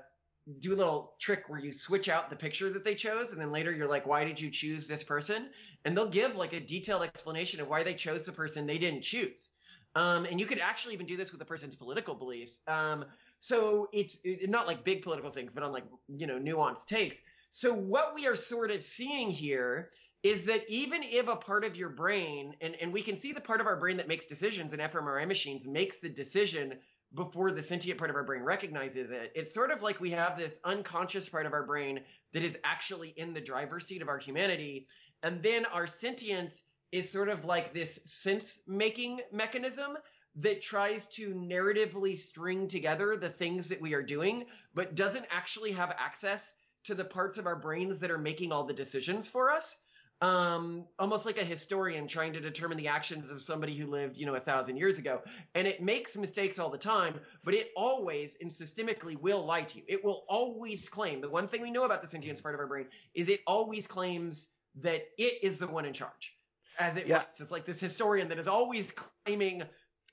do 0.60 0.72
a 0.72 0.76
little 0.76 1.14
trick 1.18 1.48
where 1.48 1.58
you 1.58 1.72
switch 1.72 2.08
out 2.08 2.30
the 2.30 2.36
picture 2.36 2.70
that 2.70 2.84
they 2.84 2.94
chose, 2.94 3.32
and 3.32 3.40
then 3.40 3.50
later 3.50 3.72
you're 3.72 3.88
like, 3.88 4.06
why 4.06 4.24
did 4.24 4.40
you 4.40 4.52
choose 4.52 4.86
this 4.86 5.02
person? 5.02 5.48
And 5.84 5.96
they'll 5.96 6.08
give 6.08 6.36
like 6.36 6.52
a 6.52 6.60
detailed 6.60 7.02
explanation 7.02 7.60
of 7.60 7.66
why 7.66 7.82
they 7.82 7.94
chose 7.94 8.24
the 8.24 8.30
person 8.30 8.68
they 8.68 8.78
didn't 8.78 9.02
choose. 9.02 9.50
Um, 9.96 10.26
and 10.26 10.38
you 10.38 10.46
could 10.46 10.60
actually 10.60 10.94
even 10.94 11.06
do 11.06 11.16
this 11.16 11.32
with 11.32 11.42
a 11.42 11.44
person's 11.44 11.74
political 11.74 12.14
beliefs. 12.14 12.60
Um, 12.68 13.04
so 13.40 13.88
it's 13.92 14.18
it, 14.22 14.48
not 14.48 14.68
like 14.68 14.84
big 14.84 15.02
political 15.02 15.30
things, 15.30 15.50
but 15.52 15.64
on 15.64 15.72
like 15.72 15.86
you 16.06 16.28
know 16.28 16.38
nuanced 16.38 16.86
takes. 16.86 17.16
So 17.50 17.74
what 17.74 18.14
we 18.14 18.28
are 18.28 18.36
sort 18.36 18.70
of 18.70 18.84
seeing 18.84 19.28
here 19.28 19.90
is 20.22 20.46
that 20.46 20.62
even 20.68 21.02
if 21.02 21.26
a 21.26 21.34
part 21.34 21.64
of 21.64 21.74
your 21.74 21.88
brain, 21.88 22.54
and, 22.60 22.76
and 22.80 22.92
we 22.92 23.02
can 23.02 23.16
see 23.16 23.32
the 23.32 23.40
part 23.40 23.60
of 23.60 23.66
our 23.66 23.76
brain 23.76 23.96
that 23.96 24.06
makes 24.06 24.24
decisions 24.26 24.72
in 24.72 24.78
fMRI 24.78 25.26
machines 25.26 25.66
makes 25.66 25.98
the 25.98 26.08
decision 26.08 26.74
before 27.14 27.50
the 27.52 27.62
sentient 27.62 27.98
part 27.98 28.10
of 28.10 28.16
our 28.16 28.24
brain 28.24 28.42
recognizes 28.42 29.10
it. 29.10 29.32
It's 29.34 29.54
sort 29.54 29.70
of 29.70 29.82
like 29.82 30.00
we 30.00 30.10
have 30.10 30.36
this 30.36 30.58
unconscious 30.64 31.28
part 31.28 31.46
of 31.46 31.52
our 31.52 31.64
brain 31.64 32.00
that 32.32 32.42
is 32.42 32.58
actually 32.64 33.14
in 33.16 33.32
the 33.32 33.40
driver's 33.40 33.86
seat 33.86 34.02
of 34.02 34.08
our 34.08 34.18
humanity. 34.18 34.86
And 35.22 35.42
then 35.42 35.66
our 35.66 35.86
sentience 35.86 36.62
is 36.92 37.10
sort 37.10 37.28
of 37.28 37.44
like 37.44 37.72
this 37.72 38.00
sense 38.04 38.60
making 38.66 39.20
mechanism 39.32 39.96
that 40.36 40.62
tries 40.62 41.06
to 41.06 41.34
narratively 41.34 42.18
string 42.18 42.66
together 42.66 43.16
the 43.16 43.30
things 43.30 43.68
that 43.68 43.80
we 43.80 43.94
are 43.94 44.02
doing, 44.02 44.44
but 44.74 44.96
doesn't 44.96 45.26
actually 45.30 45.70
have 45.72 45.94
access 45.98 46.52
to 46.84 46.94
the 46.94 47.04
parts 47.04 47.38
of 47.38 47.46
our 47.46 47.56
brains 47.56 48.00
that 48.00 48.10
are 48.10 48.18
making 48.18 48.50
all 48.50 48.64
the 48.64 48.74
decisions 48.74 49.28
for 49.28 49.50
us 49.50 49.76
um, 50.24 50.86
almost 50.98 51.26
like 51.26 51.36
a 51.36 51.44
historian 51.44 52.08
trying 52.08 52.32
to 52.32 52.40
determine 52.40 52.78
the 52.78 52.88
actions 52.88 53.30
of 53.30 53.42
somebody 53.42 53.74
who 53.74 53.86
lived, 53.86 54.16
you 54.16 54.24
know, 54.24 54.34
a 54.36 54.40
thousand 54.40 54.78
years 54.78 54.96
ago. 54.96 55.20
And 55.54 55.66
it 55.66 55.82
makes 55.82 56.16
mistakes 56.16 56.58
all 56.58 56.70
the 56.70 56.78
time, 56.78 57.20
but 57.44 57.52
it 57.52 57.72
always 57.76 58.38
and 58.40 58.50
systemically 58.50 59.20
will 59.20 59.44
lie 59.44 59.64
to 59.64 59.76
you. 59.76 59.84
It 59.86 60.02
will 60.02 60.24
always 60.30 60.88
claim 60.88 61.20
the 61.20 61.28
one 61.28 61.46
thing 61.46 61.60
we 61.60 61.70
know 61.70 61.84
about 61.84 62.00
the 62.00 62.08
sentience 62.08 62.40
part 62.40 62.54
of 62.54 62.60
our 62.60 62.66
brain 62.66 62.86
is 63.12 63.28
it 63.28 63.40
always 63.46 63.86
claims 63.86 64.48
that 64.76 65.02
it 65.18 65.34
is 65.42 65.58
the 65.58 65.66
one 65.66 65.84
in 65.84 65.92
charge. 65.92 66.32
As 66.78 66.96
it 66.96 67.06
Yeah. 67.06 67.18
writes, 67.18 67.40
it's 67.40 67.52
like 67.52 67.66
this 67.66 67.78
historian 67.78 68.26
that 68.30 68.38
is 68.38 68.48
always 68.48 68.92
claiming 69.26 69.62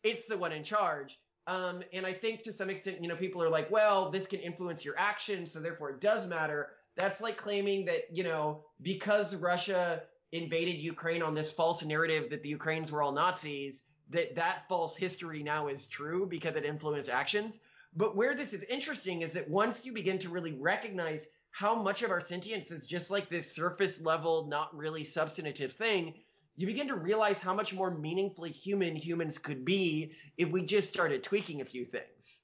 it's 0.03 0.25
the 0.27 0.37
one 0.37 0.51
in 0.51 0.63
charge. 0.65 1.19
Um, 1.47 1.83
and 1.93 2.05
I 2.05 2.11
think 2.13 2.43
to 2.43 2.53
some 2.53 2.69
extent, 2.69 3.01
you 3.01 3.07
know, 3.07 3.15
people 3.15 3.41
are 3.41 3.49
like, 3.49 3.71
well, 3.71 4.11
this 4.11 4.27
can 4.27 4.41
influence 4.41 4.83
your 4.83 4.97
actions, 4.97 5.53
so 5.53 5.61
therefore 5.61 5.91
it 5.91 6.01
does 6.01 6.27
matter. 6.27 6.71
That's 6.95 7.21
like 7.21 7.37
claiming 7.37 7.85
that, 7.85 8.11
you 8.11 8.23
know, 8.23 8.65
because 8.81 9.35
Russia 9.35 10.03
invaded 10.31 10.77
Ukraine 10.77 11.21
on 11.21 11.33
this 11.33 11.51
false 11.51 11.83
narrative 11.83 12.29
that 12.29 12.43
the 12.43 12.49
Ukrainians 12.49 12.91
were 12.91 13.01
all 13.01 13.11
Nazis, 13.11 13.83
that 14.09 14.35
that 14.35 14.67
false 14.67 14.95
history 14.95 15.41
now 15.43 15.67
is 15.67 15.87
true 15.87 16.25
because 16.25 16.55
it 16.55 16.65
influenced 16.65 17.09
actions. 17.09 17.59
But 17.95 18.15
where 18.15 18.35
this 18.35 18.53
is 18.53 18.63
interesting 18.63 19.21
is 19.21 19.33
that 19.33 19.49
once 19.49 19.85
you 19.85 19.93
begin 19.93 20.17
to 20.19 20.29
really 20.29 20.53
recognize 20.53 21.27
how 21.51 21.75
much 21.75 22.01
of 22.01 22.11
our 22.11 22.21
sentience 22.21 22.71
is 22.71 22.85
just 22.85 23.09
like 23.09 23.29
this 23.29 23.53
surface 23.53 23.99
level, 23.99 24.47
not 24.47 24.75
really 24.75 25.03
substantive 25.03 25.73
thing, 25.73 26.13
you 26.55 26.67
begin 26.67 26.87
to 26.87 26.95
realize 26.95 27.39
how 27.39 27.53
much 27.53 27.73
more 27.73 27.91
meaningfully 27.91 28.51
human 28.51 28.95
humans 28.95 29.37
could 29.37 29.65
be 29.65 30.11
if 30.37 30.49
we 30.49 30.65
just 30.65 30.89
started 30.89 31.23
tweaking 31.23 31.61
a 31.61 31.65
few 31.65 31.85
things. 31.85 32.40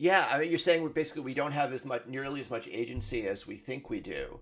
Yeah, 0.00 0.26
I 0.30 0.38
mean, 0.38 0.48
you're 0.48 0.58
saying 0.58 0.82
we're 0.82 0.88
basically 0.88 1.24
we 1.24 1.34
don't 1.34 1.52
have 1.52 1.74
as 1.74 1.84
much, 1.84 2.06
nearly 2.06 2.40
as 2.40 2.48
much 2.48 2.66
agency 2.66 3.28
as 3.28 3.46
we 3.46 3.56
think 3.56 3.90
we 3.90 4.00
do, 4.00 4.40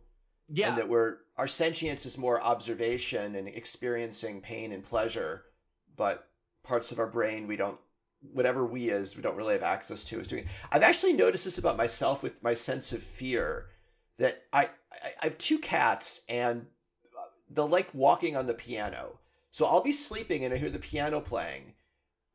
Yeah. 0.48 0.68
and 0.68 0.78
that 0.78 0.88
we're 0.88 1.16
our 1.36 1.48
sentience 1.48 2.06
is 2.06 2.16
more 2.16 2.40
observation 2.40 3.34
and 3.34 3.48
experiencing 3.48 4.40
pain 4.40 4.70
and 4.70 4.84
pleasure, 4.84 5.44
but 5.96 6.24
parts 6.62 6.92
of 6.92 7.00
our 7.00 7.08
brain 7.08 7.48
we 7.48 7.56
don't, 7.56 7.76
whatever 8.32 8.64
we 8.64 8.88
is, 8.88 9.16
we 9.16 9.22
don't 9.22 9.34
really 9.34 9.54
have 9.54 9.64
access 9.64 10.04
to 10.04 10.20
is 10.20 10.28
doing. 10.28 10.46
I've 10.70 10.84
actually 10.84 11.14
noticed 11.14 11.44
this 11.44 11.58
about 11.58 11.76
myself 11.76 12.22
with 12.22 12.40
my 12.40 12.54
sense 12.54 12.92
of 12.92 13.02
fear, 13.02 13.66
that 14.18 14.40
I 14.52 14.66
I, 14.92 15.12
I 15.20 15.24
have 15.24 15.38
two 15.38 15.58
cats 15.58 16.22
and 16.28 16.66
they'll 17.50 17.66
like 17.68 17.92
walking 17.94 18.36
on 18.36 18.46
the 18.46 18.54
piano, 18.54 19.18
so 19.50 19.66
I'll 19.66 19.82
be 19.82 19.92
sleeping 19.92 20.44
and 20.44 20.54
I 20.54 20.56
hear 20.56 20.70
the 20.70 20.78
piano 20.78 21.20
playing. 21.20 21.74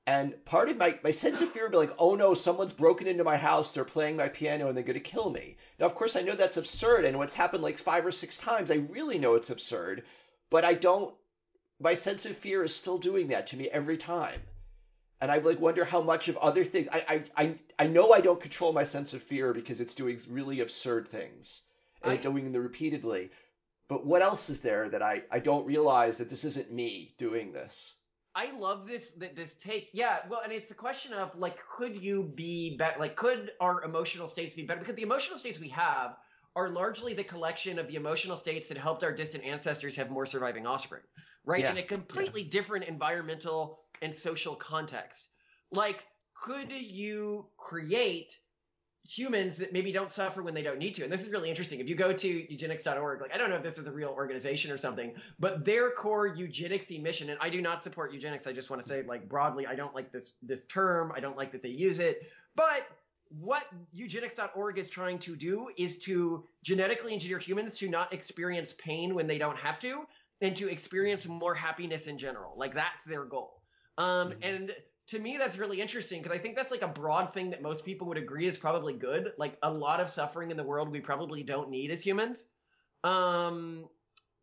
And 0.06 0.44
part 0.44 0.68
of 0.68 0.78
my, 0.78 1.00
my 1.02 1.12
sense 1.12 1.40
of 1.40 1.50
fear 1.50 1.64
would 1.64 1.72
be 1.72 1.78
like, 1.78 1.96
oh 1.98 2.16
no, 2.16 2.34
someone's 2.34 2.74
broken 2.74 3.08
into 3.08 3.24
my 3.24 3.38
house, 3.38 3.72
they're 3.72 3.86
playing 3.86 4.18
my 4.18 4.28
piano, 4.28 4.68
and 4.68 4.76
they're 4.76 4.84
going 4.84 4.96
to 4.96 5.00
kill 5.00 5.30
me. 5.30 5.56
Now, 5.80 5.86
of 5.86 5.96
course, 5.96 6.18
I 6.18 6.22
know 6.22 6.36
that's 6.36 6.58
absurd, 6.58 7.06
and 7.06 7.18
what's 7.18 7.36
happened 7.36 7.64
like 7.64 7.78
five 7.78 8.06
or 8.06 8.12
six 8.12 8.38
times, 8.38 8.70
I 8.70 8.86
really 8.90 9.18
know 9.18 9.36
it's 9.36 9.50
absurd, 9.50 10.04
but 10.50 10.66
I 10.66 10.74
don't, 10.74 11.16
my 11.80 11.96
sense 11.96 12.26
of 12.26 12.36
fear 12.36 12.66
is 12.66 12.76
still 12.76 12.98
doing 12.98 13.30
that 13.30 13.48
to 13.48 13.58
me 13.58 13.70
every 13.70 13.96
time. 13.98 14.42
And 15.22 15.32
I 15.32 15.38
like 15.38 15.62
wonder 15.62 15.86
how 15.86 16.02
much 16.02 16.28
of 16.28 16.36
other 16.36 16.66
things, 16.66 16.90
I, 16.92 17.06
I, 17.08 17.44
I, 17.44 17.56
I 17.80 17.88
know 17.88 18.12
I 18.12 18.20
don't 18.20 18.42
control 18.42 18.74
my 18.74 18.84
sense 18.84 19.14
of 19.14 19.24
fear 19.24 19.54
because 19.54 19.80
it's 19.80 19.96
doing 19.96 20.20
really 20.30 20.60
absurd 20.60 21.08
things 21.08 21.62
and 22.02 22.12
I- 22.12 22.18
doing 22.18 22.52
them 22.52 22.62
repeatedly. 22.62 23.32
But 23.88 24.06
what 24.06 24.22
else 24.22 24.50
is 24.50 24.60
there 24.60 24.90
that 24.90 25.02
I, 25.02 25.24
I 25.32 25.40
don't 25.40 25.66
realize 25.66 26.18
that 26.18 26.30
this 26.30 26.44
isn't 26.44 26.72
me 26.72 27.16
doing 27.18 27.54
this? 27.54 27.94
I 28.36 28.52
love 28.52 28.88
this 28.88 29.12
th- 29.12 29.36
this 29.36 29.56
take. 29.56 29.90
Yeah, 29.94 30.28
well, 30.28 30.42
and 30.44 30.52
it's 30.52 30.72
a 30.72 30.76
question 30.76 31.14
of 31.14 31.36
like, 31.36 31.60
could 31.68 31.96
you 31.96 32.24
be 32.24 32.78
better? 32.78 33.00
Like, 33.00 33.16
could 33.16 33.52
our 33.60 33.84
emotional 33.84 34.28
states 34.28 34.56
be 34.56 34.64
better? 34.66 34.80
Because 34.80 34.96
the 34.96 35.04
emotional 35.04 35.38
states 35.38 35.60
we 35.60 35.70
have 35.70 36.18
are 36.56 36.70
largely 36.70 37.14
the 37.14 37.24
collection 37.24 37.78
of 37.80 37.88
the 37.88 37.96
emotional 37.96 38.38
states 38.38 38.68
that 38.70 38.78
helped 38.78 39.04
our 39.04 39.12
distant 39.14 39.44
ancestors 39.44 39.96
have 39.96 40.10
more 40.10 40.26
surviving 40.26 40.66
offspring, 40.66 41.04
right? 41.46 41.64
Yeah, 41.64 41.72
In 41.72 41.78
a 41.78 41.84
completely 41.84 42.44
different 42.44 42.86
environmental 42.86 43.80
and 44.02 44.16
social 44.16 44.56
context. 44.56 45.30
Like, 45.72 46.06
could 46.36 46.72
you 46.72 47.52
create 47.58 48.40
humans 49.08 49.58
that 49.58 49.74
maybe 49.74 49.92
don't 49.92 50.10
suffer 50.10 50.42
when 50.42 50.54
they 50.54 50.62
don't 50.64 50.80
need 50.80 50.96
to. 50.96 51.04
And 51.04 51.12
this 51.12 51.22
is 51.22 51.30
really 51.30 51.50
interesting. 51.50 51.80
If 51.80 51.90
you 51.90 51.96
go 51.96 52.14
to 52.14 52.28
eugenics.org, 52.52 53.22
like 53.22 53.34
I 53.34 53.38
don't 53.38 53.50
know 53.50 53.58
if 53.58 53.64
this 53.64 53.78
is 53.78 53.86
a 53.86 53.92
real 53.92 54.10
organization 54.10 54.72
or 54.72 54.78
something, 54.78 55.14
but 55.40 55.66
their 55.66 55.92
core 55.92 56.28
eugenics 56.28 56.90
mission, 56.90 57.30
and 57.30 57.38
I 57.42 57.50
do 57.50 57.62
not 57.62 57.84
support 57.84 58.14
eugenics. 58.14 58.48
I 58.48 58.54
just 58.54 58.70
want 58.70 58.82
to 58.82 58.88
say 58.88 59.04
like 59.04 59.28
broadly, 59.28 59.68
I 59.68 59.76
don't 59.76 59.94
like 59.94 60.12
this 60.12 60.34
this 60.42 60.64
term. 60.66 61.12
I 61.16 61.20
don't 61.20 61.36
like 61.36 61.52
that 61.52 61.62
they 61.62 61.70
use 61.70 62.00
it. 62.00 62.24
But 62.56 62.88
what 63.30 63.66
eugenics.org 63.92 64.78
is 64.78 64.90
trying 64.90 65.20
to 65.20 65.36
do 65.36 65.70
is 65.78 65.98
to 66.00 66.46
genetically 66.64 67.14
engineer 67.14 67.40
humans 67.40 67.78
to 67.80 67.90
not 67.90 68.14
experience 68.14 68.74
pain 68.78 69.16
when 69.16 69.28
they 69.28 69.38
don't 69.38 69.58
have 69.58 69.80
to 69.80 70.04
and 70.42 70.56
to 70.56 70.70
experience 70.70 71.26
more 71.26 71.56
happiness 71.56 72.08
in 72.08 72.18
general. 72.18 72.54
Like 72.56 72.74
that's 72.74 73.04
their 73.06 73.26
goal. 73.26 73.62
Um, 73.98 74.32
Mhm. 74.32 74.38
and 74.44 74.76
to 75.14 75.20
me 75.20 75.38
that's 75.38 75.58
really 75.58 75.80
interesting 75.80 76.22
because 76.22 76.36
I 76.36 76.42
think 76.42 76.56
that's 76.56 76.72
like 76.72 76.82
a 76.82 76.88
broad 76.88 77.32
thing 77.32 77.52
that 77.52 77.62
most 77.62 77.86
people 77.86 78.08
would 78.08 78.18
agree 78.18 78.48
is 78.48 78.58
probably 78.58 78.94
good. 78.94 79.34
Like 79.38 79.58
a 79.62 79.72
lot 79.72 80.00
of 80.00 80.10
suffering 80.10 80.50
in 80.52 80.58
the 80.58 80.64
world 80.64 80.90
we 80.90 81.00
probably 81.00 81.44
don't 81.44 81.70
need 81.70 81.92
as 81.92 82.02
humans. 82.02 82.46
Um, 83.04 83.90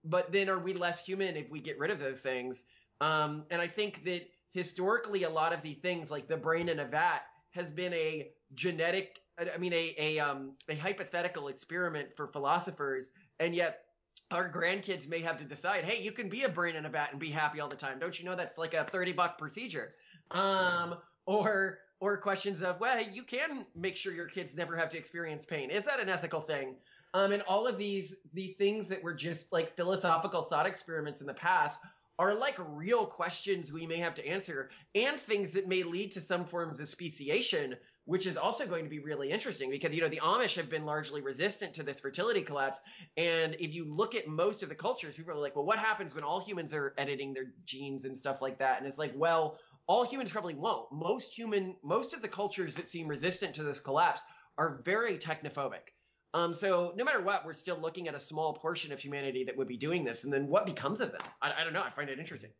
but 0.05 0.31
then 0.31 0.49
are 0.49 0.59
we 0.61 0.73
less 0.73 1.05
human 1.05 1.37
if 1.37 1.51
we 1.51 1.61
get 1.61 1.79
rid 1.79 1.91
of 1.91 1.99
those 1.99 2.21
things? 2.21 2.65
Um, 3.01 3.47
and 3.51 3.61
I 3.61 3.67
think 3.67 4.05
that 4.05 4.29
historically 4.53 5.25
a 5.25 5.31
lot 5.31 5.53
of 5.53 5.61
the 5.63 5.75
things 5.75 6.11
like 6.11 6.29
the 6.29 6.37
brain 6.37 6.69
in 6.69 6.79
a 6.79 6.87
vat 6.87 7.23
has 7.51 7.71
been 7.71 7.93
a 7.93 8.31
genetic 8.55 9.21
I 9.39 9.59
mean 9.59 9.73
a 9.73 9.95
a 9.99 10.19
um 10.19 10.57
a 10.69 10.75
hypothetical 10.75 11.49
experiment 11.49 12.11
for 12.17 12.27
philosophers 12.29 13.11
and 13.39 13.55
yet 13.55 13.85
our 14.31 14.51
grandkids 14.51 15.09
may 15.09 15.21
have 15.21 15.37
to 15.39 15.45
decide, 15.45 15.85
hey, 15.85 16.01
you 16.01 16.13
can 16.13 16.29
be 16.29 16.45
a 16.45 16.49
brain 16.49 16.77
in 16.77 16.87
a 16.87 16.89
vat 16.89 17.09
and 17.11 17.19
be 17.19 17.31
happy 17.31 17.59
all 17.61 17.69
the 17.69 17.77
time. 17.77 17.99
Don't 17.99 18.19
you 18.19 18.25
know 18.25 18.37
that's 18.37 18.59
like 18.59 18.75
a 18.75 18.85
30 18.85 19.13
buck 19.13 19.39
procedure? 19.39 19.95
Um, 20.31 20.97
or 21.27 21.79
or 22.01 22.17
questions 22.17 22.63
of, 22.63 22.81
well, 22.81 23.03
you 23.03 23.23
can 23.23 23.67
make 23.77 23.97
sure 23.97 24.13
your 24.13 24.27
kids 24.27 24.55
never 24.55 24.75
have 24.77 24.89
to 24.89 24.97
experience 24.97 25.45
pain. 25.45 25.71
Is 25.71 25.85
that 25.85 26.01
an 26.01 26.09
ethical 26.09 26.41
thing? 26.41 26.77
Um, 27.13 27.33
and 27.33 27.43
all 27.43 27.67
of 27.67 27.77
these 27.77 28.17
the 28.33 28.55
things 28.59 28.89
that 28.89 29.03
were 29.03 29.15
just 29.15 29.53
like 29.53 29.77
philosophical 29.77 30.43
thought 30.45 30.67
experiments 30.67 31.21
in 31.21 31.27
the 31.27 31.35
past 31.35 31.81
are 32.19 32.35
like 32.35 32.57
real 32.59 33.07
questions 33.07 33.73
we 33.73 33.87
may 33.87 33.97
have 33.97 34.15
to 34.15 34.27
answer 34.27 34.69
and 34.95 35.19
things 35.19 35.53
that 35.53 35.67
may 35.67 35.83
lead 35.83 36.13
to 36.13 36.21
some 36.21 36.45
forms 36.45 36.79
of 36.79 36.87
speciation 36.87 37.75
which 38.05 38.27
is 38.27 38.37
also 38.37 38.67
going 38.67 38.85
to 38.85 38.91
be 38.91 38.99
really 38.99 39.31
interesting 39.31 39.71
because 39.71 39.95
you 39.95 40.03
know 40.03 40.09
the 40.09 40.21
Amish 40.21 40.55
have 40.55 40.69
been 40.69 40.85
largely 40.85 41.23
resistant 41.23 41.73
to 41.75 41.83
this 41.83 41.99
fertility 41.99 42.43
collapse 42.43 42.81
and 43.17 43.57
if 43.59 43.73
you 43.73 43.89
look 43.89 44.15
at 44.15 44.29
most 44.29 44.63
of 44.63 44.69
the 44.69 44.75
cultures 44.75 45.15
people 45.15 45.33
are 45.33 45.37
like 45.37 45.57
well 45.57 45.65
what 45.65 45.79
happens 45.79 46.15
when 46.15 46.23
all 46.23 46.45
humans 46.45 46.75
are 46.75 46.95
editing 46.99 47.33
their 47.33 47.53
genes 47.65 48.05
and 48.05 48.19
stuff 48.19 48.43
like 48.43 48.59
that 48.59 48.79
and 48.79 48.87
it's 48.87 48.99
like 48.99 49.13
well 49.17 49.59
all 49.91 50.05
humans 50.05 50.31
probably 50.31 50.55
won't 50.55 50.87
most 50.93 51.33
human 51.33 51.75
most 51.83 52.15
of 52.15 52.23
the 52.23 52.29
cultures 52.29 52.77
that 52.77 52.89
seem 52.89 53.09
resistant 53.09 53.57
to 53.57 53.65
this 53.65 53.81
collapse 53.81 54.23
are 54.57 54.81
very 54.85 55.19
technophobic 55.19 55.91
um, 56.33 56.55
so 56.55 56.93
no 56.97 57.03
matter 57.05 57.21
what, 57.21 57.45
we're 57.45 57.55
still 57.55 57.79
looking 57.81 58.07
at 58.07 58.15
a 58.15 58.21
small 58.21 58.55
portion 58.55 58.93
of 58.93 59.01
humanity 59.01 59.43
that 59.45 59.57
would 59.57 59.67
be 59.67 59.77
doing 59.77 60.05
this, 60.05 60.23
and 60.23 60.33
then 60.33 60.47
what 60.47 60.65
becomes 60.65 61.01
of 61.01 61.11
them? 61.11 61.21
I, 61.43 61.53
I 61.61 61.65
don't 61.65 61.73
know. 61.73 61.83
I 61.83 61.91
find 61.91 62.09
it 62.09 62.21
interesting. 62.21 62.51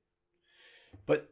But 1.07 1.31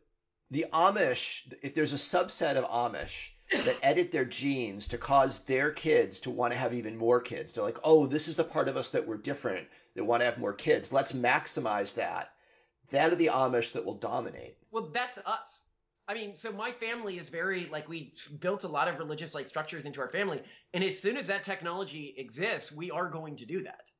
the 0.53 0.67
Amish, 0.73 1.53
if 1.63 1.75
there's 1.75 1.93
a 1.93 1.97
subset 1.97 2.55
of 2.55 2.65
Amish 2.71 3.31
that 3.51 3.79
edit 3.83 4.13
their 4.13 4.25
genes 4.25 4.87
to 4.89 4.99
cause 4.99 5.41
their 5.41 5.73
kids 5.73 6.21
to 6.21 6.31
want 6.31 6.53
to 6.53 6.59
have 6.61 6.75
even 6.75 6.97
more 6.97 7.21
kids, 7.21 7.55
they're 7.55 7.65
like, 7.65 7.81
oh, 7.83 8.07
this 8.07 8.29
is 8.29 8.37
the 8.37 8.45
part 8.45 8.69
of 8.69 8.77
us 8.77 8.91
that 8.91 9.09
we're 9.09 9.17
different, 9.17 9.67
that 9.97 10.05
want 10.05 10.21
to 10.21 10.27
have 10.27 10.39
more 10.39 10.55
kids. 10.55 10.93
Let's 10.93 11.11
maximize 11.11 11.95
that. 11.95 12.31
That 12.91 13.13
are 13.13 13.17
the 13.17 13.31
Amish 13.35 13.73
that 13.73 13.85
will 13.85 13.99
dominate. 13.99 14.57
Well, 14.71 14.91
that's 14.95 15.19
us. 15.19 15.65
I 16.09 16.15
mean, 16.15 16.37
so 16.37 16.51
my 16.51 16.73
family 16.73 17.19
is 17.19 17.29
very 17.29 17.67
like 17.67 17.87
we 17.89 18.15
built 18.41 18.65
a 18.65 18.69
lot 18.69 18.89
of 18.89 18.99
religious 18.99 19.35
like 19.35 19.47
structures 19.47 19.85
into 19.85 20.01
our 20.01 20.09
family, 20.09 20.41
and 20.73 20.83
as 20.83 20.99
soon 20.99 21.19
as 21.19 21.27
that 21.27 21.45
technology 21.45 22.15
exists, 22.17 22.73
we 22.73 22.91
are 22.91 23.11
going 23.11 23.37
to 23.37 23.45
do 23.45 23.63
that. 23.65 23.91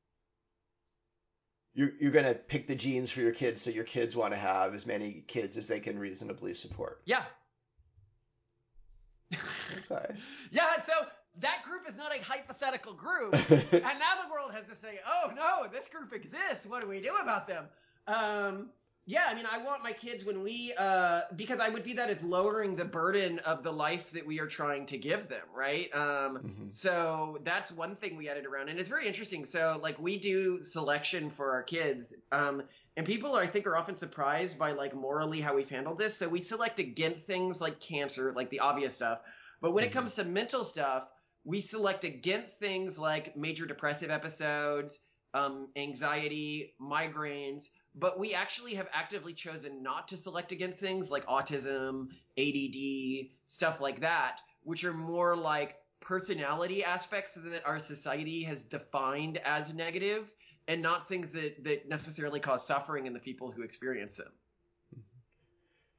You're, 1.75 1.91
you're 1.99 2.11
going 2.11 2.25
to 2.25 2.33
pick 2.33 2.67
the 2.67 2.75
genes 2.75 3.11
for 3.11 3.21
your 3.21 3.31
kids 3.31 3.61
so 3.61 3.69
your 3.69 3.83
kids 3.83 4.15
want 4.15 4.33
to 4.33 4.39
have 4.39 4.73
as 4.73 4.87
many 4.87 5.23
kids 5.27 5.55
as 5.55 5.67
they 5.67 5.79
can 5.79 5.99
reasonably 5.99 6.53
support. 6.53 7.01
Yeah. 7.05 7.23
Okay. 9.31 10.15
Yeah, 10.51 10.81
so 10.81 10.93
that 11.41 11.63
group 11.63 11.83
is 11.87 11.95
not 11.95 12.13
a 12.15 12.21
hypothetical 12.23 12.93
group. 12.93 13.33
and 13.51 13.71
now 13.71 14.15
the 14.21 14.31
world 14.31 14.51
has 14.51 14.65
to 14.65 14.75
say, 14.81 14.99
oh 15.07 15.31
no, 15.35 15.67
this 15.71 15.87
group 15.87 16.11
exists. 16.11 16.65
What 16.65 16.81
do 16.81 16.87
we 16.87 17.01
do 17.01 17.13
about 17.21 17.47
them? 17.47 17.65
Um, 18.07 18.69
yeah, 19.09 19.25
I 19.27 19.33
mean, 19.33 19.47
I 19.47 19.57
want 19.57 19.81
my 19.81 19.91
kids 19.91 20.23
when 20.23 20.43
we, 20.43 20.71
uh, 20.77 21.23
because 21.35 21.59
I 21.59 21.67
would 21.69 21.83
view 21.83 21.95
that 21.95 22.11
as 22.11 22.21
lowering 22.23 22.75
the 22.75 22.85
burden 22.85 23.39
of 23.39 23.63
the 23.63 23.73
life 23.73 24.11
that 24.11 24.23
we 24.23 24.39
are 24.39 24.45
trying 24.45 24.85
to 24.87 24.99
give 24.99 25.27
them, 25.27 25.47
right? 25.51 25.93
Um, 25.95 26.43
Mhm. 26.43 26.69
so 26.69 27.39
that's 27.41 27.71
one 27.71 27.95
thing 27.95 28.17
we 28.17 28.29
added 28.29 28.45
around, 28.45 28.69
and 28.69 28.79
it's 28.79 28.87
very 28.89 29.07
interesting. 29.07 29.45
So, 29.45 29.79
like, 29.81 29.97
we 29.97 30.19
do 30.19 30.61
selection 30.61 31.31
for 31.31 31.51
our 31.53 31.63
kids, 31.63 32.13
um, 32.31 32.61
and 32.97 33.05
people, 33.05 33.33
I 33.33 33.47
think, 33.47 33.65
are 33.65 33.75
often 33.75 33.97
surprised 33.97 34.59
by 34.59 34.73
like 34.73 34.93
morally 34.93 35.41
how 35.41 35.55
we've 35.55 35.69
handled 35.69 35.97
this. 35.97 36.15
So 36.15 36.29
we 36.29 36.41
select 36.41 36.77
against 36.77 37.25
things 37.25 37.59
like 37.61 37.79
cancer, 37.79 38.31
like 38.35 38.51
the 38.51 38.59
obvious 38.59 38.93
stuff, 38.93 39.21
but 39.61 39.71
when 39.71 39.83
it 39.83 39.91
Mhm. 39.91 39.91
comes 39.91 40.13
to 40.15 40.23
mental 40.23 40.63
stuff, 40.63 41.09
we 41.43 41.61
select 41.61 42.03
against 42.03 42.59
things 42.59 42.99
like 42.99 43.35
major 43.35 43.65
depressive 43.65 44.11
episodes, 44.11 44.99
um, 45.33 45.69
anxiety, 45.75 46.73
migraines, 46.81 47.69
but 47.95 48.19
we 48.19 48.33
actually 48.33 48.75
have 48.75 48.87
actively 48.93 49.33
chosen 49.33 49.83
not 49.83 50.07
to 50.07 50.17
select 50.17 50.51
against 50.51 50.79
things 50.79 51.11
like 51.11 51.25
autism, 51.27 52.07
ADD, 52.37 53.29
stuff 53.47 53.81
like 53.81 54.01
that, 54.01 54.41
which 54.63 54.83
are 54.83 54.93
more 54.93 55.35
like 55.35 55.77
personality 55.99 56.83
aspects 56.83 57.33
that 57.35 57.65
our 57.65 57.79
society 57.79 58.43
has 58.43 58.63
defined 58.63 59.37
as 59.43 59.73
negative 59.73 60.31
and 60.67 60.81
not 60.81 61.07
things 61.07 61.33
that, 61.33 61.63
that 61.63 61.89
necessarily 61.89 62.39
cause 62.39 62.65
suffering 62.65 63.05
in 63.05 63.13
the 63.13 63.19
people 63.19 63.51
who 63.51 63.63
experience 63.63 64.17
them. 64.17 64.31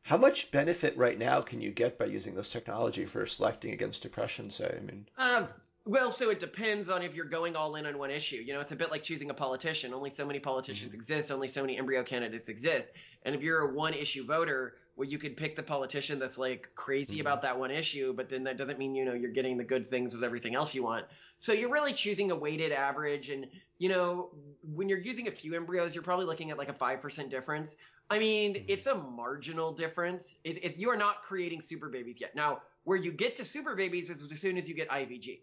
How 0.02 0.16
much 0.16 0.50
benefit 0.50 0.96
right 0.96 1.18
now 1.18 1.40
can 1.40 1.60
you 1.60 1.70
get 1.70 1.98
by 1.98 2.06
using 2.06 2.34
this 2.34 2.50
technology 2.50 3.04
for 3.04 3.26
selecting 3.26 3.72
against 3.72 4.02
depression, 4.02 4.50
say? 4.50 4.76
I 4.76 4.80
mean, 4.80 5.08
Um, 5.18 5.48
well, 5.86 6.10
so 6.10 6.30
it 6.30 6.38
depends 6.38 6.90
on 6.90 7.02
if 7.02 7.14
you're 7.14 7.24
going 7.24 7.56
all 7.56 7.74
in 7.74 7.86
on 7.86 7.96
one 7.98 8.10
issue. 8.10 8.36
You 8.36 8.52
know, 8.52 8.60
it's 8.60 8.70
a 8.70 8.76
bit 8.76 8.90
like 8.90 9.02
choosing 9.02 9.30
a 9.30 9.34
politician. 9.34 9.94
Only 9.94 10.10
so 10.10 10.26
many 10.26 10.38
politicians 10.38 10.92
exist. 10.94 11.30
Only 11.30 11.48
so 11.48 11.62
many 11.62 11.78
embryo 11.78 12.04
candidates 12.04 12.48
exist. 12.50 12.92
And 13.22 13.34
if 13.34 13.42
you're 13.42 13.60
a 13.62 13.72
one 13.72 13.94
issue 13.94 14.24
voter, 14.24 14.74
well, 14.94 15.08
you 15.08 15.18
could 15.18 15.36
pick 15.38 15.56
the 15.56 15.62
politician 15.62 16.18
that's 16.18 16.36
like 16.36 16.68
crazy 16.74 17.18
Mhm. 17.18 17.20
about 17.20 17.40
that 17.42 17.56
one 17.58 17.70
issue, 17.70 18.12
but 18.12 18.28
then 18.28 18.44
that 18.44 18.58
doesn't 18.58 18.76
mean 18.78 18.94
you 18.94 19.06
know 19.06 19.14
you're 19.14 19.30
getting 19.30 19.56
the 19.56 19.64
good 19.64 19.88
things 19.88 20.14
with 20.14 20.22
everything 20.22 20.54
else 20.54 20.74
you 20.74 20.82
want. 20.82 21.06
So 21.38 21.52
you're 21.54 21.70
really 21.70 21.94
choosing 21.94 22.30
a 22.30 22.36
weighted 22.36 22.72
average, 22.72 23.30
and 23.30 23.46
you 23.78 23.88
know 23.88 24.28
when 24.62 24.88
you're 24.90 24.98
using 24.98 25.28
a 25.28 25.32
few 25.32 25.54
embryos, 25.54 25.94
you're 25.94 26.02
probably 26.02 26.26
looking 26.26 26.50
at 26.50 26.58
like 26.58 26.68
a 26.68 26.74
five 26.74 27.00
percent 27.00 27.30
difference. 27.30 27.74
I 28.10 28.18
mean, 28.18 28.56
Mhm. 28.56 28.68
it's 28.68 28.86
a 28.86 28.94
marginal 28.94 29.72
difference. 29.72 30.36
If, 30.44 30.58
if 30.62 30.76
you 30.76 30.90
are 30.90 30.96
not 30.96 31.22
creating 31.22 31.62
super 31.62 31.88
babies 31.88 32.20
yet, 32.20 32.34
now 32.34 32.58
where 32.82 32.96
you 32.98 33.12
get 33.12 33.36
to 33.36 33.44
super 33.44 33.74
babies 33.74 34.10
is 34.10 34.22
as 34.30 34.40
soon 34.40 34.58
as 34.58 34.68
you 34.68 34.74
get 34.74 34.90
IVG. 34.90 35.40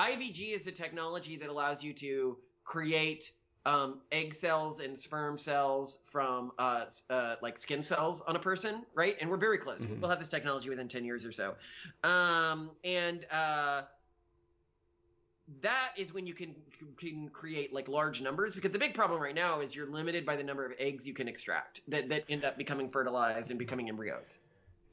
IVG 0.00 0.54
is 0.54 0.62
the 0.62 0.72
technology 0.72 1.36
that 1.36 1.50
allows 1.50 1.84
you 1.84 1.92
to 1.94 2.38
create 2.64 3.32
um, 3.66 4.00
egg 4.10 4.34
cells 4.34 4.80
and 4.80 4.98
sperm 4.98 5.36
cells 5.36 5.98
from 6.10 6.52
uh, 6.58 6.86
uh, 7.10 7.36
like 7.42 7.58
skin 7.58 7.82
cells 7.82 8.22
on 8.22 8.34
a 8.34 8.38
person, 8.38 8.86
right? 8.94 9.16
And 9.20 9.28
we're 9.28 9.36
very 9.36 9.58
close. 9.58 9.82
Mhm. 9.82 10.00
We'll 10.00 10.08
have 10.08 10.18
this 10.18 10.28
technology 10.28 10.70
within 10.70 10.88
10 10.88 11.04
years 11.04 11.26
or 11.26 11.32
so. 11.32 11.54
Um, 12.02 12.70
and 12.82 13.26
uh, 13.30 13.82
that 15.60 15.90
is 15.96 16.14
when 16.14 16.26
you 16.26 16.32
can 16.32 16.54
can 16.96 17.28
create 17.28 17.74
like 17.74 17.88
large 17.88 18.22
numbers 18.22 18.54
because 18.54 18.70
the 18.70 18.78
big 18.78 18.94
problem 18.94 19.20
right 19.20 19.34
now 19.34 19.60
is 19.60 19.74
you're 19.74 19.90
limited 19.90 20.24
by 20.24 20.36
the 20.36 20.44
number 20.44 20.64
of 20.64 20.72
eggs 20.78 21.06
you 21.06 21.12
can 21.12 21.28
extract 21.28 21.80
that, 21.88 22.08
that 22.08 22.24
end 22.28 22.44
up 22.44 22.56
becoming 22.56 22.88
fertilized 22.88 23.50
and 23.50 23.58
becoming 23.58 23.88
embryos. 23.88 24.38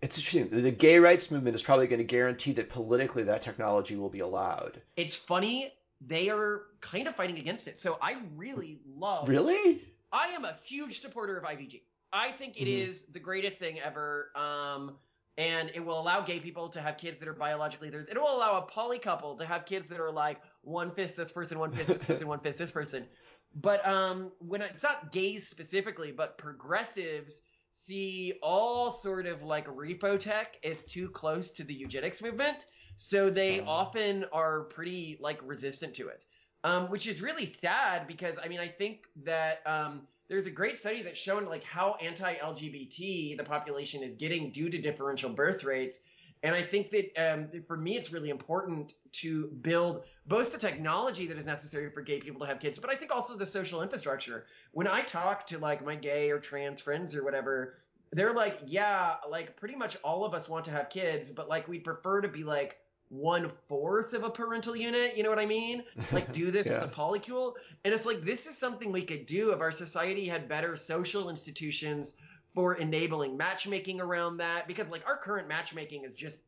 It's 0.02 0.18
interesting. 0.18 0.49
The 0.64 0.72
gay 0.72 0.99
rights 0.99 1.32
movement 1.32 1.56
is 1.56 1.64
probably 1.64 1.88
going 1.88 1.99
to 1.99 2.06
guarantee 2.06 2.53
that 2.53 2.69
politically 2.69 3.24
that 3.24 3.41
technology 3.41 3.95
will 3.95 4.10
be 4.10 4.19
allowed. 4.19 4.82
It's 4.95 5.15
funny 5.15 5.74
they 6.02 6.30
are 6.30 6.61
kind 6.82 7.07
of 7.07 7.15
fighting 7.15 7.40
against 7.40 7.68
it. 7.68 7.80
So 7.80 7.98
I 8.02 8.18
really 8.36 8.80
love. 8.86 9.28
Really? 9.28 9.82
I 10.11 10.28
am 10.28 10.45
a 10.45 10.53
huge 10.64 11.02
supporter 11.02 11.38
of 11.38 11.44
IVG. 11.44 11.82
I 12.14 12.32
think 12.32 12.56
it 12.61 12.65
Mhm. 12.65 12.88
is 12.90 13.03
the 13.11 13.19
greatest 13.19 13.57
thing 13.57 13.80
ever. 13.80 14.32
Um, 14.36 14.98
and 15.38 15.69
it 15.74 15.80
will 15.84 15.99
allow 15.99 16.22
gay 16.22 16.40
people 16.40 16.69
to 16.69 16.82
have 16.82 16.98
kids 16.98 17.19
that 17.19 17.28
are 17.28 17.34
biologically 17.34 17.90
theirs. 17.90 18.07
It 18.10 18.18
will 18.18 18.36
allow 18.36 18.57
a 18.57 18.61
poly 18.64 18.99
couple 18.99 19.36
to 19.38 19.45
have 19.45 19.65
kids 19.65 19.88
that 19.90 19.99
are 19.99 20.11
like 20.11 20.41
one 20.61 20.91
fist 20.91 21.15
this 21.15 21.32
person, 21.32 21.60
one 21.60 21.72
fist 21.72 21.88
this 21.88 22.03
person, 22.03 22.28
one 22.28 22.40
fist 22.40 22.57
this 22.60 22.72
person. 22.72 23.07
But 23.56 23.86
um, 23.88 24.32
when 24.40 24.61
it's 24.61 24.84
not 24.84 25.11
gays 25.11 25.48
specifically, 25.48 26.11
but 26.11 26.38
progressives 26.38 27.41
see 27.88 28.39
all 28.41 28.91
sort 28.91 29.26
of 29.26 29.43
like 29.43 29.65
repro 29.68 30.19
tech 30.19 30.57
as 30.64 30.84
too 30.84 31.09
close 31.09 31.51
to 31.51 31.64
the 31.64 31.73
eugenics 31.73 32.22
movement, 32.22 32.65
so 32.97 33.30
they 33.30 33.61
Oh. 33.61 33.65
often 33.65 34.26
are 34.26 34.65
pretty 34.65 35.18
like 35.22 35.39
resistant 35.43 35.95
to 35.95 36.07
it. 36.09 36.26
Um, 36.64 36.89
which 36.89 37.07
is 37.07 37.22
really 37.22 37.45
sad 37.45 38.07
because 38.07 38.38
I 38.43 38.47
mean 38.47 38.59
I 38.59 38.68
think 38.68 39.07
that 39.18 39.65
um, 39.65 40.07
there's 40.27 40.47
a 40.47 40.51
great 40.51 40.80
study 40.80 41.03
that's 41.03 41.19
shown 41.19 41.45
like 41.45 41.64
how 41.64 41.95
anti-LGBT 41.95 43.35
the 43.38 43.43
population 43.43 44.03
is 44.03 44.15
getting 44.15 44.51
due 44.51 44.69
to 44.69 44.81
differential 44.81 45.30
birth 45.30 45.64
rates, 45.64 45.99
and 46.48 46.56
I 46.56 46.61
think 46.64 46.91
that 46.91 47.11
um, 47.18 47.49
for 47.68 47.76
me 47.76 47.98
it's 47.98 48.14
really 48.14 48.30
important 48.30 48.94
to 49.24 49.48
build 49.61 50.03
both 50.28 50.53
the 50.53 50.57
technology 50.57 51.28
that 51.28 51.38
is 51.38 51.45
necessary 51.45 51.91
for 51.91 52.02
gay 52.02 52.22
people 52.22 52.40
to 52.40 52.48
have 52.48 52.61
kids, 52.61 52.80
but 52.80 52.90
I 52.90 52.95
think 52.95 53.14
also 53.14 53.36
the 53.36 53.45
social 53.45 53.82
infrastructure. 53.82 54.45
When 54.72 54.88
I 54.88 55.02
talk 55.02 55.45
to 55.48 55.57
like 55.57 55.84
my 55.84 55.95
gay 55.95 56.32
or 56.32 56.40
trans 56.40 56.80
friends 56.80 57.14
or 57.14 57.26
whatever, 57.26 57.76
they're 58.14 58.34
like, 58.34 58.60
yeah, 58.65 59.15
like 59.30 59.57
pretty 59.57 59.76
much 59.76 59.98
all 60.06 60.24
of 60.24 60.34
us 60.34 60.48
want 60.48 60.64
to 60.65 60.72
have 60.72 60.90
kids, 60.90 61.32
but 61.32 61.49
like 61.49 61.68
we'd 61.68 61.84
prefer 61.84 62.22
to 62.22 62.30
be 62.30 62.45
like 62.45 62.78
one 63.10 63.52
fourth 63.68 64.14
of 64.14 64.24
a 64.24 64.30
parental 64.30 64.76
unit. 64.76 65.18
You 65.18 65.24
know 65.24 65.30
what 65.30 65.40
I 65.40 65.45
mean? 65.45 65.84
Like 66.14 66.32
do 66.32 66.49
this 66.49 66.68
Yeah. 66.68 66.76
with 66.82 66.84
a 66.84 66.95
polycule. 66.95 67.56
And 67.84 67.94
it's 67.94 68.06
like 68.06 68.22
this 68.22 68.48
is 68.48 68.57
something 68.57 68.94
we 68.94 69.03
could 69.03 69.26
do 69.26 69.52
if 69.52 69.60
our 69.60 69.74
society 69.74 70.26
had 70.26 70.48
better 70.48 70.78
social 70.78 71.30
institutions 71.30 72.14
for 72.57 72.73
enabling 72.73 73.38
matchmaking 73.38 74.01
around 74.01 74.38
that. 74.38 74.67
Because 74.67 74.88
like 74.89 75.05
our 75.05 75.15
current 75.15 75.47
matchmaking 75.47 76.05
is 76.05 76.15
just 76.15 76.39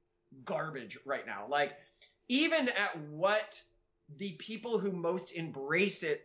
garbage 0.44 0.98
right 1.06 1.23
now. 1.27 1.45
Like 1.48 1.73
even 2.30 2.68
at 2.69 2.99
what 3.11 3.61
the 4.18 4.31
people 4.40 4.80
who 4.80 4.91
most 4.91 5.31
embrace 5.34 6.02
it 6.02 6.22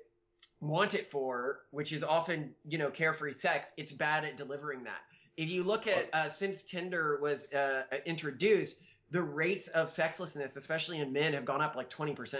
want 0.63 0.95
it 0.95 1.11
for, 1.11 1.61
which 1.71 1.93
is 1.93 2.03
often, 2.03 2.55
you 2.67 2.79
know, 2.79 2.89
carefree 2.91 3.35
sex, 3.35 3.75
it's 3.77 3.93
bad 3.93 4.25
at 4.25 4.39
delivering 4.39 4.85
that. 4.85 5.03
If 5.37 5.51
you 5.51 5.63
look 5.63 5.87
at 5.87 6.09
uh, 6.15 6.31
since 6.31 6.63
Tinder 6.63 7.19
was 7.21 7.53
uh, 7.53 7.83
introduced, 8.07 8.77
the 9.11 9.23
rates 9.23 9.69
of 9.69 9.91
sexlessness, 9.91 10.57
especially 10.57 11.01
in 11.01 11.13
men, 11.13 11.35
have 11.35 11.45
gone 11.45 11.61
up 11.61 11.77
like 11.77 11.91
20%. 11.91 12.37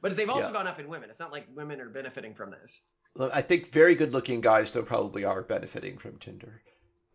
But 0.00 0.16
they've 0.16 0.28
also 0.28 0.48
Yeah. 0.48 0.52
gone 0.52 0.66
up 0.66 0.80
in 0.80 0.88
women. 0.88 1.10
It's 1.10 1.20
not 1.20 1.30
like 1.30 1.46
women 1.54 1.80
are 1.80 1.90
benefiting 1.90 2.34
from 2.34 2.50
this. 2.50 2.80
Look, 3.14 3.30
I 3.32 3.40
think 3.40 3.70
very 3.70 3.94
good-looking 3.94 4.40
guys 4.40 4.72
though 4.72 4.82
probably 4.82 5.22
are 5.24 5.42
benefiting 5.42 5.96
from 5.98 6.18
Tinder. 6.18 6.60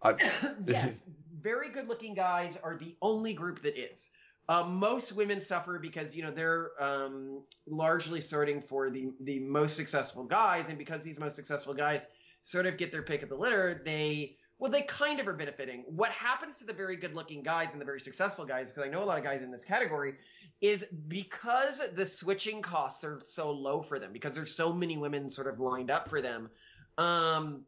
Yes, 0.68 0.94
very 1.42 1.70
good 1.70 1.88
looking 1.88 2.14
guys 2.14 2.58
are 2.64 2.76
the 2.76 2.96
only 3.02 3.34
group 3.34 3.62
that 3.62 3.78
is. 3.78 4.10
Uh, 4.50 4.64
most 4.64 5.12
women 5.12 5.42
suffer 5.42 5.78
because 5.78 6.16
you 6.16 6.24
know 6.24 6.32
they're 6.32 6.72
um, 6.80 7.44
largely 7.68 8.22
sorting 8.22 8.62
for 8.62 8.90
the 8.90 9.12
the 9.22 9.40
most 9.40 9.76
successful 9.76 10.24
guys, 10.24 10.70
and 10.70 10.78
because 10.78 11.04
these 11.04 11.20
most 11.20 11.36
successful 11.36 11.74
guys 11.74 12.08
sort 12.44 12.66
of 12.66 12.78
get 12.78 12.92
their 12.92 13.02
pick 13.02 13.24
of 13.24 13.30
the 13.30 13.36
litter, 13.36 13.82
they 13.84 14.38
well 14.58 14.72
they 14.72 14.84
kind 14.84 15.20
of 15.20 15.28
are 15.28 15.34
benefiting. 15.34 15.84
What 15.88 16.12
happens 16.12 16.58
to 16.60 16.66
the 16.66 16.72
very 16.72 16.96
good 16.96 17.14
looking 17.14 17.44
guys 17.44 17.68
and 17.74 17.82
the 17.82 17.86
very 17.86 18.00
successful 18.00 18.46
guys, 18.46 18.70
because 18.70 18.88
I 18.88 18.90
know 18.90 19.04
a 19.04 19.06
lot 19.06 19.18
of 19.18 19.24
guys 19.26 19.42
in 19.42 19.52
this 19.52 19.66
category, 19.66 20.14
is 20.62 20.86
because 21.10 21.82
the 21.96 22.06
switching 22.06 22.62
costs 22.62 23.04
are 23.04 23.20
so 23.26 23.52
low 23.52 23.82
for 23.82 24.00
them, 24.00 24.14
because 24.14 24.34
there's 24.34 24.56
so 24.56 24.72
many 24.72 24.98
women 24.98 25.30
sort 25.30 25.48
of 25.48 25.60
lined 25.60 25.92
up 25.92 26.10
for 26.10 26.22
them. 26.22 26.50
Um, 26.98 27.66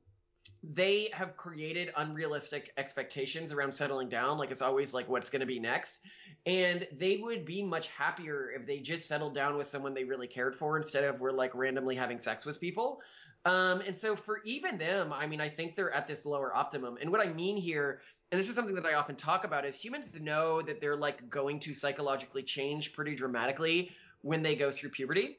they 0.64 1.10
have 1.14 1.38
created 1.38 1.94
unrealistic 1.98 2.74
expectations 2.78 3.52
around 3.54 3.74
settling 3.74 4.10
down. 4.10 4.38
Like 4.38 4.52
it's 4.52 4.62
always 4.62 4.94
like 4.94 5.08
what's 5.08 5.30
going 5.30 5.40
to 5.40 5.46
be 5.46 5.60
next. 5.60 6.00
And 6.46 6.88
they 6.98 7.18
would 7.18 7.46
be 7.46 7.64
much 7.64 7.88
happier 7.88 8.52
if 8.52 8.66
they 8.66 8.80
just 8.80 9.08
settled 9.08 9.34
down 9.34 9.58
with 9.58 9.68
someone 9.68 9.94
they 9.94 10.04
really 10.04 10.28
cared 10.28 10.56
for 10.56 10.78
instead 10.78 11.04
of 11.06 11.20
we're 11.20 11.32
like 11.32 11.56
randomly 11.56 11.96
having 11.96 12.20
sex 12.20 12.46
with 12.46 12.60
people. 12.60 13.00
Um, 13.46 13.82
and 13.88 13.98
so 13.98 14.16
for 14.16 14.42
even 14.44 14.78
them, 14.78 15.14
I 15.14 15.26
mean, 15.26 15.40
I 15.40 15.48
think 15.48 15.76
they're 15.76 15.94
at 15.94 16.08
this 16.08 16.26
lower 16.26 16.54
optimum. 16.54 16.98
And 17.00 17.10
what 17.10 17.26
I 17.26 17.32
mean 17.32 17.56
here, 17.56 18.02
and 18.32 18.40
this 18.40 18.50
is 18.50 18.56
something 18.56 18.76
that 18.76 18.86
I 18.86 18.96
often 18.96 19.16
talk 19.16 19.46
about, 19.46 19.66
is 19.66 19.76
humans 19.76 20.20
know 20.20 20.62
that 20.62 20.82
they're 20.82 20.98
like 20.98 21.30
going 21.30 21.60
to 21.62 21.74
psychologically 21.74 22.44
change 22.44 22.92
pretty 22.94 23.16
dramatically 23.16 23.92
when 24.22 24.44
they 24.44 24.56
go 24.56 24.72
through 24.72 24.90
puberty. 24.90 25.38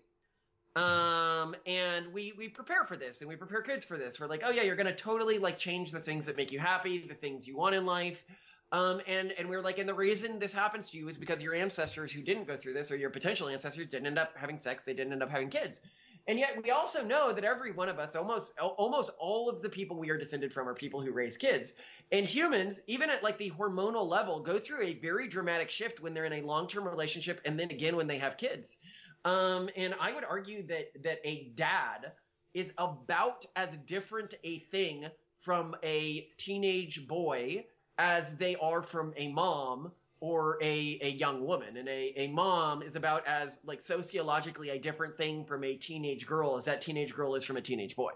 Um, 0.77 1.57
and 1.67 2.13
we 2.13 2.33
we 2.39 2.49
prepare 2.49 2.85
for 2.85 2.97
this, 2.97 3.21
and 3.21 3.29
we 3.29 3.35
prepare 3.37 3.61
kids 3.61 3.85
for 3.85 3.99
this. 3.99 4.21
We're 4.21 4.29
like, 4.29 4.43
oh 4.45 4.51
yeah, 4.51 4.63
you're 4.63 4.77
gonna 4.77 4.95
totally 4.95 5.39
like 5.39 5.59
change 5.59 5.91
the 5.91 6.01
things 6.01 6.27
that 6.27 6.37
make 6.37 6.53
you 6.53 6.61
happy, 6.61 7.05
the 7.09 7.15
things 7.15 7.47
you 7.47 7.57
want 7.57 7.75
in 7.75 7.85
life. 7.85 8.25
Um, 8.73 9.01
and 9.09 9.33
and 9.33 9.49
we're 9.49 9.63
like, 9.63 9.79
and 9.79 9.89
the 9.89 9.95
reason 9.95 10.39
this 10.39 10.53
happens 10.53 10.91
to 10.91 10.97
you 10.97 11.09
is 11.09 11.17
because 11.17 11.43
your 11.43 11.55
ancestors 11.55 12.13
who 12.13 12.23
didn't 12.23 12.47
go 12.47 12.57
through 12.57 12.75
this, 12.75 12.93
or 12.93 12.97
your 12.97 13.11
potential 13.11 13.49
ancestors, 13.49 13.89
didn't 13.89 14.07
end 14.07 14.19
up 14.19 14.33
having 14.37 14.61
sex, 14.61 14.85
they 14.85 14.95
didn't 14.95 15.13
end 15.13 15.25
up 15.25 15.31
having 15.31 15.51
kids. 15.51 15.81
And 16.29 16.39
yet 16.39 16.63
we 16.63 16.71
also 16.71 17.03
know 17.05 17.33
that 17.33 17.43
every 17.43 17.73
one 17.73 17.89
of 17.89 17.99
us, 17.99 18.15
almost 18.15 18.53
almost 18.61 19.11
all 19.19 19.49
of 19.49 19.63
the 19.63 19.69
people 19.69 19.99
we 19.99 20.11
are 20.11 20.19
descended 20.19 20.53
from, 20.53 20.69
are 20.69 20.75
people 20.75 21.03
who 21.03 21.11
raise 21.11 21.37
kids. 21.37 21.73
And 22.13 22.27
humans, 22.27 22.79
even 22.87 23.11
at 23.11 23.25
like 23.25 23.39
the 23.39 23.51
hormonal 23.51 24.07
level, 24.07 24.39
go 24.39 24.57
through 24.57 24.85
a 24.85 24.95
very 24.95 25.27
dramatic 25.27 25.69
shift 25.69 26.01
when 26.01 26.15
they're 26.15 26.27
in 26.27 26.35
a 26.35 26.43
long-term 26.43 26.87
relationship, 26.87 27.41
and 27.45 27.59
then 27.59 27.73
again 27.73 27.97
when 27.97 28.07
they 28.07 28.19
have 28.19 28.37
kids. 28.37 28.77
Um, 29.25 29.69
and 29.77 29.95
I 30.01 30.13
would 30.13 30.25
argue 30.25 30.67
that 30.69 31.03
that 31.03 31.21
a 31.25 31.53
dad 31.55 32.13
is 32.55 32.73
about 32.79 33.47
as 33.57 33.77
different 33.87 34.35
a 34.45 34.61
thing 34.71 35.07
from 35.41 35.75
a 35.83 36.29
teenage 36.37 37.07
boy 37.07 37.65
as 37.99 38.35
they 38.37 38.57
are 38.57 38.83
from 38.83 39.13
a 39.17 39.29
mom 39.29 39.93
or 40.21 40.59
a, 40.63 40.99
a 41.01 41.11
young 41.11 41.47
woman. 41.47 41.79
And 41.79 41.89
a, 41.89 42.13
a 42.17 42.29
mom 42.29 42.83
is 42.83 42.95
about 42.95 43.27
as 43.27 43.59
like 43.65 43.83
sociologically 43.83 44.69
a 44.71 44.79
different 44.79 45.17
thing 45.17 45.47
from 45.47 45.65
a 45.65 45.77
teenage 45.77 46.27
girl 46.27 46.57
as 46.57 46.67
that 46.67 46.83
teenage 46.83 47.15
girl 47.15 47.35
is 47.35 47.45
from 47.45 47.57
a 47.57 47.63
teenage 47.63 47.97
boy. 47.97 48.11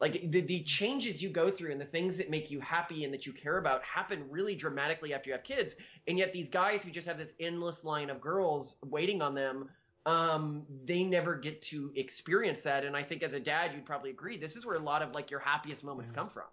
Like 0.00 0.30
the, 0.30 0.40
the 0.40 0.62
changes 0.62 1.22
you 1.22 1.28
go 1.28 1.50
through 1.50 1.72
and 1.72 1.80
the 1.80 1.84
things 1.86 2.16
that 2.16 2.30
make 2.30 2.50
you 2.50 2.60
happy 2.60 3.04
and 3.04 3.12
that 3.12 3.26
you 3.26 3.34
care 3.34 3.58
about 3.58 3.82
happen 3.82 4.24
really 4.30 4.54
dramatically 4.54 5.12
after 5.12 5.28
you 5.28 5.34
have 5.34 5.44
kids. 5.44 5.76
And 6.08 6.18
yet 6.18 6.32
these 6.32 6.48
guys 6.48 6.82
who 6.82 6.90
just 6.90 7.06
have 7.06 7.18
this 7.18 7.34
endless 7.38 7.84
line 7.84 8.08
of 8.08 8.22
girls 8.22 8.76
waiting 8.82 9.20
on 9.20 9.34
them 9.34 9.68
um, 10.06 10.66
they 10.84 11.04
never 11.04 11.36
get 11.36 11.62
to 11.62 11.92
experience 11.96 12.62
that. 12.62 12.84
And 12.84 12.96
I 12.96 13.02
think 13.02 13.22
as 13.22 13.34
a 13.34 13.40
dad, 13.40 13.72
you'd 13.74 13.86
probably 13.86 14.10
agree. 14.10 14.38
This 14.38 14.56
is 14.56 14.64
where 14.66 14.76
a 14.76 14.80
lot 14.80 15.02
of 15.02 15.14
like 15.14 15.30
your 15.30 15.40
happiest 15.40 15.84
moments 15.84 16.10
Yeah. 16.10 16.16
come 16.16 16.28
from. 16.30 16.44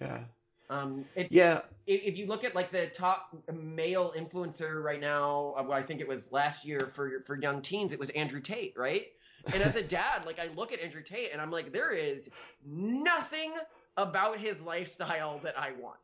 yeah. 0.00 0.24
Um, 0.68 1.04
it, 1.14 1.30
Yeah. 1.30 1.60
if, 1.86 2.02
if 2.02 2.18
you 2.18 2.26
look 2.26 2.44
at 2.44 2.54
like 2.54 2.70
the 2.72 2.88
top 2.88 3.28
male 3.52 4.12
influencer 4.16 4.82
right 4.82 5.00
now, 5.00 5.54
uh, 5.56 5.62
well, 5.62 5.78
I 5.78 5.82
think 5.82 6.00
it 6.00 6.08
was 6.08 6.32
last 6.32 6.64
year 6.64 6.90
for 6.94 7.22
for 7.26 7.36
young 7.36 7.62
teens, 7.62 7.92
it 7.92 7.98
was 7.98 8.10
Andrew 8.10 8.40
Tate, 8.40 8.74
right? 8.76 9.06
And 9.52 9.62
as 9.62 9.76
a 9.76 9.82
dad, 9.82 10.24
like 10.26 10.38
I 10.38 10.48
look 10.48 10.72
at 10.72 10.80
Andrew 10.80 11.02
Tate 11.02 11.30
and 11.32 11.40
I'm 11.40 11.50
like, 11.50 11.72
there 11.72 11.92
is 11.92 12.28
nothing 12.64 13.54
about 13.96 14.38
his 14.38 14.60
lifestyle 14.60 15.38
that 15.40 15.58
I 15.58 15.72
want. 15.72 16.00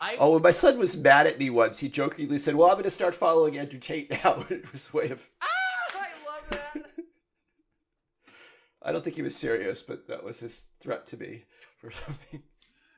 I 0.00 0.16
Oh, 0.18 0.32
when 0.32 0.42
my 0.42 0.50
son 0.50 0.78
was 0.78 0.96
mad 0.96 1.26
at 1.26 1.38
me 1.38 1.50
once, 1.50 1.78
he 1.78 1.88
jokingly 1.88 2.38
said, 2.38 2.54
"Well, 2.54 2.68
I'm 2.68 2.74
going 2.74 2.84
to 2.84 2.90
start 2.90 3.14
following 3.14 3.56
Andrew 3.58 3.78
Tate 3.78 4.10
now." 4.10 4.44
it 4.50 4.70
was 4.72 4.90
a 4.92 4.96
way 4.96 5.10
of. 5.10 5.30
ah, 5.42 5.46
I 6.52 6.56
love 6.56 6.74
that. 6.74 6.92
I 8.84 8.92
don't 8.92 9.04
think 9.04 9.16
he 9.16 9.22
was 9.22 9.36
serious, 9.36 9.82
but 9.82 10.08
that 10.08 10.22
was 10.22 10.38
his 10.40 10.64
threat 10.80 11.06
to 11.08 11.16
me 11.16 11.44
for 11.78 11.90
something. 11.90 12.42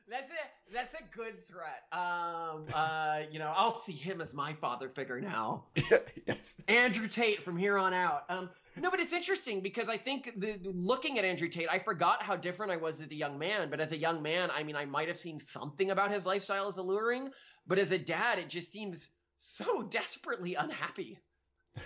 That's 0.07 0.31
a 0.31 0.73
that's 0.73 0.93
a 0.93 1.15
good 1.15 1.47
threat. 1.47 1.83
Um, 1.91 2.65
uh, 2.73 3.21
you 3.31 3.39
know, 3.39 3.51
I'll 3.55 3.79
see 3.79 3.93
him 3.93 4.21
as 4.21 4.33
my 4.33 4.53
father 4.53 4.89
figure 4.89 5.19
now. 5.19 5.65
yes. 6.27 6.55
Andrew 6.67 7.07
Tate 7.07 7.43
from 7.43 7.57
here 7.57 7.77
on 7.77 7.93
out. 7.93 8.23
Um, 8.29 8.49
no, 8.75 8.91
but 8.91 8.99
it's 8.99 9.13
interesting 9.13 9.61
because 9.61 9.89
I 9.89 9.97
think 9.97 10.33
the, 10.37 10.59
looking 10.63 11.17
at 11.17 11.25
Andrew 11.25 11.47
Tate, 11.47 11.69
I 11.71 11.79
forgot 11.79 12.21
how 12.21 12.35
different 12.35 12.71
I 12.71 12.77
was 12.77 12.99
as 12.99 13.09
a 13.09 13.15
young 13.15 13.39
man. 13.39 13.69
But 13.69 13.79
as 13.79 13.91
a 13.91 13.97
young 13.97 14.21
man, 14.21 14.51
I 14.51 14.63
mean, 14.63 14.75
I 14.75 14.85
might 14.85 15.07
have 15.07 15.17
seen 15.17 15.39
something 15.39 15.91
about 15.91 16.11
his 16.11 16.25
lifestyle 16.25 16.67
as 16.67 16.77
alluring. 16.77 17.29
But 17.65 17.79
as 17.79 17.91
a 17.91 17.97
dad, 17.97 18.37
it 18.37 18.49
just 18.49 18.71
seems 18.71 19.09
so 19.37 19.83
desperately 19.83 20.55
unhappy. 20.55 21.19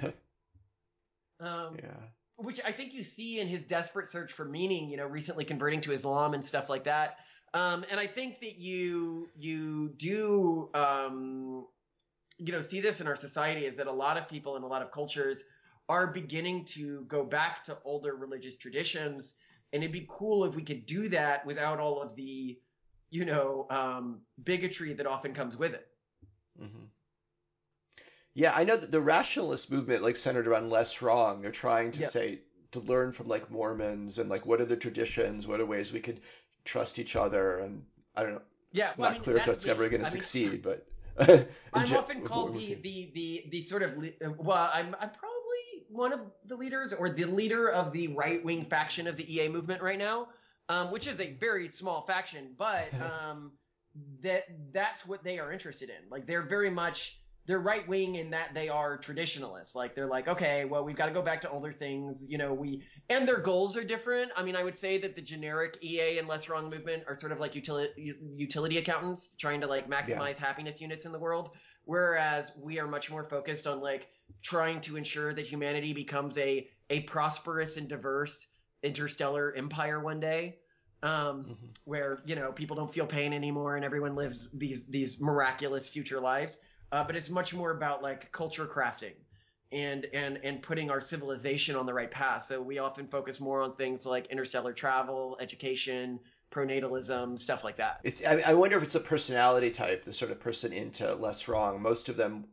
Um, 1.39 1.75
Yeah. 1.75 2.09
which 2.37 2.61
I 2.63 2.71
think 2.71 2.93
you 2.93 3.03
see 3.03 3.39
in 3.39 3.47
his 3.47 3.63
desperate 3.65 4.09
search 4.09 4.31
for 4.31 4.45
meaning, 4.45 4.89
you 4.89 4.97
know, 4.97 5.05
recently 5.05 5.43
converting 5.43 5.81
to 5.81 5.91
Islam 5.91 6.33
and 6.33 6.43
stuff 6.43 6.69
like 6.69 6.85
that. 6.85 7.17
Um, 7.53 7.83
and 7.89 7.99
I 7.99 8.07
think 8.07 8.39
that 8.41 8.57
you 8.57 9.29
you 9.35 9.89
do 9.97 10.69
um, 10.73 11.67
you 12.37 12.51
know 12.51 12.61
see 12.61 12.79
this 12.79 13.01
in 13.01 13.07
our 13.07 13.15
society 13.15 13.65
is 13.65 13.75
that 13.77 13.87
a 13.87 13.91
lot 13.91 14.17
of 14.17 14.29
people 14.29 14.55
in 14.55 14.63
a 14.63 14.67
lot 14.67 14.81
of 14.81 14.91
cultures 14.91 15.43
are 15.89 16.07
beginning 16.07 16.65
to 16.65 17.03
go 17.07 17.23
back 17.25 17.63
to 17.65 17.77
older 17.83 18.15
religious 18.15 18.57
traditions, 18.57 19.33
and 19.73 19.83
it'd 19.83 19.91
be 19.91 20.05
cool 20.09 20.45
if 20.45 20.55
we 20.55 20.63
could 20.63 20.85
do 20.85 21.09
that 21.09 21.45
without 21.45 21.79
all 21.79 22.01
of 22.01 22.15
the 22.15 22.59
you 23.09 23.25
know 23.25 23.67
um, 23.69 24.21
bigotry 24.43 24.93
that 24.93 25.07
often 25.07 25.33
comes 25.33 25.57
with 25.57 25.73
it. 25.73 25.87
Yeah, 28.33 28.53
I 28.55 28.63
know 28.63 28.75
that 28.77 28.91
the 28.91 29.01
rationalist 29.01 29.69
movement 29.71 30.03
like 30.03 30.15
centered 30.15 30.47
around 30.47 30.69
LessWrong. 30.71 31.41
They're 31.41 31.51
trying 31.51 31.91
to 31.93 32.01
Yep. 32.01 32.07
say 32.07 32.39
to 32.71 32.79
learn 32.79 33.11
from 33.11 33.27
like 33.27 33.49
Mormons 33.51 34.17
and 34.19 34.29
like 34.29 34.45
what 34.45 34.61
are 34.61 34.65
the 34.65 34.77
traditions, 34.77 35.47
what 35.47 35.59
are 35.59 35.65
ways 35.65 35.91
we 35.91 35.99
could 35.99 36.21
trust 36.63 36.99
each 36.99 37.15
other, 37.15 37.57
and 37.59 37.83
I 38.15 38.23
don't 38.23 38.33
know. 38.33 38.41
Yeah, 38.71 38.93
well, 38.97 39.09
not 39.09 39.15
I 39.15 39.19
mean, 39.19 39.23
clear 39.23 39.37
if 39.37 39.45
that's 39.45 39.65
that's 39.65 39.67
ever 39.67 39.89
going 39.89 40.01
to 40.01 40.05
I 40.05 40.09
mean, 40.11 40.23
succeed, 40.23 40.61
but 40.63 40.85
I'm 41.73 41.91
ge- 41.91 41.93
often 41.93 42.21
called 42.21 42.53
the, 42.53 42.75
the 42.81 43.11
the 43.13 43.45
the 43.51 43.63
sort 43.63 43.83
of 43.83 43.97
le- 43.97 44.07
uh, 44.25 44.31
well, 44.37 44.69
I'm 44.73 44.95
I'm 44.99 45.09
probably 45.11 45.85
one 45.89 46.13
of 46.13 46.21
the 46.45 46.55
leaders 46.55 46.93
or 46.93 47.09
the 47.09 47.25
leader 47.25 47.69
of 47.69 47.91
the 47.93 48.07
right 48.09 48.43
wing 48.43 48.65
faction 48.65 49.07
of 49.07 49.17
the 49.17 49.33
EA 49.35 49.49
movement 49.49 49.81
right 49.81 49.97
now, 49.99 50.27
um, 50.69 50.91
which 50.91 51.07
is 51.07 51.19
a 51.19 51.33
very 51.39 51.69
small 51.69 52.01
faction, 52.01 52.55
but 52.57 52.87
um, 53.01 53.51
that 54.21 54.43
that's 54.71 55.05
what 55.05 55.23
they 55.23 55.39
are 55.39 55.51
interested 55.51 55.89
in. 55.89 56.09
Like 56.09 56.25
they're 56.25 56.43
very 56.47 56.69
much 56.69 57.18
they're 57.49 57.59
right 57.59 57.87
wing 57.87 58.13
in 58.13 58.29
that 58.29 58.53
they 58.53 58.69
are 58.69 58.95
traditionalists. 58.95 59.73
Like 59.73 59.95
they're 59.95 60.07
like, 60.07 60.27
okay, 60.27 60.65
well, 60.65 60.83
we've 60.85 60.95
got 60.95 61.07
to 61.07 61.11
go 61.11 61.23
back 61.23 61.41
to 61.41 61.49
older 61.49 61.73
things. 61.73 62.23
You 62.27 62.37
know, 62.37 62.53
we 62.53 62.83
and 63.09 63.27
their 63.27 63.39
goals 63.39 63.75
are 63.75 63.83
different. 63.83 64.31
I 64.35 64.43
mean, 64.43 64.55
I 64.55 64.61
would 64.63 64.75
say 64.75 64.99
that 64.99 65.15
the 65.15 65.21
generic 65.23 65.75
EA 65.81 66.19
and 66.19 66.29
LessWrong 66.29 66.69
movement 66.69 67.05
are 67.07 67.17
sort 67.19 67.31
of 67.31 67.39
like 67.39 67.55
utility 67.55 68.13
utility 68.37 68.77
accountants 68.77 69.29
trying 69.39 69.61
to 69.61 69.67
like 69.67 69.87
maximize 69.87 70.37
happiness 70.37 70.79
units 70.79 71.05
in 71.05 71.11
the 71.11 71.17
world, 71.17 71.49
whereas 71.85 72.51
we 72.55 72.79
are 72.79 72.87
much 72.87 73.09
more 73.09 73.23
focused 73.23 73.65
on 73.65 73.79
like 73.79 74.07
trying 74.43 74.79
to 74.81 74.95
ensure 74.95 75.33
that 75.33 75.47
humanity 75.47 75.91
becomes 75.91 76.37
a 76.37 76.63
a 76.91 76.99
prosperous 77.01 77.77
and 77.77 77.89
diverse 77.89 78.45
interstellar 78.83 79.51
empire 79.55 79.99
one 79.99 80.19
day. 80.19 80.53
Um, 81.01 81.45
Mhm. 81.45 81.73
where 81.85 82.19
you 82.25 82.35
know 82.35 82.51
people 82.51 82.75
don't 82.75 82.91
feel 82.91 83.07
pain 83.07 83.31
anymore 83.33 83.77
and 83.77 83.85
everyone 83.85 84.15
lives 84.15 84.49
these 84.53 84.85
these 84.85 85.17
miraculous 85.17 85.87
future 85.87 86.19
lives 86.19 86.59
uh, 86.91 87.03
but 87.03 87.15
it's 87.15 87.29
much 87.29 87.53
more 87.53 87.71
about 87.71 88.01
like 88.01 88.31
culture 88.31 88.65
crafting 88.65 89.13
and 89.71 90.05
and 90.13 90.37
and 90.43 90.61
putting 90.61 90.89
our 90.89 91.01
civilization 91.01 91.75
on 91.75 91.85
the 91.85 91.93
right 91.93 92.09
path 92.11 92.45
so 92.47 92.61
we 92.61 92.79
often 92.79 93.07
focus 93.07 93.39
more 93.39 93.61
on 93.61 93.75
things 93.75 94.05
like 94.05 94.25
interstellar 94.27 94.73
travel 94.73 95.37
education 95.39 96.19
pronatalism 96.51 97.37
stuff 97.37 97.63
like 97.63 97.77
that 97.77 97.99
It's 98.03 98.23
I, 98.25 98.41
I 98.45 98.53
wonder 98.55 98.77
if 98.77 98.83
it's 98.83 98.95
a 98.95 98.99
personality 98.99 99.69
type, 99.69 100.03
the 100.03 100.13
sort 100.13 100.31
of 100.31 100.39
person 100.39 100.73
into 100.73 101.03
LessWrong. 101.05 101.79
Most 101.79 102.09
of 102.09 102.17
them, 102.17 102.45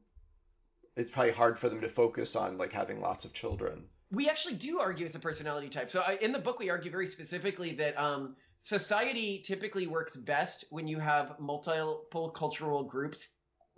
it's 0.97 1.11
probably 1.11 1.33
hard 1.33 1.59
for 1.59 1.69
them 1.69 1.81
to 1.81 1.89
focus 1.89 2.37
on 2.37 2.59
like 2.59 2.73
having 2.73 3.01
lots 3.01 3.25
of 3.25 3.33
children. 3.33 3.85
we 4.11 4.29
actually 4.29 4.55
do 4.55 4.79
argue 4.79 5.07
as 5.07 5.15
a 5.15 5.19
personality 5.19 5.69
type. 5.69 5.91
So 5.91 6.01
I, 6.01 6.19
in 6.21 6.33
the 6.33 6.39
book, 6.39 6.59
we 6.59 6.71
argue 6.71 6.91
very 6.91 7.07
specifically 7.07 7.75
that 7.77 7.99
um, 7.99 8.37
society 8.61 9.43
typically 9.45 9.87
works 9.87 10.15
best 10.17 10.65
when 10.71 10.87
you 10.87 10.99
have 10.99 11.39
multiple 11.41 12.31
cultural 12.37 12.85
groups 12.85 13.29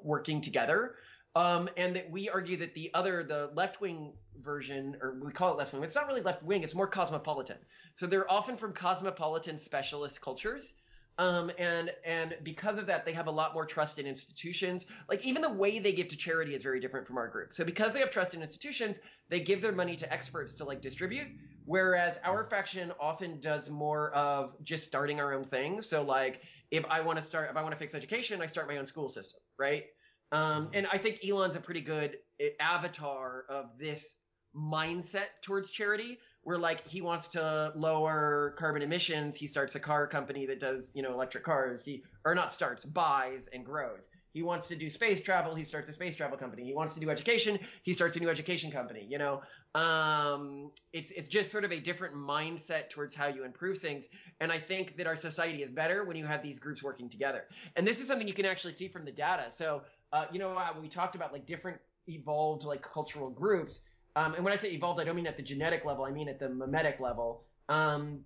working 0.02 0.40
together. 0.40 0.96
Um, 1.36 1.68
and 1.76 1.94
that 1.94 2.10
we 2.10 2.28
argue 2.28 2.56
that 2.56 2.74
the 2.74 2.90
other, 2.94 3.22
the 3.22 3.50
left 3.54 3.80
wing 3.80 4.12
version, 4.42 4.96
or 5.00 5.20
we 5.22 5.30
call 5.30 5.52
it 5.52 5.58
left 5.58 5.72
wing, 5.72 5.84
it's 5.84 5.94
not 5.94 6.08
really 6.08 6.22
left 6.22 6.42
wing, 6.42 6.62
it's 6.62 6.74
more 6.74 6.86
cosmopolitan. 6.86 7.58
So 7.94 8.06
they're 8.06 8.30
often 8.30 8.56
from 8.56 8.72
cosmopolitan 8.72 9.58
specialist 9.58 10.20
cultures. 10.20 10.72
Um, 11.18 11.50
and 11.58 11.90
and 12.04 12.36
because 12.44 12.78
of 12.78 12.86
that, 12.86 13.04
they 13.04 13.12
have 13.12 13.26
a 13.26 13.30
lot 13.30 13.52
more 13.52 13.66
trust 13.66 13.98
in 13.98 14.06
institutions. 14.06 14.86
Like 15.08 15.26
even 15.26 15.42
the 15.42 15.52
way 15.52 15.80
they 15.80 15.92
give 15.92 16.08
to 16.08 16.16
charity 16.16 16.54
is 16.54 16.62
very 16.62 16.78
different 16.78 17.06
from 17.06 17.18
our 17.18 17.26
group. 17.26 17.54
So 17.54 17.64
because 17.64 17.92
they 17.92 17.98
have 17.98 18.12
trust 18.12 18.34
in 18.34 18.42
institutions, 18.42 18.98
they 19.28 19.40
give 19.40 19.60
their 19.60 19.72
money 19.72 19.96
to 19.96 20.12
experts 20.12 20.54
to 20.54 20.64
like 20.64 20.80
distribute. 20.80 21.26
Whereas 21.64 22.18
our 22.24 22.48
faction 22.48 22.92
often 23.00 23.40
does 23.40 23.68
more 23.68 24.12
of 24.12 24.54
just 24.62 24.86
starting 24.86 25.20
our 25.20 25.34
own 25.34 25.44
thing. 25.44 25.82
So 25.82 26.02
like 26.02 26.40
if 26.70 26.84
I 26.88 27.00
want 27.00 27.18
to 27.18 27.24
start, 27.24 27.50
if 27.50 27.56
I 27.56 27.62
want 27.62 27.72
to 27.72 27.78
fix 27.78 27.94
education, 27.94 28.40
I 28.40 28.46
start 28.46 28.68
my 28.68 28.78
own 28.78 28.86
school 28.86 29.08
system, 29.08 29.40
right? 29.58 29.84
Um, 30.32 30.70
and 30.74 30.86
I 30.92 30.98
think 30.98 31.20
Elon's 31.26 31.56
a 31.56 31.60
pretty 31.60 31.80
good 31.80 32.18
eh, 32.40 32.50
avatar 32.60 33.44
of 33.48 33.78
this 33.78 34.16
mindset 34.54 35.26
towards 35.42 35.70
charity 35.70 36.18
where 36.42 36.58
like 36.58 36.86
he 36.86 37.00
wants 37.00 37.28
to 37.28 37.72
lower 37.74 38.54
carbon 38.58 38.82
emissions. 38.82 39.36
He 39.36 39.46
starts 39.46 39.74
a 39.74 39.80
car 39.80 40.06
company 40.06 40.46
that 40.46 40.60
does 40.60 40.90
you 40.94 41.02
know 41.02 41.12
electric 41.12 41.44
cars. 41.44 41.84
He 41.84 42.04
or 42.24 42.34
not 42.34 42.52
starts 42.52 42.84
buys 42.84 43.48
and 43.52 43.64
grows 43.64 44.08
he 44.38 44.44
wants 44.44 44.68
to 44.68 44.76
do 44.76 44.88
space 44.88 45.20
travel 45.20 45.52
he 45.52 45.64
starts 45.64 45.90
a 45.90 45.92
space 45.92 46.14
travel 46.14 46.38
company. 46.38 46.62
He 46.64 46.72
wants 46.72 46.94
to 46.94 47.00
do 47.00 47.10
education 47.10 47.58
he 47.82 47.92
starts 47.92 48.14
a 48.16 48.20
new 48.20 48.30
education 48.30 48.70
company 48.70 49.04
you 49.12 49.18
know? 49.18 49.34
Um 49.74 50.70
it's 50.92 51.10
it's 51.10 51.26
just 51.36 51.50
sort 51.50 51.64
of 51.64 51.72
a 51.72 51.80
different 51.80 52.14
mindset 52.14 52.88
towards 52.88 53.16
how 53.16 53.26
you 53.26 53.42
improve 53.44 53.78
things. 53.78 54.08
And 54.40 54.52
i 54.52 54.60
think 54.70 54.96
that 54.98 55.06
our 55.10 55.16
society 55.16 55.60
is 55.66 55.72
better 55.72 56.04
when 56.04 56.16
you 56.20 56.26
have 56.32 56.40
these 56.48 56.58
groups 56.60 56.80
working 56.88 57.08
together. 57.16 57.42
And 57.74 57.82
this 57.88 57.98
is 58.00 58.06
something 58.06 58.28
you 58.28 58.38
can 58.42 58.46
actually 58.46 58.74
see 58.80 58.88
from 58.94 59.04
the 59.04 59.14
data. 59.26 59.46
So 59.60 59.82
uh, 60.12 60.26
you 60.32 60.38
know 60.38 60.50
uh, 60.56 60.68
we 60.80 60.88
talked 60.88 61.16
about 61.16 61.32
like 61.32 61.44
different 61.54 61.78
evolved 62.06 62.62
like 62.72 62.82
cultural 62.96 63.30
groups. 63.42 63.80
Um, 64.14 64.34
and 64.34 64.44
when 64.44 64.52
I 64.52 64.58
say 64.64 64.70
evolved, 64.70 65.00
I 65.00 65.04
don't 65.04 65.16
mean 65.16 65.26
at 65.26 65.36
the 65.36 65.48
genetic 65.52 65.84
level. 65.84 66.04
I 66.04 66.12
mean 66.18 66.28
at 66.28 66.38
the 66.38 66.48
memetic 66.60 67.00
level. 67.00 67.42
Um, 67.68 68.24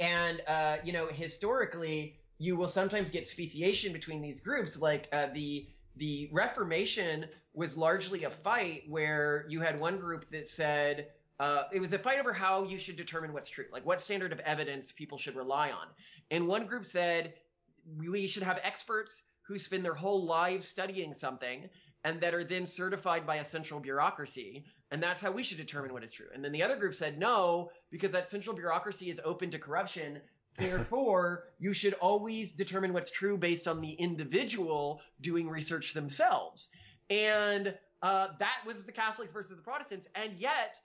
and 0.00 0.42
uh, 0.56 0.76
you 0.86 0.92
know, 0.92 1.06
historically, 1.24 2.00
you 2.38 2.56
will 2.56 2.68
sometimes 2.68 3.10
get 3.10 3.28
speciation 3.28 3.92
between 3.92 4.20
these 4.20 4.40
groups. 4.40 4.76
Like 4.76 5.08
uh, 5.12 5.26
the 5.32 5.66
the 5.96 6.28
Reformation 6.32 7.26
was 7.54 7.76
largely 7.76 8.24
a 8.24 8.30
fight 8.30 8.82
where 8.88 9.46
you 9.48 9.60
had 9.60 9.80
one 9.80 9.96
group 9.96 10.30
that 10.30 10.46
said 10.46 11.08
uh, 11.40 11.64
it 11.72 11.80
was 11.80 11.92
a 11.92 11.98
fight 11.98 12.18
over 12.18 12.32
how 12.32 12.64
you 12.64 12.78
should 12.78 12.96
determine 12.96 13.32
what's 13.32 13.48
true, 13.48 13.64
like 13.72 13.86
what 13.86 14.00
standard 14.00 14.32
of 14.32 14.40
evidence 14.40 14.92
people 14.92 15.16
should 15.16 15.34
rely 15.34 15.70
on. 15.70 15.86
And 16.30 16.46
one 16.46 16.66
group 16.66 16.84
said 16.84 17.34
we 17.96 18.26
should 18.26 18.42
have 18.42 18.58
experts 18.62 19.22
who 19.42 19.58
spend 19.58 19.84
their 19.84 19.94
whole 19.94 20.24
lives 20.26 20.66
studying 20.66 21.14
something 21.14 21.68
and 22.04 22.20
that 22.20 22.34
are 22.34 22.44
then 22.44 22.66
certified 22.66 23.26
by 23.26 23.36
a 23.36 23.44
central 23.44 23.80
bureaucracy 23.80 24.64
and 24.90 25.02
that's 25.02 25.20
how 25.20 25.32
we 25.32 25.42
should 25.42 25.56
determine 25.56 25.92
what 25.92 26.04
is 26.04 26.12
true. 26.12 26.26
And 26.32 26.44
then 26.44 26.52
the 26.52 26.62
other 26.62 26.76
group 26.76 26.94
said 26.94 27.18
no, 27.18 27.70
because 27.90 28.12
that 28.12 28.28
central 28.28 28.54
bureaucracy 28.54 29.10
is 29.10 29.20
open 29.24 29.50
to 29.50 29.58
corruption. 29.58 30.20
Therefore, 30.58 31.44
you 31.58 31.72
should 31.72 31.94
always 31.94 32.52
determine 32.52 32.92
what's 32.92 33.10
true 33.10 33.36
based 33.36 33.68
on 33.68 33.80
the 33.80 33.92
individual 33.92 35.00
doing 35.20 35.48
research 35.48 35.94
themselves. 35.94 36.68
And 37.10 37.74
uh, 38.02 38.28
that 38.38 38.58
was 38.66 38.84
the 38.84 38.92
Catholics 38.92 39.32
versus 39.32 39.56
the 39.56 39.62
Protestants. 39.62 40.08
And 40.14 40.38
yet, 40.38 40.78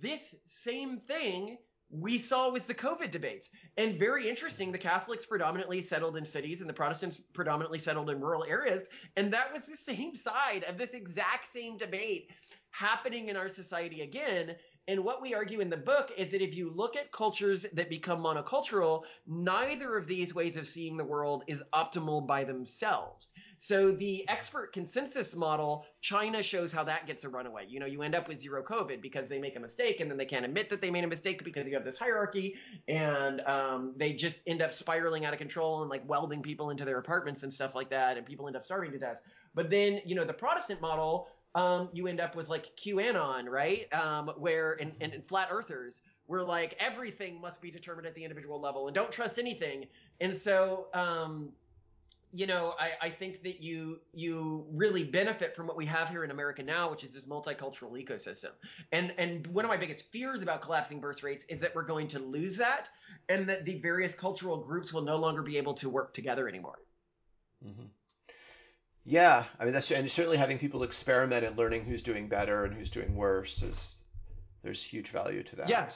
this 0.00 0.34
same 0.46 0.98
thing 0.98 1.58
we 1.90 2.18
saw 2.18 2.50
with 2.50 2.66
the 2.66 2.74
COVID 2.74 3.10
debates. 3.10 3.50
And 3.76 3.98
very 3.98 4.28
interesting, 4.28 4.70
the 4.70 4.78
Catholics 4.78 5.26
predominantly 5.26 5.82
settled 5.82 6.16
in 6.16 6.24
cities 6.24 6.60
and 6.60 6.70
the 6.70 6.74
Protestants 6.74 7.20
predominantly 7.32 7.80
settled 7.80 8.10
in 8.10 8.20
rural 8.20 8.44
areas. 8.44 8.88
And 9.16 9.32
that 9.32 9.52
was 9.52 9.62
the 9.62 9.76
same 9.76 10.14
side 10.14 10.64
of 10.68 10.78
this 10.78 10.90
exact 10.90 11.52
same 11.52 11.76
debate 11.76 12.30
happening 12.70 13.28
in 13.28 13.36
our 13.36 13.48
society 13.48 14.02
again. 14.02 14.54
And 14.90 15.04
what 15.04 15.22
we 15.22 15.34
argue 15.34 15.60
in 15.60 15.70
the 15.70 15.76
book 15.76 16.10
is 16.16 16.32
that 16.32 16.42
if 16.42 16.52
you 16.52 16.68
look 16.68 16.96
at 16.96 17.12
cultures 17.12 17.64
that 17.74 17.88
become 17.88 18.24
monocultural, 18.24 19.04
neither 19.24 19.96
of 19.96 20.08
these 20.08 20.34
ways 20.34 20.56
of 20.56 20.66
seeing 20.66 20.96
the 20.96 21.04
world 21.04 21.44
is 21.46 21.62
optimal 21.72 22.26
by 22.26 22.42
themselves. 22.42 23.28
So 23.60 23.92
the 23.92 24.28
expert 24.28 24.72
consensus 24.72 25.32
model, 25.36 25.86
China 26.00 26.42
shows 26.42 26.72
how 26.72 26.82
that 26.84 27.06
gets 27.06 27.22
a 27.22 27.28
runaway. 27.28 27.66
You 27.68 27.78
know, 27.78 27.86
you 27.86 28.02
end 28.02 28.16
up 28.16 28.26
with 28.26 28.40
zero 28.40 28.64
COVID 28.64 29.00
because 29.00 29.28
they 29.28 29.38
make 29.38 29.54
a 29.54 29.60
mistake 29.60 30.00
and 30.00 30.10
then 30.10 30.18
they 30.18 30.24
can't 30.24 30.44
admit 30.44 30.68
that 30.70 30.80
they 30.80 30.90
made 30.90 31.04
a 31.04 31.06
mistake 31.06 31.44
because 31.44 31.66
you 31.66 31.74
have 31.74 31.84
this 31.84 31.96
hierarchy 31.96 32.56
and 32.88 33.42
um, 33.42 33.92
they 33.96 34.12
just 34.14 34.40
end 34.48 34.60
up 34.60 34.74
spiraling 34.74 35.24
out 35.24 35.32
of 35.32 35.38
control 35.38 35.82
and 35.82 35.90
like 35.90 36.02
welding 36.08 36.42
people 36.42 36.70
into 36.70 36.84
their 36.84 36.98
apartments 36.98 37.44
and 37.44 37.54
stuff 37.54 37.76
like 37.76 37.90
that 37.90 38.16
and 38.16 38.26
people 38.26 38.48
end 38.48 38.56
up 38.56 38.64
starving 38.64 38.90
to 38.90 38.98
death. 38.98 39.22
But 39.54 39.70
then, 39.70 40.00
you 40.04 40.16
know, 40.16 40.24
the 40.24 40.32
Protestant 40.32 40.80
model, 40.80 41.28
um, 41.54 41.88
you 41.92 42.06
end 42.06 42.20
up 42.20 42.36
with 42.36 42.48
like 42.48 42.76
QAnon, 42.76 43.48
right? 43.48 43.92
Um, 43.92 44.28
where 44.36 44.72
and, 44.80 44.92
and, 45.00 45.12
and 45.12 45.26
flat 45.26 45.48
earthers, 45.50 46.02
where 46.26 46.42
like 46.42 46.76
everything 46.78 47.40
must 47.40 47.60
be 47.60 47.70
determined 47.70 48.06
at 48.06 48.14
the 48.14 48.22
individual 48.22 48.60
level 48.60 48.86
and 48.86 48.94
don't 48.94 49.10
trust 49.10 49.38
anything. 49.38 49.86
And 50.20 50.40
so, 50.40 50.86
um, 50.94 51.52
you 52.32 52.46
know, 52.46 52.74
I, 52.78 53.08
I 53.08 53.10
think 53.10 53.42
that 53.42 53.60
you 53.60 53.98
you 54.12 54.64
really 54.70 55.02
benefit 55.02 55.56
from 55.56 55.66
what 55.66 55.76
we 55.76 55.84
have 55.86 56.08
here 56.08 56.22
in 56.22 56.30
America 56.30 56.62
now, 56.62 56.88
which 56.88 57.02
is 57.02 57.12
this 57.12 57.26
multicultural 57.26 57.92
ecosystem. 57.92 58.50
And 58.92 59.12
and 59.18 59.44
one 59.48 59.64
of 59.64 59.68
my 59.68 59.76
biggest 59.76 60.12
fears 60.12 60.42
about 60.42 60.62
collapsing 60.62 61.00
birth 61.00 61.24
rates 61.24 61.44
is 61.48 61.60
that 61.60 61.74
we're 61.74 61.82
going 61.82 62.06
to 62.08 62.20
lose 62.20 62.56
that, 62.58 62.88
and 63.28 63.48
that 63.48 63.64
the 63.64 63.80
various 63.80 64.14
cultural 64.14 64.58
groups 64.58 64.92
will 64.92 65.02
no 65.02 65.16
longer 65.16 65.42
be 65.42 65.56
able 65.58 65.74
to 65.74 65.88
work 65.88 66.14
together 66.14 66.48
anymore. 66.48 66.78
Mm-hmm. 67.66 67.86
Yeah, 69.04 69.44
I 69.58 69.64
mean 69.64 69.72
that's 69.72 69.90
and 69.90 70.10
certainly 70.10 70.36
having 70.36 70.58
people 70.58 70.82
experiment 70.82 71.44
and 71.44 71.56
learning 71.56 71.84
who's 71.84 72.02
doing 72.02 72.28
better 72.28 72.64
and 72.64 72.74
who's 72.74 72.90
doing 72.90 73.14
worse 73.14 73.62
is 73.62 73.96
there's 74.62 74.82
huge 74.82 75.08
value 75.08 75.42
to 75.42 75.56
that. 75.56 75.68
Yeah. 75.68 75.88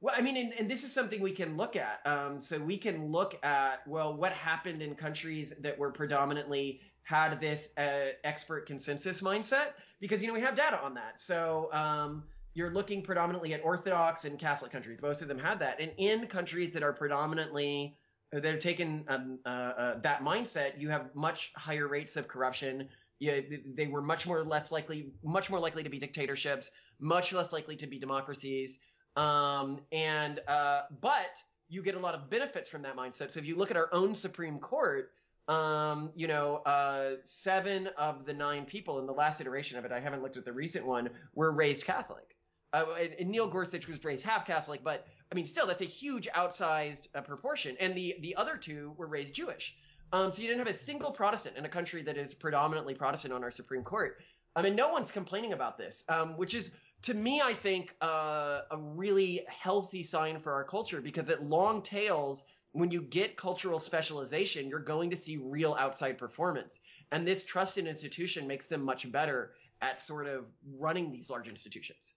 Well, 0.00 0.14
I 0.16 0.20
mean, 0.20 0.36
and, 0.36 0.52
and 0.52 0.70
this 0.70 0.84
is 0.84 0.92
something 0.92 1.20
we 1.20 1.32
can 1.32 1.56
look 1.56 1.76
at. 1.76 2.00
Um, 2.04 2.40
so 2.40 2.58
we 2.58 2.76
can 2.76 3.06
look 3.06 3.38
at 3.42 3.86
well, 3.86 4.14
what 4.14 4.32
happened 4.32 4.82
in 4.82 4.94
countries 4.94 5.52
that 5.60 5.78
were 5.78 5.90
predominantly 5.90 6.80
had 7.04 7.40
this 7.40 7.70
uh, 7.76 8.12
expert 8.22 8.66
consensus 8.66 9.20
mindset, 9.20 9.72
because 10.00 10.20
you 10.20 10.28
know 10.28 10.34
we 10.34 10.40
have 10.40 10.54
data 10.54 10.80
on 10.80 10.94
that. 10.94 11.20
So 11.20 11.70
um, 11.72 12.24
you're 12.54 12.70
looking 12.70 13.02
predominantly 13.02 13.54
at 13.54 13.64
Orthodox 13.64 14.24
and 14.24 14.38
Catholic 14.38 14.70
countries. 14.70 15.00
Most 15.02 15.22
of 15.22 15.28
them 15.28 15.38
had 15.38 15.58
that, 15.60 15.80
and 15.80 15.90
in 15.96 16.26
countries 16.26 16.72
that 16.74 16.82
are 16.82 16.92
predominantly 16.92 17.96
have 18.42 18.58
taken 18.58 19.04
um, 19.08 19.38
uh, 19.44 19.48
uh, 19.48 20.00
that 20.00 20.22
mindset, 20.22 20.80
you 20.80 20.88
have 20.88 21.14
much 21.14 21.52
higher 21.56 21.88
rates 21.88 22.16
of 22.16 22.28
corruption. 22.28 22.88
yeah, 23.20 23.40
they 23.74 23.86
were 23.86 24.02
much 24.02 24.26
more 24.26 24.42
less 24.42 24.72
likely, 24.72 25.12
much 25.22 25.50
more 25.50 25.60
likely 25.60 25.82
to 25.82 25.88
be 25.88 25.98
dictatorships, 25.98 26.70
much 26.98 27.32
less 27.32 27.52
likely 27.52 27.76
to 27.76 27.86
be 27.86 27.98
democracies. 27.98 28.78
Um, 29.16 29.80
and 29.92 30.40
uh, 30.48 30.82
but 31.00 31.30
you 31.68 31.82
get 31.82 31.94
a 31.94 31.98
lot 31.98 32.14
of 32.14 32.28
benefits 32.28 32.68
from 32.68 32.82
that 32.82 32.96
mindset. 32.96 33.30
So 33.30 33.40
if 33.40 33.46
you 33.46 33.56
look 33.56 33.70
at 33.70 33.76
our 33.76 33.88
own 33.92 34.14
Supreme 34.14 34.58
Court, 34.58 35.12
um, 35.48 36.10
you 36.14 36.26
know, 36.26 36.56
uh, 36.66 37.16
seven 37.22 37.88
of 37.98 38.24
the 38.24 38.32
nine 38.32 38.64
people 38.64 38.98
in 38.98 39.06
the 39.06 39.12
last 39.12 39.40
iteration 39.40 39.78
of 39.78 39.84
it, 39.84 39.92
I 39.92 40.00
haven't 40.00 40.22
looked 40.22 40.36
at 40.36 40.44
the 40.44 40.52
recent 40.52 40.86
one, 40.86 41.10
were 41.34 41.52
raised 41.52 41.84
Catholic. 41.84 42.36
Uh, 42.72 42.86
and 43.18 43.28
Neil 43.28 43.46
Gorsuch 43.46 43.86
was 43.86 44.02
raised 44.02 44.24
half 44.24 44.46
Catholic, 44.46 44.82
but 44.82 45.06
I 45.30 45.34
mean, 45.34 45.46
still, 45.46 45.66
that's 45.66 45.82
a 45.82 45.86
huge 45.86 46.28
outsized 46.36 47.08
uh, 47.14 47.20
proportion. 47.20 47.76
And 47.80 47.94
the 47.94 48.16
the 48.20 48.36
other 48.36 48.56
two 48.56 48.94
were 48.96 49.06
raised 49.06 49.34
Jewish. 49.34 49.74
Um, 50.12 50.30
so 50.30 50.42
you 50.42 50.48
didn't 50.48 50.64
have 50.64 50.74
a 50.74 50.78
single 50.78 51.10
Protestant 51.10 51.56
in 51.56 51.64
a 51.64 51.68
country 51.68 52.02
that 52.02 52.16
is 52.16 52.34
predominantly 52.34 52.94
Protestant 52.94 53.32
on 53.32 53.42
our 53.42 53.50
Supreme 53.50 53.82
Court. 53.82 54.18
I 54.54 54.62
mean, 54.62 54.76
no 54.76 54.90
one's 54.90 55.10
complaining 55.10 55.52
about 55.52 55.76
this, 55.76 56.04
um, 56.08 56.36
which 56.36 56.54
is 56.54 56.70
to 57.02 57.14
me, 57.14 57.42
I 57.42 57.52
think 57.52 57.94
uh, 58.00 58.60
a 58.70 58.78
really 58.78 59.44
healthy 59.48 60.04
sign 60.04 60.40
for 60.40 60.52
our 60.52 60.64
culture 60.64 61.00
because 61.00 61.28
it 61.28 61.42
long 61.42 61.82
tails. 61.82 62.44
When 62.72 62.90
you 62.90 63.02
get 63.02 63.36
cultural 63.36 63.78
specialization, 63.78 64.68
you're 64.68 64.80
going 64.80 65.10
to 65.10 65.16
see 65.16 65.36
real 65.36 65.76
outside 65.78 66.18
performance, 66.18 66.80
and 67.12 67.24
this 67.24 67.44
trusted 67.44 67.86
institution 67.86 68.48
makes 68.48 68.66
them 68.66 68.82
much 68.82 69.10
better 69.12 69.52
at 69.80 70.00
sort 70.00 70.26
of 70.26 70.46
running 70.76 71.12
these 71.12 71.30
large 71.30 71.46
institutions. 71.46 72.14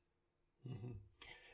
Mm-hmm. 0.67 0.93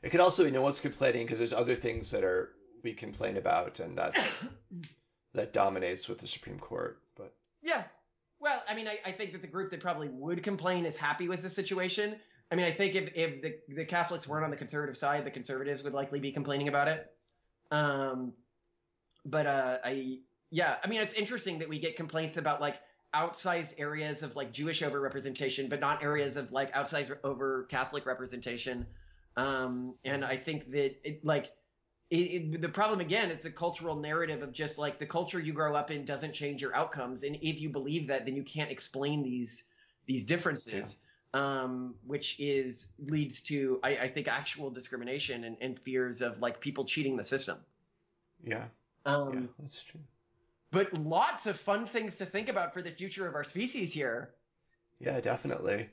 It 0.04 0.10
could 0.10 0.20
also 0.20 0.44
be 0.44 0.52
no 0.52 0.62
one's 0.62 0.82
complaining 0.82 1.26
because 1.26 1.40
there's 1.40 1.54
other 1.54 1.76
things 1.76 2.12
that 2.12 2.24
are 2.24 2.50
we 2.84 2.94
complain 2.94 3.38
about, 3.38 3.80
and 3.80 3.98
that's 3.98 4.46
that 5.34 5.54
dominates 5.54 6.08
with 6.10 6.20
the 6.20 6.28
Supreme 6.28 6.60
Court. 6.60 7.00
But 7.16 7.34
yeah, 7.62 7.84
well, 8.40 8.62
I 8.68 8.76
mean, 8.76 8.88
I, 8.88 9.00
I 9.06 9.12
think 9.14 9.32
that 9.32 9.42
the 9.42 9.48
group 9.48 9.72
that 9.72 9.80
probably 9.80 10.10
would 10.10 10.44
complain 10.44 10.86
is 10.86 10.98
happy 10.98 11.30
with 11.30 11.42
the 11.42 11.50
situation. 11.50 12.18
I 12.52 12.56
mean, 12.56 12.66
I 12.66 12.72
think 12.72 12.96
if, 12.96 13.12
if 13.16 13.42
the, 13.42 13.56
the 13.74 13.86
Catholics 13.86 14.28
weren't 14.28 14.44
on 14.44 14.52
the 14.52 14.58
conservative 14.58 14.98
side, 14.98 15.26
the 15.26 15.32
conservatives 15.32 15.82
would 15.84 15.94
likely 15.94 16.20
be 16.20 16.32
complaining 16.32 16.68
about 16.68 16.90
it. 16.90 17.10
Um, 17.72 18.34
but 19.26 19.48
uh, 19.48 19.78
I 19.84 20.20
yeah, 20.52 20.76
I 20.84 20.88
mean, 20.88 21.02
it's 21.02 21.14
interesting 21.14 21.58
that 21.60 21.70
we 21.70 21.80
get 21.80 21.96
complaints 21.96 22.38
about 22.38 22.60
like 22.60 22.80
outsized 23.16 23.74
areas 23.78 24.22
of 24.22 24.36
like 24.36 24.52
Jewish 24.52 24.82
overrepresentation, 24.82 25.70
but 25.70 25.80
not 25.80 26.04
areas 26.04 26.36
of 26.36 26.52
like 26.52 26.74
outsized 26.74 27.16
over 27.24 27.64
Catholic 27.72 28.06
representation. 28.06 28.86
Um, 29.36 29.96
and 30.06 30.24
I 30.24 30.38
think 30.38 30.72
that 30.72 30.96
it 31.04 31.26
like 31.26 31.52
it, 32.10 32.16
it, 32.16 32.62
the 32.62 32.70
problem 32.70 33.00
again, 33.00 33.32
it's 33.32 33.46
a 33.46 33.52
cultural 33.52 33.96
narrative 33.96 34.44
of 34.44 34.52
just 34.52 34.78
like 34.78 35.00
the 35.00 35.06
culture 35.06 35.40
you 35.40 35.54
grow 35.54 35.76
up 35.76 35.90
in 35.90 36.06
doesn't 36.06 36.34
change 36.34 36.62
your 36.62 36.76
outcomes, 36.76 37.24
and 37.24 37.38
if 37.42 37.60
you 37.60 37.70
believe 37.70 38.08
that, 38.08 38.26
then 38.26 38.36
you 38.36 38.44
can't 38.44 38.72
explain 38.72 39.24
these 39.24 39.64
these 40.06 40.24
differences. 40.24 40.74
Yeah 40.74 41.04
um, 41.34 41.96
which 42.06 42.36
is 42.40 42.88
leads 43.08 43.42
to 43.44 43.80
I, 43.84 43.98
I 43.98 44.08
think 44.08 44.28
actual 44.28 44.70
discrimination 44.70 45.46
and, 45.46 45.58
and, 45.62 45.80
fears 45.80 46.22
of 46.22 46.40
like 46.40 46.60
people 46.60 46.86
cheating 46.86 47.18
the 47.18 47.24
system. 47.24 47.58
Yeah. 48.44 48.66
Um, 49.06 49.34
yeah, 49.34 49.40
that's 49.60 49.84
true. 49.84 50.00
But 50.72 50.98
lots 50.98 51.46
of 51.46 51.60
fun 51.60 51.86
things 51.86 52.18
to 52.18 52.26
think 52.26 52.50
about 52.50 52.74
for 52.74 52.82
the 52.82 52.92
future 52.92 53.28
of 53.28 53.36
our 53.36 53.44
species 53.44 53.92
here. 53.92 54.32
Yeah, 55.00 55.20
definitely. 55.20 55.90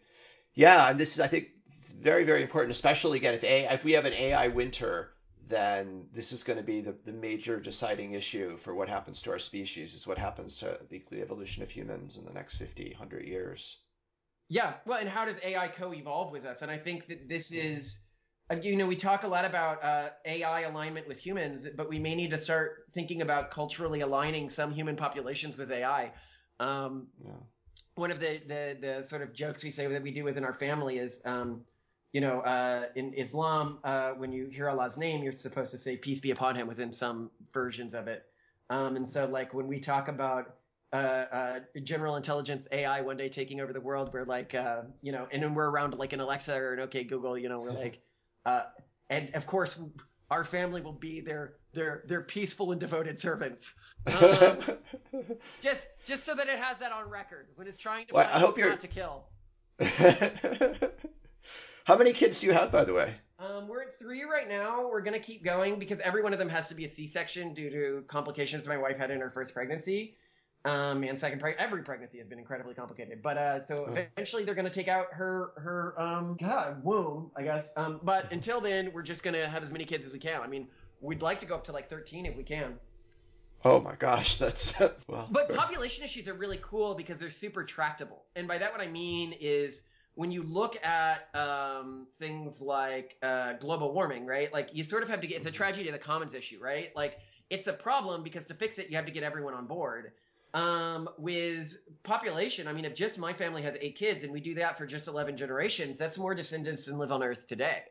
Yeah, 0.54 0.90
and 0.90 1.00
this 1.00 1.14
is 1.14 1.20
I 1.20 1.26
think 1.26 1.48
very 1.92 2.24
very 2.24 2.42
important, 2.42 2.70
especially 2.70 3.18
again 3.18 3.34
if 3.34 3.44
a 3.44 3.72
if 3.72 3.84
we 3.84 3.92
have 3.92 4.04
an 4.04 4.14
AI 4.14 4.48
winter, 4.48 5.12
then 5.48 6.06
this 6.12 6.32
is 6.32 6.42
going 6.42 6.58
to 6.58 6.64
be 6.64 6.80
the, 6.80 6.94
the 7.04 7.12
major 7.12 7.58
deciding 7.60 8.12
issue 8.12 8.56
for 8.56 8.74
what 8.74 8.88
happens 8.88 9.22
to 9.22 9.30
our 9.30 9.38
species 9.38 9.94
is 9.94 10.06
what 10.06 10.18
happens 10.18 10.58
to 10.58 10.78
the, 10.88 11.02
the 11.10 11.20
evolution 11.20 11.62
of 11.62 11.70
humans 11.70 12.16
in 12.16 12.24
the 12.24 12.32
next 12.32 12.56
50 12.56 12.90
100 12.90 13.26
years 13.26 13.78
yeah, 14.50 14.74
well, 14.84 14.98
and 14.98 15.08
how 15.08 15.24
does 15.24 15.36
AI 15.44 15.68
co-evolve 15.68 16.32
with 16.32 16.44
us? 16.44 16.62
And 16.62 16.72
I 16.72 16.76
think 16.76 17.06
that 17.06 17.28
this 17.28 17.52
is, 17.52 18.00
uh, 18.50 18.56
you 18.56 18.74
know, 18.74 18.86
we 18.86 18.96
talk 18.96 19.22
a 19.22 19.28
lot 19.28 19.44
about 19.44 19.82
uh, 19.82 20.08
AI 20.26 20.62
alignment 20.62 21.06
with 21.06 21.18
humans, 21.18 21.68
but 21.76 21.88
we 21.88 22.00
may 22.00 22.16
need 22.16 22.30
to 22.30 22.38
start 22.38 22.86
thinking 22.92 23.22
about 23.22 23.52
culturally 23.52 24.00
aligning 24.00 24.50
some 24.50 24.72
human 24.72 24.96
populations 24.96 25.56
with 25.56 25.70
AI. 25.70 26.10
Um, 26.58 27.06
yeah. 27.24 27.30
One 27.94 28.10
of 28.10 28.18
the, 28.18 28.40
the 28.48 28.76
the 28.80 29.02
sort 29.04 29.22
of 29.22 29.32
jokes 29.32 29.62
we 29.62 29.70
say 29.70 29.86
that 29.86 30.02
we 30.02 30.10
do 30.10 30.24
within 30.24 30.44
our 30.44 30.54
family 30.54 30.98
is, 30.98 31.20
um, 31.24 31.60
you 32.12 32.20
know, 32.20 32.40
uh, 32.40 32.86
in 32.96 33.14
Islam, 33.14 33.78
uh, 33.84 34.10
when 34.10 34.32
you 34.32 34.46
hear 34.46 34.68
Allah's 34.68 34.98
name, 34.98 35.22
you're 35.22 35.32
supposed 35.32 35.70
to 35.72 35.78
say 35.78 35.96
peace 35.96 36.20
be 36.20 36.30
upon 36.30 36.56
him 36.56 36.66
within 36.66 36.92
some 36.92 37.30
versions 37.52 37.94
of 37.94 38.08
it. 38.08 38.26
Um, 38.68 38.96
and 38.96 39.08
so, 39.08 39.26
like 39.26 39.54
when 39.54 39.66
we 39.66 39.80
talk 39.80 40.08
about 40.08 40.56
uh, 40.92 40.96
uh, 40.96 41.60
general 41.84 42.16
intelligence 42.16 42.66
AI 42.72 43.00
one 43.00 43.16
day 43.16 43.28
taking 43.28 43.60
over 43.60 43.72
the 43.72 43.80
world. 43.80 44.10
We're 44.12 44.24
like, 44.24 44.54
uh, 44.54 44.82
you 45.02 45.12
know, 45.12 45.28
and 45.30 45.40
then 45.42 45.54
we're 45.54 45.70
around 45.70 45.96
like 45.96 46.12
an 46.12 46.18
Alexa 46.20 46.52
or 46.54 46.74
an 46.74 46.80
OK 46.80 47.04
Google. 47.04 47.38
You 47.38 47.48
know, 47.48 47.60
we're 47.60 47.70
like, 47.70 48.00
uh, 48.46 48.64
and 49.08 49.32
of 49.34 49.46
course, 49.46 49.78
our 50.30 50.44
family 50.44 50.80
will 50.80 50.92
be 50.92 51.20
their 51.20 51.54
their 51.74 52.02
their 52.08 52.22
peaceful 52.22 52.72
and 52.72 52.80
devoted 52.80 53.18
servants. 53.18 53.74
Um, 54.06 54.58
just 55.60 55.86
just 56.04 56.24
so 56.24 56.34
that 56.34 56.48
it 56.48 56.58
has 56.58 56.78
that 56.78 56.90
on 56.92 57.08
record 57.08 57.46
when 57.54 57.68
it's 57.68 57.78
trying 57.78 58.06
to 58.06 58.14
well, 58.14 58.28
I 58.32 58.40
hope 58.40 58.58
you're... 58.58 58.70
not 58.70 58.80
to 58.80 58.88
kill. 58.88 59.26
How 61.84 61.96
many 61.96 62.12
kids 62.12 62.40
do 62.40 62.46
you 62.46 62.52
have, 62.52 62.70
by 62.70 62.84
the 62.84 62.94
way? 62.94 63.14
Um, 63.38 63.68
we're 63.68 63.82
at 63.82 63.98
three 63.98 64.22
right 64.24 64.48
now. 64.48 64.88
We're 64.88 65.00
gonna 65.00 65.18
keep 65.18 65.42
going 65.42 65.78
because 65.78 65.98
every 66.00 66.22
one 66.22 66.32
of 66.32 66.38
them 66.38 66.48
has 66.50 66.68
to 66.68 66.74
be 66.74 66.84
a 66.84 66.88
C-section 66.88 67.54
due 67.54 67.70
to 67.70 68.04
complications 68.06 68.66
my 68.66 68.76
wife 68.76 68.98
had 68.98 69.10
in 69.10 69.20
her 69.20 69.30
first 69.30 69.54
pregnancy. 69.54 70.16
Um, 70.66 71.04
and 71.04 71.18
second, 71.18 71.40
preg- 71.40 71.56
every 71.58 71.82
pregnancy 71.82 72.18
has 72.18 72.26
been 72.26 72.38
incredibly 72.38 72.74
complicated. 72.74 73.22
But 73.22 73.38
uh, 73.38 73.64
so 73.64 73.86
oh. 73.88 73.94
eventually 73.94 74.44
they're 74.44 74.54
going 74.54 74.66
to 74.66 74.72
take 74.72 74.88
out 74.88 75.06
her 75.12 75.52
her 75.56 76.00
um 76.00 76.36
God 76.38 76.84
womb, 76.84 77.30
I 77.34 77.42
guess. 77.42 77.72
Um, 77.76 78.00
but 78.02 78.30
until 78.32 78.60
then, 78.60 78.92
we're 78.92 79.02
just 79.02 79.22
going 79.22 79.34
to 79.34 79.48
have 79.48 79.62
as 79.62 79.70
many 79.70 79.84
kids 79.84 80.04
as 80.04 80.12
we 80.12 80.18
can. 80.18 80.42
I 80.42 80.46
mean, 80.46 80.68
we'd 81.00 81.22
like 81.22 81.40
to 81.40 81.46
go 81.46 81.54
up 81.54 81.64
to 81.64 81.72
like 81.72 81.88
13 81.88 82.26
if 82.26 82.36
we 82.36 82.42
can. 82.42 82.74
Oh 83.64 83.80
my 83.80 83.94
gosh, 83.94 84.36
that's 84.36 84.74
well. 85.08 85.28
But 85.30 85.54
population 85.54 86.04
issues 86.04 86.28
are 86.28 86.34
really 86.34 86.58
cool 86.62 86.94
because 86.94 87.18
they're 87.18 87.30
super 87.30 87.64
tractable. 87.64 88.24
And 88.36 88.46
by 88.46 88.58
that, 88.58 88.72
what 88.72 88.80
I 88.80 88.86
mean 88.86 89.34
is 89.38 89.80
when 90.14 90.30
you 90.30 90.42
look 90.42 90.76
at 90.84 91.34
um, 91.34 92.06
things 92.18 92.60
like 92.60 93.16
uh, 93.22 93.54
global 93.54 93.92
warming, 93.92 94.26
right? 94.26 94.52
Like 94.52 94.70
you 94.72 94.84
sort 94.84 95.02
of 95.02 95.08
have 95.08 95.20
to 95.20 95.26
get 95.26 95.38
it's 95.38 95.46
a 95.46 95.48
mm-hmm. 95.48 95.56
tragedy 95.56 95.88
of 95.88 95.92
the 95.92 95.98
commons 95.98 96.34
issue, 96.34 96.58
right? 96.60 96.90
Like 96.94 97.18
it's 97.48 97.66
a 97.66 97.72
problem 97.72 98.22
because 98.22 98.46
to 98.46 98.54
fix 98.54 98.78
it, 98.78 98.90
you 98.90 98.96
have 98.96 99.06
to 99.06 99.12
get 99.12 99.22
everyone 99.22 99.54
on 99.54 99.66
board. 99.66 100.12
Um, 100.52 101.08
with 101.16 101.76
population, 102.02 102.66
I 102.66 102.72
mean, 102.72 102.84
if 102.84 102.94
just 102.94 103.18
my 103.18 103.32
family 103.32 103.62
has 103.62 103.76
eight 103.80 103.96
kids 103.96 104.24
and 104.24 104.32
we 104.32 104.40
do 104.40 104.54
that 104.54 104.76
for 104.76 104.84
just 104.84 105.06
11 105.06 105.36
generations, 105.36 105.98
that's 105.98 106.18
more 106.18 106.34
descendants 106.34 106.86
than 106.86 106.98
live 106.98 107.12
on 107.12 107.22
Earth 107.22 107.46
today. 107.46 107.82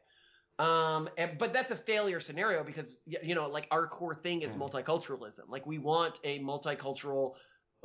Um, 0.59 1.09
and, 1.17 1.37
but 1.37 1.53
that's 1.53 1.71
a 1.71 1.75
failure 1.75 2.19
scenario 2.19 2.63
because, 2.65 2.99
you 3.05 3.33
know, 3.33 3.47
like 3.47 3.67
our 3.71 3.87
core 3.87 4.13
thing 4.13 4.41
is 4.41 4.55
mm. 4.55 4.59
multiculturalism. 4.59 5.47
Like 5.47 5.65
we 5.65 5.77
want 5.77 6.19
a 6.25 6.39
multicultural, 6.39 7.35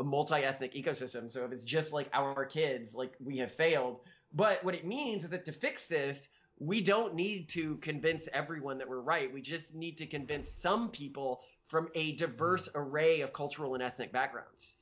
a 0.00 0.02
multi-ethnic 0.02 0.74
ecosystem. 0.74 1.30
So 1.30 1.44
if 1.44 1.52
it's 1.52 1.64
just 1.64 1.92
like 1.92 2.08
our 2.12 2.44
kids, 2.44 2.94
like 2.94 3.12
we 3.20 3.38
have 3.38 3.52
failed. 3.52 4.00
But 4.34 4.64
what 4.64 4.74
it 4.74 4.84
means 4.84 5.24
is 5.24 5.30
that 5.30 5.44
to 5.44 5.52
fix 5.52 5.86
this, 5.86 6.28
we 6.58 6.80
don't 6.80 7.14
need 7.14 7.48
to 7.50 7.76
convince 7.76 8.28
everyone 8.32 8.78
that 8.78 8.88
we're 8.88 9.00
right. 9.00 9.32
We 9.32 9.40
just 9.42 9.74
need 9.74 9.98
to 9.98 10.06
convince 10.06 10.48
some 10.60 10.90
people 10.90 11.42
from 11.68 11.88
a 11.94 12.16
diverse 12.16 12.68
array 12.74 13.20
of 13.20 13.32
cultural 13.32 13.74
and 13.74 13.82
ethnic 13.82 14.12
backgrounds. 14.12 14.74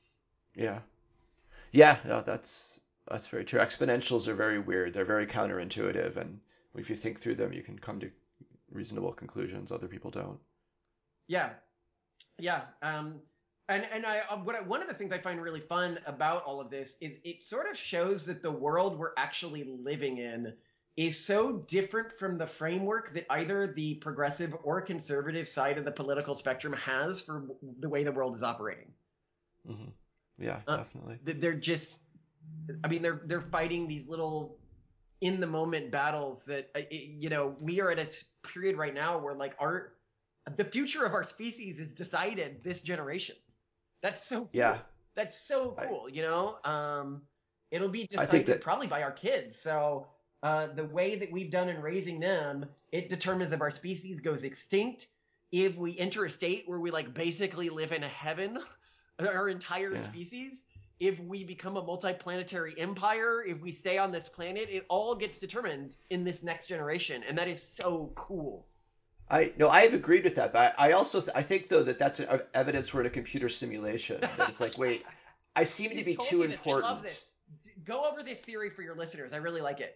Yeah. 0.55 0.79
Yeah, 1.71 1.97
no, 2.05 2.21
that's 2.21 2.81
that's 3.09 3.27
very 3.27 3.45
true. 3.45 3.59
Exponentials 3.59 4.27
are 4.27 4.35
very 4.35 4.59
weird. 4.59 4.93
They're 4.93 5.05
very 5.05 5.25
counterintuitive, 5.25 6.17
and 6.17 6.39
if 6.75 6.89
you 6.89 6.95
think 6.95 7.19
through 7.19 7.35
them, 7.35 7.51
you 7.51 7.63
can 7.63 7.77
come 7.79 7.99
to 7.99 8.11
reasonable 8.71 9.11
conclusions. 9.11 9.71
Other 9.71 9.87
people 9.87 10.11
don't. 10.11 10.39
Yeah, 11.27 11.49
yeah. 12.37 12.61
Um, 12.81 13.21
and 13.69 13.87
and 13.91 14.05
I 14.05 14.21
uh, 14.29 14.37
what 14.37 14.55
I, 14.55 14.61
one 14.61 14.81
of 14.81 14.87
the 14.87 14.93
things 14.93 15.11
I 15.11 15.19
find 15.19 15.41
really 15.41 15.61
fun 15.61 15.99
about 16.05 16.43
all 16.43 16.59
of 16.59 16.69
this 16.69 16.95
is 17.01 17.19
it 17.23 17.41
sort 17.41 17.69
of 17.69 17.77
shows 17.77 18.25
that 18.25 18.41
the 18.41 18.51
world 18.51 18.97
we're 18.97 19.13
actually 19.17 19.63
living 19.63 20.17
in 20.17 20.53
is 20.95 21.17
so 21.17 21.53
different 21.67 22.11
from 22.19 22.37
the 22.37 22.45
framework 22.45 23.13
that 23.13 23.25
either 23.31 23.67
the 23.67 23.95
progressive 23.95 24.53
or 24.63 24.79
conservative 24.81 25.47
side 25.47 25.77
of 25.77 25.85
the 25.85 25.91
political 25.91 26.35
spectrum 26.35 26.73
has 26.73 27.21
for 27.21 27.45
the 27.79 27.89
way 27.89 28.03
the 28.03 28.11
world 28.11 28.35
is 28.35 28.43
operating. 28.43 28.91
Mm-hmm. 29.67 29.89
Yeah, 30.37 30.59
uh, 30.67 30.77
definitely. 30.77 31.17
They're 31.23 31.53
just, 31.53 31.99
I 32.83 32.87
mean, 32.87 33.01
they're 33.01 33.21
they're 33.25 33.41
fighting 33.41 33.87
these 33.87 34.07
little 34.07 34.57
in 35.21 35.39
the 35.39 35.47
moment 35.47 35.89
battles 35.89 36.43
that 36.45 36.69
uh, 36.75 36.81
you 36.91 37.29
know 37.29 37.55
we 37.61 37.79
are 37.79 37.89
at 37.89 37.99
a 37.99 38.07
period 38.47 38.77
right 38.77 38.93
now 38.93 39.17
where 39.17 39.33
like 39.33 39.55
our 39.59 39.93
the 40.57 40.65
future 40.65 41.05
of 41.05 41.13
our 41.13 41.23
species 41.23 41.79
is 41.79 41.89
decided 41.91 42.61
this 42.63 42.81
generation. 42.81 43.35
That's 44.03 44.23
so 44.23 44.41
cool. 44.41 44.49
yeah. 44.51 44.77
That's 45.15 45.35
so 45.37 45.75
cool. 45.87 46.07
I, 46.07 46.13
you 46.13 46.21
know, 46.21 46.57
um, 46.65 47.21
it'll 47.71 47.89
be 47.89 48.05
decided 48.05 48.45
that, 48.47 48.61
probably 48.61 48.87
by 48.87 49.01
our 49.01 49.11
kids. 49.11 49.57
So 49.57 50.07
uh, 50.43 50.67
the 50.67 50.85
way 50.85 51.15
that 51.15 51.31
we've 51.31 51.49
done 51.49 51.69
in 51.69 51.81
raising 51.81 52.19
them, 52.19 52.65
it 52.91 53.09
determines 53.09 53.53
if 53.53 53.61
our 53.61 53.71
species 53.71 54.19
goes 54.19 54.43
extinct. 54.43 55.07
If 55.51 55.77
we 55.77 55.97
enter 55.97 56.25
a 56.25 56.29
state 56.29 56.63
where 56.65 56.79
we 56.79 56.91
like 56.91 57.13
basically 57.13 57.69
live 57.69 57.91
in 57.91 58.03
a 58.03 58.09
heaven, 58.09 58.59
our 59.19 59.49
entire 59.49 59.93
yeah. 59.93 60.03
species, 60.03 60.63
if 60.99 61.19
we 61.19 61.43
become 61.43 61.77
a 61.77 61.81
multiplanetary 61.81 62.73
empire, 62.77 63.43
if 63.43 63.61
we 63.61 63.71
stay 63.71 63.97
on 63.97 64.11
this 64.11 64.27
planet, 64.27 64.67
it 64.69 64.85
all 64.89 65.15
gets 65.15 65.39
determined 65.39 65.95
in 66.09 66.23
this 66.23 66.43
next 66.43 66.67
generation, 66.67 67.23
and 67.27 67.37
that 67.37 67.47
is 67.47 67.61
so 67.61 68.11
cool. 68.15 68.65
I 69.33 69.51
no, 69.57 69.67
I 69.67 69.81
have 69.81 69.95
agreed 69.95 70.23
with 70.25 70.35
that, 70.35 70.53
but 70.53 70.75
I, 70.77 70.89
I 70.89 70.91
also 70.91 71.19
th- 71.19 71.31
I 71.33 71.41
think 71.41 71.67
though 71.67 71.81
that 71.81 71.97
that's 71.97 72.19
a, 72.19 72.43
evidence 72.53 72.93
we're 72.93 72.99
in 72.99 73.07
a 73.07 73.09
computer 73.09 73.49
simulation. 73.49 74.21
That 74.21 74.49
it's 74.49 74.59
like, 74.59 74.77
wait, 74.77 75.03
I 75.55 75.63
seem 75.63 75.89
to 75.95 76.03
be 76.03 76.15
too 76.15 76.43
important. 76.43 77.23
Go 77.83 78.05
over 78.05 78.21
this 78.21 78.39
theory 78.39 78.69
for 78.69 78.83
your 78.83 78.95
listeners. 78.95 79.33
I 79.33 79.37
really 79.37 79.61
like 79.61 79.79
it. 79.79 79.95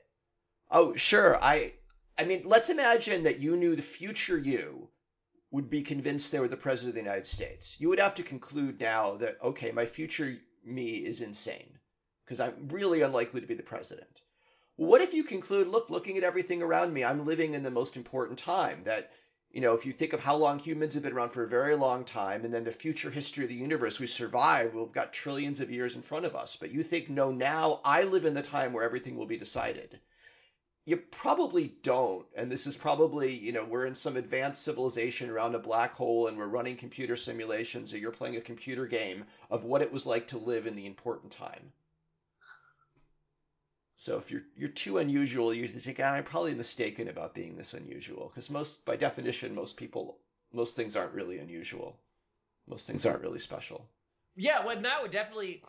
Oh, 0.71 0.95
sure. 0.95 1.37
I 1.39 1.73
I 2.17 2.23
mean, 2.23 2.41
let's 2.45 2.69
imagine 2.69 3.23
that 3.23 3.37
you 3.37 3.55
knew 3.55 3.75
the 3.75 3.83
future 3.83 4.39
you 4.39 4.89
would 5.51 5.69
be 5.69 5.83
convinced 5.83 6.31
they 6.31 6.39
were 6.39 6.47
the 6.47 6.57
president 6.57 6.89
of 6.89 6.95
the 6.95 7.07
United 7.07 7.27
States. 7.27 7.77
You 7.79 7.89
would 7.89 7.99
have 7.99 8.15
to 8.15 8.23
conclude 8.23 8.79
now 8.79 9.17
that 9.17 9.37
okay, 9.43 9.71
my 9.71 9.85
future 9.85 10.35
me 10.65 10.95
is 10.95 11.21
insane 11.21 11.77
because 12.25 12.39
I'm 12.39 12.69
really 12.69 13.01
unlikely 13.01 13.41
to 13.41 13.47
be 13.47 13.53
the 13.53 13.61
president. 13.61 14.21
What 14.77 15.01
if 15.01 15.13
you 15.13 15.23
conclude, 15.23 15.67
look, 15.67 15.89
looking 15.89 16.17
at 16.17 16.23
everything 16.23 16.61
around 16.61 16.93
me, 16.93 17.03
I'm 17.03 17.25
living 17.25 17.53
in 17.53 17.63
the 17.63 17.71
most 17.71 17.95
important 17.95 18.37
time 18.37 18.83
that 18.85 19.09
you 19.57 19.63
know, 19.63 19.73
if 19.73 19.87
you 19.87 19.91
think 19.91 20.13
of 20.13 20.19
how 20.19 20.35
long 20.35 20.59
humans 20.59 20.93
have 20.93 21.01
been 21.01 21.13
around 21.13 21.31
for 21.31 21.43
a 21.43 21.47
very 21.47 21.75
long 21.75 22.05
time, 22.05 22.45
and 22.45 22.53
then 22.53 22.63
the 22.63 22.71
future 22.71 23.09
history 23.09 23.43
of 23.43 23.49
the 23.49 23.55
universe, 23.55 23.99
we 23.99 24.05
survive, 24.05 24.75
we've 24.75 24.91
got 24.91 25.11
trillions 25.11 25.59
of 25.59 25.71
years 25.71 25.95
in 25.95 26.03
front 26.03 26.27
of 26.27 26.35
us. 26.35 26.55
But 26.55 26.69
you 26.69 26.83
think, 26.83 27.09
no, 27.09 27.31
now 27.31 27.81
I 27.83 28.03
live 28.03 28.25
in 28.25 28.35
the 28.35 28.43
time 28.43 28.71
where 28.71 28.83
everything 28.83 29.17
will 29.17 29.25
be 29.25 29.35
decided. 29.35 29.99
You 30.85 30.97
probably 30.97 31.73
don't. 31.81 32.27
And 32.35 32.51
this 32.51 32.67
is 32.67 32.77
probably, 32.77 33.33
you 33.33 33.51
know, 33.51 33.65
we're 33.65 33.87
in 33.87 33.95
some 33.95 34.15
advanced 34.15 34.61
civilization 34.61 35.31
around 35.31 35.55
a 35.55 35.59
black 35.59 35.95
hole 35.95 36.27
and 36.27 36.37
we're 36.37 36.45
running 36.45 36.77
computer 36.77 37.15
simulations, 37.15 37.95
or 37.95 37.97
you're 37.97 38.11
playing 38.11 38.35
a 38.35 38.41
computer 38.41 38.85
game 38.85 39.25
of 39.49 39.63
what 39.63 39.81
it 39.81 39.91
was 39.91 40.05
like 40.05 40.27
to 40.27 40.37
live 40.37 40.67
in 40.67 40.75
the 40.75 40.85
important 40.85 41.31
time. 41.31 41.73
So 44.07 44.17
if 44.17 44.31
you're 44.31 44.43
you're 44.55 44.69
too 44.69 44.99
unusual, 44.99 45.53
you 45.53 45.67
think 45.67 45.99
ah, 46.01 46.13
I'm 46.13 46.23
probably 46.23 46.53
mistaken 46.53 47.09
about 47.09 47.33
being 47.33 47.57
this 47.57 47.73
unusual 47.73 48.31
because 48.33 48.49
most 48.49 48.85
by 48.85 48.95
definition 48.95 49.53
most 49.53 49.75
people 49.75 50.19
most 50.53 50.77
things 50.77 50.95
aren't 50.95 51.11
really 51.11 51.39
unusual. 51.39 51.99
Most 52.69 52.87
things 52.87 53.05
aren't 53.05 53.21
really 53.21 53.39
special. 53.39 53.89
Yeah, 54.37 54.65
well 54.65 54.81
that 54.81 55.01
would 55.01 55.11
definitely 55.11 55.61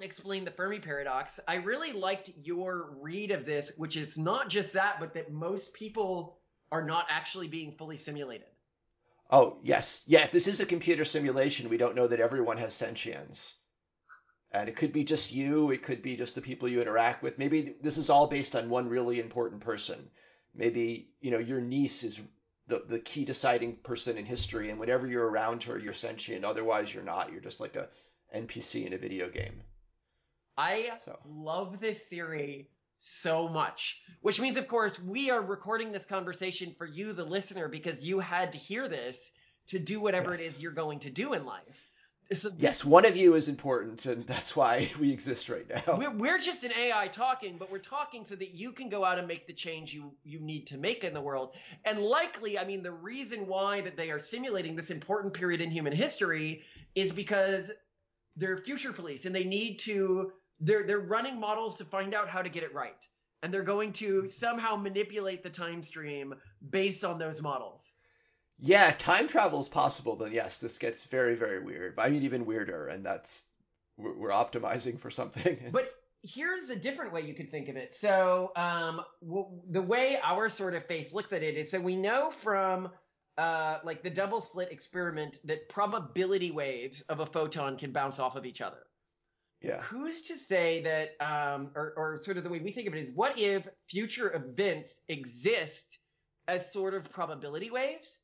explain 0.00 0.44
the 0.44 0.50
Fermi 0.50 0.80
paradox. 0.80 1.38
I 1.46 1.54
really 1.58 1.92
liked 1.92 2.32
your 2.42 2.96
read 3.00 3.30
of 3.30 3.44
this, 3.44 3.70
which 3.76 3.94
is 3.96 4.18
not 4.18 4.48
just 4.48 4.72
that, 4.72 4.96
but 4.98 5.14
that 5.14 5.30
most 5.30 5.72
people 5.72 6.40
are 6.72 6.84
not 6.84 7.06
actually 7.08 7.46
being 7.46 7.70
fully 7.70 7.96
simulated. 7.96 8.48
Oh, 9.30 9.60
yes. 9.62 10.02
Yeah, 10.08 10.24
if 10.24 10.32
this 10.32 10.48
is 10.48 10.58
a 10.58 10.66
computer 10.66 11.04
simulation, 11.04 11.68
we 11.68 11.76
don't 11.76 11.94
know 11.94 12.08
that 12.08 12.18
everyone 12.18 12.56
has 12.56 12.74
sentience 12.74 13.59
and 14.52 14.68
it 14.68 14.76
could 14.76 14.92
be 14.92 15.04
just 15.04 15.32
you 15.32 15.70
it 15.70 15.82
could 15.82 16.02
be 16.02 16.16
just 16.16 16.34
the 16.34 16.40
people 16.40 16.68
you 16.68 16.80
interact 16.80 17.22
with. 17.22 17.38
Maybe 17.38 17.74
this 17.80 17.96
is 17.96 18.10
all 18.10 18.26
based 18.26 18.56
on 18.56 18.68
one 18.68 18.88
really 18.88 19.20
important 19.20 19.60
person. 19.60 20.10
Maybe 20.54 21.10
you 21.20 21.30
know 21.30 21.38
your 21.38 21.60
niece 21.60 22.02
is 22.02 22.20
the, 22.66 22.84
the 22.86 22.98
key 22.98 23.24
deciding 23.24 23.76
person 23.76 24.16
in 24.16 24.24
history 24.24 24.70
and 24.70 24.78
whenever 24.78 25.06
you're 25.06 25.28
around 25.28 25.62
her 25.64 25.78
you're 25.78 25.92
sentient. 25.92 26.44
Otherwise 26.44 26.92
you're 26.92 27.04
not. 27.04 27.32
You're 27.32 27.40
just 27.40 27.60
like 27.60 27.76
a 27.76 27.88
npc 28.34 28.86
in 28.86 28.92
a 28.92 28.98
video 28.98 29.28
game. 29.28 29.60
I 30.56 30.92
so. 31.04 31.18
love 31.24 31.80
this 31.80 31.98
theory 32.10 32.68
so 33.02 33.48
much 33.48 33.98
which 34.20 34.38
means 34.38 34.58
of 34.58 34.68
course 34.68 35.00
we 35.00 35.30
are 35.30 35.40
recording 35.40 35.90
this 35.90 36.04
conversation 36.04 36.74
for 36.76 36.84
you 36.84 37.14
the 37.14 37.24
listener 37.24 37.66
because 37.66 38.02
you 38.02 38.18
had 38.18 38.52
to 38.52 38.58
hear 38.58 38.88
this 38.88 39.30
to 39.68 39.78
do 39.78 40.00
whatever 40.00 40.32
yes. 40.32 40.40
it 40.40 40.44
is 40.44 40.60
you're 40.60 40.70
going 40.70 40.98
to 40.98 41.08
do 41.08 41.32
in 41.32 41.46
life 41.46 41.89
yes, 42.58 42.84
one 42.84 43.04
of 43.04 43.16
you 43.16 43.34
is 43.34 43.48
important, 43.48 44.06
and 44.06 44.26
that's 44.26 44.54
why 44.54 44.90
we 45.00 45.10
exist 45.10 45.48
right 45.48 45.68
now. 45.68 45.96
We're, 45.96 46.10
we're 46.10 46.38
just 46.38 46.64
an 46.64 46.72
AI 46.76 47.08
talking, 47.08 47.56
but 47.58 47.70
we're 47.70 47.78
talking 47.78 48.24
so 48.24 48.36
that 48.36 48.54
you 48.54 48.72
can 48.72 48.88
go 48.88 49.04
out 49.04 49.18
and 49.18 49.26
make 49.26 49.46
the 49.46 49.52
change 49.52 49.92
you 49.92 50.12
you 50.24 50.38
need 50.40 50.66
to 50.68 50.78
make 50.78 51.04
in 51.04 51.12
the 51.12 51.20
world. 51.20 51.54
And 51.84 52.00
likely, 52.00 52.58
I 52.58 52.64
mean, 52.64 52.82
the 52.82 52.92
reason 52.92 53.46
why 53.46 53.80
that 53.82 53.96
they 53.96 54.10
are 54.10 54.20
simulating 54.20 54.76
this 54.76 54.90
important 54.90 55.34
period 55.34 55.60
in 55.60 55.70
human 55.70 55.92
history 55.92 56.62
is 56.94 57.12
because 57.12 57.70
they're 58.36 58.58
future 58.58 58.92
police, 58.92 59.26
and 59.26 59.34
they 59.34 59.44
need 59.44 59.78
to. 59.80 60.32
They're 60.60 60.84
they're 60.84 61.00
running 61.00 61.40
models 61.40 61.76
to 61.76 61.84
find 61.84 62.14
out 62.14 62.28
how 62.28 62.42
to 62.42 62.48
get 62.48 62.62
it 62.62 62.74
right, 62.74 63.06
and 63.42 63.52
they're 63.52 63.62
going 63.62 63.92
to 63.94 64.28
somehow 64.28 64.76
manipulate 64.76 65.42
the 65.42 65.50
time 65.50 65.82
stream 65.82 66.34
based 66.70 67.04
on 67.04 67.18
those 67.18 67.42
models. 67.42 67.89
Yeah, 68.60 68.92
time 68.98 69.26
travel 69.26 69.60
is 69.60 69.68
possible, 69.68 70.16
then 70.16 70.32
yes, 70.32 70.58
this 70.58 70.76
gets 70.78 71.04
very, 71.06 71.34
very 71.34 71.60
weird. 71.60 71.94
I 71.98 72.10
mean, 72.10 72.22
even 72.22 72.44
weirder, 72.44 72.88
and 72.88 73.04
that's 73.04 73.44
we're, 73.96 74.16
we're 74.16 74.30
optimizing 74.30 74.98
for 74.98 75.10
something. 75.10 75.58
But 75.72 75.88
here's 76.22 76.68
a 76.68 76.76
different 76.76 77.12
way 77.12 77.22
you 77.22 77.34
could 77.34 77.50
think 77.50 77.68
of 77.68 77.76
it. 77.76 77.94
So, 77.94 78.52
um, 78.56 79.00
w- 79.26 79.48
the 79.70 79.80
way 79.80 80.18
our 80.22 80.50
sort 80.50 80.74
of 80.74 80.84
face 80.84 81.14
looks 81.14 81.32
at 81.32 81.42
it 81.42 81.56
is, 81.56 81.70
so 81.70 81.80
we 81.80 81.96
know 81.96 82.30
from 82.30 82.90
uh, 83.38 83.78
like 83.84 84.02
the 84.02 84.10
double 84.10 84.42
slit 84.42 84.70
experiment 84.70 85.38
that 85.44 85.68
probability 85.70 86.50
waves 86.50 87.00
of 87.02 87.20
a 87.20 87.26
photon 87.26 87.78
can 87.78 87.92
bounce 87.92 88.18
off 88.18 88.36
of 88.36 88.44
each 88.44 88.60
other. 88.60 88.82
Yeah. 89.62 89.80
Who's 89.82 90.22
to 90.22 90.36
say 90.36 90.82
that, 90.82 91.10
um, 91.26 91.70
or, 91.74 91.92
or 91.96 92.18
sort 92.22 92.36
of 92.36 92.44
the 92.44 92.50
way 92.50 92.60
we 92.60 92.72
think 92.72 92.88
of 92.88 92.94
it 92.94 93.08
is, 93.08 93.14
what 93.14 93.38
if 93.38 93.66
future 93.88 94.34
events 94.34 94.94
exist 95.08 95.98
as 96.48 96.70
sort 96.72 96.94
of 96.94 97.10
probability 97.10 97.70
waves? 97.70 98.18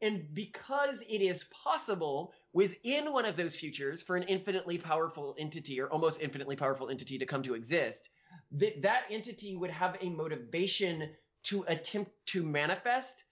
And 0.00 0.32
because 0.32 1.02
it 1.08 1.20
is 1.22 1.44
possible 1.44 2.32
within 2.52 3.12
one 3.12 3.24
of 3.24 3.36
those 3.36 3.56
futures 3.56 4.00
for 4.00 4.16
an 4.16 4.22
infinitely 4.24 4.78
powerful 4.78 5.34
entity 5.38 5.80
or 5.80 5.88
almost 5.88 6.20
infinitely 6.20 6.56
powerful 6.56 6.88
entity 6.88 7.18
to 7.18 7.26
come 7.26 7.42
to 7.42 7.54
exist, 7.54 8.08
that 8.52 8.82
that 8.82 9.02
entity 9.10 9.56
would 9.56 9.70
have 9.70 9.96
a 10.00 10.08
motivation 10.08 11.10
to 11.44 11.64
attempt 11.66 12.12
to 12.26 12.42
manifest 12.42 13.24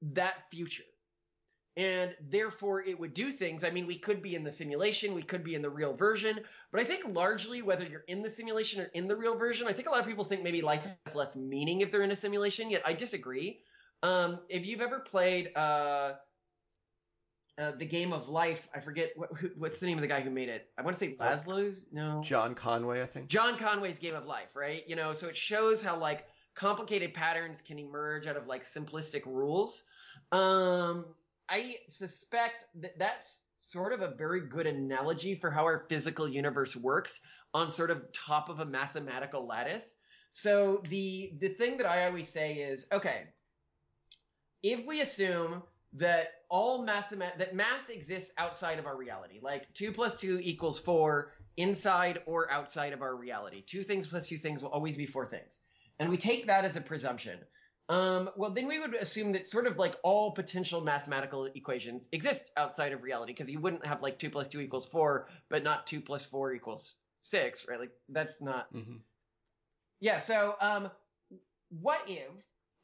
that 0.00 0.34
future. 0.50 0.84
And 1.76 2.16
therefore 2.28 2.82
it 2.82 2.98
would 2.98 3.14
do 3.14 3.30
things. 3.30 3.62
I 3.62 3.70
mean, 3.70 3.86
we 3.86 3.98
could 3.98 4.22
be 4.22 4.34
in 4.34 4.42
the 4.42 4.50
simulation, 4.50 5.14
we 5.14 5.22
could 5.22 5.44
be 5.44 5.54
in 5.54 5.62
the 5.62 5.70
real 5.70 5.94
version, 5.94 6.40
but 6.72 6.80
I 6.80 6.84
think 6.84 7.04
largely 7.06 7.62
whether 7.62 7.86
you're 7.86 8.04
in 8.08 8.22
the 8.22 8.30
simulation 8.30 8.80
or 8.80 8.86
in 8.94 9.06
the 9.06 9.14
real 9.14 9.36
version, 9.36 9.68
I 9.68 9.72
think 9.72 9.86
a 9.86 9.90
lot 9.90 10.00
of 10.00 10.06
people 10.06 10.24
think 10.24 10.42
maybe 10.42 10.60
life 10.60 10.82
has 11.06 11.14
less 11.14 11.36
meaning 11.36 11.80
if 11.80 11.92
they're 11.92 12.02
in 12.02 12.10
a 12.10 12.16
simulation, 12.16 12.70
yet 12.70 12.82
I 12.84 12.94
disagree. 12.94 13.60
Um, 14.02 14.40
if 14.48 14.64
you've 14.66 14.80
ever 14.80 15.00
played 15.00 15.50
uh, 15.56 16.12
uh, 17.58 17.72
the 17.76 17.84
game 17.84 18.12
of 18.12 18.28
life, 18.28 18.68
I 18.74 18.80
forget 18.80 19.10
what, 19.16 19.30
who, 19.36 19.50
what's 19.56 19.80
the 19.80 19.86
name 19.86 19.98
of 19.98 20.02
the 20.02 20.08
guy 20.08 20.20
who 20.20 20.30
made 20.30 20.48
it. 20.48 20.68
I 20.78 20.82
want 20.82 20.96
to 20.96 21.04
say 21.04 21.16
Laszlo's. 21.16 21.86
No. 21.92 22.22
John 22.24 22.54
Conway, 22.54 23.02
I 23.02 23.06
think. 23.06 23.28
John 23.28 23.58
Conway's 23.58 23.98
Game 23.98 24.14
of 24.14 24.26
Life, 24.26 24.54
right? 24.54 24.84
You 24.86 24.96
know, 24.96 25.12
so 25.12 25.26
it 25.26 25.36
shows 25.36 25.82
how 25.82 25.98
like 25.98 26.26
complicated 26.54 27.14
patterns 27.14 27.60
can 27.60 27.78
emerge 27.78 28.26
out 28.26 28.36
of 28.36 28.46
like 28.46 28.64
simplistic 28.64 29.26
rules. 29.26 29.82
Um, 30.30 31.06
I 31.48 31.76
suspect 31.88 32.66
that 32.76 32.98
that's 32.98 33.40
sort 33.60 33.92
of 33.92 34.02
a 34.02 34.14
very 34.14 34.42
good 34.48 34.66
analogy 34.66 35.34
for 35.34 35.50
how 35.50 35.64
our 35.64 35.86
physical 35.88 36.28
universe 36.28 36.76
works 36.76 37.20
on 37.54 37.72
sort 37.72 37.90
of 37.90 38.04
top 38.12 38.48
of 38.48 38.60
a 38.60 38.64
mathematical 38.64 39.46
lattice. 39.46 39.96
So 40.30 40.82
the 40.88 41.32
the 41.40 41.48
thing 41.48 41.76
that 41.78 41.86
I 41.86 42.06
always 42.06 42.28
say 42.28 42.54
is, 42.54 42.86
okay, 42.92 43.24
if 44.62 44.84
we 44.86 45.00
assume 45.00 45.62
that 45.94 46.28
all 46.50 46.82
math 46.82 47.10
that 47.10 47.54
math 47.54 47.88
exists 47.90 48.32
outside 48.38 48.78
of 48.78 48.86
our 48.86 48.96
reality, 48.96 49.38
like 49.42 49.72
two 49.74 49.92
plus 49.92 50.16
two 50.16 50.38
equals 50.42 50.78
four 50.78 51.32
inside 51.56 52.20
or 52.26 52.50
outside 52.50 52.92
of 52.92 53.02
our 53.02 53.16
reality, 53.16 53.62
two 53.62 53.82
things 53.82 54.06
plus 54.06 54.26
two 54.26 54.38
things 54.38 54.62
will 54.62 54.70
always 54.70 54.96
be 54.96 55.06
four 55.06 55.26
things, 55.26 55.62
and 55.98 56.08
we 56.08 56.16
take 56.16 56.46
that 56.46 56.64
as 56.64 56.76
a 56.76 56.80
presumption. 56.80 57.38
Um, 57.90 58.28
well, 58.36 58.50
then 58.50 58.68
we 58.68 58.78
would 58.78 58.94
assume 58.94 59.32
that 59.32 59.48
sort 59.48 59.66
of 59.66 59.78
like 59.78 59.96
all 60.02 60.32
potential 60.32 60.82
mathematical 60.82 61.46
equations 61.46 62.06
exist 62.12 62.50
outside 62.58 62.92
of 62.92 63.02
reality 63.02 63.32
because 63.32 63.50
you 63.50 63.60
wouldn't 63.60 63.86
have 63.86 64.02
like 64.02 64.18
two 64.18 64.28
plus 64.28 64.46
two 64.46 64.60
equals 64.60 64.84
four, 64.86 65.28
but 65.48 65.64
not 65.64 65.86
two 65.86 66.02
plus 66.02 66.24
four 66.24 66.52
equals 66.52 66.96
six, 67.22 67.66
right? 67.66 67.80
Like 67.80 67.92
that's 68.10 68.42
not. 68.42 68.72
Mm-hmm. 68.74 68.96
Yeah. 70.00 70.18
So, 70.18 70.54
um, 70.60 70.90
what 71.70 72.00
if 72.06 72.30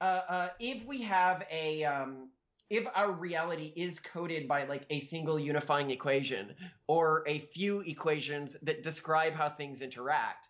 uh, 0.05 0.23
uh, 0.29 0.49
if 0.61 0.85
we 0.85 1.01
have 1.01 1.45
a 1.51 1.83
um, 1.85 2.29
if 2.69 2.87
our 2.95 3.11
reality 3.11 3.73
is 3.75 3.99
coded 3.99 4.47
by 4.47 4.65
like 4.65 4.85
a 4.91 5.07
single 5.07 5.39
unifying 5.39 5.91
equation 5.91 6.55
or 6.87 7.25
a 7.27 7.39
few 7.39 7.81
equations 7.81 8.55
that 8.63 8.83
describe 8.83 9.33
how 9.33 9.49
things 9.49 9.81
interact, 9.81 10.49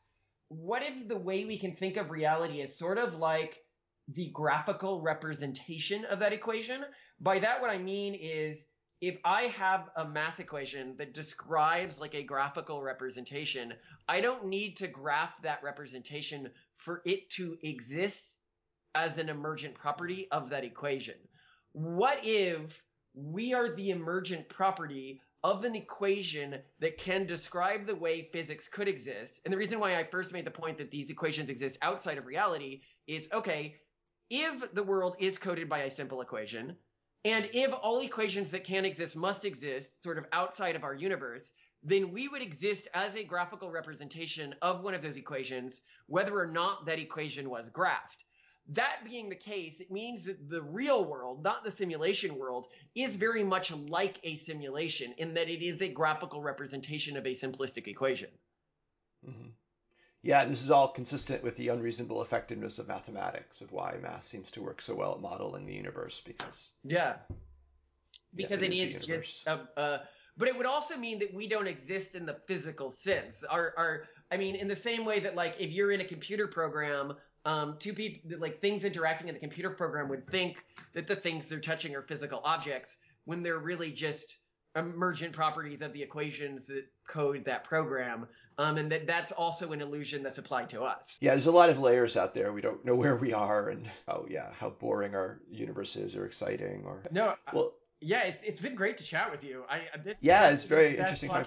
what 0.49 0.83
if 0.83 1.07
the 1.07 1.17
way 1.17 1.45
we 1.45 1.57
can 1.57 1.73
think 1.73 1.97
of 1.97 2.11
reality 2.11 2.63
is 2.63 2.77
sort 2.77 2.99
of 2.99 3.15
like 3.15 3.61
the 4.09 4.29
graphical 4.31 5.01
representation 5.03 6.05
of 6.07 6.19
that 6.19 6.33
equation? 6.33 6.85
By 7.21 7.39
that, 7.39 7.61
what 7.61 7.71
I 7.71 7.79
mean 7.79 8.17
is 8.21 8.67
if 9.01 9.19
I 9.25 9.43
have 9.43 9.89
a 9.97 10.05
math 10.05 10.41
equation 10.41 10.97
that 10.97 11.15
describes 11.15 12.01
like 12.01 12.17
a 12.17 12.25
graphical 12.25 12.83
representation, 12.83 13.73
I 14.09 14.21
don't 14.21 14.47
need 14.47 14.77
to 14.79 14.89
graph 14.89 15.41
that 15.43 15.63
representation 15.63 16.51
for 16.77 17.03
it 17.05 17.31
to 17.31 17.57
exist 17.63 18.34
as 18.95 19.19
an 19.19 19.29
emergent 19.29 19.75
property 19.75 20.29
of 20.31 20.51
that 20.51 20.65
equation. 20.65 21.15
What 21.73 22.19
if 22.23 22.83
we 23.15 23.55
are 23.55 23.75
the 23.75 23.91
emergent 23.91 24.49
property 24.49 25.21
of 25.45 25.63
an 25.65 25.77
equation 25.77 26.59
that 26.81 26.97
can 26.97 27.27
describe 27.27 27.87
the 27.87 27.95
way 27.95 28.31
physics 28.33 28.67
could 28.67 28.89
exist. 28.89 29.43
And 29.45 29.53
the 29.53 29.59
reason 29.59 29.79
why 29.79 29.97
I 29.97 30.05
first 30.05 30.33
made 30.33 30.47
the 30.47 30.51
point 30.51 30.79
that 30.79 30.91
these 30.91 31.11
equations 31.11 31.51
exist 31.51 31.77
outside 31.83 32.17
of 32.17 32.25
reality 32.25 32.81
is 33.07 33.29
okay, 33.31 33.77
if 34.31 34.73
the 34.73 34.83
world 34.83 35.17
is 35.19 35.37
coded 35.37 35.69
by 35.69 35.81
a 35.81 35.91
simple 35.91 36.23
equation, 36.23 36.75
and 37.27 37.49
if 37.53 37.73
all 37.83 38.01
equations 38.01 38.51
that 38.53 38.65
can 38.65 38.87
exist 38.87 39.17
must 39.17 39.45
exist 39.45 40.03
sort 40.03 40.17
of 40.17 40.25
outside 40.33 40.77
of 40.77 40.83
our 40.83 40.95
universe, 40.95 41.51
then 41.83 42.11
we 42.11 42.27
would 42.29 42.41
exist 42.41 42.89
as 42.95 43.15
a 43.15 43.23
graphical 43.23 43.71
representation 43.71 44.55
of 44.63 44.83
one 44.83 44.95
of 44.95 45.03
those 45.03 45.19
equations, 45.19 45.83
whether 46.07 46.39
or 46.39 46.47
not 46.47 46.87
that 46.87 46.99
equation 46.99 47.51
was 47.51 47.69
graphed. 47.69 48.25
That 48.69 49.05
being 49.05 49.29
the 49.29 49.35
case, 49.37 49.81
it 49.81 49.91
means 49.91 50.25
that 50.25 50.49
the 50.49 50.63
real 50.63 51.05
world, 51.05 51.43
not 51.43 51.65
the 51.65 51.71
simulation 51.71 52.37
world, 52.37 52.69
is 52.95 53.15
very 53.15 53.45
much 53.45 53.71
like 53.71 54.19
a 54.23 54.37
simulation 54.39 55.13
in 55.19 55.35
that 55.35 55.51
it 55.51 55.63
is 55.63 55.83
a 55.83 55.89
graphical 55.89 56.41
representation 56.41 57.17
of 57.17 57.27
a 57.27 57.35
simplistic 57.35 57.87
equation. 57.89 58.31
Mm-hmm. 59.29 59.49
Yeah, 60.23 60.43
and 60.43 60.51
this 60.51 60.63
is 60.63 60.71
all 60.71 60.89
consistent 60.89 61.43
with 61.43 61.55
the 61.57 61.69
unreasonable 61.69 62.23
effectiveness 62.23 62.79
of 62.79 62.89
mathematics, 62.89 63.61
of 63.61 63.73
why 63.73 63.97
math 64.01 64.23
seems 64.23 64.51
to 64.53 64.63
work 64.63 64.81
so 64.81 64.95
well 64.95 65.13
at 65.13 65.21
modeling 65.21 65.67
the 65.67 65.75
universe, 65.75 66.23
because 66.25 66.71
yeah, 66.83 67.17
because 68.35 68.61
yeah, 68.61 68.67
it, 68.67 68.73
it 68.73 68.77
is, 68.77 68.95
is 68.95 69.07
just 69.07 69.47
a, 69.47 69.61
a 69.77 70.01
but 70.37 70.49
it 70.49 70.57
would 70.57 70.67
also 70.67 70.97
mean 70.97 71.19
that 71.19 71.33
we 71.33 71.47
don't 71.47 71.67
exist 71.67 72.15
in 72.15 72.27
the 72.27 72.39
physical 72.47 72.91
sense. 72.91 73.45
Our, 73.49 73.75
our, 73.77 74.05
I 74.33 74.37
mean, 74.37 74.57
in 74.57 74.67
the 74.67 74.77
same 74.77 75.05
way 75.05 75.21
that 75.21 75.37
like 75.37 75.57
if 75.61 75.71
you're 75.71 75.93
in 75.93 76.01
a 76.01 76.05
computer 76.07 76.49
program, 76.49 77.15
um, 77.45 77.77
two 77.79 77.93
people, 77.93 78.39
like 78.39 78.61
things 78.61 78.85
interacting 78.85 79.29
in 79.29 79.35
the 79.35 79.41
computer 79.41 79.71
program 79.71 80.09
would 80.09 80.27
think 80.29 80.65
that 80.95 81.07
the 81.07 81.17
things 81.17 81.49
they're 81.49 81.61
touching 81.61 81.95
are 81.95 82.03
physical 82.03 82.41
objects 82.45 82.97
when 83.25 83.43
they're 83.43 83.59
really 83.59 83.91
just 83.91 84.37
emergent 84.77 85.33
properties 85.33 85.83
of 85.83 85.93
the 85.93 86.03
equations 86.03 86.67
that 86.67 86.85
code 87.07 87.45
that 87.45 87.65
program. 87.65 88.27
Um, 88.57 88.77
and 88.77 88.91
that 88.93 89.07
that's 89.07 89.33
also 89.33 89.73
an 89.73 89.81
illusion 89.81 90.23
that's 90.23 90.39
applied 90.39 90.71
to 90.71 90.83
us. 90.83 91.17
Yeah, 91.21 91.33
there's 91.33 91.47
a 91.47 91.53
lot 91.53 91.71
of 91.71 91.81
layers 91.81 92.17
out 92.17 92.35
there. 92.35 92.53
We 92.53 92.61
don't 92.61 92.85
know 92.85 92.95
where 92.95 93.17
we 93.17 93.33
are 93.33 93.69
and 93.71 93.89
oh 94.09 94.27
yeah, 94.31 94.53
how 94.53 94.71
boring 94.71 95.15
our 95.15 95.41
universe 95.51 95.97
is 95.97 96.15
or 96.15 96.25
exciting 96.25 96.85
or 96.87 97.03
no. 97.11 97.35
Well, 97.53 97.75
yeah, 98.01 98.23
it's 98.25 98.39
it's 98.45 98.61
been 98.61 98.75
great 98.75 98.99
to 98.99 99.05
chat 99.05 99.31
with 99.31 99.43
you. 99.43 99.65
I 99.69 99.83
this 100.05 100.19
yeah, 100.21 100.51
it's 100.51 100.65
very 100.65 100.97
interesting 100.99 101.31
podcast 101.31 101.47